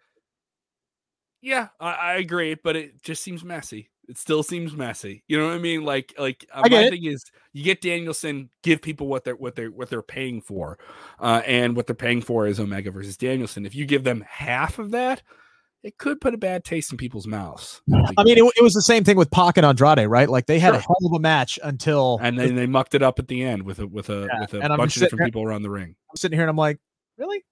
Yeah, 1.40 1.68
I, 1.80 1.92
I 1.92 2.12
agree, 2.14 2.54
but 2.54 2.76
it 2.76 3.02
just 3.02 3.22
seems 3.22 3.42
messy. 3.42 3.90
It 4.08 4.18
still 4.18 4.42
seems 4.42 4.76
messy. 4.76 5.22
You 5.28 5.38
know 5.38 5.46
what 5.46 5.54
I 5.54 5.58
mean? 5.58 5.84
Like, 5.84 6.14
like 6.18 6.44
uh, 6.52 6.68
my 6.68 6.82
it. 6.82 6.90
thing 6.90 7.04
is, 7.04 7.24
you 7.52 7.62
get 7.62 7.80
Danielson, 7.80 8.50
give 8.62 8.82
people 8.82 9.06
what 9.06 9.24
they're 9.24 9.36
what 9.36 9.54
they're 9.54 9.70
what 9.70 9.90
they're 9.90 10.02
paying 10.02 10.40
for, 10.40 10.78
uh, 11.20 11.42
and 11.46 11.76
what 11.76 11.86
they're 11.86 11.94
paying 11.94 12.20
for 12.20 12.46
is 12.46 12.58
Omega 12.58 12.90
versus 12.90 13.16
Danielson. 13.16 13.64
If 13.64 13.74
you 13.74 13.86
give 13.86 14.04
them 14.04 14.24
half 14.28 14.78
of 14.78 14.90
that, 14.90 15.22
it 15.82 15.98
could 15.98 16.20
put 16.20 16.34
a 16.34 16.38
bad 16.38 16.64
taste 16.64 16.92
in 16.92 16.98
people's 16.98 17.26
mouths. 17.26 17.80
I 18.16 18.22
mean, 18.24 18.38
it, 18.38 18.44
it 18.56 18.62
was 18.62 18.74
the 18.74 18.82
same 18.82 19.04
thing 19.04 19.16
with 19.16 19.30
Pac 19.30 19.56
and 19.56 19.66
Andrade, 19.66 20.08
right? 20.08 20.28
Like 20.28 20.46
they 20.46 20.58
had 20.58 20.70
sure. 20.70 20.76
a 20.76 20.80
hell 20.80 20.96
of 21.06 21.12
a 21.12 21.18
match 21.18 21.58
until, 21.62 22.18
and 22.22 22.38
then 22.38 22.54
they 22.54 22.66
mucked 22.66 22.94
it 22.94 23.02
up 23.02 23.18
at 23.18 23.28
the 23.28 23.42
end 23.42 23.62
with 23.62 23.78
a 23.80 23.86
with 23.86 24.08
a 24.08 24.28
yeah. 24.32 24.40
with 24.40 24.54
a 24.54 24.60
and 24.60 24.76
bunch 24.76 24.96
of 24.96 25.02
different 25.02 25.22
here, 25.22 25.28
people 25.28 25.42
around 25.42 25.62
the 25.62 25.70
ring. 25.70 25.94
I'm 26.10 26.16
sitting 26.16 26.36
here 26.36 26.44
and 26.44 26.50
I'm 26.50 26.56
like, 26.56 26.78
really? 27.18 27.44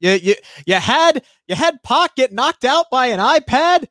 You, 0.00 0.10
you, 0.12 0.34
you 0.66 0.74
had 0.74 1.22
you 1.46 1.54
had 1.54 1.82
Pac 1.82 2.16
get 2.16 2.32
knocked 2.32 2.64
out 2.64 2.86
by 2.90 3.06
an 3.06 3.20
iPad 3.20 3.86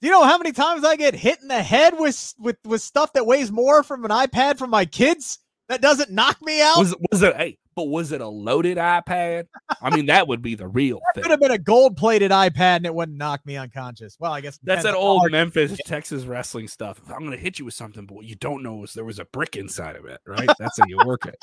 do 0.00 0.08
you 0.08 0.12
know 0.12 0.24
how 0.24 0.38
many 0.38 0.52
times 0.52 0.84
I 0.84 0.96
get 0.96 1.14
hit 1.14 1.40
in 1.40 1.48
the 1.48 1.62
head 1.62 1.94
with 1.98 2.34
with 2.38 2.56
with 2.64 2.82
stuff 2.82 3.12
that 3.14 3.26
weighs 3.26 3.50
more 3.50 3.82
from 3.82 4.04
an 4.04 4.10
iPad 4.10 4.58
from 4.58 4.70
my 4.70 4.84
kids 4.84 5.38
that 5.68 5.80
doesn't 5.80 6.10
knock 6.10 6.38
me 6.42 6.60
out? 6.60 6.78
Was, 6.78 6.94
was 7.10 7.22
it 7.22 7.36
hey, 7.36 7.58
but 7.74 7.84
was 7.84 8.12
it 8.12 8.20
a 8.20 8.28
loaded 8.28 8.78
iPad? 8.78 9.46
I 9.80 9.94
mean, 9.94 10.06
that 10.06 10.28
would 10.28 10.42
be 10.42 10.54
the 10.54 10.68
real 10.68 11.00
thing. 11.14 11.22
Could 11.22 11.30
have 11.30 11.40
been 11.40 11.50
a 11.50 11.58
gold 11.58 11.96
plated 11.96 12.30
iPad 12.30 12.76
and 12.76 12.86
it 12.86 12.94
wouldn't 12.94 13.16
knock 13.16 13.44
me 13.46 13.56
unconscious. 13.56 14.16
Well, 14.20 14.32
I 14.32 14.40
guess 14.42 14.58
that's 14.62 14.82
that 14.82 14.94
old 14.94 15.30
Memphis, 15.30 15.78
Texas 15.86 16.24
wrestling 16.24 16.68
stuff. 16.68 17.00
I'm 17.08 17.24
gonna 17.24 17.36
hit 17.36 17.58
you 17.58 17.64
with 17.64 17.74
something, 17.74 18.06
but 18.06 18.14
what 18.14 18.26
you 18.26 18.34
don't 18.34 18.62
know 18.62 18.84
is 18.84 18.92
there 18.92 19.04
was 19.04 19.18
a 19.18 19.24
brick 19.24 19.56
inside 19.56 19.96
of 19.96 20.04
it, 20.04 20.20
right? 20.26 20.48
That's 20.58 20.78
how 20.78 20.86
you 20.86 20.98
work 21.04 21.26
it. 21.26 21.38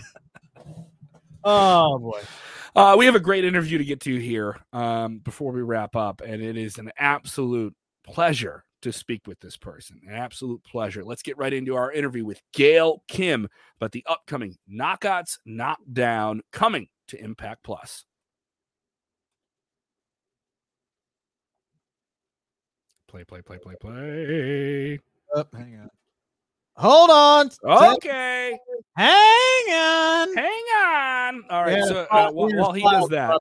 oh 1.44 1.98
boy. 1.98 2.20
Uh, 2.74 2.96
we 2.98 3.04
have 3.04 3.14
a 3.14 3.20
great 3.20 3.44
interview 3.44 3.76
to 3.76 3.84
get 3.84 4.00
to 4.00 4.18
here 4.18 4.58
um, 4.72 5.18
before 5.18 5.52
we 5.52 5.60
wrap 5.60 5.94
up, 5.94 6.22
and 6.24 6.42
it 6.42 6.56
is 6.56 6.78
an 6.78 6.90
absolute 6.96 7.74
pleasure 8.04 8.64
to 8.80 8.92
speak 8.92 9.26
with 9.26 9.38
this 9.40 9.56
person. 9.56 10.00
An 10.08 10.14
absolute 10.14 10.62
pleasure. 10.64 11.04
Let's 11.04 11.22
get 11.22 11.38
right 11.38 11.52
into 11.52 11.76
our 11.76 11.92
interview 11.92 12.24
with 12.24 12.40
Gail 12.52 13.02
Kim 13.08 13.48
about 13.76 13.92
the 13.92 14.04
upcoming 14.08 14.56
Knockouts 14.70 15.38
Knockdown 15.44 16.42
coming 16.50 16.88
to 17.08 17.22
Impact 17.22 17.62
Plus. 17.62 18.04
Play, 23.06 23.24
play, 23.24 23.42
play, 23.42 23.58
play, 23.58 23.74
play. 23.78 24.98
Oh, 25.34 25.44
hang 25.52 25.78
on. 25.78 25.90
Hold 26.76 27.10
on. 27.10 27.50
Okay. 27.64 28.58
Hang 28.96 29.74
on. 29.74 30.34
Hang 30.34 30.64
on. 30.76 31.44
All 31.50 31.62
right. 31.62 31.78
Yeah, 31.78 31.84
so 31.84 32.06
uh, 32.10 32.30
while, 32.32 32.50
while, 32.56 32.72
he 32.72 32.82
does 32.82 33.08
that, 33.08 33.38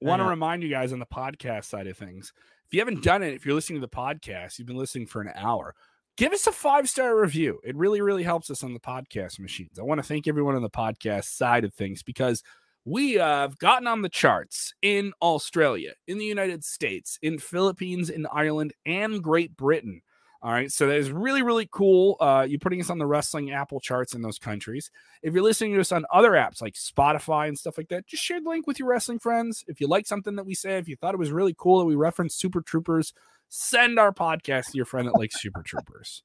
want 0.00 0.20
to 0.20 0.28
remind 0.28 0.62
you 0.62 0.68
guys 0.68 0.92
on 0.92 0.98
the 0.98 1.06
podcast 1.06 1.66
side 1.66 1.86
of 1.86 1.96
things. 1.96 2.32
If 2.66 2.74
you 2.74 2.80
haven't 2.80 3.02
done 3.02 3.22
it, 3.22 3.34
if 3.34 3.46
you're 3.46 3.54
listening 3.54 3.80
to 3.80 3.86
the 3.86 3.94
podcast, 3.94 4.58
you've 4.58 4.66
been 4.66 4.76
listening 4.76 5.06
for 5.06 5.20
an 5.20 5.30
hour, 5.36 5.74
give 6.16 6.32
us 6.32 6.46
a 6.46 6.52
five 6.52 6.88
star 6.88 7.18
review. 7.18 7.60
It 7.64 7.76
really, 7.76 8.00
really 8.00 8.22
helps 8.22 8.50
us 8.50 8.64
on 8.64 8.74
the 8.74 8.80
podcast 8.80 9.38
machines. 9.38 9.78
I 9.78 9.82
want 9.82 9.98
to 9.98 10.06
thank 10.06 10.26
everyone 10.26 10.56
on 10.56 10.62
the 10.62 10.70
podcast 10.70 11.24
side 11.24 11.64
of 11.64 11.74
things 11.74 12.02
because 12.02 12.42
we 12.84 13.12
have 13.14 13.58
gotten 13.58 13.86
on 13.86 14.02
the 14.02 14.08
charts 14.08 14.74
in 14.82 15.12
Australia, 15.22 15.92
in 16.08 16.18
the 16.18 16.24
United 16.24 16.64
States, 16.64 17.18
in 17.22 17.38
Philippines, 17.38 18.10
in 18.10 18.26
Ireland, 18.26 18.72
and 18.84 19.22
Great 19.22 19.56
Britain. 19.56 20.02
All 20.44 20.50
right, 20.50 20.72
so 20.72 20.88
that 20.88 20.96
is 20.96 21.12
really, 21.12 21.42
really 21.42 21.68
cool. 21.70 22.16
Uh, 22.18 22.44
you're 22.48 22.58
putting 22.58 22.80
us 22.80 22.90
on 22.90 22.98
the 22.98 23.06
wrestling 23.06 23.52
Apple 23.52 23.78
charts 23.78 24.12
in 24.12 24.22
those 24.22 24.40
countries. 24.40 24.90
If 25.22 25.34
you're 25.34 25.42
listening 25.44 25.74
to 25.74 25.80
us 25.80 25.92
on 25.92 26.04
other 26.12 26.32
apps 26.32 26.60
like 26.60 26.74
Spotify 26.74 27.46
and 27.46 27.56
stuff 27.56 27.78
like 27.78 27.88
that, 27.90 28.08
just 28.08 28.24
share 28.24 28.40
the 28.40 28.48
link 28.48 28.66
with 28.66 28.80
your 28.80 28.88
wrestling 28.88 29.20
friends. 29.20 29.64
If 29.68 29.80
you 29.80 29.86
like 29.86 30.04
something 30.04 30.34
that 30.34 30.44
we 30.44 30.54
say, 30.54 30.78
if 30.78 30.88
you 30.88 30.96
thought 30.96 31.14
it 31.14 31.18
was 31.18 31.30
really 31.30 31.54
cool 31.56 31.78
that 31.78 31.84
we 31.84 31.94
referenced 31.94 32.40
Super 32.40 32.60
Troopers, 32.60 33.14
send 33.50 34.00
our 34.00 34.12
podcast 34.12 34.72
to 34.72 34.76
your 34.76 34.84
friend 34.84 35.06
that 35.06 35.16
likes 35.16 35.40
Super 35.40 35.62
Troopers. 35.62 36.24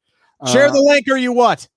Share 0.52 0.68
uh, 0.68 0.72
the 0.72 0.82
link 0.82 1.06
or 1.10 1.18
you 1.18 1.32
what? 1.32 1.68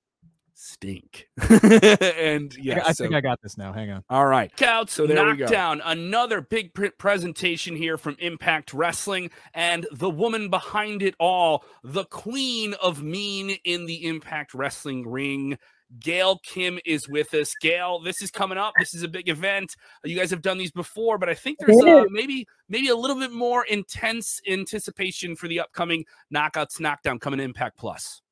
Stink. 0.60 1.28
and 1.50 2.54
yeah, 2.56 2.82
I, 2.84 2.92
so, 2.92 3.04
think 3.04 3.14
I 3.14 3.20
got 3.20 3.40
this 3.42 3.56
now. 3.56 3.72
Hang 3.72 3.90
on. 3.90 4.04
All 4.10 4.26
right. 4.26 4.54
Couch, 4.56 4.90
so 4.90 5.06
there 5.06 5.16
Knockdown, 5.16 5.80
another 5.84 6.42
big 6.42 6.72
presentation 6.98 7.74
here 7.76 7.96
from 7.96 8.16
Impact 8.18 8.74
Wrestling 8.74 9.30
and 9.54 9.86
the 9.90 10.10
woman 10.10 10.50
behind 10.50 11.02
it 11.02 11.14
all, 11.18 11.64
the 11.82 12.04
queen 12.04 12.74
of 12.74 13.02
mean 13.02 13.56
in 13.64 13.86
the 13.86 14.06
Impact 14.06 14.52
Wrestling 14.52 15.08
ring. 15.08 15.56
Gail 15.98 16.38
Kim 16.44 16.78
is 16.84 17.08
with 17.08 17.34
us. 17.34 17.52
Gail, 17.60 17.98
this 17.98 18.22
is 18.22 18.30
coming 18.30 18.58
up. 18.58 18.74
This 18.78 18.94
is 18.94 19.02
a 19.02 19.08
big 19.08 19.28
event. 19.28 19.74
You 20.04 20.16
guys 20.16 20.30
have 20.30 20.42
done 20.42 20.58
these 20.58 20.70
before, 20.70 21.18
but 21.18 21.28
I 21.28 21.34
think 21.34 21.58
there's 21.58 21.82
uh, 21.82 22.04
maybe 22.10 22.46
maybe 22.68 22.88
a 22.88 22.94
little 22.94 23.18
bit 23.18 23.32
more 23.32 23.64
intense 23.64 24.40
anticipation 24.48 25.34
for 25.34 25.48
the 25.48 25.58
upcoming 25.58 26.04
Knockouts 26.32 26.78
Knockdown 26.78 27.18
coming 27.18 27.38
to 27.38 27.44
Impact 27.44 27.76
Plus. 27.76 28.22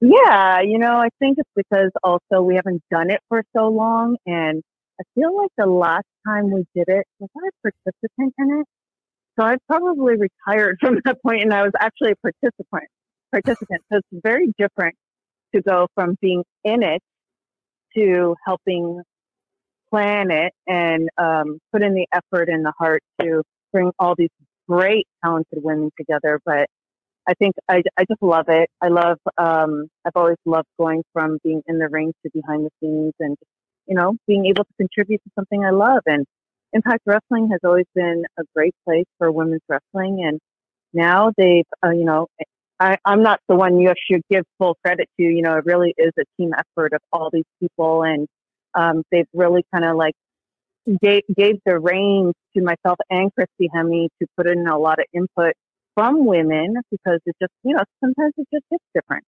Yeah, 0.00 0.60
you 0.60 0.78
know, 0.78 0.92
I 0.96 1.08
think 1.18 1.38
it's 1.38 1.50
because 1.56 1.90
also 2.02 2.42
we 2.42 2.56
haven't 2.56 2.82
done 2.90 3.10
it 3.10 3.20
for 3.28 3.42
so 3.56 3.68
long. 3.68 4.16
And 4.26 4.62
I 5.00 5.04
feel 5.14 5.36
like 5.36 5.50
the 5.56 5.66
last 5.66 6.04
time 6.26 6.50
we 6.50 6.64
did 6.74 6.88
it, 6.88 7.06
was 7.18 7.30
I 7.36 7.48
a 7.48 7.70
participant 7.70 8.34
in 8.38 8.60
it? 8.60 8.66
So 9.38 9.46
I 9.46 9.56
probably 9.68 10.16
retired 10.16 10.78
from 10.82 11.00
that 11.04 11.22
point 11.22 11.42
and 11.42 11.54
I 11.54 11.62
was 11.62 11.72
actually 11.80 12.12
a 12.12 12.16
participant. 12.16 12.84
Participant. 13.32 13.82
So 13.92 13.98
it's 13.98 14.22
very 14.24 14.52
different 14.58 14.96
to 15.54 15.62
go 15.62 15.88
from 15.94 16.16
being 16.20 16.44
in 16.64 16.82
it 16.82 17.02
to 17.96 18.36
helping 18.46 19.02
plan 19.90 20.30
it 20.30 20.52
and 20.66 21.08
um, 21.18 21.58
put 21.72 21.82
in 21.82 21.94
the 21.94 22.06
effort 22.12 22.48
and 22.48 22.64
the 22.64 22.72
heart 22.78 23.02
to 23.20 23.42
bring 23.72 23.92
all 23.98 24.14
these 24.16 24.30
great 24.68 25.06
talented 25.24 25.60
women 25.62 25.90
together. 25.98 26.40
But 26.44 26.68
I 27.28 27.34
think 27.34 27.54
I, 27.68 27.82
I 27.98 28.04
just 28.08 28.22
love 28.22 28.46
it. 28.48 28.70
I 28.80 28.88
love, 28.88 29.18
um, 29.36 29.88
I've 30.04 30.12
always 30.14 30.36
loved 30.44 30.68
going 30.78 31.02
from 31.12 31.38
being 31.42 31.62
in 31.66 31.78
the 31.78 31.88
ring 31.88 32.12
to 32.24 32.30
behind 32.32 32.66
the 32.66 32.70
scenes 32.80 33.14
and, 33.18 33.36
you 33.86 33.96
know, 33.96 34.16
being 34.26 34.46
able 34.46 34.64
to 34.64 34.72
contribute 34.78 35.20
to 35.24 35.30
something 35.34 35.64
I 35.64 35.70
love. 35.70 36.02
And 36.06 36.24
Impact 36.72 37.02
Wrestling 37.06 37.48
has 37.50 37.60
always 37.64 37.86
been 37.94 38.24
a 38.38 38.42
great 38.54 38.74
place 38.84 39.06
for 39.18 39.32
women's 39.32 39.62
wrestling. 39.68 40.24
And 40.24 40.38
now 40.92 41.32
they've, 41.36 41.64
uh, 41.84 41.90
you 41.90 42.04
know, 42.04 42.28
I, 42.78 42.98
I'm 43.04 43.22
not 43.22 43.40
the 43.48 43.56
one 43.56 43.80
you 43.80 43.92
should 44.10 44.22
give 44.30 44.44
full 44.58 44.76
credit 44.84 45.08
to. 45.18 45.24
You 45.24 45.42
know, 45.42 45.56
it 45.56 45.64
really 45.64 45.94
is 45.96 46.12
a 46.18 46.24
team 46.38 46.52
effort 46.56 46.92
of 46.92 47.00
all 47.12 47.30
these 47.32 47.44
people. 47.60 48.04
And 48.04 48.28
um, 48.74 49.02
they've 49.10 49.28
really 49.32 49.64
kind 49.74 49.84
of 49.84 49.96
like 49.96 50.14
gave, 51.02 51.22
gave 51.36 51.56
the 51.64 51.78
reins 51.80 52.34
to 52.56 52.62
myself 52.62 52.98
and 53.10 53.32
Christy 53.34 53.68
Hemme 53.74 54.08
to 54.20 54.28
put 54.36 54.46
in 54.46 54.66
a 54.68 54.78
lot 54.78 55.00
of 55.00 55.06
input 55.12 55.54
from 55.96 56.26
women 56.26 56.76
because 56.90 57.20
it 57.26 57.34
just, 57.42 57.52
you 57.64 57.74
know, 57.74 57.82
sometimes 58.00 58.34
it 58.36 58.46
just 58.52 58.64
hits 58.70 58.84
different. 58.94 59.24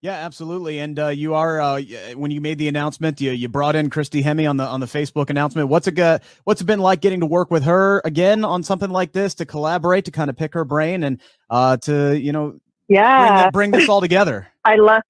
Yeah, 0.00 0.12
absolutely. 0.12 0.78
And 0.78 0.98
uh, 0.98 1.08
you 1.08 1.34
are 1.34 1.60
uh, 1.60 1.82
when 2.14 2.30
you 2.30 2.40
made 2.40 2.56
the 2.56 2.68
announcement, 2.68 3.20
you 3.20 3.32
you 3.32 3.50
brought 3.50 3.76
in 3.76 3.90
Christy 3.90 4.22
Hemme 4.22 4.48
on 4.48 4.56
the 4.56 4.64
on 4.64 4.80
the 4.80 4.86
Facebook 4.86 5.28
announcement. 5.28 5.68
What's 5.68 5.86
it 5.88 5.92
got, 5.92 6.22
what's 6.44 6.62
it 6.62 6.64
been 6.64 6.78
like 6.78 7.02
getting 7.02 7.20
to 7.20 7.26
work 7.26 7.50
with 7.50 7.64
her 7.64 8.00
again 8.06 8.42
on 8.42 8.62
something 8.62 8.88
like 8.88 9.12
this 9.12 9.34
to 9.34 9.44
collaborate 9.44 10.06
to 10.06 10.10
kind 10.10 10.30
of 10.30 10.38
pick 10.38 10.54
her 10.54 10.64
brain 10.64 11.04
and 11.04 11.20
uh, 11.50 11.76
to 11.78 12.18
you 12.18 12.32
know 12.32 12.58
yeah 12.88 13.50
bring, 13.50 13.70
bring 13.70 13.78
this 13.78 13.90
all 13.90 14.00
together. 14.00 14.48
I 14.64 14.76
love. 14.76 15.02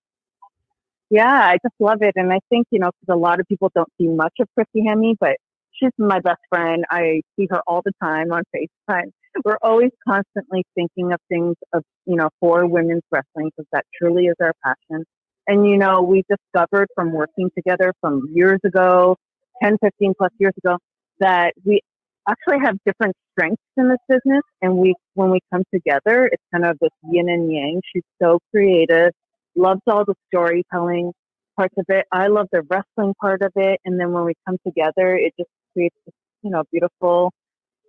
Yeah, 1.09 1.24
I 1.24 1.59
just 1.62 1.74
love 1.78 2.03
it, 2.03 2.14
and 2.16 2.32
I 2.32 2.41
think 2.49 2.66
you 2.72 2.80
know 2.80 2.91
because 3.01 3.14
a 3.14 3.18
lot 3.18 3.38
of 3.38 3.47
people 3.47 3.70
don't 3.72 3.93
see 3.97 4.09
much 4.09 4.34
of 4.41 4.49
Christy 4.57 4.84
Hemme, 4.88 5.14
but 5.20 5.36
she's 5.70 5.93
my 5.99 6.18
best 6.18 6.41
friend. 6.49 6.84
I 6.91 7.22
see 7.36 7.47
her 7.49 7.62
all 7.68 7.82
the 7.84 7.93
time 8.03 8.32
on 8.32 8.43
FaceTime 8.53 9.12
we're 9.45 9.59
always 9.62 9.91
constantly 10.07 10.64
thinking 10.74 11.12
of 11.12 11.20
things 11.28 11.57
of, 11.72 11.83
you 12.07 12.16
know, 12.16 12.28
for 12.41 12.66
women's 12.66 13.03
wrestling 13.11 13.51
because 13.57 13.66
that 13.72 13.85
truly 14.01 14.26
is 14.26 14.37
our 14.41 14.53
passion. 14.64 15.05
And, 15.47 15.66
you 15.66 15.78
know, 15.78 16.03
we 16.03 16.22
discovered 16.28 16.89
from 16.95 17.12
working 17.12 17.51
together 17.57 17.93
from 18.01 18.28
years 18.33 18.61
ago, 18.64 19.16
10, 19.62 19.78
15 19.83 20.14
plus 20.16 20.31
years 20.39 20.53
ago, 20.62 20.78
that 21.18 21.55
we 21.64 21.81
actually 22.28 22.59
have 22.64 22.76
different 22.87 23.16
strengths 23.33 23.62
in 23.76 23.89
this 23.89 23.99
business. 24.09 24.43
And 24.62 24.76
we, 24.76 24.95
when 25.14 25.31
we 25.31 25.41
come 25.53 25.62
together, 25.72 26.28
it's 26.31 26.43
kind 26.53 26.64
of 26.64 26.78
this 26.81 26.91
yin 27.11 27.28
and 27.28 27.51
yang. 27.51 27.81
She's 27.93 28.05
so 28.22 28.39
creative, 28.51 29.12
loves 29.57 29.81
all 29.87 30.05
the 30.05 30.14
storytelling 30.33 31.12
parts 31.57 31.74
of 31.78 31.85
it. 31.89 32.07
I 32.12 32.28
love 32.28 32.47
the 32.53 32.62
wrestling 32.70 33.14
part 33.20 33.43
of 33.43 33.53
it. 33.57 33.81
And 33.85 33.99
then 33.99 34.12
when 34.12 34.24
we 34.24 34.35
come 34.47 34.57
together, 34.64 35.16
it 35.16 35.33
just 35.39 35.51
creates, 35.72 35.97
this, 36.07 36.14
you 36.43 36.51
know, 36.51 36.62
beautiful 36.70 37.33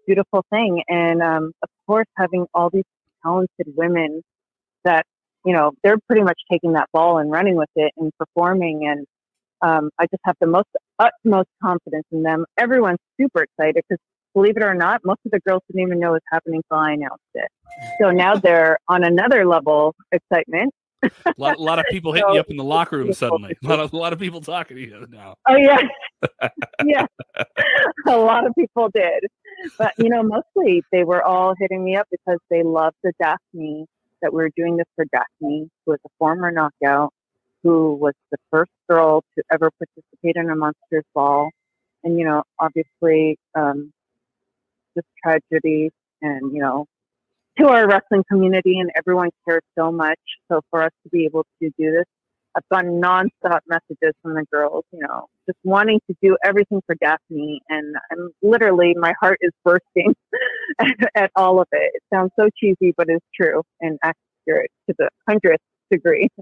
beautiful 0.06 0.46
thing. 0.50 0.84
And 0.88 1.22
um, 1.22 1.52
of 1.62 1.70
course, 1.88 2.08
having 2.18 2.46
all 2.54 2.70
these 2.72 2.84
talented 3.24 3.68
women 3.76 4.22
that, 4.84 5.06
you 5.46 5.54
know, 5.54 5.72
they're 5.84 5.98
pretty 6.08 6.24
much 6.24 6.40
taking 6.52 6.74
that 6.74 6.88
ball 6.94 7.18
and 7.18 7.32
running 7.32 7.56
with 7.56 7.70
it 7.76 7.92
and 7.98 8.12
performing. 8.18 8.88
And 8.88 9.06
um, 9.62 9.90
I 10.00 10.06
just 10.06 10.22
have 10.26 10.36
the 10.40 10.48
most 10.48 10.70
utmost 11.00 11.50
confidence 11.64 12.06
in 12.12 12.24
them. 12.24 12.46
Everyone's 12.58 13.00
super 13.20 13.44
excited 13.44 13.84
because 13.88 14.02
believe 14.34 14.58
it 14.58 14.64
or 14.64 14.74
not, 14.74 15.02
most 15.04 15.20
of 15.26 15.32
the 15.32 15.40
girls 15.48 15.62
didn't 15.68 15.86
even 15.86 16.00
know 16.00 16.10
it 16.10 16.14
was 16.14 16.22
happening 16.32 16.62
until 16.70 16.84
I 16.84 16.94
announced 16.94 17.24
it. 17.34 17.50
So 18.02 18.12
now 18.12 18.36
they're 18.36 18.78
on 18.88 19.04
another 19.04 19.46
level 19.46 19.94
excitement 20.12 20.74
a, 21.04 21.12
lot, 21.38 21.58
a 21.58 21.62
lot, 21.62 21.80
of 21.80 21.86
people 21.90 22.14
hitting 22.14 22.30
so, 22.30 22.34
you 22.34 22.40
up 22.40 22.50
in 22.50 22.58
the 22.58 22.64
locker 22.64 22.98
room 22.98 23.14
suddenly. 23.14 23.58
A 23.64 23.68
lot 23.68 23.80
of, 23.80 23.94
a 23.94 23.98
lot 23.98 24.14
of 24.14 24.20
people 24.20 24.42
talking 24.42 24.78
to 24.78 24.84
you 24.84 25.08
now. 25.10 25.36
Oh 25.48 25.56
yeah, 25.56 25.80
yeah. 26.86 27.06
a 28.08 28.18
lot 28.18 28.46
of 28.46 28.54
people 28.58 28.90
did, 28.94 29.24
but 29.78 29.94
you 29.98 30.10
know, 30.10 30.24
mostly 30.24 30.84
they 30.92 31.04
were 31.04 31.24
all 31.24 31.54
hitting 31.58 31.84
me 31.84 31.96
up 31.96 32.08
because 32.12 32.40
they 32.50 32.64
loved 32.64 32.96
the 33.04 33.14
Daffney 33.22 33.86
that 34.22 34.34
we 34.34 34.44
were 34.44 34.52
doing 34.56 34.78
this 34.78 34.88
for 34.96 35.06
Daffney, 35.06 35.70
who 35.86 35.92
was 35.92 36.00
a 36.06 36.10
former 36.20 36.52
knockout, 36.52 37.14
who 37.64 37.96
was 37.96 38.14
the 38.32 38.38
first 38.52 38.72
girl 38.90 39.24
to 39.38 39.44
ever 39.52 39.72
participate 39.72 40.36
in 40.36 40.50
a 40.50 40.56
Monsters 40.56 41.06
Ball, 41.14 41.50
and 42.04 42.18
you 42.18 42.26
know, 42.26 42.44
obviously, 42.60 43.38
um, 43.56 43.92
this 44.96 45.06
tragedy 45.24 45.92
and 46.22 46.54
you 46.54 46.62
know 46.62 46.86
to 47.58 47.68
our 47.68 47.88
wrestling 47.88 48.24
community 48.30 48.80
and 48.80 48.92
everyone 48.96 49.30
cares 49.48 49.64
so 49.78 49.92
much. 49.92 50.20
So 50.50 50.62
for 50.70 50.84
us 50.84 50.92
to 51.04 51.10
be 51.10 51.26
able 51.26 51.46
to 51.62 51.70
do 51.78 51.92
this, 51.92 52.06
I've 52.56 52.68
gotten 52.72 53.02
nonstop 53.02 53.60
messages 53.68 54.14
from 54.22 54.34
the 54.34 54.46
girls, 54.52 54.84
you 54.92 55.00
know, 55.00 55.28
just 55.48 55.58
wanting 55.64 56.00
to 56.10 56.16
do 56.22 56.38
everything 56.44 56.82
for 56.86 56.96
Daffney. 56.96 57.62
And 57.70 57.96
I'm 58.12 58.30
literally, 58.42 58.94
my 58.98 59.14
heart 59.22 59.38
is 59.42 59.52
bursting 59.64 60.14
at, 61.16 61.32
all 61.36 61.62
of 61.62 61.68
it. 61.72 61.92
It 61.96 62.04
sounds 62.14 62.32
so 62.40 62.50
cheesy, 62.58 62.94
but 62.98 63.08
it's 63.10 63.26
true 63.34 63.62
and 63.80 63.98
accurate 64.04 64.72
to 64.90 64.96
the 64.98 65.10
hundredth 65.28 65.64
degree. 65.90 66.28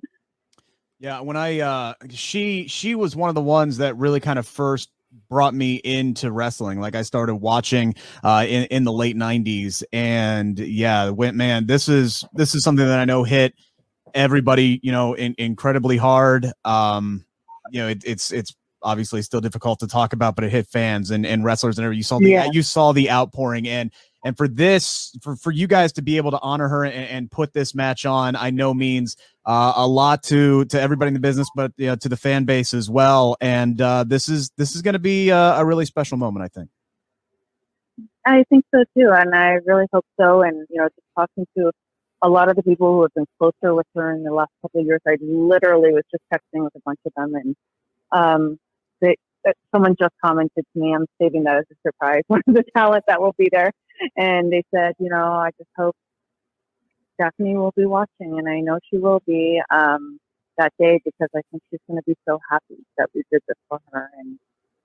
Yeah, 1.02 1.22
when 1.22 1.38
I 1.38 1.62
uh 1.62 1.94
she 2.10 2.68
she 2.68 2.94
was 2.94 3.16
one 3.16 3.30
of 3.30 3.36
the 3.36 3.42
ones 3.42 3.78
that 3.78 3.96
really 3.96 4.20
kind 4.20 4.38
of 4.38 4.46
first 4.46 4.90
brought 5.30 5.54
me 5.54 5.76
into 5.76 6.32
wrestling. 6.32 6.80
Like 6.80 6.96
I 6.96 7.04
started 7.04 7.36
watching 7.36 7.96
uh, 8.24 8.46
in 8.48 8.66
in 8.66 8.84
the 8.84 8.92
late 8.92 9.16
'90s, 9.16 9.84
and 9.94 10.60
yeah, 10.60 11.10
went 11.10 11.38
man. 11.38 11.68
This 11.68 11.88
is 11.88 12.26
this 12.34 12.54
is 12.54 12.64
something 12.64 12.86
that 12.86 13.00
I 13.00 13.06
know 13.06 13.24
hit 13.24 13.54
everybody, 14.14 14.80
you 14.84 14.92
know, 14.92 15.14
in, 15.14 15.36
incredibly 15.38 15.98
hard. 15.98 16.52
Um, 16.66 17.26
you 17.72 17.82
know, 17.82 17.88
it, 17.88 18.04
it's 18.06 18.32
it's 18.32 18.56
obviously 18.82 19.22
still 19.22 19.42
difficult 19.42 19.80
to 19.80 19.88
talk 19.88 20.14
about, 20.14 20.36
but 20.36 20.44
it 20.46 20.52
hit 20.52 20.68
fans 20.68 21.12
and, 21.12 21.26
and 21.26 21.44
wrestlers 21.44 21.78
and 21.78 21.86
everything. 21.86 22.00
You 22.00 22.04
saw 22.04 22.20
the 22.20 22.30
yeah. 22.30 22.50
you 22.52 22.62
saw 22.62 22.92
the 22.92 23.10
outpouring 23.10 23.68
and 23.68 23.92
and 24.24 24.36
for 24.36 24.48
this 24.48 25.16
for, 25.22 25.36
for 25.36 25.52
you 25.52 25.68
guys 25.68 25.94
to 25.94 26.02
be 26.02 26.18
able 26.18 26.32
to 26.32 26.40
honor 26.42 26.68
her 26.68 26.84
and, 26.84 26.94
and 26.94 27.32
put 27.32 27.54
this 27.54 27.74
match 27.74 28.06
on, 28.06 28.36
I 28.36 28.50
know 28.50 28.74
means 28.74 29.16
uh, 29.46 29.74
a 29.76 29.88
lot 29.88 30.24
to 30.24 30.66
to 30.66 30.82
everybody 30.82 31.10
in 31.10 31.14
the 31.14 31.20
business, 31.20 31.50
but 31.56 31.72
you 31.78 31.88
know, 31.88 31.96
to 31.96 32.10
the 32.10 32.18
fan 32.18 32.46
base 32.46 32.74
as 32.74 32.90
well. 32.90 33.38
And 33.42 33.80
uh, 33.80 34.04
this 34.06 34.28
is 34.30 34.52
this 34.58 34.76
is 34.76 34.82
going 34.82 34.94
to 34.94 35.00
be 35.00 35.30
a, 35.30 35.56
a 35.56 35.66
really 35.66 35.86
special 35.86 36.18
moment, 36.18 36.44
I 36.44 36.48
think. 36.50 36.70
I 38.26 38.44
think 38.50 38.66
so 38.74 38.84
too, 38.96 39.10
and 39.12 39.34
I 39.34 39.60
really 39.66 39.88
hope 39.94 40.06
so. 40.20 40.42
And 40.42 40.68
you 40.70 40.78
know, 40.78 40.90
just 40.90 41.08
talking 41.18 41.48
to 41.58 41.72
a 42.22 42.30
lot 42.30 42.50
of 42.50 42.56
the 42.56 42.64
people 42.64 42.94
who 42.94 43.02
have 43.04 43.14
been 43.14 43.26
closer 43.40 43.74
with 43.74 43.88
her 43.96 44.12
in 44.12 44.24
the 44.24 44.34
last 44.34 44.52
couple 44.62 44.82
of 44.82 44.86
years, 44.86 45.02
I 45.08 45.18
literally 45.22 45.94
was 45.94 46.04
just 46.12 46.24
texting 46.34 46.64
with 46.64 46.76
a 46.76 46.82
bunch 46.86 47.00
of 47.06 47.14
them, 47.16 47.36
and 47.36 47.56
um, 48.12 48.60
they, 49.02 49.16
uh, 49.48 49.52
someone 49.74 49.96
just 50.00 50.14
commented 50.24 50.66
to 50.74 50.80
me, 50.80 50.94
"I'm 50.94 51.06
saving 51.22 51.44
that 51.44 51.58
as 51.58 51.66
a 51.72 51.76
surprise." 51.88 52.24
One 52.28 52.42
of 52.48 52.54
the 52.54 52.64
talent 52.76 53.06
that 53.08 53.22
will 53.22 53.36
be 53.38 53.50
there, 53.52 53.72
and 54.18 54.52
they 54.52 54.64
said, 54.74 54.96
"You 55.00 55.10
know, 55.10 55.34
I 55.34 55.52
just 55.58 55.70
hope 55.78 55.96
Daffney 57.20 57.56
will 57.56 57.74
be 57.76 57.86
watching, 57.86 58.38
and 58.38 58.50
I 58.50 58.60
know 58.60 58.80
she 58.90 58.98
will 58.98 59.22
be 59.26 59.62
um, 59.70 60.20
that 60.58 60.74
day 60.80 61.00
because 61.06 61.30
I 61.36 61.42
think 61.52 61.64
she's 61.70 61.80
going 61.88 62.00
to 62.00 62.04
be 62.06 62.16
so 62.28 62.40
happy 62.50 62.84
that 62.98 63.10
we 63.14 63.24
did 63.32 63.42
this 63.48 63.58
for 63.70 63.80
her." 63.94 64.10
And 64.18 64.38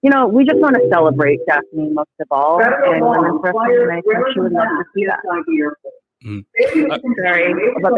you 0.03 0.11
know, 0.11 0.29
we 0.29 0.45
just 0.45 0.59
want 0.59 0.77
to 0.77 0.87
celebrate 0.91 1.41
Daffney 1.47 1.91
most 1.91 2.11
of 2.21 2.29
all, 2.31 2.63
and 2.63 3.05
women's 3.05 3.41
wrestling, 3.43 3.79
and 3.81 3.93
I 3.93 4.01
think 4.03 4.27
she 4.35 4.41
would 4.41 4.53
love 4.53 4.69
to 4.69 4.85
see 4.95 5.07
that. 5.07 5.21
Mm. 6.25 6.45
Uh, 6.89 6.99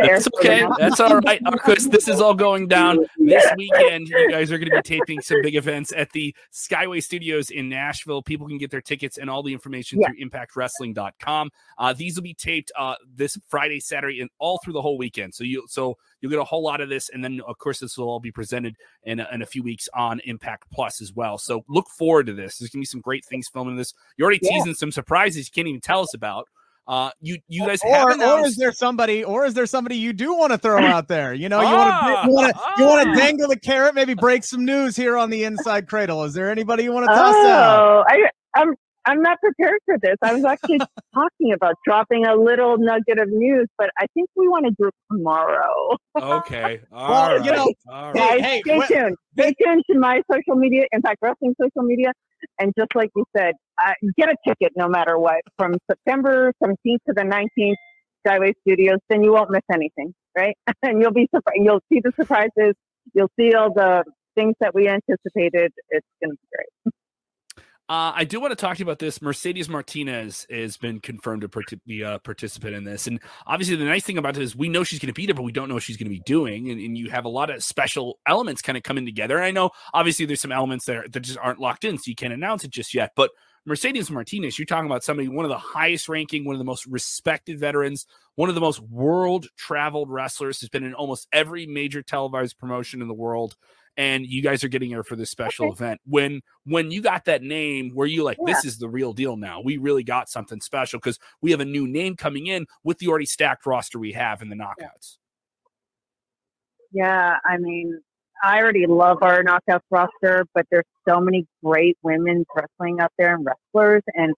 that's 0.02 0.28
okay. 0.38 0.66
That's 0.78 1.00
all 1.00 1.18
right, 1.20 1.40
Chris. 1.60 1.86
This 1.96 2.08
is 2.08 2.20
all 2.20 2.34
going 2.34 2.66
down 2.66 2.98
this 3.16 3.44
weekend. 3.56 4.08
You 4.08 4.30
guys 4.30 4.50
are 4.50 4.58
going 4.58 4.70
to 4.70 4.76
be 4.76 4.82
taping 4.82 5.20
some 5.20 5.40
big 5.40 5.54
events 5.54 5.92
at 5.96 6.10
the 6.12 6.34
Skyway 6.52 7.02
Studios 7.02 7.50
in 7.50 7.68
Nashville. 7.68 8.22
People 8.22 8.48
can 8.48 8.58
get 8.58 8.70
their 8.70 8.80
tickets 8.80 9.18
and 9.18 9.30
all 9.30 9.42
the 9.42 9.52
information 9.52 10.00
yeah. 10.00 10.08
through 10.08 10.28
ImpactWrestling.com. 10.28 11.50
Uh, 11.78 11.92
these 11.92 12.16
will 12.16 12.22
be 12.22 12.34
taped 12.34 12.72
uh, 12.76 12.96
this 13.14 13.38
Friday, 13.48 13.80
Saturday, 13.80 14.20
and 14.20 14.28
all 14.38 14.58
through 14.62 14.72
the 14.72 14.82
whole 14.82 14.98
weekend. 14.98 15.34
So 15.34 15.44
you 15.44 15.64
so 15.68 15.96
you'll 16.20 16.30
get 16.30 16.40
a 16.40 16.44
whole 16.44 16.62
lot 16.62 16.80
of 16.80 16.88
this, 16.88 17.08
and 17.10 17.22
then 17.22 17.40
of 17.46 17.56
course 17.58 17.78
this 17.78 17.96
will 17.96 18.08
all 18.08 18.20
be 18.20 18.32
presented 18.32 18.74
in 19.04 19.20
a, 19.20 19.28
in 19.32 19.42
a 19.42 19.46
few 19.46 19.62
weeks 19.62 19.88
on 19.94 20.20
Impact 20.24 20.64
Plus 20.72 21.00
as 21.00 21.12
well. 21.12 21.38
So 21.38 21.64
look 21.68 21.88
forward 21.88 22.26
to 22.26 22.34
this. 22.34 22.58
There's 22.58 22.70
going 22.70 22.80
to 22.80 22.82
be 22.82 22.86
some 22.86 23.00
great 23.00 23.24
things 23.24 23.48
filming 23.48 23.76
this. 23.76 23.94
You're 24.16 24.26
already 24.26 24.40
yeah. 24.42 24.58
teasing 24.58 24.74
some 24.74 24.92
surprises 24.92 25.46
you 25.48 25.52
can't 25.54 25.68
even 25.68 25.80
tell 25.80 26.00
us 26.00 26.14
about. 26.14 26.48
Uh, 26.88 27.10
you 27.20 27.38
you 27.48 27.66
guys 27.66 27.80
or, 27.84 27.92
have 27.92 28.08
announced- 28.10 28.44
or 28.44 28.46
is 28.46 28.56
there 28.56 28.72
somebody 28.72 29.24
or 29.24 29.44
is 29.44 29.54
there 29.54 29.66
somebody 29.66 29.96
you 29.96 30.12
do 30.12 30.34
want 30.34 30.52
to 30.52 30.58
throw 30.58 30.78
out 30.84 31.08
there? 31.08 31.34
You 31.34 31.48
know, 31.48 31.60
you 31.60 31.66
ah, 31.66 31.72
want 31.72 32.24
to 32.24 32.28
you 32.28 32.34
want 32.34 32.54
to 32.54 32.60
ah, 32.62 32.72
you 32.78 32.84
want 32.84 33.08
to 33.08 33.20
dangle 33.20 33.48
the 33.48 33.58
carrot, 33.58 33.94
maybe 33.94 34.14
break 34.14 34.44
some 34.44 34.64
news 34.64 34.96
here 34.96 35.16
on 35.16 35.30
the 35.30 35.42
InSide 35.42 35.86
Kradle. 35.86 36.24
Is 36.26 36.34
there 36.34 36.50
anybody 36.50 36.84
you 36.84 36.92
want 36.92 37.06
to 37.06 37.14
toss 37.14 37.34
oh, 37.34 37.48
out? 37.48 38.06
I 38.08 38.30
I'm 38.54 38.74
I'm 39.06 39.22
not 39.22 39.38
prepared 39.40 39.78
for 39.84 39.96
this. 40.02 40.16
I 40.20 40.34
was 40.34 40.44
actually 40.44 40.78
talking 41.14 41.52
about 41.54 41.74
dropping 41.84 42.26
a 42.26 42.34
little 42.34 42.76
nugget 42.76 43.18
of 43.18 43.28
news, 43.28 43.68
but 43.78 43.90
I 43.98 44.06
think 44.14 44.28
we 44.34 44.48
want 44.48 44.66
to 44.66 44.72
do 44.78 44.88
it 44.88 44.94
tomorrow. 45.10 45.96
okay. 46.20 46.80
All 46.92 47.08
well, 47.08 47.36
right. 47.36 47.44
you 47.44 47.52
know, 47.52 47.72
guys, 48.12 48.40
hey, 48.40 48.62
stay 48.64 48.80
tuned. 48.86 49.16
Stay 49.38 49.54
tuned 49.62 49.82
to 49.90 49.98
my 49.98 50.20
social 50.30 50.56
media, 50.56 50.84
Impact 50.92 51.18
Wrestling 51.22 51.54
social 51.60 51.86
media. 51.86 52.12
And 52.58 52.72
just 52.78 52.94
like 52.94 53.10
you 53.16 53.24
said, 53.36 53.54
uh, 53.84 53.92
get 54.18 54.28
a 54.28 54.36
ticket 54.46 54.72
no 54.76 54.88
matter 54.88 55.18
what 55.18 55.40
from 55.56 55.74
September 55.90 56.52
17th 56.62 56.98
to 57.06 57.14
the 57.14 57.22
19th, 57.22 57.74
Skyway 58.26 58.52
Studios. 58.66 58.98
Then 59.08 59.22
you 59.22 59.32
won't 59.32 59.50
miss 59.50 59.62
anything, 59.72 60.12
right? 60.36 60.56
and 60.82 61.00
you'll 61.00 61.12
be 61.12 61.28
surprised. 61.34 61.60
You'll 61.62 61.82
see 61.92 62.00
the 62.02 62.12
surprises. 62.16 62.74
You'll 63.14 63.30
see 63.38 63.54
all 63.54 63.72
the 63.72 64.04
things 64.34 64.54
that 64.60 64.74
we 64.74 64.88
anticipated. 64.88 65.72
It's 65.90 66.06
going 66.22 66.32
to 66.32 66.36
be 66.36 66.48
great. 66.54 66.94
Uh, 67.88 68.10
I 68.16 68.24
do 68.24 68.40
want 68.40 68.50
to 68.50 68.56
talk 68.56 68.76
to 68.76 68.80
you 68.80 68.84
about 68.84 68.98
this. 68.98 69.22
Mercedes 69.22 69.68
Martinez 69.68 70.44
has 70.50 70.76
been 70.76 70.98
confirmed 70.98 71.42
to 71.42 71.48
part- 71.48 71.72
be 71.86 72.02
a 72.02 72.18
participant 72.18 72.74
in 72.74 72.82
this. 72.82 73.06
And 73.06 73.20
obviously, 73.46 73.76
the 73.76 73.84
nice 73.84 74.02
thing 74.02 74.18
about 74.18 74.36
it 74.36 74.42
is 74.42 74.56
we 74.56 74.68
know 74.68 74.82
she's 74.82 74.98
going 74.98 75.06
to 75.06 75.12
be 75.12 75.24
there, 75.24 75.36
but 75.36 75.44
we 75.44 75.52
don't 75.52 75.68
know 75.68 75.74
what 75.74 75.84
she's 75.84 75.96
going 75.96 76.10
to 76.10 76.16
be 76.16 76.22
doing. 76.26 76.68
And, 76.68 76.80
and, 76.80 76.98
you 76.98 77.10
have 77.10 77.24
a 77.24 77.28
lot 77.28 77.48
of 77.48 77.62
special 77.62 78.18
elements 78.26 78.60
kind 78.60 78.76
of 78.76 78.82
coming 78.82 79.06
together. 79.06 79.36
And 79.36 79.44
I 79.44 79.52
know, 79.52 79.70
obviously, 79.94 80.26
there's 80.26 80.40
some 80.40 80.50
elements 80.50 80.86
that, 80.86 80.96
are, 80.96 81.08
that 81.08 81.20
just 81.20 81.38
aren't 81.38 81.60
locked 81.60 81.84
in, 81.84 81.96
so 81.96 82.08
you 82.08 82.16
can't 82.16 82.32
announce 82.32 82.64
it 82.64 82.72
just 82.72 82.92
yet. 82.92 83.12
But 83.14 83.30
Mercedes 83.64 84.10
Martinez, 84.10 84.58
you're 84.58 84.66
talking 84.66 84.86
about 84.86 85.04
somebody, 85.04 85.28
one 85.28 85.44
of 85.44 85.50
the 85.50 85.58
highest 85.58 86.08
ranking, 86.08 86.44
one 86.44 86.56
of 86.56 86.58
the 86.58 86.64
most 86.64 86.86
respected 86.86 87.60
veterans, 87.60 88.06
one 88.34 88.48
of 88.48 88.56
the 88.56 88.60
most 88.60 88.80
world 88.80 89.46
traveled 89.56 90.10
wrestlers, 90.10 90.60
has 90.60 90.68
been 90.68 90.84
in 90.84 90.94
almost 90.94 91.28
every 91.32 91.66
major 91.66 92.02
televised 92.02 92.58
promotion 92.58 93.00
in 93.00 93.06
the 93.06 93.14
world 93.14 93.54
and 93.96 94.26
you 94.26 94.42
guys 94.42 94.62
are 94.62 94.68
getting 94.68 94.90
her 94.90 95.02
for 95.02 95.16
this 95.16 95.30
special 95.30 95.66
okay. 95.66 95.72
event. 95.72 96.00
When 96.04 96.42
when 96.64 96.90
you 96.90 97.02
got 97.02 97.24
that 97.26 97.42
name, 97.42 97.92
were 97.94 98.06
you 98.06 98.22
like, 98.22 98.38
yeah. 98.46 98.52
this 98.52 98.64
is 98.64 98.78
the 98.78 98.88
real 98.88 99.12
deal 99.12 99.36
now? 99.36 99.60
We 99.60 99.78
really 99.78 100.04
got 100.04 100.28
something 100.28 100.60
special 100.60 100.98
because 100.98 101.18
we 101.40 101.50
have 101.50 101.60
a 101.60 101.64
new 101.64 101.86
name 101.86 102.16
coming 102.16 102.46
in 102.46 102.66
with 102.84 102.98
the 102.98 103.08
already 103.08 103.26
stacked 103.26 103.66
roster 103.66 103.98
we 103.98 104.12
have 104.12 104.42
in 104.42 104.48
the 104.48 104.56
knockouts. 104.56 105.18
Yeah, 106.92 107.36
I 107.44 107.58
mean, 107.58 108.00
I 108.42 108.58
already 108.58 108.86
love 108.86 109.18
our 109.22 109.42
knockouts 109.42 109.80
roster, 109.90 110.46
but 110.54 110.66
there's 110.70 110.84
so 111.08 111.20
many 111.20 111.46
great 111.64 111.96
women 112.02 112.44
wrestling 112.54 113.00
out 113.00 113.12
there 113.18 113.34
and 113.34 113.46
wrestlers. 113.46 114.02
And 114.14 114.34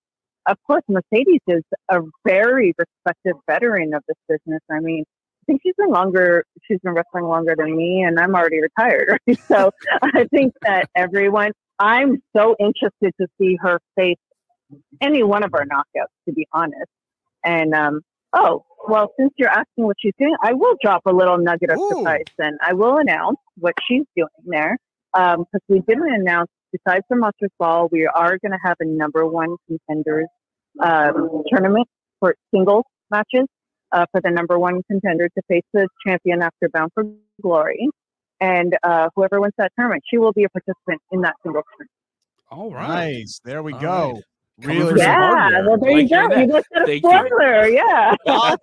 of 0.46 0.56
course, 0.66 0.82
Mercedes 0.88 1.40
is 1.46 1.62
a 1.90 2.00
very 2.26 2.74
respected 2.78 3.34
veteran 3.48 3.92
of 3.94 4.02
this 4.08 4.16
business. 4.28 4.60
I 4.70 4.80
mean, 4.80 5.04
think 5.48 5.62
she's 5.64 5.74
been 5.76 5.90
longer. 5.90 6.44
She's 6.62 6.78
been 6.80 6.92
wrestling 6.92 7.24
longer 7.24 7.54
than 7.56 7.76
me, 7.76 8.02
and 8.02 8.20
I'm 8.20 8.34
already 8.34 8.60
retired. 8.60 9.18
Right? 9.26 9.38
so 9.48 9.70
I 10.02 10.24
think 10.32 10.54
that 10.62 10.88
everyone. 10.94 11.52
I'm 11.80 12.20
so 12.36 12.56
interested 12.58 13.14
to 13.20 13.28
see 13.40 13.56
her 13.60 13.80
face 13.96 14.18
any 15.00 15.22
one 15.22 15.44
of 15.44 15.54
our 15.54 15.64
knockouts, 15.64 16.12
to 16.26 16.32
be 16.32 16.46
honest. 16.52 16.90
And 17.44 17.72
um, 17.72 18.00
oh, 18.32 18.64
well, 18.88 19.12
since 19.18 19.32
you're 19.38 19.48
asking 19.48 19.86
what 19.86 19.96
she's 20.00 20.12
doing, 20.18 20.34
I 20.42 20.54
will 20.54 20.74
drop 20.82 21.02
a 21.06 21.12
little 21.12 21.38
nugget 21.38 21.70
of 21.70 21.78
Ooh. 21.78 21.88
surprise. 21.90 22.24
and 22.38 22.58
I 22.62 22.74
will 22.74 22.96
announce 22.98 23.38
what 23.56 23.74
she's 23.88 24.02
doing 24.16 24.28
there 24.46 24.76
because 25.14 25.36
um, 25.38 25.60
we 25.68 25.80
didn't 25.80 26.12
announce. 26.12 26.50
Besides 26.70 27.04
the 27.08 27.16
Monsters 27.16 27.50
Ball, 27.58 27.88
we 27.90 28.06
are 28.06 28.36
going 28.38 28.52
to 28.52 28.58
have 28.62 28.76
a 28.80 28.84
number 28.84 29.26
one 29.26 29.56
contenders 29.66 30.26
um, 30.82 31.42
tournament 31.50 31.88
for 32.20 32.34
singles 32.52 32.84
matches 33.10 33.46
uh, 33.92 34.06
for 34.12 34.20
the 34.20 34.30
number 34.30 34.58
one 34.58 34.82
contender 34.84 35.28
to 35.28 35.42
face 35.48 35.64
the 35.72 35.88
champion 36.06 36.42
after 36.42 36.68
Bound 36.68 36.92
for 36.94 37.04
Glory. 37.40 37.88
And 38.40 38.76
uh, 38.82 39.08
whoever 39.16 39.40
wins 39.40 39.54
that 39.58 39.72
tournament, 39.76 40.04
she 40.08 40.18
will 40.18 40.32
be 40.32 40.44
a 40.44 40.48
participant 40.48 41.00
in 41.10 41.22
that 41.22 41.34
single 41.42 41.62
tournament. 41.62 41.90
All 42.50 42.70
right. 42.70 43.18
Nice. 43.18 43.40
There 43.44 43.62
we 43.62 43.72
All 43.72 43.80
go. 43.80 44.12
Right. 44.14 44.22
Really? 44.60 45.00
Yeah. 45.00 45.60
Well, 45.64 45.78
there 45.78 45.92
like 45.92 46.02
you 46.02 46.08
go. 46.08 46.36
You 46.36 46.46
just 46.48 46.68
got 46.74 46.88
a 46.88 46.98
spoiler. 46.98 47.68
You. 47.68 47.78
Yeah. 47.78 48.14
I'll, 48.26 48.56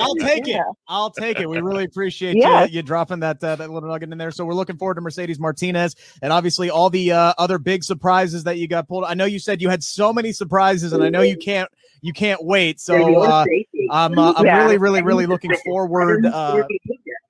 I'll 0.00 0.14
take 0.14 0.46
yeah. 0.46 0.60
it. 0.60 0.76
I'll 0.88 1.10
take 1.10 1.40
it. 1.40 1.48
We 1.48 1.60
really 1.60 1.84
appreciate 1.84 2.36
yeah. 2.36 2.64
you, 2.64 2.76
you 2.76 2.82
dropping 2.82 3.20
that, 3.20 3.44
uh, 3.44 3.56
that 3.56 3.70
little 3.70 3.88
nugget 3.88 4.10
in 4.10 4.16
there. 4.16 4.30
So 4.30 4.46
we're 4.46 4.54
looking 4.54 4.78
forward 4.78 4.94
to 4.94 5.02
Mercedes 5.02 5.38
Martinez 5.38 5.94
and 6.22 6.32
obviously 6.32 6.70
all 6.70 6.88
the 6.88 7.12
uh, 7.12 7.34
other 7.36 7.58
big 7.58 7.84
surprises 7.84 8.44
that 8.44 8.56
you 8.56 8.66
got 8.66 8.88
pulled. 8.88 9.04
I 9.04 9.12
know 9.12 9.26
you 9.26 9.38
said 9.38 9.60
you 9.60 9.68
had 9.68 9.84
so 9.84 10.12
many 10.12 10.32
surprises, 10.32 10.94
and 10.94 11.04
I 11.04 11.10
know 11.10 11.20
you 11.20 11.36
can't 11.36 11.68
you 12.02 12.12
can't 12.12 12.44
wait. 12.44 12.80
So 12.80 13.22
uh, 13.22 13.44
I'm 13.90 14.18
uh, 14.18 14.34
I'm 14.36 14.44
really 14.44 14.76
really 14.76 15.02
really 15.02 15.26
looking 15.26 15.54
forward. 15.64 16.26
Uh, 16.26 16.64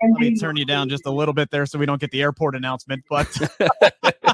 let 0.03 0.21
me 0.21 0.35
turn 0.35 0.57
you 0.57 0.65
down 0.65 0.89
just 0.89 1.07
a 1.07 1.11
little 1.11 1.35
bit 1.35 1.51
there 1.51 1.65
so 1.67 1.79
we 1.79 1.87
don't 1.87 2.01
get 2.01 2.11
the 2.11 2.23
airport 2.23 2.57
announcement. 2.57 3.05
But 3.09 3.29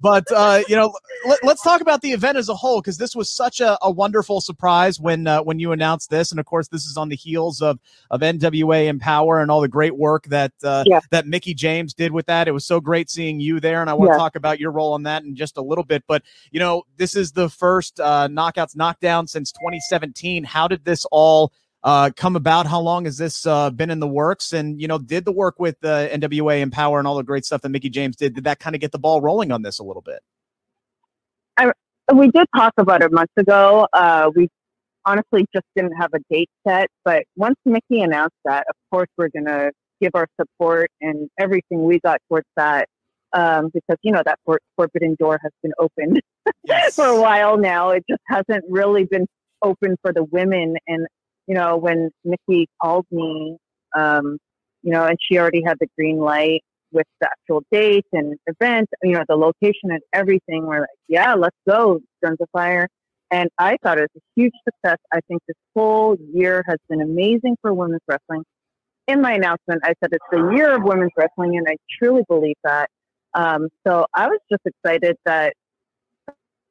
but 0.00 0.24
uh, 0.34 0.62
you 0.68 0.76
know, 0.76 0.92
let, 1.26 1.44
us 1.44 1.62
talk 1.62 1.80
about 1.80 2.02
the 2.02 2.12
event 2.12 2.38
as 2.38 2.48
a 2.48 2.54
whole 2.54 2.80
because 2.80 2.98
this 2.98 3.14
was 3.14 3.30
such 3.30 3.60
a, 3.60 3.78
a 3.82 3.90
wonderful 3.90 4.40
surprise 4.40 5.00
when 5.00 5.26
uh, 5.26 5.42
when 5.42 5.58
you 5.58 5.72
announced 5.72 6.10
this, 6.10 6.30
and 6.30 6.40
of 6.40 6.46
course, 6.46 6.68
this 6.68 6.84
is 6.86 6.96
on 6.96 7.08
the 7.08 7.16
heels 7.16 7.60
of 7.62 7.78
of 8.10 8.20
NWA 8.20 8.86
Empower 8.86 9.40
and 9.40 9.50
all 9.50 9.60
the 9.60 9.68
great 9.68 9.96
work 9.96 10.24
that 10.26 10.52
uh, 10.62 10.84
yeah. 10.86 11.00
that 11.10 11.26
Mickie 11.26 11.54
James 11.54 11.94
did 11.94 12.12
with 12.12 12.26
that. 12.26 12.48
It 12.48 12.52
was 12.52 12.66
so 12.66 12.80
great 12.80 13.10
seeing 13.10 13.40
you 13.40 13.60
there, 13.60 13.80
and 13.80 13.90
I 13.90 13.94
want 13.94 14.10
to 14.10 14.14
yeah. 14.14 14.18
talk 14.18 14.36
about 14.36 14.60
your 14.60 14.72
role 14.72 14.92
on 14.92 15.02
that 15.04 15.22
in 15.22 15.34
just 15.34 15.56
a 15.56 15.62
little 15.62 15.84
bit. 15.84 16.04
But 16.06 16.22
you 16.50 16.60
know, 16.60 16.84
this 16.96 17.16
is 17.16 17.32
the 17.32 17.48
first 17.48 18.00
uh, 18.00 18.28
knockouts 18.28 18.76
knockdown 18.76 19.26
since 19.26 19.52
2017. 19.52 20.44
How 20.44 20.68
did 20.68 20.84
this 20.84 21.04
all 21.10 21.52
uh, 21.82 22.10
come 22.16 22.36
about? 22.36 22.66
How 22.66 22.80
long 22.80 23.04
has 23.04 23.16
this 23.16 23.46
uh, 23.46 23.70
been 23.70 23.90
in 23.90 24.00
the 24.00 24.08
works? 24.08 24.52
And 24.52 24.80
you 24.80 24.88
know, 24.88 24.98
did 24.98 25.24
the 25.24 25.32
work 25.32 25.58
with 25.58 25.76
uh, 25.84 26.08
NWA 26.08 26.60
Empower 26.60 26.98
and 26.98 27.06
all 27.08 27.16
the 27.16 27.22
great 27.22 27.44
stuff 27.44 27.62
that 27.62 27.70
Mickie 27.70 27.90
James 27.90 28.16
did, 28.16 28.34
did 28.34 28.44
that 28.44 28.58
kind 28.58 28.74
of 28.74 28.80
get 28.80 28.92
the 28.92 28.98
ball 28.98 29.20
rolling 29.20 29.50
on 29.50 29.62
this 29.62 29.78
a 29.78 29.84
little 29.84 30.02
bit? 30.02 30.20
I, 31.56 31.72
we 32.14 32.30
did 32.30 32.46
talk 32.54 32.72
about 32.76 33.02
it 33.02 33.12
months 33.12 33.32
ago. 33.36 33.86
Uh, 33.92 34.30
we 34.34 34.48
honestly 35.04 35.46
just 35.54 35.66
didn't 35.74 35.96
have 35.96 36.10
a 36.14 36.18
date 36.30 36.50
set, 36.66 36.88
but 37.04 37.24
once 37.36 37.56
Mickey 37.64 38.02
announced 38.02 38.36
that, 38.44 38.66
of 38.68 38.76
course, 38.90 39.08
we're 39.16 39.28
going 39.28 39.46
to 39.46 39.72
give 40.00 40.12
our 40.14 40.26
support 40.40 40.90
and 41.00 41.28
everything 41.38 41.84
we 41.84 42.00
got 42.00 42.20
towards 42.28 42.46
that. 42.56 42.88
Um, 43.32 43.70
because 43.72 43.96
you 44.02 44.10
know 44.10 44.22
that 44.24 44.40
for- 44.44 44.60
forbidden 44.74 45.14
door 45.20 45.38
has 45.40 45.52
been 45.62 45.70
open 45.78 46.18
yes. 46.64 46.94
for 46.96 47.04
a 47.04 47.20
while 47.20 47.56
now. 47.56 47.90
It 47.90 48.04
just 48.10 48.22
hasn't 48.26 48.64
really 48.68 49.04
been 49.04 49.28
open 49.62 49.96
for 50.02 50.12
the 50.12 50.24
women, 50.24 50.76
and 50.88 51.06
you 51.50 51.56
know, 51.56 51.76
when 51.76 52.10
Mickie 52.24 52.68
called 52.80 53.06
me, 53.10 53.56
um, 53.96 54.38
you 54.82 54.92
know, 54.92 55.04
and 55.04 55.18
she 55.20 55.36
already 55.36 55.62
had 55.66 55.76
the 55.80 55.88
green 55.96 56.18
light, 56.18 56.62
with 56.92 57.06
the 57.20 57.28
actual 57.28 57.62
date 57.70 58.06
and 58.12 58.36
event, 58.46 58.88
you 59.02 59.12
know, 59.12 59.24
the 59.28 59.36
location 59.36 59.90
and 59.90 60.00
everything. 60.12 60.66
We're 60.66 60.80
like, 60.80 60.88
yeah, 61.08 61.34
let's 61.34 61.56
go, 61.68 62.00
Guns 62.22 62.38
of 62.40 62.48
Fire. 62.52 62.88
And 63.30 63.48
I 63.58 63.76
thought 63.82 63.98
it 63.98 64.08
was 64.12 64.22
a 64.22 64.40
huge 64.40 64.52
success. 64.68 64.98
I 65.12 65.20
think 65.28 65.40
this 65.46 65.56
whole 65.76 66.16
year 66.34 66.64
has 66.66 66.78
been 66.88 67.00
amazing 67.00 67.56
for 67.62 67.72
women's 67.72 68.00
wrestling. 68.08 68.42
In 69.06 69.20
my 69.20 69.32
announcement, 69.34 69.82
I 69.84 69.94
said 70.02 70.10
it's 70.12 70.24
the 70.32 70.52
year 70.54 70.74
of 70.74 70.82
women's 70.82 71.12
wrestling, 71.16 71.56
and 71.56 71.66
I 71.68 71.76
truly 71.98 72.22
believe 72.28 72.56
that. 72.64 72.88
Um, 73.34 73.68
so 73.86 74.06
I 74.14 74.28
was 74.28 74.40
just 74.50 74.62
excited 74.66 75.16
that 75.24 75.54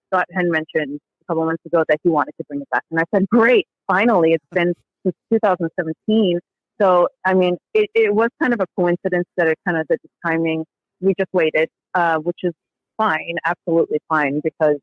Scott 0.07 0.25
had 0.33 0.45
mentioned 0.45 0.99
couple 1.29 1.45
months 1.45 1.63
ago 1.65 1.83
that 1.87 1.99
he 2.03 2.09
wanted 2.09 2.33
to 2.37 2.43
bring 2.47 2.61
it 2.61 2.69
back. 2.71 2.83
And 2.91 2.99
I 2.99 3.03
said, 3.13 3.27
great, 3.29 3.67
finally, 3.87 4.33
it's 4.33 4.45
been 4.51 4.73
since 5.03 5.15
2017. 5.31 6.39
So, 6.81 7.07
I 7.25 7.33
mean, 7.33 7.57
it, 7.73 7.89
it 7.93 8.13
was 8.13 8.29
kind 8.41 8.53
of 8.53 8.59
a 8.61 8.65
coincidence 8.77 9.27
that 9.37 9.47
it 9.47 9.57
kind 9.67 9.77
of 9.77 9.85
the 9.89 9.97
timing, 10.25 10.65
we 11.01 11.13
just 11.17 11.29
waited, 11.33 11.69
uh, 11.93 12.17
which 12.17 12.39
is 12.43 12.53
fine, 12.97 13.35
absolutely 13.45 13.99
fine, 14.07 14.41
because, 14.43 14.77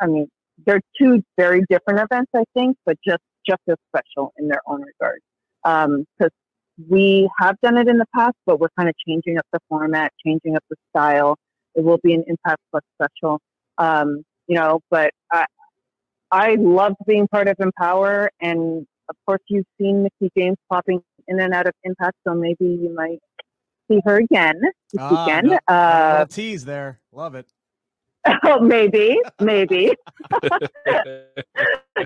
I 0.00 0.06
mean, 0.06 0.28
they're 0.66 0.80
two 1.00 1.22
very 1.36 1.62
different 1.70 2.00
events, 2.00 2.30
I 2.34 2.44
think, 2.54 2.76
but 2.84 2.96
just, 3.06 3.22
just 3.46 3.60
as 3.68 3.76
special 3.94 4.32
in 4.38 4.48
their 4.48 4.60
own 4.66 4.82
regard. 4.82 5.20
Because 5.64 6.30
um, 6.30 6.88
we 6.88 7.30
have 7.38 7.56
done 7.62 7.76
it 7.78 7.88
in 7.88 7.98
the 7.98 8.06
past, 8.14 8.34
but 8.46 8.58
we're 8.58 8.68
kind 8.76 8.88
of 8.88 8.94
changing 9.06 9.38
up 9.38 9.46
the 9.52 9.60
format, 9.68 10.12
changing 10.24 10.56
up 10.56 10.64
the 10.68 10.76
style. 10.90 11.36
It 11.74 11.84
will 11.84 11.98
be 12.02 12.14
an 12.14 12.24
Impact 12.26 12.60
Plus 12.70 12.82
special, 13.00 13.40
um, 13.78 14.22
you 14.46 14.56
know, 14.56 14.80
but 14.90 15.12
I, 15.32 15.46
I 16.30 16.54
loved 16.56 16.96
being 17.06 17.28
part 17.28 17.48
of 17.48 17.56
Empower, 17.58 18.30
and 18.40 18.86
of 19.08 19.16
course, 19.26 19.42
you've 19.48 19.66
seen 19.80 20.02
Mickie 20.02 20.32
James 20.36 20.56
popping 20.70 21.02
in 21.28 21.40
and 21.40 21.52
out 21.52 21.66
of 21.66 21.74
Impact, 21.84 22.16
so 22.26 22.34
maybe 22.34 22.64
you 22.64 22.94
might 22.94 23.20
see 23.90 24.00
her 24.04 24.16
again 24.16 24.60
this 24.60 25.00
ah, 25.00 25.26
weekend. 25.26 25.50
No, 25.50 25.74
uh, 25.74 26.24
tease 26.26 26.64
there, 26.64 27.00
love 27.12 27.34
it. 27.34 27.46
Oh, 28.44 28.60
maybe, 28.60 29.20
maybe. 29.40 29.92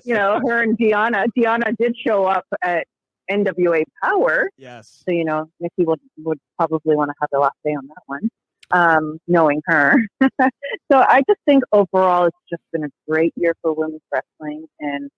you 0.05 0.15
know, 0.15 0.41
her 0.47 0.63
and 0.63 0.79
Deonna. 0.79 1.27
Deonna 1.37 1.77
did 1.77 1.95
show 1.97 2.25
up 2.25 2.47
at 2.63 2.87
NWA 3.31 3.85
Power. 4.03 4.51
Yes. 4.57 5.03
So 5.05 5.13
you 5.13 5.25
know, 5.25 5.51
Mickie 5.61 5.85
would 5.85 6.01
would 6.19 6.39
probably 6.57 6.97
want 6.97 7.11
to 7.11 7.15
have 7.21 7.29
the 7.33 7.39
last 7.39 7.57
day 7.65 7.73
on 7.73 7.87
that 7.89 8.03
one, 8.07 8.31
um, 8.70 9.18
knowing 9.26 9.62
her. 9.66 9.94
so 10.22 10.48
I 10.93 11.22
just 11.28 11.40
think 11.47 11.64
overall, 11.72 12.26
it's 12.26 12.36
just 12.51 12.62
been 12.72 12.84
a 12.84 12.90
great 13.09 13.32
year 13.36 13.55
for 13.62 13.72
women's 13.72 14.02
wrestling, 14.12 14.66
and 14.80 15.10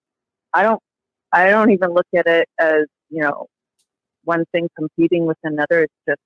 I 0.55 0.63
don't 0.63 0.83
I 1.33 1.51
don't 1.51 1.71
even 1.71 1.93
look 1.93 2.07
at 2.17 2.27
it 2.27 2.49
as, 2.59 2.87
you 3.11 3.21
know, 3.21 3.47
one 4.25 4.45
thing 4.53 4.69
competing 4.77 5.27
with 5.27 5.37
another. 5.43 5.83
It's 5.85 5.95
just 6.09 6.21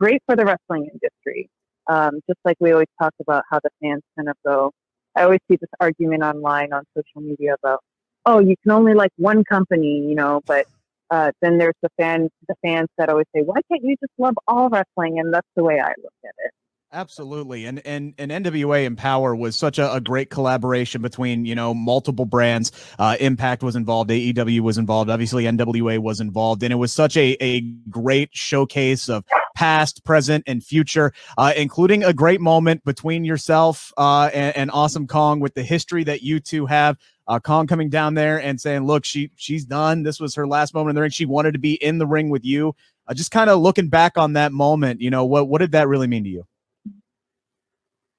great 0.00 0.22
for 0.26 0.36
the 0.36 0.44
wrestling 0.44 0.88
industry. 0.92 1.48
Um, 1.88 2.20
just 2.28 2.40
like 2.44 2.56
we 2.60 2.72
always 2.72 2.88
talk 3.00 3.12
about 3.20 3.44
how 3.50 3.60
the 3.62 3.70
fans 3.82 4.02
kind 4.16 4.28
of 4.28 4.36
go. 4.44 4.72
I 5.14 5.22
always 5.24 5.40
see 5.50 5.56
this 5.56 5.70
argument 5.80 6.22
online 6.22 6.72
on 6.72 6.84
social 6.96 7.20
media 7.26 7.54
about, 7.54 7.80
oh, 8.26 8.40
you 8.40 8.56
can 8.62 8.72
only 8.72 8.94
like 8.94 9.12
one 9.16 9.44
company, 9.44 10.00
you 10.06 10.14
know, 10.14 10.42
but 10.46 10.66
uh, 11.10 11.32
then 11.40 11.58
there's 11.58 11.76
the 11.82 11.90
fan, 11.96 12.28
the 12.48 12.56
fans 12.62 12.88
that 12.98 13.08
always 13.08 13.26
say, 13.34 13.42
why 13.42 13.60
can't 13.70 13.82
you 13.84 13.96
just 14.00 14.12
love 14.18 14.34
all 14.48 14.68
wrestling? 14.68 15.20
And 15.20 15.32
that's 15.32 15.46
the 15.54 15.62
way 15.62 15.80
I 15.80 15.92
look 16.02 16.12
at 16.24 16.34
it. 16.38 16.50
Absolutely. 16.96 17.66
And 17.66 17.82
and 17.84 18.14
and 18.16 18.30
NWA 18.30 18.86
Empower 18.86 19.36
was 19.36 19.54
such 19.54 19.78
a, 19.78 19.92
a 19.92 20.00
great 20.00 20.30
collaboration 20.30 21.02
between, 21.02 21.44
you 21.44 21.54
know, 21.54 21.74
multiple 21.74 22.24
brands. 22.24 22.72
Uh, 22.98 23.18
Impact 23.20 23.62
was 23.62 23.76
involved, 23.76 24.08
AEW 24.08 24.60
was 24.60 24.78
involved, 24.78 25.10
obviously 25.10 25.44
NWA 25.44 25.98
was 25.98 26.20
involved, 26.20 26.62
and 26.62 26.72
it 26.72 26.76
was 26.76 26.94
such 26.94 27.18
a, 27.18 27.36
a 27.42 27.60
great 27.90 28.30
showcase 28.32 29.10
of 29.10 29.26
past, 29.54 30.04
present, 30.04 30.42
and 30.46 30.64
future, 30.64 31.12
uh, 31.36 31.52
including 31.54 32.02
a 32.02 32.14
great 32.14 32.40
moment 32.40 32.82
between 32.86 33.26
yourself 33.26 33.92
uh, 33.98 34.30
and, 34.32 34.56
and 34.56 34.70
Awesome 34.70 35.06
Kong 35.06 35.38
with 35.38 35.52
the 35.52 35.62
history 35.62 36.02
that 36.04 36.22
you 36.22 36.40
two 36.40 36.64
have. 36.64 36.96
Uh, 37.28 37.38
Kong 37.38 37.66
coming 37.66 37.90
down 37.90 38.14
there 38.14 38.40
and 38.40 38.58
saying, 38.58 38.86
"Look, 38.86 39.04
she 39.04 39.30
she's 39.36 39.66
done. 39.66 40.02
This 40.02 40.18
was 40.18 40.34
her 40.34 40.46
last 40.46 40.72
moment 40.72 40.92
in 40.92 40.94
the 40.94 41.02
ring. 41.02 41.10
She 41.10 41.26
wanted 41.26 41.52
to 41.52 41.58
be 41.58 41.74
in 41.74 41.98
the 41.98 42.06
ring 42.06 42.30
with 42.30 42.46
you." 42.46 42.74
Uh, 43.06 43.12
just 43.12 43.32
kind 43.32 43.50
of 43.50 43.60
looking 43.60 43.90
back 43.90 44.16
on 44.16 44.32
that 44.32 44.52
moment, 44.52 45.02
you 45.02 45.10
know, 45.10 45.26
what 45.26 45.46
what 45.46 45.60
did 45.60 45.72
that 45.72 45.88
really 45.88 46.06
mean 46.06 46.24
to 46.24 46.30
you? 46.30 46.46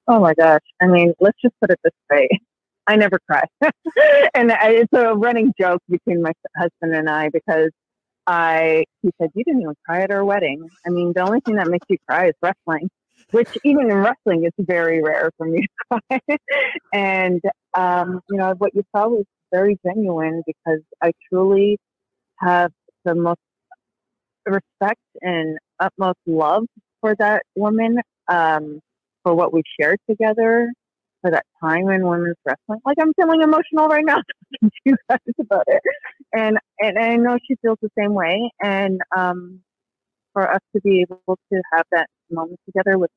Oh 0.08 0.20
my 0.20 0.34
gosh. 0.34 0.62
I 0.82 0.88
mean, 0.88 1.14
let's 1.20 1.38
just 1.42 1.54
put 1.60 1.70
it 1.70 1.80
this 1.84 1.92
way. 2.10 2.28
I 2.88 2.96
never 2.96 3.20
cry. 3.30 3.44
and 4.34 4.52
it's 4.62 4.92
a 4.94 5.14
running 5.14 5.52
joke 5.60 5.82
between 5.90 6.22
my 6.22 6.32
husband 6.56 6.94
and 6.96 7.10
I 7.10 7.30
because 7.30 7.70
I, 8.26 8.84
he 9.02 9.10
said, 9.20 9.30
you 9.34 9.44
didn't 9.44 9.62
even 9.62 9.74
cry 9.86 10.02
at 10.02 10.12
our 10.12 10.24
wedding. 10.24 10.68
I 10.86 10.90
mean, 10.90 11.12
the 11.14 11.22
only 11.22 11.40
thing 11.40 11.56
that 11.56 11.68
makes 11.68 11.86
you 11.90 11.98
cry 12.08 12.28
is 12.28 12.34
wrestling, 12.42 12.90
which 13.32 13.50
even 13.64 13.90
in 13.90 13.98
wrestling 13.98 14.44
is 14.44 14.52
very 14.58 15.02
rare 15.02 15.30
for 15.38 15.46
me 15.46 15.66
to 15.92 16.00
cry. 16.10 16.38
and, 16.94 17.42
um, 17.76 18.20
you 18.30 18.38
know, 18.38 18.54
what 18.58 18.74
you 18.74 18.84
saw 18.96 19.08
was 19.08 19.26
very 19.52 19.78
genuine 19.86 20.42
because 20.46 20.82
I 21.02 21.12
truly 21.30 21.78
have 22.40 22.72
the 23.04 23.14
most 23.14 23.40
respect 24.46 25.00
and 25.20 25.58
utmost 25.80 26.18
love 26.26 26.64
for 27.00 27.14
that 27.18 27.42
woman. 27.56 27.98
Um, 28.28 28.80
for 29.28 29.34
what 29.34 29.52
we 29.52 29.62
shared 29.78 29.98
together 30.08 30.72
for 31.20 31.30
that 31.30 31.44
time 31.62 31.90
in 31.90 32.06
women's 32.06 32.36
wrestling. 32.46 32.80
Like 32.86 32.96
I'm 32.98 33.12
feeling 33.12 33.42
emotional 33.42 33.86
right 33.88 34.04
now 34.04 34.16
talking 34.62 34.70
to 34.70 34.80
you 34.86 34.96
guys 35.10 35.18
about 35.38 35.64
it, 35.66 35.82
and 36.32 36.56
and 36.78 36.98
I 36.98 37.16
know 37.16 37.38
she 37.46 37.56
feels 37.60 37.76
the 37.82 37.90
same 37.98 38.14
way. 38.14 38.50
And 38.62 39.00
um, 39.14 39.60
for 40.32 40.50
us 40.50 40.60
to 40.74 40.80
be 40.80 41.02
able 41.02 41.38
to 41.52 41.62
have 41.74 41.84
that 41.92 42.08
moment 42.30 42.58
together 42.64 42.96
was 42.96 43.10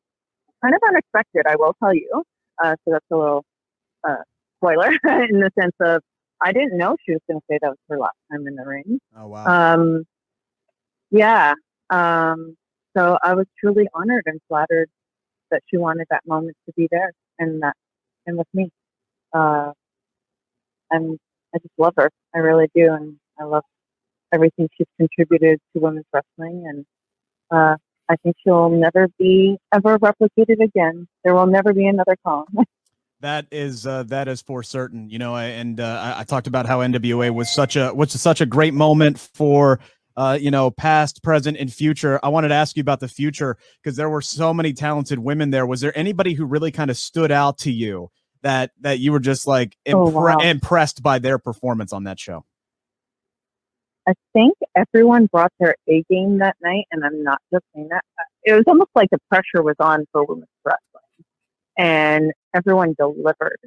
kind 0.62 0.76
of 0.76 0.82
unexpected. 0.90 1.44
I 1.48 1.56
will 1.56 1.76
tell 1.82 1.94
you. 1.94 2.24
Uh, 2.62 2.76
so 2.84 2.92
that's 2.92 3.06
a 3.10 3.16
little 3.16 3.46
uh, 4.08 4.16
spoiler 4.58 4.90
in 5.30 5.40
the 5.40 5.50
sense 5.58 5.76
of 5.80 6.02
I 6.44 6.52
didn't 6.52 6.78
know 6.78 6.98
she 7.06 7.14
was 7.14 7.22
going 7.30 7.40
to 7.40 7.46
say 7.50 7.58
that 7.62 7.70
was 7.70 7.78
her 7.90 7.98
last 7.98 8.18
time 8.30 8.46
in 8.48 8.56
the 8.56 8.66
ring. 8.66 9.00
Oh 9.18 9.28
wow. 9.28 9.76
Um, 9.76 10.04
yeah. 11.10 11.54
Um, 11.90 12.58
so 12.98 13.18
I 13.24 13.36
was 13.36 13.46
truly 13.62 13.88
honored 13.94 14.24
and 14.26 14.42
flattered 14.50 14.90
that 15.52 15.61
she 15.68 15.78
wanted 15.78 16.07
that 16.10 16.22
moment 16.26 16.57
to 16.65 16.73
be 16.76 16.88
there 16.91 17.11
and 17.40 17.61
that 17.61 17.76
and 18.26 18.38
with 18.38 18.48
me. 18.53 18.69
Uh, 19.34 19.72
and 20.90 21.18
I 21.53 21.60
just 21.60 21.73
love 21.78 21.94
her. 21.98 22.10
I 22.34 22.40
really 22.40 22.69
do, 22.76 22.94
and 22.94 23.18
I 23.40 23.44
love 23.44 23.64
everything 24.34 24.69
she's 24.78 24.88
contributed 24.98 25.60
to 25.73 25.80
women's 25.82 26.06
wrestling. 26.14 26.65
And 26.68 26.86
uh, 27.52 27.76
I 28.10 28.15
think 28.23 28.36
she'll 28.44 28.69
never 28.69 29.07
be 29.18 29.57
ever 29.73 29.98
replicated 29.99 30.64
again. 30.64 31.07
There 31.23 31.34
will 31.34 31.48
never 31.48 31.73
be 31.73 31.88
another 31.88 32.15
Kong. 32.26 32.45
That 33.22 33.45
is 33.52 33.86
uh, 33.86 34.02
that 34.07 34.28
is 34.28 34.41
for 34.41 34.64
certain, 34.64 35.07
you 35.07 35.19
know. 35.19 35.38
And 35.38 35.80
uh, 35.80 36.15
I, 36.18 36.22
I, 36.22 36.23
talked 36.23 36.48
about 36.48 36.65
how 36.65 36.80
NWA 36.80 37.32
was 37.32 37.52
such 37.52 37.76
a 37.76 37.94
was 37.94 38.19
such 38.19 38.41
a 38.41 38.48
great 38.48 38.73
moment 38.73 39.19
for 39.19 39.80
uh, 40.18 40.38
you 40.40 40.52
know, 40.52 40.72
past, 40.72 41.24
present, 41.24 41.58
and 41.58 41.72
future. 41.72 42.20
I 42.24 42.30
wanted 42.30 42.50
to 42.50 42.56
ask 42.56 42.76
you 42.76 42.82
about 42.82 43.00
the 43.00 43.08
future 43.08 43.58
because 43.82 43.98
there 43.98 44.10
were 44.10 44.22
so 44.22 44.54
many 44.54 44.74
talented 44.74 45.20
women 45.20 45.52
there. 45.52 45.66
Was 45.66 45.82
there 45.82 45.98
anybody 45.98 46.34
who 46.34 46.46
really 46.46 46.72
kind 46.72 46.90
of 46.90 46.98
stood 46.98 47.32
out 47.32 47.58
to 47.60 47.72
you 47.72 48.10
that 48.42 48.72
that 48.82 49.00
you 49.00 49.12
were 49.12 49.20
just 49.20 49.48
like 49.48 49.78
impre- 49.88 49.94
oh, 49.94 50.10
wow. 50.10 50.40
impressed 50.40 51.04
by 51.04 51.20
their 51.20 51.38
performance 51.38 51.94
on 51.94 52.04
that 52.06 52.20
show? 52.20 52.46
I 54.08 54.14
think 54.34 54.56
everyone 54.76 55.28
brought 55.28 55.54
their 55.60 55.76
A 55.88 56.04
game 56.10 56.40
that 56.40 56.56
night, 56.62 56.86
and 56.92 57.06
I'm 57.06 57.24
not 57.24 57.40
just 57.54 57.64
saying 57.76 57.90
that. 57.90 58.04
Uh, 58.20 58.24
it 58.44 58.54
was 58.54 58.64
almost 58.68 58.90
like 58.96 59.10
the 59.12 59.20
pressure 59.30 59.62
was 59.62 59.76
on 59.80 60.06
for 60.12 60.26
women's 60.26 60.48
wrestling, 60.66 61.26
and 61.78 62.32
everyone 62.56 62.96
delivered. 62.98 63.60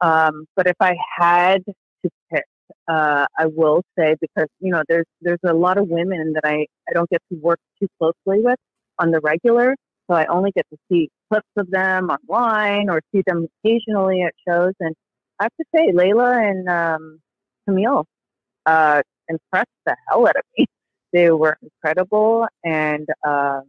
Um, 0.00 0.46
but 0.56 0.66
if 0.66 0.76
I 0.80 0.96
had 1.18 1.62
to 1.66 2.10
pick 2.32 2.44
uh, 2.88 3.26
I 3.38 3.46
will 3.46 3.82
say 3.98 4.16
because 4.20 4.48
you 4.60 4.72
know 4.72 4.82
there's 4.88 5.06
there's 5.20 5.40
a 5.44 5.54
lot 5.54 5.78
of 5.78 5.88
women 5.88 6.32
that 6.34 6.44
I 6.44 6.66
I 6.88 6.92
don't 6.92 7.08
get 7.10 7.22
to 7.32 7.38
work 7.38 7.58
too 7.80 7.88
closely 7.98 8.42
with 8.42 8.58
on 8.98 9.10
the 9.10 9.20
regular, 9.20 9.74
so 10.10 10.16
I 10.16 10.26
only 10.26 10.50
get 10.52 10.66
to 10.70 10.78
see 10.90 11.08
clips 11.30 11.48
of 11.56 11.70
them 11.70 12.10
online 12.10 12.90
or 12.90 13.00
see 13.14 13.22
them 13.26 13.48
occasionally 13.64 14.22
at 14.22 14.34
shows. 14.46 14.74
And 14.80 14.94
I 15.40 15.44
have 15.44 15.52
to 15.58 15.64
say, 15.74 15.92
Leyla 15.92 16.50
and 16.50 16.68
um, 16.68 17.20
Kamille 17.68 18.04
uh, 18.66 19.02
impressed 19.28 19.70
the 19.86 19.96
hell 20.08 20.26
out 20.26 20.36
of 20.36 20.44
me. 20.56 20.66
They 21.14 21.30
were 21.30 21.58
incredible, 21.60 22.46
and 22.64 23.06
uh, 23.22 23.60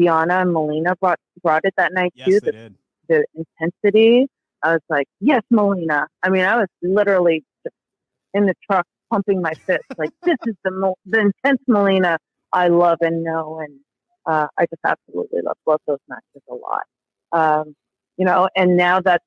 Deonna 0.00 0.42
and 0.42 0.52
Melina 0.52 0.94
brought 0.94 1.18
brought 1.42 1.64
it 1.64 1.74
that 1.76 1.92
night 1.92 2.12
yes, 2.14 2.28
too. 2.28 2.38
The, 2.38 2.52
did. 2.52 2.74
the 3.08 3.24
intensity. 3.34 4.28
I 4.62 4.74
was 4.74 4.82
like, 4.88 5.08
yes, 5.20 5.42
Melina. 5.50 6.06
I 6.22 6.30
mean, 6.30 6.44
I 6.44 6.54
was 6.54 6.68
literally 6.82 7.42
in 8.36 8.46
the 8.46 8.54
truck 8.68 8.86
pumping 9.10 9.40
my 9.40 9.52
fist 9.54 9.84
like 9.98 10.10
this 10.22 10.36
is 10.46 10.54
the 10.64 10.94
the 11.06 11.20
intense 11.20 11.60
Melina 11.66 12.18
I 12.52 12.68
love 12.68 12.98
and 13.00 13.22
know 13.22 13.60
and 13.60 13.78
uh, 14.26 14.48
I 14.58 14.64
just 14.64 14.82
absolutely 14.84 15.40
love 15.42 15.56
both 15.64 15.80
those 15.86 15.98
matches 16.08 16.42
a 16.50 16.54
lot. 16.54 16.82
Um, 17.32 17.74
you 18.16 18.24
know, 18.24 18.48
and 18.56 18.76
now 18.76 19.00
that 19.00 19.22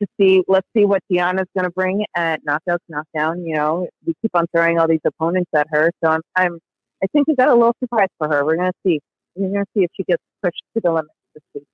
to 0.00 0.06
see, 0.20 0.42
let's 0.48 0.66
see 0.76 0.84
what 0.84 1.02
Deonna's 1.10 1.48
going 1.56 1.64
to 1.64 1.70
bring 1.70 2.04
at 2.16 2.40
Knockouts 2.44 2.78
Knockdown. 2.88 3.44
You 3.44 3.54
know, 3.54 3.88
we 4.06 4.14
keep 4.22 4.32
on 4.34 4.46
throwing 4.54 4.78
all 4.78 4.88
these 4.88 5.00
opponents 5.04 5.50
at 5.54 5.66
her, 5.70 5.90
so 6.02 6.10
I'm, 6.10 6.20
I'm 6.36 6.58
I 7.02 7.06
think 7.12 7.26
we 7.26 7.34
got 7.34 7.48
a 7.48 7.54
little 7.54 7.74
surprise 7.80 8.08
for 8.18 8.28
her. 8.28 8.44
We're 8.44 8.56
going 8.56 8.70
to 8.70 8.78
see. 8.86 9.00
we're 9.34 9.50
going 9.50 9.64
to 9.64 9.70
see 9.76 9.84
if 9.84 9.90
she 9.96 10.04
gets 10.04 10.22
pushed 10.42 10.62
to 10.74 10.80
the 10.82 10.90
limit 10.90 11.10
this 11.34 11.42
week 11.54 11.64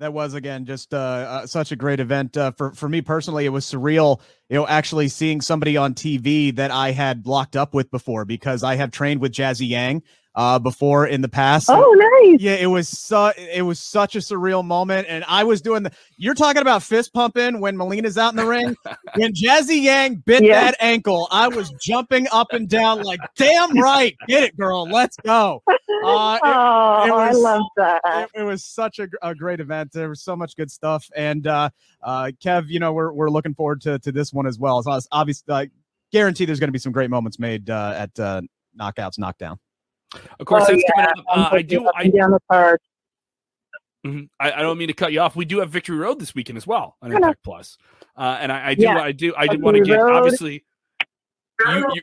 that 0.00 0.14
was 0.14 0.32
again 0.34 0.64
just 0.64 0.92
uh, 0.92 0.96
uh, 0.96 1.46
such 1.46 1.72
a 1.72 1.76
great 1.76 2.00
event 2.00 2.36
uh, 2.36 2.50
for 2.52 2.72
for 2.72 2.88
me 2.88 3.02
personally. 3.02 3.44
It 3.44 3.50
was 3.50 3.64
surreal, 3.64 4.20
you 4.48 4.56
know, 4.56 4.66
actually 4.66 5.08
seeing 5.08 5.40
somebody 5.40 5.76
on 5.76 5.94
TV 5.94 6.54
that 6.56 6.70
I 6.70 6.90
had 6.90 7.26
locked 7.26 7.54
up 7.54 7.74
with 7.74 7.90
before 7.90 8.24
because 8.24 8.62
I 8.64 8.76
have 8.76 8.90
trained 8.90 9.20
with 9.20 9.32
Jazzy 9.32 9.68
Yang 9.68 10.02
uh, 10.34 10.58
before 10.58 11.06
in 11.06 11.20
the 11.20 11.28
past. 11.28 11.68
Oh, 11.70 12.20
nice. 12.22 12.40
Yeah, 12.40 12.54
it 12.54 12.66
was 12.66 12.88
su- 12.88 13.32
it 13.36 13.62
was 13.62 13.78
such 13.78 14.14
a 14.16 14.18
surreal 14.18 14.64
moment, 14.64 15.06
and 15.08 15.24
I 15.26 15.44
was 15.44 15.60
doing 15.60 15.82
the. 15.82 15.92
You're 16.16 16.34
talking 16.34 16.62
about 16.62 16.82
fist 16.82 17.12
pumping 17.12 17.60
when 17.60 17.76
Melina's 17.76 18.16
out 18.16 18.32
in 18.32 18.36
the 18.36 18.46
ring. 18.46 18.76
when 19.16 19.32
Jazzy 19.32 19.82
Yang 19.82 20.16
bit 20.26 20.44
yeah. 20.44 20.60
that 20.60 20.76
ankle, 20.80 21.28
I 21.30 21.48
was 21.48 21.72
jumping 21.80 22.26
up 22.32 22.52
and 22.52 22.68
down 22.68 23.02
like, 23.02 23.20
"Damn 23.36 23.78
right, 23.78 24.16
get 24.28 24.42
it, 24.42 24.56
girl, 24.56 24.88
let's 24.88 25.16
go." 25.16 25.62
Uh, 25.68 25.74
it, 26.36 26.40
oh, 26.44 27.06
it 27.06 27.10
was, 27.10 27.36
I 27.36 27.38
love 27.38 27.62
that. 27.76 28.00
It, 28.04 28.40
it 28.40 28.42
was 28.44 28.64
such 28.64 29.00
a, 29.00 29.08
a, 29.22 29.34
great 29.34 29.60
event. 29.60 29.92
There 29.92 30.08
was 30.08 30.22
so 30.22 30.34
much 30.36 30.56
good 30.56 30.70
stuff, 30.70 31.06
and 31.14 31.46
uh, 31.46 31.70
uh, 32.02 32.30
Kev, 32.42 32.68
you 32.68 32.78
know, 32.78 32.92
we're 32.92 33.12
we're 33.12 33.30
looking 33.30 33.54
forward 33.54 33.80
to 33.82 33.98
to 33.98 34.12
this 34.12 34.32
one 34.32 34.46
as 34.46 34.58
well. 34.58 34.82
So 34.82 34.98
obviously, 35.12 35.52
I 35.52 35.70
guarantee 36.12 36.44
there's 36.44 36.60
going 36.60 36.68
to 36.68 36.72
be 36.72 36.78
some 36.78 36.92
great 36.92 37.10
moments 37.10 37.38
made 37.38 37.68
uh, 37.68 37.94
at 37.96 38.18
uh, 38.20 38.42
knockouts, 38.78 39.18
knockdown. 39.18 39.58
Of 40.38 40.46
course, 40.46 40.64
oh, 40.68 40.72
that's 40.72 40.82
yeah. 40.96 41.06
coming 41.06 41.24
up. 41.28 41.52
Uh, 41.52 41.56
I 41.56 41.62
do. 41.62 41.88
I, 41.94 42.08
down 42.08 42.32
the 42.32 42.40
card. 42.50 42.80
Mm-hmm. 44.06 44.24
I, 44.38 44.52
I, 44.52 44.62
don't 44.62 44.78
mean 44.78 44.88
to 44.88 44.94
cut 44.94 45.12
you 45.12 45.20
off. 45.20 45.36
We 45.36 45.44
do 45.44 45.60
have 45.60 45.68
Victory 45.68 45.98
Road 45.98 46.18
this 46.18 46.34
weekend 46.34 46.56
as 46.56 46.66
well 46.66 46.96
on 47.02 47.12
Impact 47.12 47.44
Plus, 47.44 47.76
uh, 48.16 48.38
and 48.40 48.50
I, 48.50 48.68
I 48.68 48.74
do. 48.74 48.82
Yeah. 48.82 48.98
I 48.98 49.12
do. 49.12 49.34
I 49.36 49.46
do 49.46 49.58
want 49.58 49.76
to 49.76 49.82
get 49.82 50.00
obviously. 50.00 50.64
You, 51.66 51.86
you, 51.92 52.02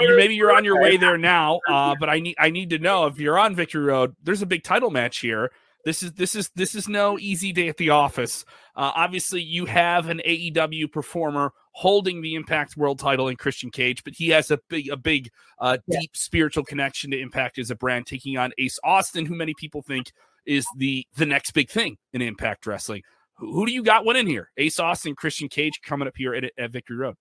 you, 0.00 0.16
maybe 0.16 0.34
you're 0.34 0.54
on 0.54 0.66
your 0.66 0.78
way 0.78 0.98
there 0.98 1.16
now, 1.16 1.60
uh, 1.66 1.94
but 1.98 2.10
I 2.10 2.20
need 2.20 2.36
I 2.38 2.50
need 2.50 2.68
to 2.70 2.78
know 2.78 3.06
if 3.06 3.18
you're 3.18 3.38
on 3.38 3.54
Victory 3.54 3.84
Road. 3.84 4.14
There's 4.22 4.42
a 4.42 4.46
big 4.46 4.62
title 4.62 4.90
match 4.90 5.20
here. 5.20 5.50
This 5.86 6.02
is 6.02 6.12
this 6.12 6.36
is 6.36 6.50
this 6.54 6.74
is 6.74 6.88
no 6.88 7.18
easy 7.18 7.52
day 7.52 7.68
at 7.68 7.78
the 7.78 7.90
office. 7.90 8.44
Uh, 8.76 8.92
obviously, 8.94 9.40
you 9.40 9.64
have 9.64 10.10
an 10.10 10.20
AEW 10.26 10.92
performer 10.92 11.54
holding 11.72 12.22
the 12.22 12.34
Impact 12.34 12.76
World 12.76 12.98
Title 12.98 13.28
in 13.28 13.36
Christian 13.36 13.70
Cage, 13.70 14.04
but 14.04 14.14
he 14.14 14.28
has 14.30 14.50
a 14.50 14.58
big, 14.68 14.88
a 14.90 14.96
big, 14.96 15.30
uh, 15.58 15.78
yeah. 15.86 16.00
deep 16.00 16.16
spiritual 16.16 16.64
connection 16.64 17.10
to 17.10 17.18
Impact 17.18 17.58
as 17.58 17.70
a 17.70 17.74
brand, 17.74 18.06
taking 18.06 18.36
on 18.36 18.52
Ace 18.58 18.78
Austin, 18.84 19.26
who 19.26 19.34
many 19.34 19.54
people 19.54 19.82
think 19.82 20.12
is 20.44 20.66
the 20.76 21.06
the 21.16 21.26
next 21.26 21.52
big 21.52 21.70
thing 21.70 21.96
in 22.12 22.22
Impact 22.22 22.66
Wrestling. 22.66 23.02
Who, 23.36 23.52
who 23.52 23.66
do 23.66 23.72
you 23.72 23.82
got 23.82 24.04
winning 24.04 24.26
here? 24.26 24.50
Ace 24.56 24.78
Austin, 24.78 25.14
Christian 25.14 25.48
Cage 25.48 25.80
coming 25.82 26.08
up 26.08 26.14
here 26.16 26.34
at, 26.34 26.44
at 26.58 26.70
Victory 26.70 26.96
Road. 26.96 27.14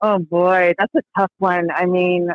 Oh 0.00 0.18
boy, 0.18 0.74
that's 0.78 0.94
a 0.94 1.02
tough 1.16 1.32
one. 1.38 1.70
I 1.70 1.86
mean, 1.86 2.30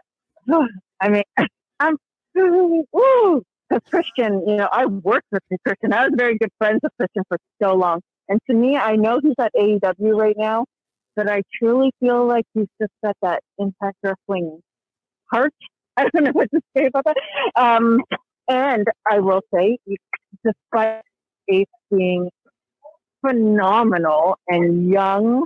I 1.02 1.10
mean, 1.10 1.24
I'm 1.80 1.98
because 2.34 3.90
Christian, 3.90 4.48
you 4.48 4.56
know, 4.58 4.70
I 4.72 4.86
worked 4.86 5.28
with 5.32 5.44
Christian. 5.66 5.94
I 5.94 6.06
was 6.06 6.14
very 6.16 6.38
good 6.38 6.52
friends 6.58 6.80
with 6.84 6.92
Christian 6.98 7.24
for 7.28 7.38
so 7.62 7.74
long. 7.74 8.02
And 8.32 8.40
to 8.50 8.56
me, 8.56 8.78
I 8.78 8.96
know 8.96 9.20
he's 9.22 9.36
at 9.42 9.52
AEW 9.54 10.18
right 10.18 10.38
now, 10.38 10.64
but 11.18 11.30
I 11.30 11.42
truly 11.54 11.92
feel 12.00 12.26
like 12.26 12.46
he's 12.54 12.70
just 12.82 12.94
got 13.04 13.18
that 13.22 13.44
Impact 13.60 13.98
Wrestling 14.02 14.62
heart. 15.30 15.54
I 15.98 16.08
don't 16.08 16.24
know 16.24 16.32
what 16.32 16.50
to 16.52 16.62
say 16.76 16.86
about 16.86 17.04
that. 17.04 17.18
Um, 17.58 18.00
and 18.48 18.88
I 19.12 19.20
will 19.20 19.42
say, 19.54 19.80
despite 20.46 21.02
Ace 21.50 21.66
being 21.94 22.30
phenomenal 23.20 24.38
and 24.48 24.90
young 24.90 25.46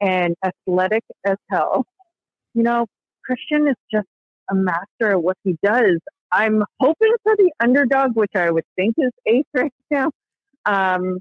and 0.00 0.36
athletic 0.44 1.02
as 1.26 1.38
hell, 1.50 1.84
you 2.54 2.62
know, 2.62 2.86
Christian 3.24 3.66
is 3.66 3.74
just 3.92 4.06
a 4.48 4.54
master 4.54 5.16
of 5.16 5.22
what 5.22 5.38
he 5.42 5.56
does. 5.60 5.98
I'm 6.30 6.62
hoping 6.78 7.14
for 7.24 7.34
the 7.36 7.50
underdog, 7.60 8.14
which 8.14 8.36
I 8.36 8.52
would 8.52 8.64
think 8.76 8.94
is 8.96 9.10
Ace 9.26 9.44
right 9.52 9.72
now. 9.90 10.12
Um, 10.64 11.18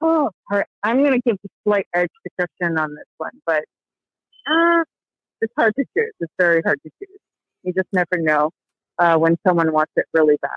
oh, 0.00 0.30
her, 0.48 0.66
I'm 0.82 0.98
going 0.98 1.12
to 1.12 1.20
give 1.24 1.36
a 1.44 1.48
slight 1.64 1.86
edge 1.94 2.10
to 2.24 2.30
Christian 2.38 2.78
on 2.78 2.94
this 2.94 3.04
one, 3.18 3.32
but 3.46 3.64
uh, 4.50 4.84
it's 5.40 5.52
hard 5.56 5.74
to 5.76 5.84
choose. 5.96 6.12
It's 6.20 6.32
very 6.38 6.62
hard 6.62 6.80
to 6.82 6.90
choose. 6.98 7.18
You 7.62 7.72
just 7.72 7.88
never 7.92 8.16
know 8.16 8.50
uh, 8.98 9.16
when 9.16 9.36
someone 9.46 9.72
wants 9.72 9.92
it 9.96 10.06
really 10.14 10.36
bad. 10.40 10.50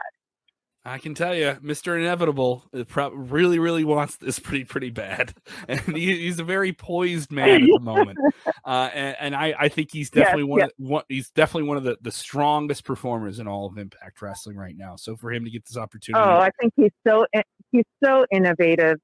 I 0.86 0.98
can 0.98 1.14
tell 1.14 1.34
you, 1.34 1.58
Mr. 1.64 1.98
Inevitable 1.98 2.66
uh, 2.76 3.12
really, 3.12 3.58
really 3.58 3.86
wants 3.86 4.18
this 4.18 4.38
pretty, 4.40 4.66
pretty 4.66 4.90
bad. 4.90 5.34
And 5.68 5.80
he, 5.96 6.24
he's 6.24 6.40
a 6.40 6.44
very 6.44 6.74
poised 6.74 7.32
man 7.32 7.64
at 7.64 7.70
the 7.74 7.80
moment. 7.80 8.18
Uh, 8.66 8.90
and, 8.94 9.16
and 9.20 9.36
I, 9.36 9.54
I, 9.60 9.68
think 9.68 9.90
he's 9.92 10.10
definitely 10.10 10.44
yes, 10.44 10.50
one, 10.50 10.60
yes. 10.60 10.70
Of, 10.70 10.86
one, 10.86 11.04
he's 11.10 11.30
definitely 11.32 11.68
one 11.68 11.76
of 11.76 11.84
the, 11.84 11.98
the 12.02 12.14
strongest 12.14 12.86
performers 12.86 13.40
in 13.40 13.48
all 13.48 13.66
of 13.66 13.78
Impact 13.78 14.22
Wrestling 14.22 14.56
right 14.56 14.78
now. 14.78 14.96
So 14.96 15.18
for 15.18 15.34
him 15.34 15.44
to 15.44 15.52
get 15.52 15.66
this 15.66 15.76
opportunity. 15.76 16.24
Oh, 16.24 16.38
I 16.38 16.50
think 16.62 16.72
he's 16.78 16.92
so, 17.06 17.26
he's 17.74 17.84
so 18.02 18.26
innovative. 18.32 19.00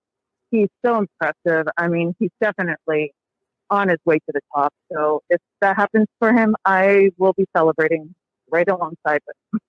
He's 0.52 0.70
so 0.86 0.98
impressive. 0.98 1.68
I 1.78 1.88
mean, 1.88 2.16
he's 2.20 2.32
definitely 2.42 3.14
on 3.70 3.90
his 3.90 4.00
way 4.06 4.18
to 4.18 4.32
the 4.34 4.42
top. 4.56 4.74
So 4.92 5.22
if 5.30 5.40
that 5.62 5.76
happens 5.76 6.08
for 6.20 6.34
him, 6.34 6.56
I 6.66 7.12
will 7.18 7.34
be 7.34 7.46
celebrating 7.56 8.16
right 8.52 8.68
alongside 8.68 9.22
him 9.54 9.60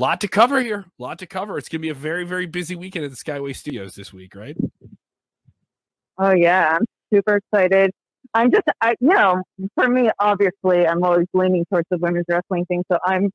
lot 0.00 0.20
to 0.22 0.28
cover 0.28 0.60
here. 0.60 0.86
Lot 0.98 1.18
to 1.18 1.26
cover. 1.26 1.58
It's 1.58 1.68
going 1.68 1.80
to 1.80 1.82
be 1.82 1.90
a 1.90 1.94
very, 1.94 2.24
very 2.24 2.46
busy 2.46 2.74
weekend 2.74 3.04
at 3.04 3.10
the 3.10 3.16
Skyway 3.16 3.54
Studios 3.54 3.94
this 3.94 4.12
week, 4.12 4.34
right? 4.34 4.56
Oh, 6.18 6.32
yeah. 6.32 6.76
I'm 6.76 6.86
super 7.12 7.36
excited. 7.36 7.92
I'm 8.32 8.50
just, 8.50 8.64
I, 8.80 8.94
you 9.00 9.10
know, 9.10 9.42
for 9.74 9.88
me, 9.88 10.10
obviously, 10.18 10.86
I'm 10.86 11.02
always 11.04 11.26
leaning 11.34 11.64
towards 11.70 11.86
the 11.90 11.98
women's 11.98 12.26
wrestling 12.28 12.64
thing. 12.66 12.84
So 12.90 12.98
I'm 13.04 13.30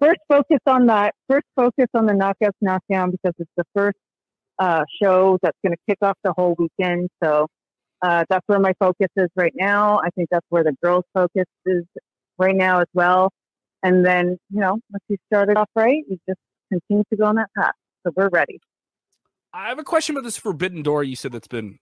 first 0.00 0.20
focused 0.28 0.66
on 0.66 0.86
that, 0.86 1.14
first 1.28 1.46
focus 1.56 1.86
on 1.94 2.06
the 2.06 2.12
Knockouts 2.12 2.56
Knockdown 2.60 3.10
because 3.10 3.34
it's 3.38 3.50
the 3.56 3.64
first 3.74 3.98
uh, 4.60 4.84
show 5.02 5.38
that's 5.42 5.56
going 5.64 5.72
to 5.72 5.78
kick 5.88 5.98
off 6.02 6.16
the 6.22 6.34
whole 6.36 6.54
weekend. 6.58 7.08
So 7.24 7.48
uh, 8.02 8.24
that's 8.28 8.44
where 8.46 8.60
my 8.60 8.74
focus 8.78 9.08
is 9.16 9.28
right 9.34 9.54
now. 9.56 9.98
I 9.98 10.10
think 10.10 10.28
that's 10.30 10.46
where 10.50 10.62
the 10.62 10.76
girls' 10.82 11.04
focus 11.14 11.46
is 11.66 11.84
right 12.38 12.54
now 12.54 12.80
as 12.80 12.86
well. 12.94 13.32
And 13.82 14.04
then, 14.04 14.38
you 14.50 14.60
know, 14.60 14.72
once 14.90 15.04
you 15.08 15.16
started 15.32 15.56
off 15.56 15.70
right, 15.74 16.04
you 16.08 16.18
just 16.28 16.38
continue 16.70 17.04
to 17.10 17.16
go 17.16 17.24
on 17.24 17.36
that 17.36 17.48
path. 17.56 17.72
So 18.06 18.12
we're 18.14 18.28
ready. 18.28 18.60
I 19.52 19.68
have 19.68 19.78
a 19.78 19.84
question 19.84 20.14
about 20.14 20.24
this 20.24 20.36
forbidden 20.36 20.82
door 20.82 21.02
you 21.02 21.16
said 21.16 21.32
that's 21.32 21.48
been 21.48 21.78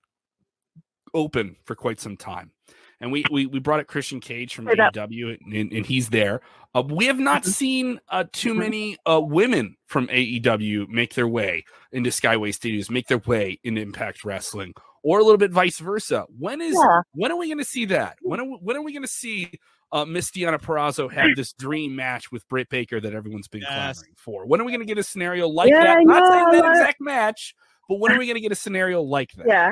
open 1.12 1.56
for 1.64 1.74
quite 1.74 2.00
some 2.00 2.16
time. 2.16 2.52
And 3.00 3.12
we, 3.12 3.24
we, 3.30 3.46
we 3.46 3.60
brought 3.60 3.78
it 3.80 3.86
Christian 3.86 4.20
Cage 4.20 4.54
from 4.54 4.66
AEW, 4.66 5.38
and, 5.44 5.72
and, 5.72 5.86
he's 5.86 6.08
there. 6.08 6.40
Uh, 6.74 6.82
we 6.82 7.06
have 7.06 7.18
not 7.18 7.42
mm-hmm. 7.42 7.50
seen 7.50 8.00
uh, 8.08 8.24
too 8.32 8.50
mm-hmm. 8.50 8.58
many 8.58 8.96
uh, 9.06 9.20
women 9.22 9.76
from 9.86 10.08
AEW 10.08 10.88
make 10.88 11.14
their 11.14 11.28
way 11.28 11.64
into 11.92 12.10
Skyway 12.10 12.52
Studios, 12.52 12.90
make 12.90 13.06
their 13.06 13.18
way 13.18 13.60
into 13.62 13.80
Impact 13.80 14.24
Wrestling, 14.24 14.74
or 15.04 15.20
a 15.20 15.22
little 15.22 15.38
bit 15.38 15.52
vice 15.52 15.78
versa. 15.78 16.26
When 16.36 16.60
is 16.60 16.74
yeah. 16.74 17.02
when 17.12 17.30
are 17.30 17.36
we 17.36 17.46
going 17.46 17.58
to 17.58 17.64
see 17.64 17.84
that? 17.86 18.18
When 18.20 18.40
are 18.40 18.44
we, 18.44 18.58
when 18.60 18.76
are 18.76 18.82
we 18.82 18.92
going 18.92 19.04
to 19.04 19.08
see 19.08 19.52
uh, 19.92 20.04
Miss 20.04 20.30
Deonna 20.30 20.60
Purrazzo 20.60 21.10
had 21.10 21.30
this 21.36 21.52
dream 21.52 21.96
match 21.96 22.30
with 22.30 22.46
Britt 22.48 22.68
Baker 22.68 23.00
that 23.00 23.14
everyone's 23.14 23.48
been 23.48 23.62
yes. 23.62 23.98
clamoring 23.98 24.14
for. 24.16 24.46
When 24.46 24.60
are 24.60 24.64
we 24.64 24.72
going 24.72 24.80
to 24.80 24.86
get 24.86 24.98
a 24.98 25.02
scenario 25.02 25.48
like 25.48 25.70
yeah, 25.70 25.82
that? 25.82 25.98
Not 26.02 26.26
saying 26.30 26.60
that 26.60 26.70
exact 26.70 27.00
match, 27.00 27.54
but 27.88 27.98
when 27.98 28.12
are 28.12 28.18
we 28.18 28.26
going 28.26 28.36
to 28.36 28.40
get 28.40 28.52
a 28.52 28.56
scenario 28.56 29.02
like 29.02 29.32
that? 29.32 29.46
Yeah. 29.48 29.70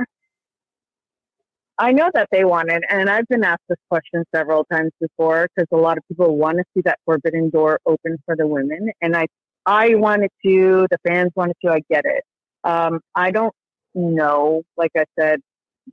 I 1.79 1.93
know 1.93 2.11
that 2.15 2.29
they 2.33 2.45
wanted, 2.45 2.85
and 2.89 3.11
I've 3.11 3.29
been 3.29 3.45
asked 3.45 3.63
this 3.69 3.79
question 3.91 4.25
several 4.35 4.65
times 4.65 4.93
before 5.01 5.49
because 5.55 5.69
a 5.73 5.77
lot 5.77 5.99
of 5.99 6.05
people 6.09 6.37
want 6.37 6.57
to 6.57 6.65
see 6.75 6.81
that 6.87 6.99
forbidden 7.05 7.51
door 7.51 7.81
open 7.85 8.17
for 8.25 8.35
the 8.35 8.47
women, 8.47 8.91
and 9.03 9.15
I, 9.15 9.27
I 9.67 9.95
wanted 9.95 10.31
to. 10.45 10.87
The 10.91 10.99
fans 11.07 11.33
wanted 11.37 11.57
to. 11.65 11.73
I 11.73 11.81
get 11.91 12.05
it. 12.07 12.25
Um, 12.65 13.01
I 13.15 13.31
don't 13.31 13.53
know, 13.95 14.63
like 14.77 14.93
I 14.97 15.05
said, 15.19 15.41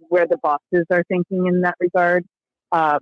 where 0.10 0.26
the 0.26 0.38
bosses 0.38 0.86
are 0.90 1.04
thinking 1.10 1.48
in 1.48 1.62
that 1.62 1.76
regard. 1.80 2.24
Um, 2.72 3.00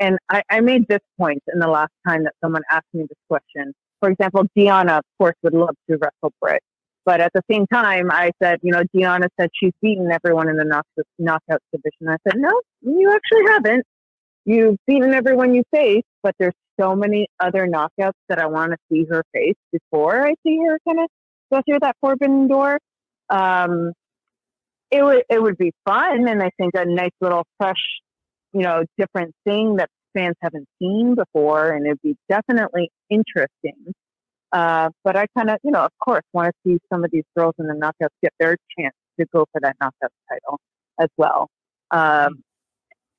and 0.00 0.18
I, 0.30 0.42
I 0.50 0.60
made 0.60 0.88
this 0.88 1.00
point 1.18 1.42
in 1.52 1.58
the 1.58 1.68
last 1.68 1.92
time 2.06 2.24
that 2.24 2.34
someone 2.42 2.62
asked 2.70 2.86
me 2.92 3.04
this 3.08 3.18
question. 3.28 3.72
For 4.00 4.10
example, 4.10 4.44
Deonna, 4.56 4.98
of 4.98 5.04
course, 5.18 5.34
would 5.42 5.54
love 5.54 5.74
to 5.88 5.96
wrestle 5.96 6.32
Britt. 6.40 6.62
But 7.06 7.20
at 7.20 7.32
the 7.32 7.42
same 7.50 7.66
time, 7.72 8.10
I 8.10 8.32
said, 8.42 8.58
you 8.62 8.72
know, 8.72 8.82
Deonna 8.94 9.28
said 9.40 9.50
she's 9.54 9.72
beaten 9.80 10.10
everyone 10.12 10.48
in 10.48 10.56
the 10.56 10.64
knock- 10.64 10.86
knockout 11.18 11.62
division. 11.72 12.08
I 12.08 12.16
said, 12.28 12.38
no, 12.38 12.50
you 12.82 13.10
actually 13.14 13.52
haven't. 13.52 13.86
You've 14.44 14.76
beaten 14.86 15.14
everyone 15.14 15.54
you 15.54 15.62
face, 15.72 16.04
but 16.22 16.34
there's 16.38 16.54
so 16.78 16.94
many 16.94 17.28
other 17.40 17.66
knockouts 17.66 18.18
that 18.28 18.38
I 18.38 18.46
want 18.46 18.72
to 18.72 18.78
see 18.92 19.06
her 19.08 19.24
face 19.32 19.56
before 19.72 20.26
I 20.26 20.34
see 20.44 20.58
her 20.66 20.78
kind 20.86 21.00
of 21.00 21.06
go 21.52 21.62
through 21.64 21.78
that 21.80 21.96
forbidden 22.00 22.48
door. 22.48 22.78
Um, 23.30 23.92
it 24.90 25.02
would 25.02 25.24
it 25.30 25.42
would 25.42 25.56
be 25.56 25.72
fun, 25.84 26.28
and 26.28 26.42
I 26.42 26.50
think 26.58 26.74
a 26.74 26.84
nice 26.84 27.10
little 27.20 27.44
fresh 27.58 27.80
you 28.56 28.62
know, 28.62 28.84
different 28.96 29.34
thing 29.44 29.76
that 29.76 29.90
fans 30.16 30.34
haven't 30.40 30.66
seen 30.78 31.14
before, 31.14 31.72
and 31.72 31.86
it'd 31.86 32.00
be 32.02 32.16
definitely 32.26 32.90
interesting. 33.10 33.92
Uh, 34.52 34.90
but 35.04 35.16
I 35.16 35.26
kind 35.36 35.50
of, 35.50 35.58
you 35.62 35.70
know, 35.70 35.84
of 35.84 35.92
course, 36.02 36.22
want 36.32 36.48
to 36.48 36.52
see 36.64 36.78
some 36.92 37.04
of 37.04 37.10
these 37.10 37.24
girls 37.36 37.54
in 37.58 37.66
the 37.66 37.74
knockouts 37.74 38.14
get 38.22 38.32
their 38.38 38.56
chance 38.78 38.94
to 39.18 39.26
go 39.32 39.46
for 39.52 39.60
that 39.60 39.76
knockout 39.80 40.12
title 40.28 40.58
as 41.00 41.08
well. 41.16 41.48
Um, 41.90 42.42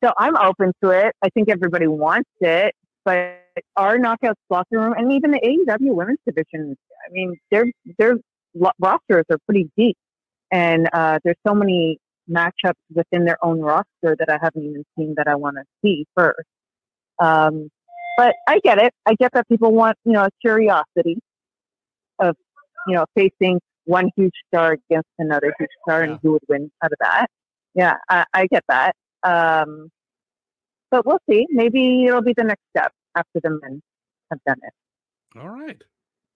so 0.03 0.13
I'm 0.17 0.37
open 0.37 0.73
to 0.83 0.91
it. 0.91 1.15
I 1.21 1.29
think 1.29 1.49
everybody 1.49 1.87
wants 1.87 2.29
it, 2.39 2.75
but 3.03 3.41
our 3.75 3.97
knockouts 3.97 4.35
locker 4.49 4.79
room 4.79 4.93
and 4.93 5.11
even 5.11 5.31
the 5.31 5.39
AEW 5.39 5.93
women's 5.95 6.19
division, 6.25 6.75
I 7.07 7.11
mean, 7.11 7.37
their 7.51 7.65
their 7.97 8.17
rosters 8.79 9.25
are 9.29 9.37
pretty 9.45 9.69
deep, 9.77 9.97
and 10.51 10.89
uh, 10.93 11.19
there's 11.23 11.37
so 11.47 11.53
many 11.53 11.99
matchups 12.29 12.73
within 12.93 13.25
their 13.25 13.43
own 13.43 13.59
roster 13.59 14.15
that 14.19 14.29
I 14.29 14.37
haven't 14.41 14.63
even 14.63 14.83
seen 14.97 15.15
that 15.17 15.27
I 15.27 15.35
want 15.35 15.57
to 15.57 15.63
see 15.81 16.05
first. 16.15 16.47
Um, 17.19 17.69
but 18.17 18.35
I 18.47 18.59
get 18.59 18.79
it. 18.79 18.93
I 19.05 19.13
get 19.13 19.31
that 19.33 19.47
people 19.47 19.71
want, 19.71 19.97
you 20.03 20.13
know, 20.13 20.23
a 20.23 20.29
curiosity 20.41 21.19
of, 22.19 22.35
you 22.87 22.95
know, 22.95 23.05
facing 23.15 23.61
one 23.85 24.09
huge 24.15 24.33
star 24.47 24.73
against 24.73 25.07
another 25.19 25.53
huge 25.57 25.69
star 25.83 26.03
yeah. 26.03 26.11
and 26.11 26.19
who 26.21 26.33
would 26.33 26.41
win 26.49 26.71
out 26.83 26.91
of 26.91 26.97
that. 26.99 27.27
Yeah, 27.75 27.95
I, 28.09 28.25
I 28.33 28.47
get 28.47 28.63
that. 28.67 28.95
Um, 29.23 29.89
but 30.89 31.05
we'll 31.05 31.21
see. 31.29 31.45
Maybe 31.49 32.05
it'll 32.05 32.21
be 32.23 32.33
the 32.35 32.43
next 32.43 32.63
step 32.75 32.91
after 33.15 33.39
the 33.41 33.51
men 33.61 33.81
have 34.31 34.39
done 34.45 34.57
it. 34.63 35.39
All 35.39 35.49
right. 35.49 35.81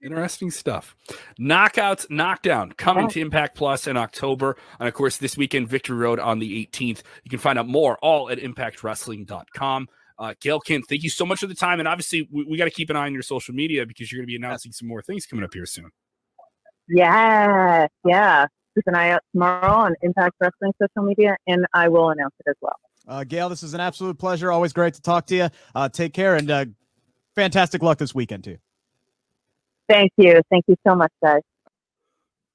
Interesting 0.04 0.50
stuff. 0.50 0.96
Knockouts, 1.40 2.10
knockdown 2.10 2.72
coming 2.72 3.08
to 3.10 3.22
Impact 3.22 3.56
Plus 3.56 3.86
in 3.86 3.98
October. 3.98 4.58
And 4.80 4.88
of 4.88 4.94
course, 4.96 5.18
this 5.18 5.38
weekend, 5.38 5.68
Victory 5.68 5.96
Road 5.96 6.20
on 6.20 6.40
the 6.40 6.66
18th. 6.66 7.04
You 7.24 7.30
can 7.30 7.40
find 7.40 7.60
out 7.60 7.68
more 7.68 7.98
all 8.00 8.30
at 8.30 8.40
impactwrestling.com. 8.40 9.88
Uh, 10.22 10.36
Gail 10.40 10.60
Kim, 10.60 10.84
thank 10.84 11.02
you 11.02 11.10
so 11.10 11.26
much 11.26 11.40
for 11.40 11.48
the 11.48 11.56
time. 11.56 11.80
And 11.80 11.88
obviously, 11.88 12.30
we, 12.32 12.46
we 12.46 12.56
got 12.56 12.66
to 12.66 12.72
keep 12.72 12.92
an 12.92 12.96
eye 12.96 13.08
on 13.08 13.14
your 13.14 13.24
social 13.24 13.56
media 13.56 13.88
because 13.88 14.12
you're 14.12 14.20
going 14.20 14.28
to 14.28 14.32
be 14.32 14.36
announcing 14.36 14.72
some 14.72 14.88
more 14.88 15.02
things 15.02 15.26
coming 15.26 15.44
up 15.44 15.52
here 15.52 15.66
soon. 15.66 15.90
Yeah, 16.88 17.88
yeah. 18.06 18.46
Keep 18.76 18.84
an 18.86 18.96
eye 18.96 19.10
out 19.10 19.22
tomorrow 19.34 19.74
on 19.74 19.96
Impact 20.04 20.36
Wrestling 20.40 20.74
social 20.80 21.08
media, 21.08 21.36
and 21.48 21.66
I 21.74 21.88
will 21.88 22.12
announce 22.12 22.36
it 22.46 22.52
as 22.52 22.56
well. 22.62 22.76
Uh, 23.08 23.24
Gail, 23.24 23.50
this 23.50 23.64
is 23.64 23.74
an 23.74 23.80
absolute 23.80 24.20
pleasure. 24.20 24.52
Always 24.52 24.74
great 24.74 24.94
to 24.94 25.02
talk 25.02 25.26
to 25.26 25.36
you. 25.36 25.50
Uh, 25.74 25.90
take 25.90 26.14
care 26.14 26.36
and 26.36 26.52
uh, 26.52 26.66
fantastic 27.34 27.82
luck 27.82 27.98
this 27.98 28.14
weekend, 28.14 28.44
too. 28.44 28.58
Thank 29.90 30.12
you. 30.18 30.40
Thank 30.52 30.66
you 30.68 30.76
so 30.88 30.94
much, 30.94 31.12
guys. 31.24 31.42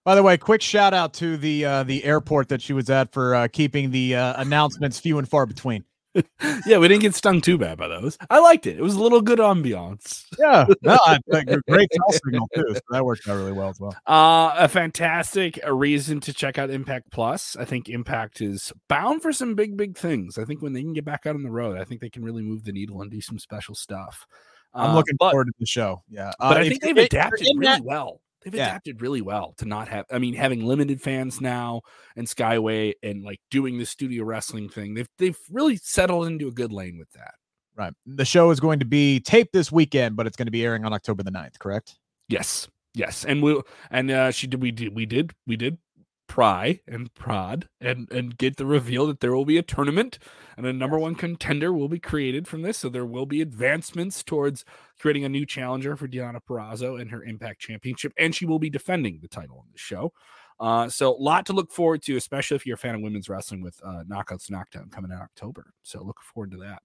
By 0.05 0.15
the 0.15 0.23
way, 0.23 0.39
quick 0.39 0.63
shout 0.63 0.95
out 0.95 1.15
to 1.15 1.37
the 1.37 1.65
uh, 1.65 1.83
the 1.83 2.05
airport 2.05 2.49
that 2.51 2.63
she 2.63 2.73
was 2.73 2.89
at 2.89 3.13
for 3.13 3.35
uh, 3.35 3.49
keeping 3.49 3.91
the 3.91 4.15
uh, 4.15 4.41
announcements 4.41 5.01
few 5.01 5.19
and 5.19 5.29
far 5.29 5.47
between. 5.47 5.85
yeah, 6.67 6.79
we 6.79 6.89
didn't 6.89 7.03
get 7.03 7.15
stung 7.15 7.41
too 7.41 7.59
bad 7.59 7.79
by 7.79 7.89
those. 7.89 8.17
I 8.31 8.39
liked 8.41 8.67
it. 8.67 8.79
It 8.79 8.83
was 8.83 8.95
a 8.95 9.03
little 9.03 9.21
good 9.21 9.39
ambiance. 9.39 10.25
Yeah, 10.39 10.67
no, 10.83 10.99
I, 11.07 11.19
great 11.69 11.89
call 11.99 12.13
signal 12.13 12.49
too. 12.55 12.75
So 12.75 12.81
that 12.91 13.05
worked 13.05 13.27
out 13.27 13.37
really 13.37 13.53
well 13.53 13.71
as 13.71 13.81
well. 13.81 13.97
Uh, 14.07 14.55
a 14.57 14.69
fantastic 14.69 15.59
a 15.63 15.73
reason 15.73 16.21
to 16.21 16.33
check 16.33 16.59
out 16.59 16.69
Impact 16.69 17.11
Plus. 17.11 17.57
I 17.57 17.65
think 17.65 17.89
Impact 17.89 18.43
is 18.43 18.73
bound 18.89 19.23
for 19.23 19.33
some 19.33 19.55
big, 19.55 19.77
big 19.77 19.97
things. 19.97 20.37
I 20.37 20.45
think 20.45 20.61
when 20.61 20.75
they 20.75 20.83
can 20.83 20.93
get 20.93 21.07
back 21.07 21.25
out 21.25 21.37
on 21.37 21.43
the 21.43 21.51
road, 21.51 21.79
I 21.79 21.85
think 21.85 22.01
they 22.01 22.11
can 22.11 22.23
really 22.23 22.43
move 22.43 22.65
the 22.65 22.73
needle 22.73 23.01
and 23.01 23.11
do 23.11 23.21
some 23.21 23.39
special 23.39 23.75
stuff. 23.75 24.27
I'm 24.75 24.95
looking 24.95 25.15
uh, 25.15 25.21
but, 25.21 25.31
forward 25.31 25.47
to 25.47 25.55
the 25.59 25.67
show. 25.67 26.03
Yeah, 26.11 26.33
uh, 26.39 26.51
but 26.51 26.59
I 26.59 26.69
think 26.69 26.83
they've 26.83 26.97
adapted 26.97 27.47
really 27.55 27.67
that, 27.67 27.83
well. 27.83 28.21
They've 28.47 28.55
yeah. 28.55 28.69
adapted 28.69 29.03
really 29.03 29.23
well 29.23 29.55
to 29.59 29.65
not 29.65 29.89
have. 29.89 30.05
I 30.09 30.21
mean, 30.21 30.33
having 30.35 30.65
limited 30.65 31.03
fans 31.03 31.41
now 31.41 31.83
and 32.15 32.29
Skyway 32.29 32.93
and 33.03 33.25
like 33.25 33.41
doing 33.51 33.77
the 33.77 33.85
studio 33.85 34.23
wrestling 34.23 34.69
thing. 34.69 34.95
They've 34.95 35.09
they've 35.19 35.39
really 35.51 35.79
settled 35.79 36.29
into 36.29 36.47
a 36.47 36.53
good 36.53 36.71
lane 36.71 36.97
with 36.97 37.11
that. 37.15 37.35
Right. 37.75 37.93
The 38.07 38.25
show 38.25 38.51
is 38.51 38.61
going 38.61 38.79
to 38.79 38.85
be 38.85 39.19
taped 39.19 39.53
this 39.53 39.73
weekend, 39.73 40.15
but 40.15 40.29
it's 40.29 40.37
going 40.37 40.47
to 40.47 40.53
be 40.53 40.65
airing 40.65 40.85
on 40.85 40.93
October 40.93 41.25
the 41.25 41.33
9th, 41.33 41.59
correct? 41.59 41.97
Yes. 42.29 42.69
Yes. 42.95 43.25
And 43.25 43.43
we'll 43.43 43.65
and 43.91 44.13
uh 44.13 44.31
she 44.31 44.47
did 44.47 44.63
we 44.63 44.71
did 44.71 44.95
we 44.95 45.07
did 45.07 45.33
we 45.49 45.57
did 45.57 45.79
pry 46.27 46.81
and 46.87 47.13
prod 47.15 47.69
and 47.81 48.11
and 48.11 48.37
get 48.37 48.57
the 48.57 48.67
reveal 48.67 49.07
that 49.07 49.21
there 49.21 49.35
will 49.35 49.45
be 49.45 49.59
a 49.59 49.63
tournament 49.63 50.19
and 50.57 50.67
a 50.67 50.73
number 50.73 50.99
one 50.99 51.15
contender 51.15 51.73
will 51.73 51.89
be 51.89 51.99
created 51.99 52.49
from 52.49 52.63
this. 52.63 52.79
So 52.79 52.89
there 52.89 53.07
will 53.07 53.27
be 53.27 53.43
advancements 53.43 54.23
towards 54.23 54.65
creating 54.99 55.25
a 55.25 55.29
new 55.29 55.45
challenger 55.47 55.97
for 55.97 56.09
Deonna 56.09 56.41
Purrazzo 56.49 57.01
and 57.01 57.11
her 57.11 57.23
Impact 57.23 57.61
Championship, 57.61 58.13
and 58.19 58.35
she 58.35 58.47
will 58.47 58.59
be 58.59 58.71
defending 58.71 59.19
the 59.21 59.29
title 59.29 59.59
on 59.59 59.67
the 59.73 59.79
show. 59.79 60.13
Uh, 60.59 60.89
so 60.89 61.15
a 61.15 61.21
lot 61.21 61.45
to 61.47 61.53
look 61.53 61.71
forward 61.71 62.03
to, 62.03 62.17
especially 62.17 62.57
if 62.57 62.67
you're 62.67 62.77
a 62.77 62.79
fan 62.79 62.95
of 62.95 63.03
women's 63.03 63.29
wrestling 63.29 63.61
with 63.61 63.79
uh, 63.85 64.03
Knockouts 64.09 64.51
Knockdown 64.51 64.89
coming 64.89 65.11
in 65.11 65.19
October. 65.19 65.73
So 65.83 66.03
look 66.03 66.21
forward 66.23 66.53
to 66.53 66.57
that. 66.59 66.83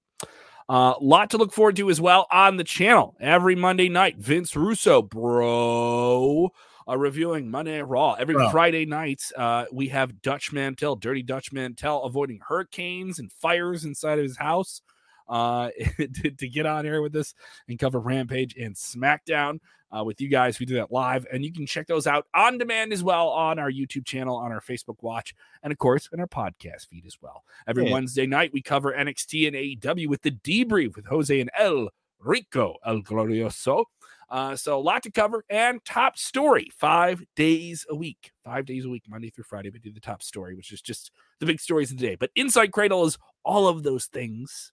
A 0.70 0.74
uh, 0.74 0.94
lot 1.02 1.30
to 1.32 1.38
look 1.38 1.54
forward 1.54 1.76
to 1.78 1.90
as 1.90 2.00
well 2.00 2.28
on 2.32 2.58
the 2.58 2.64
channel 2.64 3.16
every 3.20 3.56
Monday 3.56 3.90
night. 3.90 4.18
Vince 4.18 4.56
Russo, 4.56 5.02
bro, 5.02 6.52
uh, 6.92 6.98
reviewing 6.98 7.50
Monday 7.50 7.82
Raw. 7.82 8.14
Every. 8.14 8.36
Friday 8.52 8.86
night, 8.86 9.22
uh, 9.38 9.66
we 9.72 9.88
have 9.90 10.22
Dutch 10.22 10.52
Mantell, 10.52 10.96
Dirty 10.96 11.24
Dutch 11.24 11.54
Mantell, 11.54 12.04
avoiding 12.04 12.40
hurricanes 12.46 13.20
and 13.20 13.32
fires 13.32 13.86
inside 13.86 14.20
of 14.20 14.24
his 14.24 14.38
house 14.38 14.82
uh, 15.30 15.70
to, 15.98 16.32
to, 16.32 16.50
get 16.50 16.66
on 16.66 16.86
air 16.86 17.02
with 17.02 17.16
us 17.16 17.34
and 17.68 17.80
cover 17.80 18.00
Rampage 18.00 18.56
and 18.58 18.76
SmackDown 18.76 19.60
uh, 19.92 20.04
with 20.04 20.20
you 20.20 20.28
guys. 20.28 20.60
We 20.60 20.66
do 20.66 20.76
that 20.76 20.92
live, 20.92 21.26
and 21.32 21.46
you 21.46 21.54
can 21.54 21.66
check 21.66 21.88
those 21.88 22.08
out 22.08 22.28
on 22.34 22.58
demand 22.58 22.92
as 22.92 23.04
well 23.04 23.30
on 23.30 23.58
our 23.60 23.72
YouTube 23.72 24.06
channel, 24.06 24.36
on 24.36 24.52
our 24.52 24.62
Facebook 24.62 24.98
Watch, 25.02 25.34
and 25.64 25.72
of 25.72 25.78
course, 25.78 26.10
in 26.12 26.20
our 26.20 26.28
podcast 26.28 26.88
feed 26.90 27.06
as 27.06 27.18
well. 27.22 27.44
Every 27.68 27.86
yeah. 27.86 27.94
Wednesday 27.94 28.26
night, 28.26 28.52
we 28.54 28.62
cover 28.62 28.94
NXT 28.94 29.48
and 29.48 29.56
AEW 29.56 30.08
with 30.08 30.24
the 30.24 30.32
debrief 30.32 30.96
with 30.96 31.06
Jose 31.06 31.40
and 31.40 31.52
El 31.58 31.90
Rico 32.20 32.76
El 32.86 33.02
Glorioso. 33.02 33.86
Uh, 34.32 34.56
so 34.56 34.78
a 34.78 34.80
lot 34.80 35.04
to 35.04 35.12
cover 35.12 35.44
and 35.50 35.84
top 35.84 36.18
story 36.18 36.72
five 36.78 37.22
days 37.36 37.86
a 37.90 37.96
week, 37.96 38.32
five 38.46 38.66
days 38.66 38.86
a 38.86 38.90
week, 38.90 39.04
Monday 39.10 39.30
through 39.30 39.44
Friday. 39.44 39.70
We 39.70 39.80
do 39.80 39.92
the 39.92 40.00
top 40.00 40.24
story, 40.24 40.56
which 40.56 40.72
is 40.72 40.82
just 40.82 41.12
the 41.42 41.46
big 41.46 41.60
stories 41.60 41.92
of 41.92 41.98
the 41.98 42.08
day. 42.08 42.16
But 42.16 42.34
InSide 42.36 42.72
Kradle 42.72 43.06
is 43.06 43.18
all 43.44 43.68
of 43.68 43.84
those 43.84 44.06
things 44.06 44.72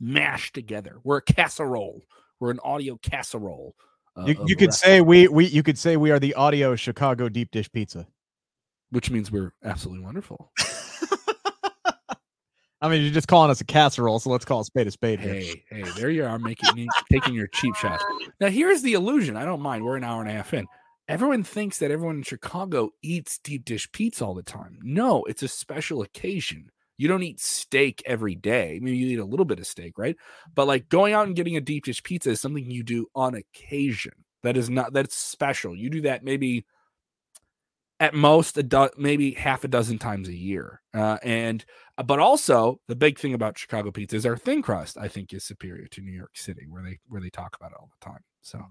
mashed 0.00 0.52
together. 0.52 0.98
We're 1.04 1.18
a 1.18 1.22
casserole. 1.22 2.02
We're 2.40 2.50
an 2.50 2.58
audio 2.64 2.98
casserole. 3.00 3.76
Uh, 4.16 4.24
you, 4.26 4.44
you 4.46 4.56
could 4.56 4.74
say 4.74 5.00
we 5.00 5.28
we 5.28 5.46
you 5.46 5.62
could 5.62 5.78
say 5.78 5.96
we 5.96 6.10
are 6.10 6.18
the 6.18 6.34
audio 6.34 6.74
Chicago 6.74 7.28
deep 7.28 7.52
dish 7.52 7.70
pizza, 7.70 8.08
which 8.90 9.12
means 9.12 9.30
we're 9.30 9.52
absolutely 9.62 10.04
wonderful. 10.04 10.50
I 12.82 12.88
mean, 12.88 13.02
you're 13.02 13.12
just 13.12 13.28
calling 13.28 13.50
us 13.50 13.60
a 13.60 13.64
casserole, 13.64 14.20
so 14.20 14.30
let's 14.30 14.44
call 14.44 14.60
a 14.60 14.64
spade 14.64 14.86
a 14.86 14.90
spade. 14.90 15.20
Here. 15.20 15.34
Hey, 15.34 15.64
hey, 15.70 15.82
there 15.96 16.10
you 16.10 16.24
are, 16.24 16.38
making 16.38 16.88
taking 17.12 17.34
your 17.34 17.46
cheap 17.48 17.74
shots. 17.74 18.02
Now, 18.40 18.48
here's 18.48 18.82
the 18.82 18.94
illusion. 18.94 19.36
I 19.36 19.44
don't 19.44 19.60
mind. 19.60 19.84
We're 19.84 19.96
an 19.96 20.04
hour 20.04 20.20
and 20.22 20.30
a 20.30 20.32
half 20.32 20.54
in. 20.54 20.66
Everyone 21.06 21.42
thinks 21.42 21.78
that 21.78 21.90
everyone 21.90 22.16
in 22.16 22.22
Chicago 22.22 22.90
eats 23.02 23.38
deep 23.38 23.64
dish 23.64 23.90
pizza 23.92 24.24
all 24.24 24.34
the 24.34 24.42
time. 24.42 24.78
No, 24.82 25.24
it's 25.24 25.42
a 25.42 25.48
special 25.48 26.02
occasion. 26.02 26.70
You 26.96 27.08
don't 27.08 27.22
eat 27.22 27.40
steak 27.40 28.02
every 28.06 28.34
day. 28.34 28.78
Maybe 28.80 28.96
you 28.96 29.08
eat 29.08 29.18
a 29.18 29.24
little 29.24 29.44
bit 29.44 29.58
of 29.58 29.66
steak, 29.66 29.98
right? 29.98 30.16
But 30.54 30.66
like 30.66 30.88
going 30.88 31.12
out 31.12 31.26
and 31.26 31.34
getting 31.34 31.56
a 31.56 31.60
deep 31.60 31.84
dish 31.84 32.02
pizza 32.02 32.30
is 32.30 32.40
something 32.40 32.70
you 32.70 32.82
do 32.82 33.06
on 33.14 33.34
occasion. 33.34 34.12
That 34.42 34.56
is 34.56 34.70
not 34.70 34.92
that's 34.92 35.16
special. 35.16 35.74
You 35.74 35.90
do 35.90 36.02
that 36.02 36.24
maybe 36.24 36.64
at 38.00 38.14
most 38.14 38.56
a 38.56 38.62
do- 38.62 38.90
maybe 38.96 39.32
half 39.32 39.62
a 39.62 39.68
dozen 39.68 39.98
times 39.98 40.28
a 40.28 40.34
year. 40.34 40.80
Uh, 40.92 41.18
and 41.22 41.64
uh, 41.98 42.02
but 42.02 42.18
also 42.18 42.80
the 42.88 42.96
big 42.96 43.18
thing 43.18 43.34
about 43.34 43.58
Chicago 43.58 43.90
pizza 43.90 44.16
is 44.16 44.26
our 44.26 44.36
thin 44.36 44.62
crust. 44.62 44.96
I 44.98 45.06
think 45.06 45.32
is 45.32 45.44
superior 45.44 45.86
to 45.86 46.00
New 46.00 46.12
York 46.12 46.36
City, 46.36 46.66
where 46.68 46.82
they 46.82 46.98
where 47.08 47.20
they 47.20 47.30
talk 47.30 47.56
about 47.60 47.72
it 47.72 47.76
all 47.78 47.90
the 48.00 48.04
time. 48.04 48.22
So 48.40 48.64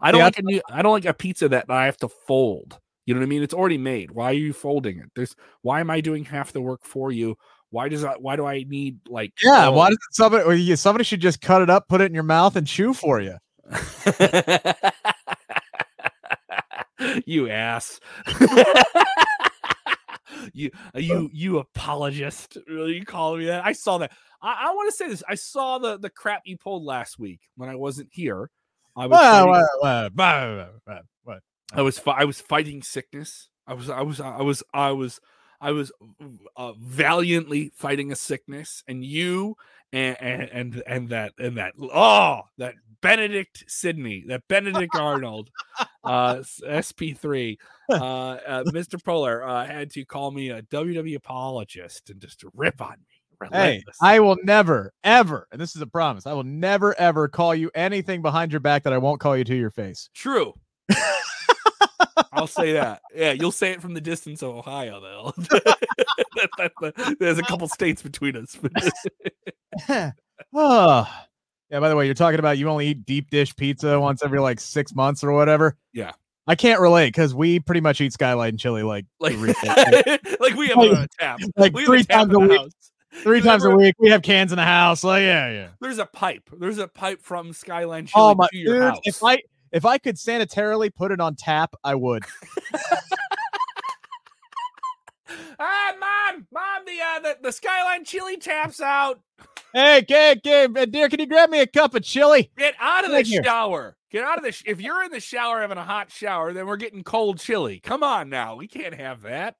I 0.00 0.10
don't 0.10 0.18
yeah, 0.18 0.24
like 0.24 0.38
a 0.38 0.42
new, 0.42 0.60
I 0.68 0.82
don't 0.82 0.92
like 0.92 1.04
a 1.04 1.14
pizza 1.14 1.48
that 1.48 1.70
I 1.70 1.86
have 1.86 1.96
to 1.98 2.08
fold. 2.08 2.78
You 3.06 3.14
know 3.14 3.20
what 3.20 3.26
I 3.26 3.28
mean? 3.28 3.42
It's 3.42 3.54
already 3.54 3.78
made. 3.78 4.10
Why 4.10 4.26
are 4.26 4.34
you 4.34 4.52
folding 4.52 4.98
it? 4.98 5.10
There's 5.14 5.34
why 5.62 5.80
am 5.80 5.90
I 5.90 6.00
doing 6.00 6.24
half 6.24 6.52
the 6.52 6.60
work 6.60 6.84
for 6.84 7.12
you? 7.12 7.36
Why 7.70 7.88
does 7.88 8.04
I 8.04 8.14
why 8.14 8.36
do 8.36 8.44
I 8.44 8.64
need 8.68 8.98
like 9.08 9.32
yeah? 9.42 9.68
Why 9.68 9.90
does 9.90 9.98
somebody 10.10 10.76
somebody 10.76 11.04
should 11.04 11.20
just 11.20 11.40
cut 11.40 11.62
it 11.62 11.70
up, 11.70 11.88
put 11.88 12.00
it 12.00 12.06
in 12.06 12.14
your 12.14 12.22
mouth, 12.24 12.56
and 12.56 12.66
chew 12.66 12.92
for 12.92 13.20
you? 13.20 13.36
you 17.26 17.48
ass. 17.48 18.00
you 20.52 20.70
uh, 20.94 20.98
you 20.98 21.30
you 21.32 21.58
apologist. 21.58 22.58
Really, 22.68 22.94
you 22.94 23.04
calling 23.04 23.40
me 23.40 23.46
that? 23.46 23.64
I 23.64 23.72
saw 23.72 23.98
that. 23.98 24.12
I, 24.40 24.68
I 24.68 24.74
want 24.74 24.90
to 24.90 24.96
say 24.96 25.08
this. 25.08 25.22
I 25.28 25.34
saw 25.34 25.78
the 25.78 25.98
the 25.98 26.10
crap 26.10 26.42
you 26.44 26.56
pulled 26.56 26.84
last 26.84 27.18
week 27.18 27.40
when 27.56 27.68
I 27.68 27.74
wasn't 27.74 28.08
here. 28.12 28.50
I 28.96 29.06
was 29.06 29.18
fighting, 29.18 30.10
I 31.74 31.82
was 31.82 32.00
I 32.06 32.24
was 32.24 32.40
fighting 32.40 32.82
sickness. 32.82 33.48
I 33.66 33.74
was 33.74 33.88
I 33.88 34.02
was 34.02 34.20
I 34.20 34.42
was 34.42 34.62
I 34.74 34.92
was 34.92 35.20
I 35.60 35.70
was 35.70 35.92
uh, 36.56 36.72
valiantly 36.72 37.72
fighting 37.74 38.12
a 38.12 38.16
sickness, 38.16 38.82
and 38.88 39.04
you 39.04 39.56
and, 39.92 40.16
and 40.20 40.82
and 40.86 41.08
that 41.10 41.32
and 41.38 41.56
that 41.58 41.74
oh 41.78 42.42
that 42.58 42.74
Benedict 43.02 43.64
Sidney, 43.66 44.24
that 44.28 44.42
Benedict 44.48 44.94
Arnold, 44.94 45.50
uh, 46.04 46.36
SP3, 46.36 47.58
uh, 47.90 47.94
uh, 47.94 48.64
Mr. 48.66 49.02
Polar 49.02 49.44
uh, 49.44 49.66
had 49.66 49.90
to 49.90 50.04
call 50.04 50.30
me 50.30 50.50
a 50.50 50.62
WWE 50.62 51.16
apologist 51.16 52.08
and 52.08 52.20
just 52.20 52.44
rip 52.54 52.80
on 52.80 52.92
me. 52.92 53.48
Hey, 53.50 53.82
I 54.00 54.20
will 54.20 54.38
never, 54.44 54.92
ever, 55.02 55.48
and 55.50 55.60
this 55.60 55.74
is 55.74 55.82
a 55.82 55.86
promise, 55.86 56.28
I 56.28 56.32
will 56.32 56.44
never, 56.44 56.96
ever 56.96 57.26
call 57.26 57.56
you 57.56 57.72
anything 57.74 58.22
behind 58.22 58.52
your 58.52 58.60
back 58.60 58.84
that 58.84 58.92
I 58.92 58.98
won't 58.98 59.18
call 59.18 59.36
you 59.36 59.42
to 59.42 59.56
your 59.56 59.72
face. 59.72 60.08
True. 60.14 60.54
I'll 62.32 62.46
say 62.46 62.72
that. 62.72 63.02
Yeah, 63.14 63.32
you'll 63.32 63.52
say 63.52 63.72
it 63.72 63.82
from 63.82 63.94
the 63.94 64.00
distance 64.00 64.42
of 64.42 64.54
Ohio, 64.54 65.00
though. 65.00 65.32
There's 67.18 67.38
a 67.38 67.42
couple 67.42 67.68
states 67.68 68.02
between 68.02 68.36
us. 68.36 68.58
oh, 70.54 71.16
Yeah, 71.70 71.80
by 71.80 71.88
the 71.88 71.96
way, 71.96 72.04
you're 72.04 72.12
talking 72.12 72.38
about 72.38 72.58
you 72.58 72.68
only 72.68 72.88
eat 72.88 73.06
deep 73.06 73.30
dish 73.30 73.56
pizza 73.56 73.98
once 73.98 74.22
every 74.22 74.40
like 74.40 74.60
six 74.60 74.94
months 74.94 75.24
or 75.24 75.32
whatever. 75.32 75.78
Yeah. 75.94 76.12
I 76.46 76.54
can't 76.54 76.80
relate 76.80 77.06
because 77.06 77.34
we 77.34 77.60
pretty 77.60 77.80
much 77.80 77.98
eat 78.02 78.12
skyline 78.12 78.58
chili 78.58 78.82
like 78.82 79.06
like, 79.20 79.38
like 79.38 80.54
we 80.54 80.66
have 80.68 80.76
like, 80.76 80.92
a 80.92 81.08
tap 81.18 81.40
like 81.56 81.72
we 81.72 81.86
three 81.86 82.04
times 82.04 82.34
a 82.34 82.38
week. 82.38 82.60
House. 82.60 82.72
Three 83.22 83.40
times 83.40 83.64
a 83.64 83.70
week, 83.70 83.94
we 83.98 84.10
have 84.10 84.22
cans 84.22 84.52
in 84.52 84.56
the 84.56 84.64
house. 84.64 85.04
Like, 85.04 85.22
yeah, 85.22 85.50
yeah. 85.50 85.68
There's 85.80 85.98
a 85.98 86.06
pipe. 86.06 86.48
There's 86.58 86.78
a 86.78 86.88
pipe 86.88 87.22
from 87.22 87.52
Skyline 87.52 88.04
oh 88.04 88.06
Chili 88.06 88.32
oh 88.32 88.34
my, 88.34 88.48
to 88.50 88.56
your 88.56 88.74
dude, 88.74 88.82
house. 88.82 89.00
If 89.04 89.22
I 89.22 89.38
if 89.72 89.84
I 89.84 89.98
could 89.98 90.16
sanitarily 90.16 90.94
put 90.94 91.10
it 91.10 91.20
on 91.20 91.34
tap, 91.34 91.74
I 91.82 91.94
would. 91.94 92.24
ah, 95.58 95.92
mom, 95.98 96.46
mom, 96.52 96.84
the 96.86 97.00
uh, 97.00 97.20
the, 97.20 97.38
the 97.42 97.52
Skyline 97.52 98.04
Chili 98.04 98.36
tap's 98.36 98.80
out. 98.80 99.20
Hey, 99.72 100.02
Gabe, 100.02 100.42
Gabe, 100.42 100.76
dear, 100.90 101.08
can 101.08 101.18
you 101.18 101.26
grab 101.26 101.48
me 101.48 101.60
a 101.60 101.66
cup 101.66 101.94
of 101.94 102.02
chili? 102.02 102.50
Get 102.58 102.74
out 102.78 103.06
of 103.06 103.10
the 103.10 103.24
shower. 103.24 103.96
Get 104.10 104.22
out 104.22 104.36
of 104.36 104.44
the. 104.44 104.52
Sh- 104.52 104.64
if 104.66 104.80
you're 104.82 105.02
in 105.02 105.10
the 105.10 105.20
shower 105.20 105.62
having 105.62 105.78
a 105.78 105.84
hot 105.84 106.12
shower, 106.12 106.52
then 106.52 106.66
we're 106.66 106.76
getting 106.76 107.02
cold 107.02 107.38
chili. 107.38 107.80
Come 107.80 108.02
on 108.02 108.28
now, 108.28 108.56
we 108.56 108.68
can't 108.68 108.94
have 108.94 109.22
that. 109.22 109.56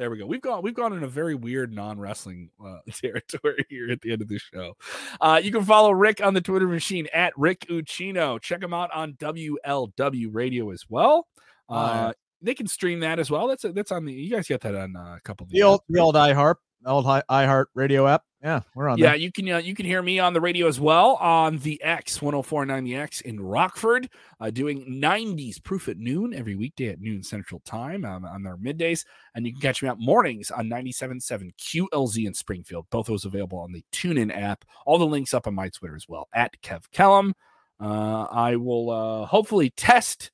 There 0.00 0.10
we 0.10 0.16
go. 0.16 0.24
We've 0.24 0.40
gone. 0.40 0.62
We've 0.62 0.72
gone 0.72 0.94
in 0.94 1.02
a 1.02 1.06
very 1.06 1.34
weird 1.34 1.74
non-wrestling 1.74 2.48
uh, 2.64 2.78
territory 2.90 3.66
here 3.68 3.90
at 3.90 4.00
the 4.00 4.12
end 4.12 4.22
of 4.22 4.28
the 4.28 4.38
show. 4.38 4.74
Uh, 5.20 5.38
you 5.44 5.52
can 5.52 5.62
follow 5.62 5.90
Rick 5.90 6.24
on 6.24 6.32
the 6.32 6.40
Twitter 6.40 6.66
machine 6.66 7.06
at 7.12 7.36
Rick 7.36 7.66
Ucchino. 7.68 8.40
Check 8.40 8.62
him 8.62 8.72
out 8.72 8.90
on 8.94 9.12
WLW 9.12 10.28
Radio 10.32 10.70
as 10.70 10.86
well. 10.88 11.26
Uh, 11.68 12.14
they 12.40 12.54
can 12.54 12.66
stream 12.66 13.00
that 13.00 13.18
as 13.18 13.30
well. 13.30 13.46
That's 13.46 13.62
a, 13.64 13.72
that's 13.72 13.92
on 13.92 14.06
the. 14.06 14.14
You 14.14 14.30
guys 14.30 14.48
get 14.48 14.62
that 14.62 14.74
on 14.74 14.96
uh, 14.96 15.16
a 15.18 15.20
couple. 15.20 15.44
Of 15.44 15.50
the, 15.50 15.58
the 15.58 15.62
old 15.64 15.82
the 15.90 16.00
old 16.00 16.14
iHeart 16.14 16.54
old 16.86 17.04
iHeart 17.04 17.66
Radio 17.74 18.06
app. 18.06 18.22
Yeah, 18.42 18.60
we're 18.74 18.88
on. 18.88 18.96
Yeah, 18.96 19.08
there. 19.08 19.16
you 19.16 19.30
can 19.30 19.50
uh, 19.50 19.58
you 19.58 19.74
can 19.74 19.84
hear 19.84 20.00
me 20.00 20.18
on 20.18 20.32
the 20.32 20.40
radio 20.40 20.66
as 20.66 20.80
well 20.80 21.16
on 21.16 21.58
the 21.58 21.82
X 21.82 22.22
1049 22.22 22.84
the 22.84 22.96
X 22.96 23.20
in 23.20 23.38
Rockford, 23.38 24.08
uh, 24.40 24.48
doing 24.50 24.98
90s 25.02 25.62
proof 25.62 25.88
at 25.88 25.98
noon 25.98 26.32
every 26.32 26.54
weekday 26.54 26.88
at 26.88 27.00
noon 27.00 27.22
Central 27.22 27.60
Time 27.66 28.04
um, 28.06 28.24
on 28.24 28.42
their 28.42 28.56
middays, 28.56 29.04
and 29.34 29.44
you 29.44 29.52
can 29.52 29.60
catch 29.60 29.82
me 29.82 29.90
out 29.90 30.00
mornings 30.00 30.50
on 30.50 30.70
97.7 30.70 31.50
QLZ 31.56 32.26
in 32.26 32.32
Springfield. 32.32 32.86
Both 32.90 33.06
those 33.06 33.26
available 33.26 33.58
on 33.58 33.72
the 33.72 33.84
TuneIn 33.92 34.34
app. 34.34 34.64
All 34.86 34.96
the 34.96 35.06
links 35.06 35.34
up 35.34 35.46
on 35.46 35.54
my 35.54 35.68
Twitter 35.68 35.96
as 35.96 36.08
well 36.08 36.26
at 36.32 36.54
Kev 36.62 36.84
Kellam. 36.94 37.32
Uh, 37.78 38.26
I 38.30 38.56
will 38.56 38.90
uh, 38.90 39.26
hopefully 39.26 39.70
test 39.76 40.30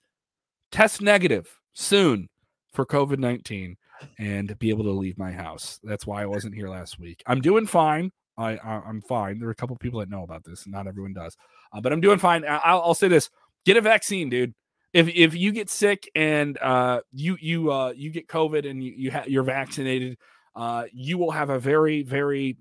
test 0.71 1.01
negative 1.01 1.59
soon 1.73 2.29
for 2.73 2.87
COVID 2.87 3.19
19 3.19 3.77
and 4.19 4.59
be 4.59 4.71
able 4.71 4.85
to 4.85 4.91
leave 4.91 5.19
my 5.19 5.33
house. 5.33 5.79
That's 5.83 6.07
why 6.07 6.23
I 6.23 6.27
wasn't 6.27 6.55
here 6.55 6.69
last 6.69 6.99
week. 6.99 7.23
I'm 7.27 7.41
doing 7.41 7.67
fine. 7.67 8.13
I, 8.39 8.57
I 8.57 8.89
am 8.89 9.01
fine. 9.01 9.39
There 9.39 9.49
are 9.49 9.53
a 9.53 9.57
couple 9.57 9.77
people 9.77 10.01
that 10.01 10.11
know 10.11 10.23
about 10.23 10.45
this. 10.45 10.67
Not 10.67 10.87
everyone 10.87 11.15
does, 11.15 11.37
uh, 11.73 11.81
but 11.81 11.93
I'm 11.93 12.01
doing 12.01 12.19
fine. 12.19 12.45
I'll, 12.47 12.83
I'll 12.83 12.95
say 12.95 13.09
this: 13.09 13.31
get 13.65 13.77
a 13.77 13.81
vaccine, 13.81 14.29
dude. 14.29 14.55
If 14.93 15.09
if 15.09 15.35
you 15.35 15.53
get 15.53 15.71
sick 15.71 16.11
and 16.15 16.59
uh, 16.59 17.01
you 17.13 17.37
you 17.41 17.73
uh, 17.73 17.93
you 17.97 18.11
get 18.11 18.29
COVID 18.29 18.69
and 18.69 18.83
you, 18.83 18.93
you 18.97 19.11
ha- 19.11 19.25
you're 19.27 19.43
vaccinated, 19.43 20.19
uh, 20.55 20.85
you 20.93 21.19
will 21.19 21.31
have 21.31 21.51
a 21.51 21.59
very 21.59 22.03
very 22.03 22.59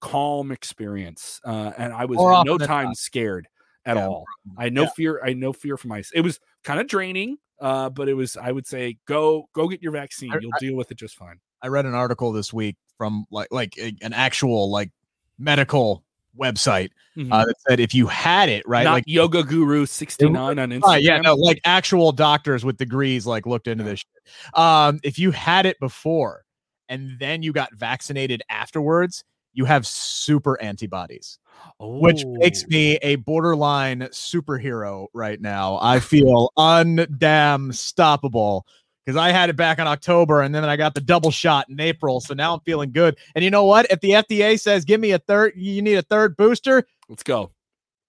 calm 0.00 0.52
experience. 0.52 1.40
Uh, 1.44 1.72
and 1.78 1.92
I 1.92 2.04
was 2.04 2.18
no 2.46 2.58
time 2.58 2.86
not. 2.86 2.96
scared 2.96 3.48
at 3.86 3.96
yeah. 3.96 4.06
all. 4.06 4.24
I 4.56 4.64
had 4.64 4.74
no 4.74 4.82
yeah. 4.82 4.90
fear. 4.96 5.20
I 5.22 5.28
had 5.28 5.38
no 5.38 5.52
fear 5.52 5.76
for 5.76 5.88
my. 5.88 6.02
It 6.14 6.20
was 6.20 6.38
kind 6.64 6.80
of 6.80 6.86
draining 6.86 7.36
uh, 7.60 7.88
but 7.88 8.08
it 8.08 8.14
was 8.14 8.36
I 8.36 8.52
would 8.52 8.66
say 8.66 8.98
go 9.06 9.48
go 9.54 9.68
get 9.68 9.82
your 9.82 9.92
vaccine. 9.92 10.32
You'll 10.40 10.52
I, 10.54 10.58
deal 10.58 10.76
with 10.76 10.90
it 10.90 10.98
just 10.98 11.16
fine. 11.16 11.40
I 11.62 11.68
read 11.68 11.86
an 11.86 11.94
article 11.94 12.32
this 12.32 12.52
week 12.52 12.76
from 12.98 13.26
like 13.30 13.48
like 13.50 13.74
a, 13.78 13.94
an 14.02 14.12
actual 14.12 14.70
like 14.70 14.90
medical 15.38 16.04
website 16.38 16.90
mm-hmm. 17.16 17.32
uh, 17.32 17.44
that 17.44 17.54
said 17.60 17.80
if 17.80 17.94
you 17.94 18.08
had 18.08 18.48
it 18.48 18.66
right 18.66 18.82
Not 18.82 18.92
like 18.92 19.04
yoga 19.06 19.44
guru 19.44 19.86
69 19.86 20.58
on 20.58 20.70
Instagram. 20.70 21.00
yeah 21.00 21.20
no 21.20 21.36
like 21.36 21.60
actual 21.64 22.10
doctors 22.10 22.64
with 22.64 22.76
degrees 22.76 23.24
like 23.24 23.46
looked 23.46 23.68
into 23.68 23.84
this 23.84 24.00
shit. 24.00 24.58
um 24.58 24.98
if 25.04 25.16
you 25.16 25.30
had 25.30 25.64
it 25.64 25.78
before 25.78 26.44
and 26.88 27.16
then 27.20 27.44
you 27.44 27.52
got 27.52 27.72
vaccinated 27.72 28.42
afterwards 28.48 29.22
you 29.54 29.64
have 29.64 29.86
super 29.86 30.60
antibodies 30.60 31.38
oh. 31.80 31.98
which 31.98 32.24
makes 32.26 32.64
oh. 32.64 32.68
me 32.68 32.96
a 32.96 33.16
borderline 33.16 34.00
superhero 34.12 35.06
right 35.14 35.40
now. 35.40 35.78
I 35.80 36.00
feel 36.00 36.50
undamn 36.58 37.70
stoppable 37.72 38.62
because 39.04 39.16
I 39.16 39.30
had 39.30 39.50
it 39.50 39.56
back 39.56 39.78
in 39.78 39.86
October 39.86 40.42
and 40.42 40.54
then 40.54 40.64
I 40.64 40.76
got 40.76 40.94
the 40.94 41.00
double 41.00 41.30
shot 41.30 41.68
in 41.68 41.80
April. 41.80 42.20
So 42.20 42.34
now 42.34 42.54
I'm 42.54 42.60
feeling 42.60 42.92
good. 42.92 43.16
And 43.34 43.44
you 43.44 43.50
know 43.50 43.64
what? 43.64 43.86
If 43.90 44.00
the 44.00 44.10
FDA 44.10 44.58
says 44.58 44.84
give 44.84 45.00
me 45.00 45.12
a 45.12 45.18
third, 45.18 45.52
you 45.56 45.82
need 45.82 45.96
a 45.96 46.02
third 46.02 46.36
booster. 46.36 46.86
Let's 47.08 47.22
go. 47.22 47.50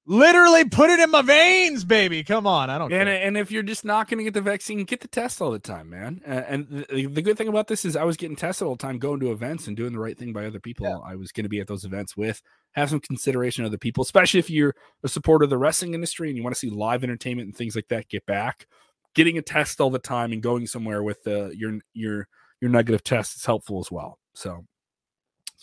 Literally 0.07 0.65
put 0.65 0.91
it 0.91 0.99
in 0.99 1.09
my 1.09 1.23
veins, 1.23 1.83
baby. 1.83 2.23
Come 2.23 2.45
on, 2.45 2.69
I 2.69 2.77
don't. 2.77 2.93
And 2.93 3.07
care. 3.07 3.23
and 3.23 3.35
if 3.35 3.49
you're 3.49 3.63
just 3.63 3.83
not 3.83 4.07
going 4.07 4.19
to 4.19 4.23
get 4.23 4.35
the 4.35 4.41
vaccine, 4.41 4.83
get 4.83 5.01
the 5.01 5.07
test 5.07 5.41
all 5.41 5.49
the 5.49 5.57
time, 5.57 5.89
man. 5.89 6.21
And 6.25 6.85
the, 6.89 7.07
the, 7.07 7.21
good 7.23 7.39
thing 7.39 7.47
about 7.47 7.67
this 7.67 7.85
is 7.85 7.95
I 7.95 8.03
was 8.03 8.15
getting 8.15 8.35
tested 8.35 8.67
all 8.67 8.75
the 8.75 8.81
time, 8.81 8.99
going 8.99 9.19
to 9.21 9.31
events 9.31 9.65
and 9.65 9.75
doing 9.75 9.93
the 9.93 9.99
right 9.99 10.15
thing 10.15 10.31
by 10.31 10.45
other 10.45 10.59
people. 10.59 10.85
Yeah. 10.85 10.99
I 11.11 11.15
was 11.15 11.31
going 11.31 11.45
to 11.45 11.49
be 11.49 11.59
at 11.59 11.67
those 11.67 11.85
events 11.85 12.15
with. 12.15 12.39
Have 12.73 12.91
some 12.91 12.99
consideration 12.99 13.65
of 13.65 13.71
the 13.71 13.79
people, 13.79 14.03
especially 14.03 14.39
if 14.39 14.49
you're 14.49 14.75
a 15.03 15.07
supporter 15.07 15.45
of 15.45 15.49
the 15.49 15.57
wrestling 15.57 15.95
industry 15.95 16.29
and 16.29 16.37
you 16.37 16.43
want 16.43 16.55
to 16.55 16.59
see 16.59 16.69
live 16.69 17.03
entertainment 17.03 17.47
and 17.47 17.57
things 17.57 17.75
like 17.75 17.87
that. 17.87 18.07
Get 18.07 18.27
back, 18.27 18.67
getting 19.15 19.39
a 19.39 19.41
test 19.41 19.81
all 19.81 19.89
the 19.89 19.97
time 19.97 20.31
and 20.31 20.43
going 20.43 20.67
somewhere 20.67 21.01
with 21.01 21.25
uh, 21.25 21.49
your 21.49 21.79
your 21.93 22.27
your 22.61 22.69
negative 22.69 23.03
test 23.03 23.37
is 23.37 23.45
helpful 23.45 23.79
as 23.79 23.91
well. 23.91 24.19
So 24.35 24.65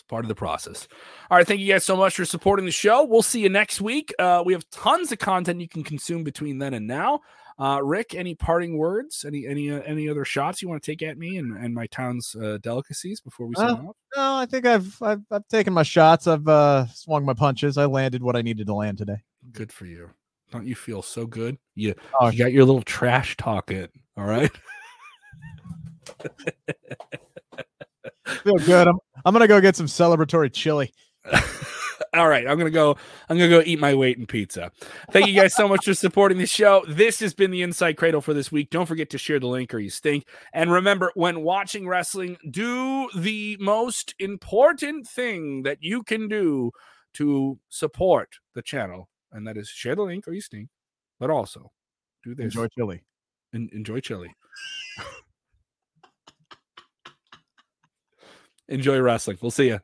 part 0.07 0.25
of 0.25 0.29
the 0.29 0.35
process. 0.35 0.87
All 1.29 1.37
right. 1.37 1.47
Thank 1.47 1.59
you 1.59 1.71
guys 1.71 1.83
so 1.83 1.95
much 1.95 2.15
for 2.15 2.25
supporting 2.25 2.65
the 2.65 2.71
show. 2.71 3.03
We'll 3.03 3.21
see 3.21 3.41
you 3.41 3.49
next 3.49 3.81
week. 3.81 4.13
Uh, 4.19 4.43
we 4.45 4.53
have 4.53 4.69
tons 4.69 5.11
of 5.11 5.19
content 5.19 5.61
you 5.61 5.67
can 5.67 5.83
consume 5.83 6.23
between 6.23 6.59
then 6.59 6.73
and 6.73 6.87
now. 6.87 7.21
Uh, 7.59 7.79
Rick, 7.83 8.15
any 8.15 8.33
parting 8.33 8.77
words? 8.77 9.25
Any 9.27 9.45
any 9.45 9.69
uh, 9.71 9.81
any 9.81 10.09
other 10.09 10.25
shots 10.25 10.61
you 10.61 10.69
want 10.69 10.81
to 10.81 10.91
take 10.91 11.03
at 11.03 11.17
me 11.17 11.37
and, 11.37 11.55
and 11.55 11.73
my 11.73 11.85
town's 11.87 12.35
uh, 12.35 12.57
delicacies 12.61 13.21
before 13.21 13.47
we 13.47 13.55
sign 13.55 13.69
uh, 13.69 13.89
off? 13.89 13.95
No, 14.15 14.35
I 14.35 14.45
think 14.47 14.65
I've, 14.65 15.01
I've 15.01 15.21
I've 15.29 15.47
taken 15.49 15.71
my 15.71 15.83
shots. 15.83 16.25
I've 16.25 16.47
uh, 16.47 16.87
swung 16.87 17.25
my 17.25 17.33
punches. 17.33 17.77
I 17.77 17.85
landed 17.85 18.23
what 18.23 18.35
I 18.35 18.41
needed 18.41 18.67
to 18.67 18.73
land 18.73 18.97
today. 18.97 19.17
Good 19.51 19.71
for 19.71 19.85
you. 19.85 20.09
Don't 20.51 20.65
you 20.65 20.75
feel 20.75 21.01
so 21.01 21.25
good? 21.25 21.57
You 21.75 21.93
oh, 22.19 22.29
you 22.29 22.39
got 22.39 22.53
your 22.53 22.65
little 22.65 22.81
trash 22.81 23.37
talk 23.37 23.71
in. 23.71 23.87
All 24.17 24.25
right. 24.25 24.51
feel 28.25 28.57
good. 28.65 28.87
I'm 28.87 28.99
I'm 29.25 29.33
gonna 29.33 29.47
go 29.47 29.61
get 29.61 29.75
some 29.75 29.87
celebratory 29.87 30.51
chili. 30.51 30.93
All 32.13 32.27
right, 32.27 32.47
I'm 32.47 32.57
gonna 32.57 32.69
go. 32.69 32.95
I'm 33.27 33.37
gonna 33.37 33.49
go 33.49 33.63
eat 33.65 33.79
my 33.79 33.95
weight 33.95 34.17
in 34.17 34.27
pizza. 34.27 34.71
Thank 35.11 35.27
you 35.27 35.33
guys 35.33 35.55
so 35.55 35.67
much 35.67 35.85
for 35.85 35.93
supporting 35.93 36.37
the 36.37 36.45
show. 36.45 36.83
This 36.87 37.19
has 37.21 37.33
been 37.33 37.49
the 37.49 37.61
InSide 37.61 37.95
Kradle 37.95 38.21
for 38.21 38.33
this 38.33 38.51
week. 38.51 38.69
Don't 38.69 38.85
forget 38.85 39.09
to 39.11 39.17
share 39.17 39.39
the 39.39 39.47
link 39.47 39.73
or 39.73 39.79
you 39.79 39.89
stink. 39.89 40.27
And 40.53 40.71
remember, 40.71 41.11
when 41.15 41.41
watching 41.41 41.87
wrestling, 41.87 42.37
do 42.49 43.09
the 43.15 43.57
most 43.59 44.13
important 44.19 45.07
thing 45.07 45.63
that 45.63 45.79
you 45.81 46.03
can 46.03 46.27
do 46.27 46.71
to 47.13 47.59
support 47.69 48.35
the 48.53 48.61
channel, 48.61 49.09
and 49.31 49.47
that 49.47 49.57
is 49.57 49.69
share 49.69 49.95
the 49.95 50.03
link 50.03 50.27
or 50.27 50.33
you 50.33 50.41
stink. 50.41 50.69
But 51.19 51.29
also, 51.29 51.71
do 52.23 52.35
this. 52.35 52.45
Enjoy 52.45 52.67
chili. 52.77 53.03
En- 53.53 53.69
enjoy 53.73 54.01
chili. 54.01 54.35
Enjoy 58.73 58.99
wrestling. 58.99 59.37
We'll 59.41 59.51
see 59.51 59.67
you. 59.67 59.79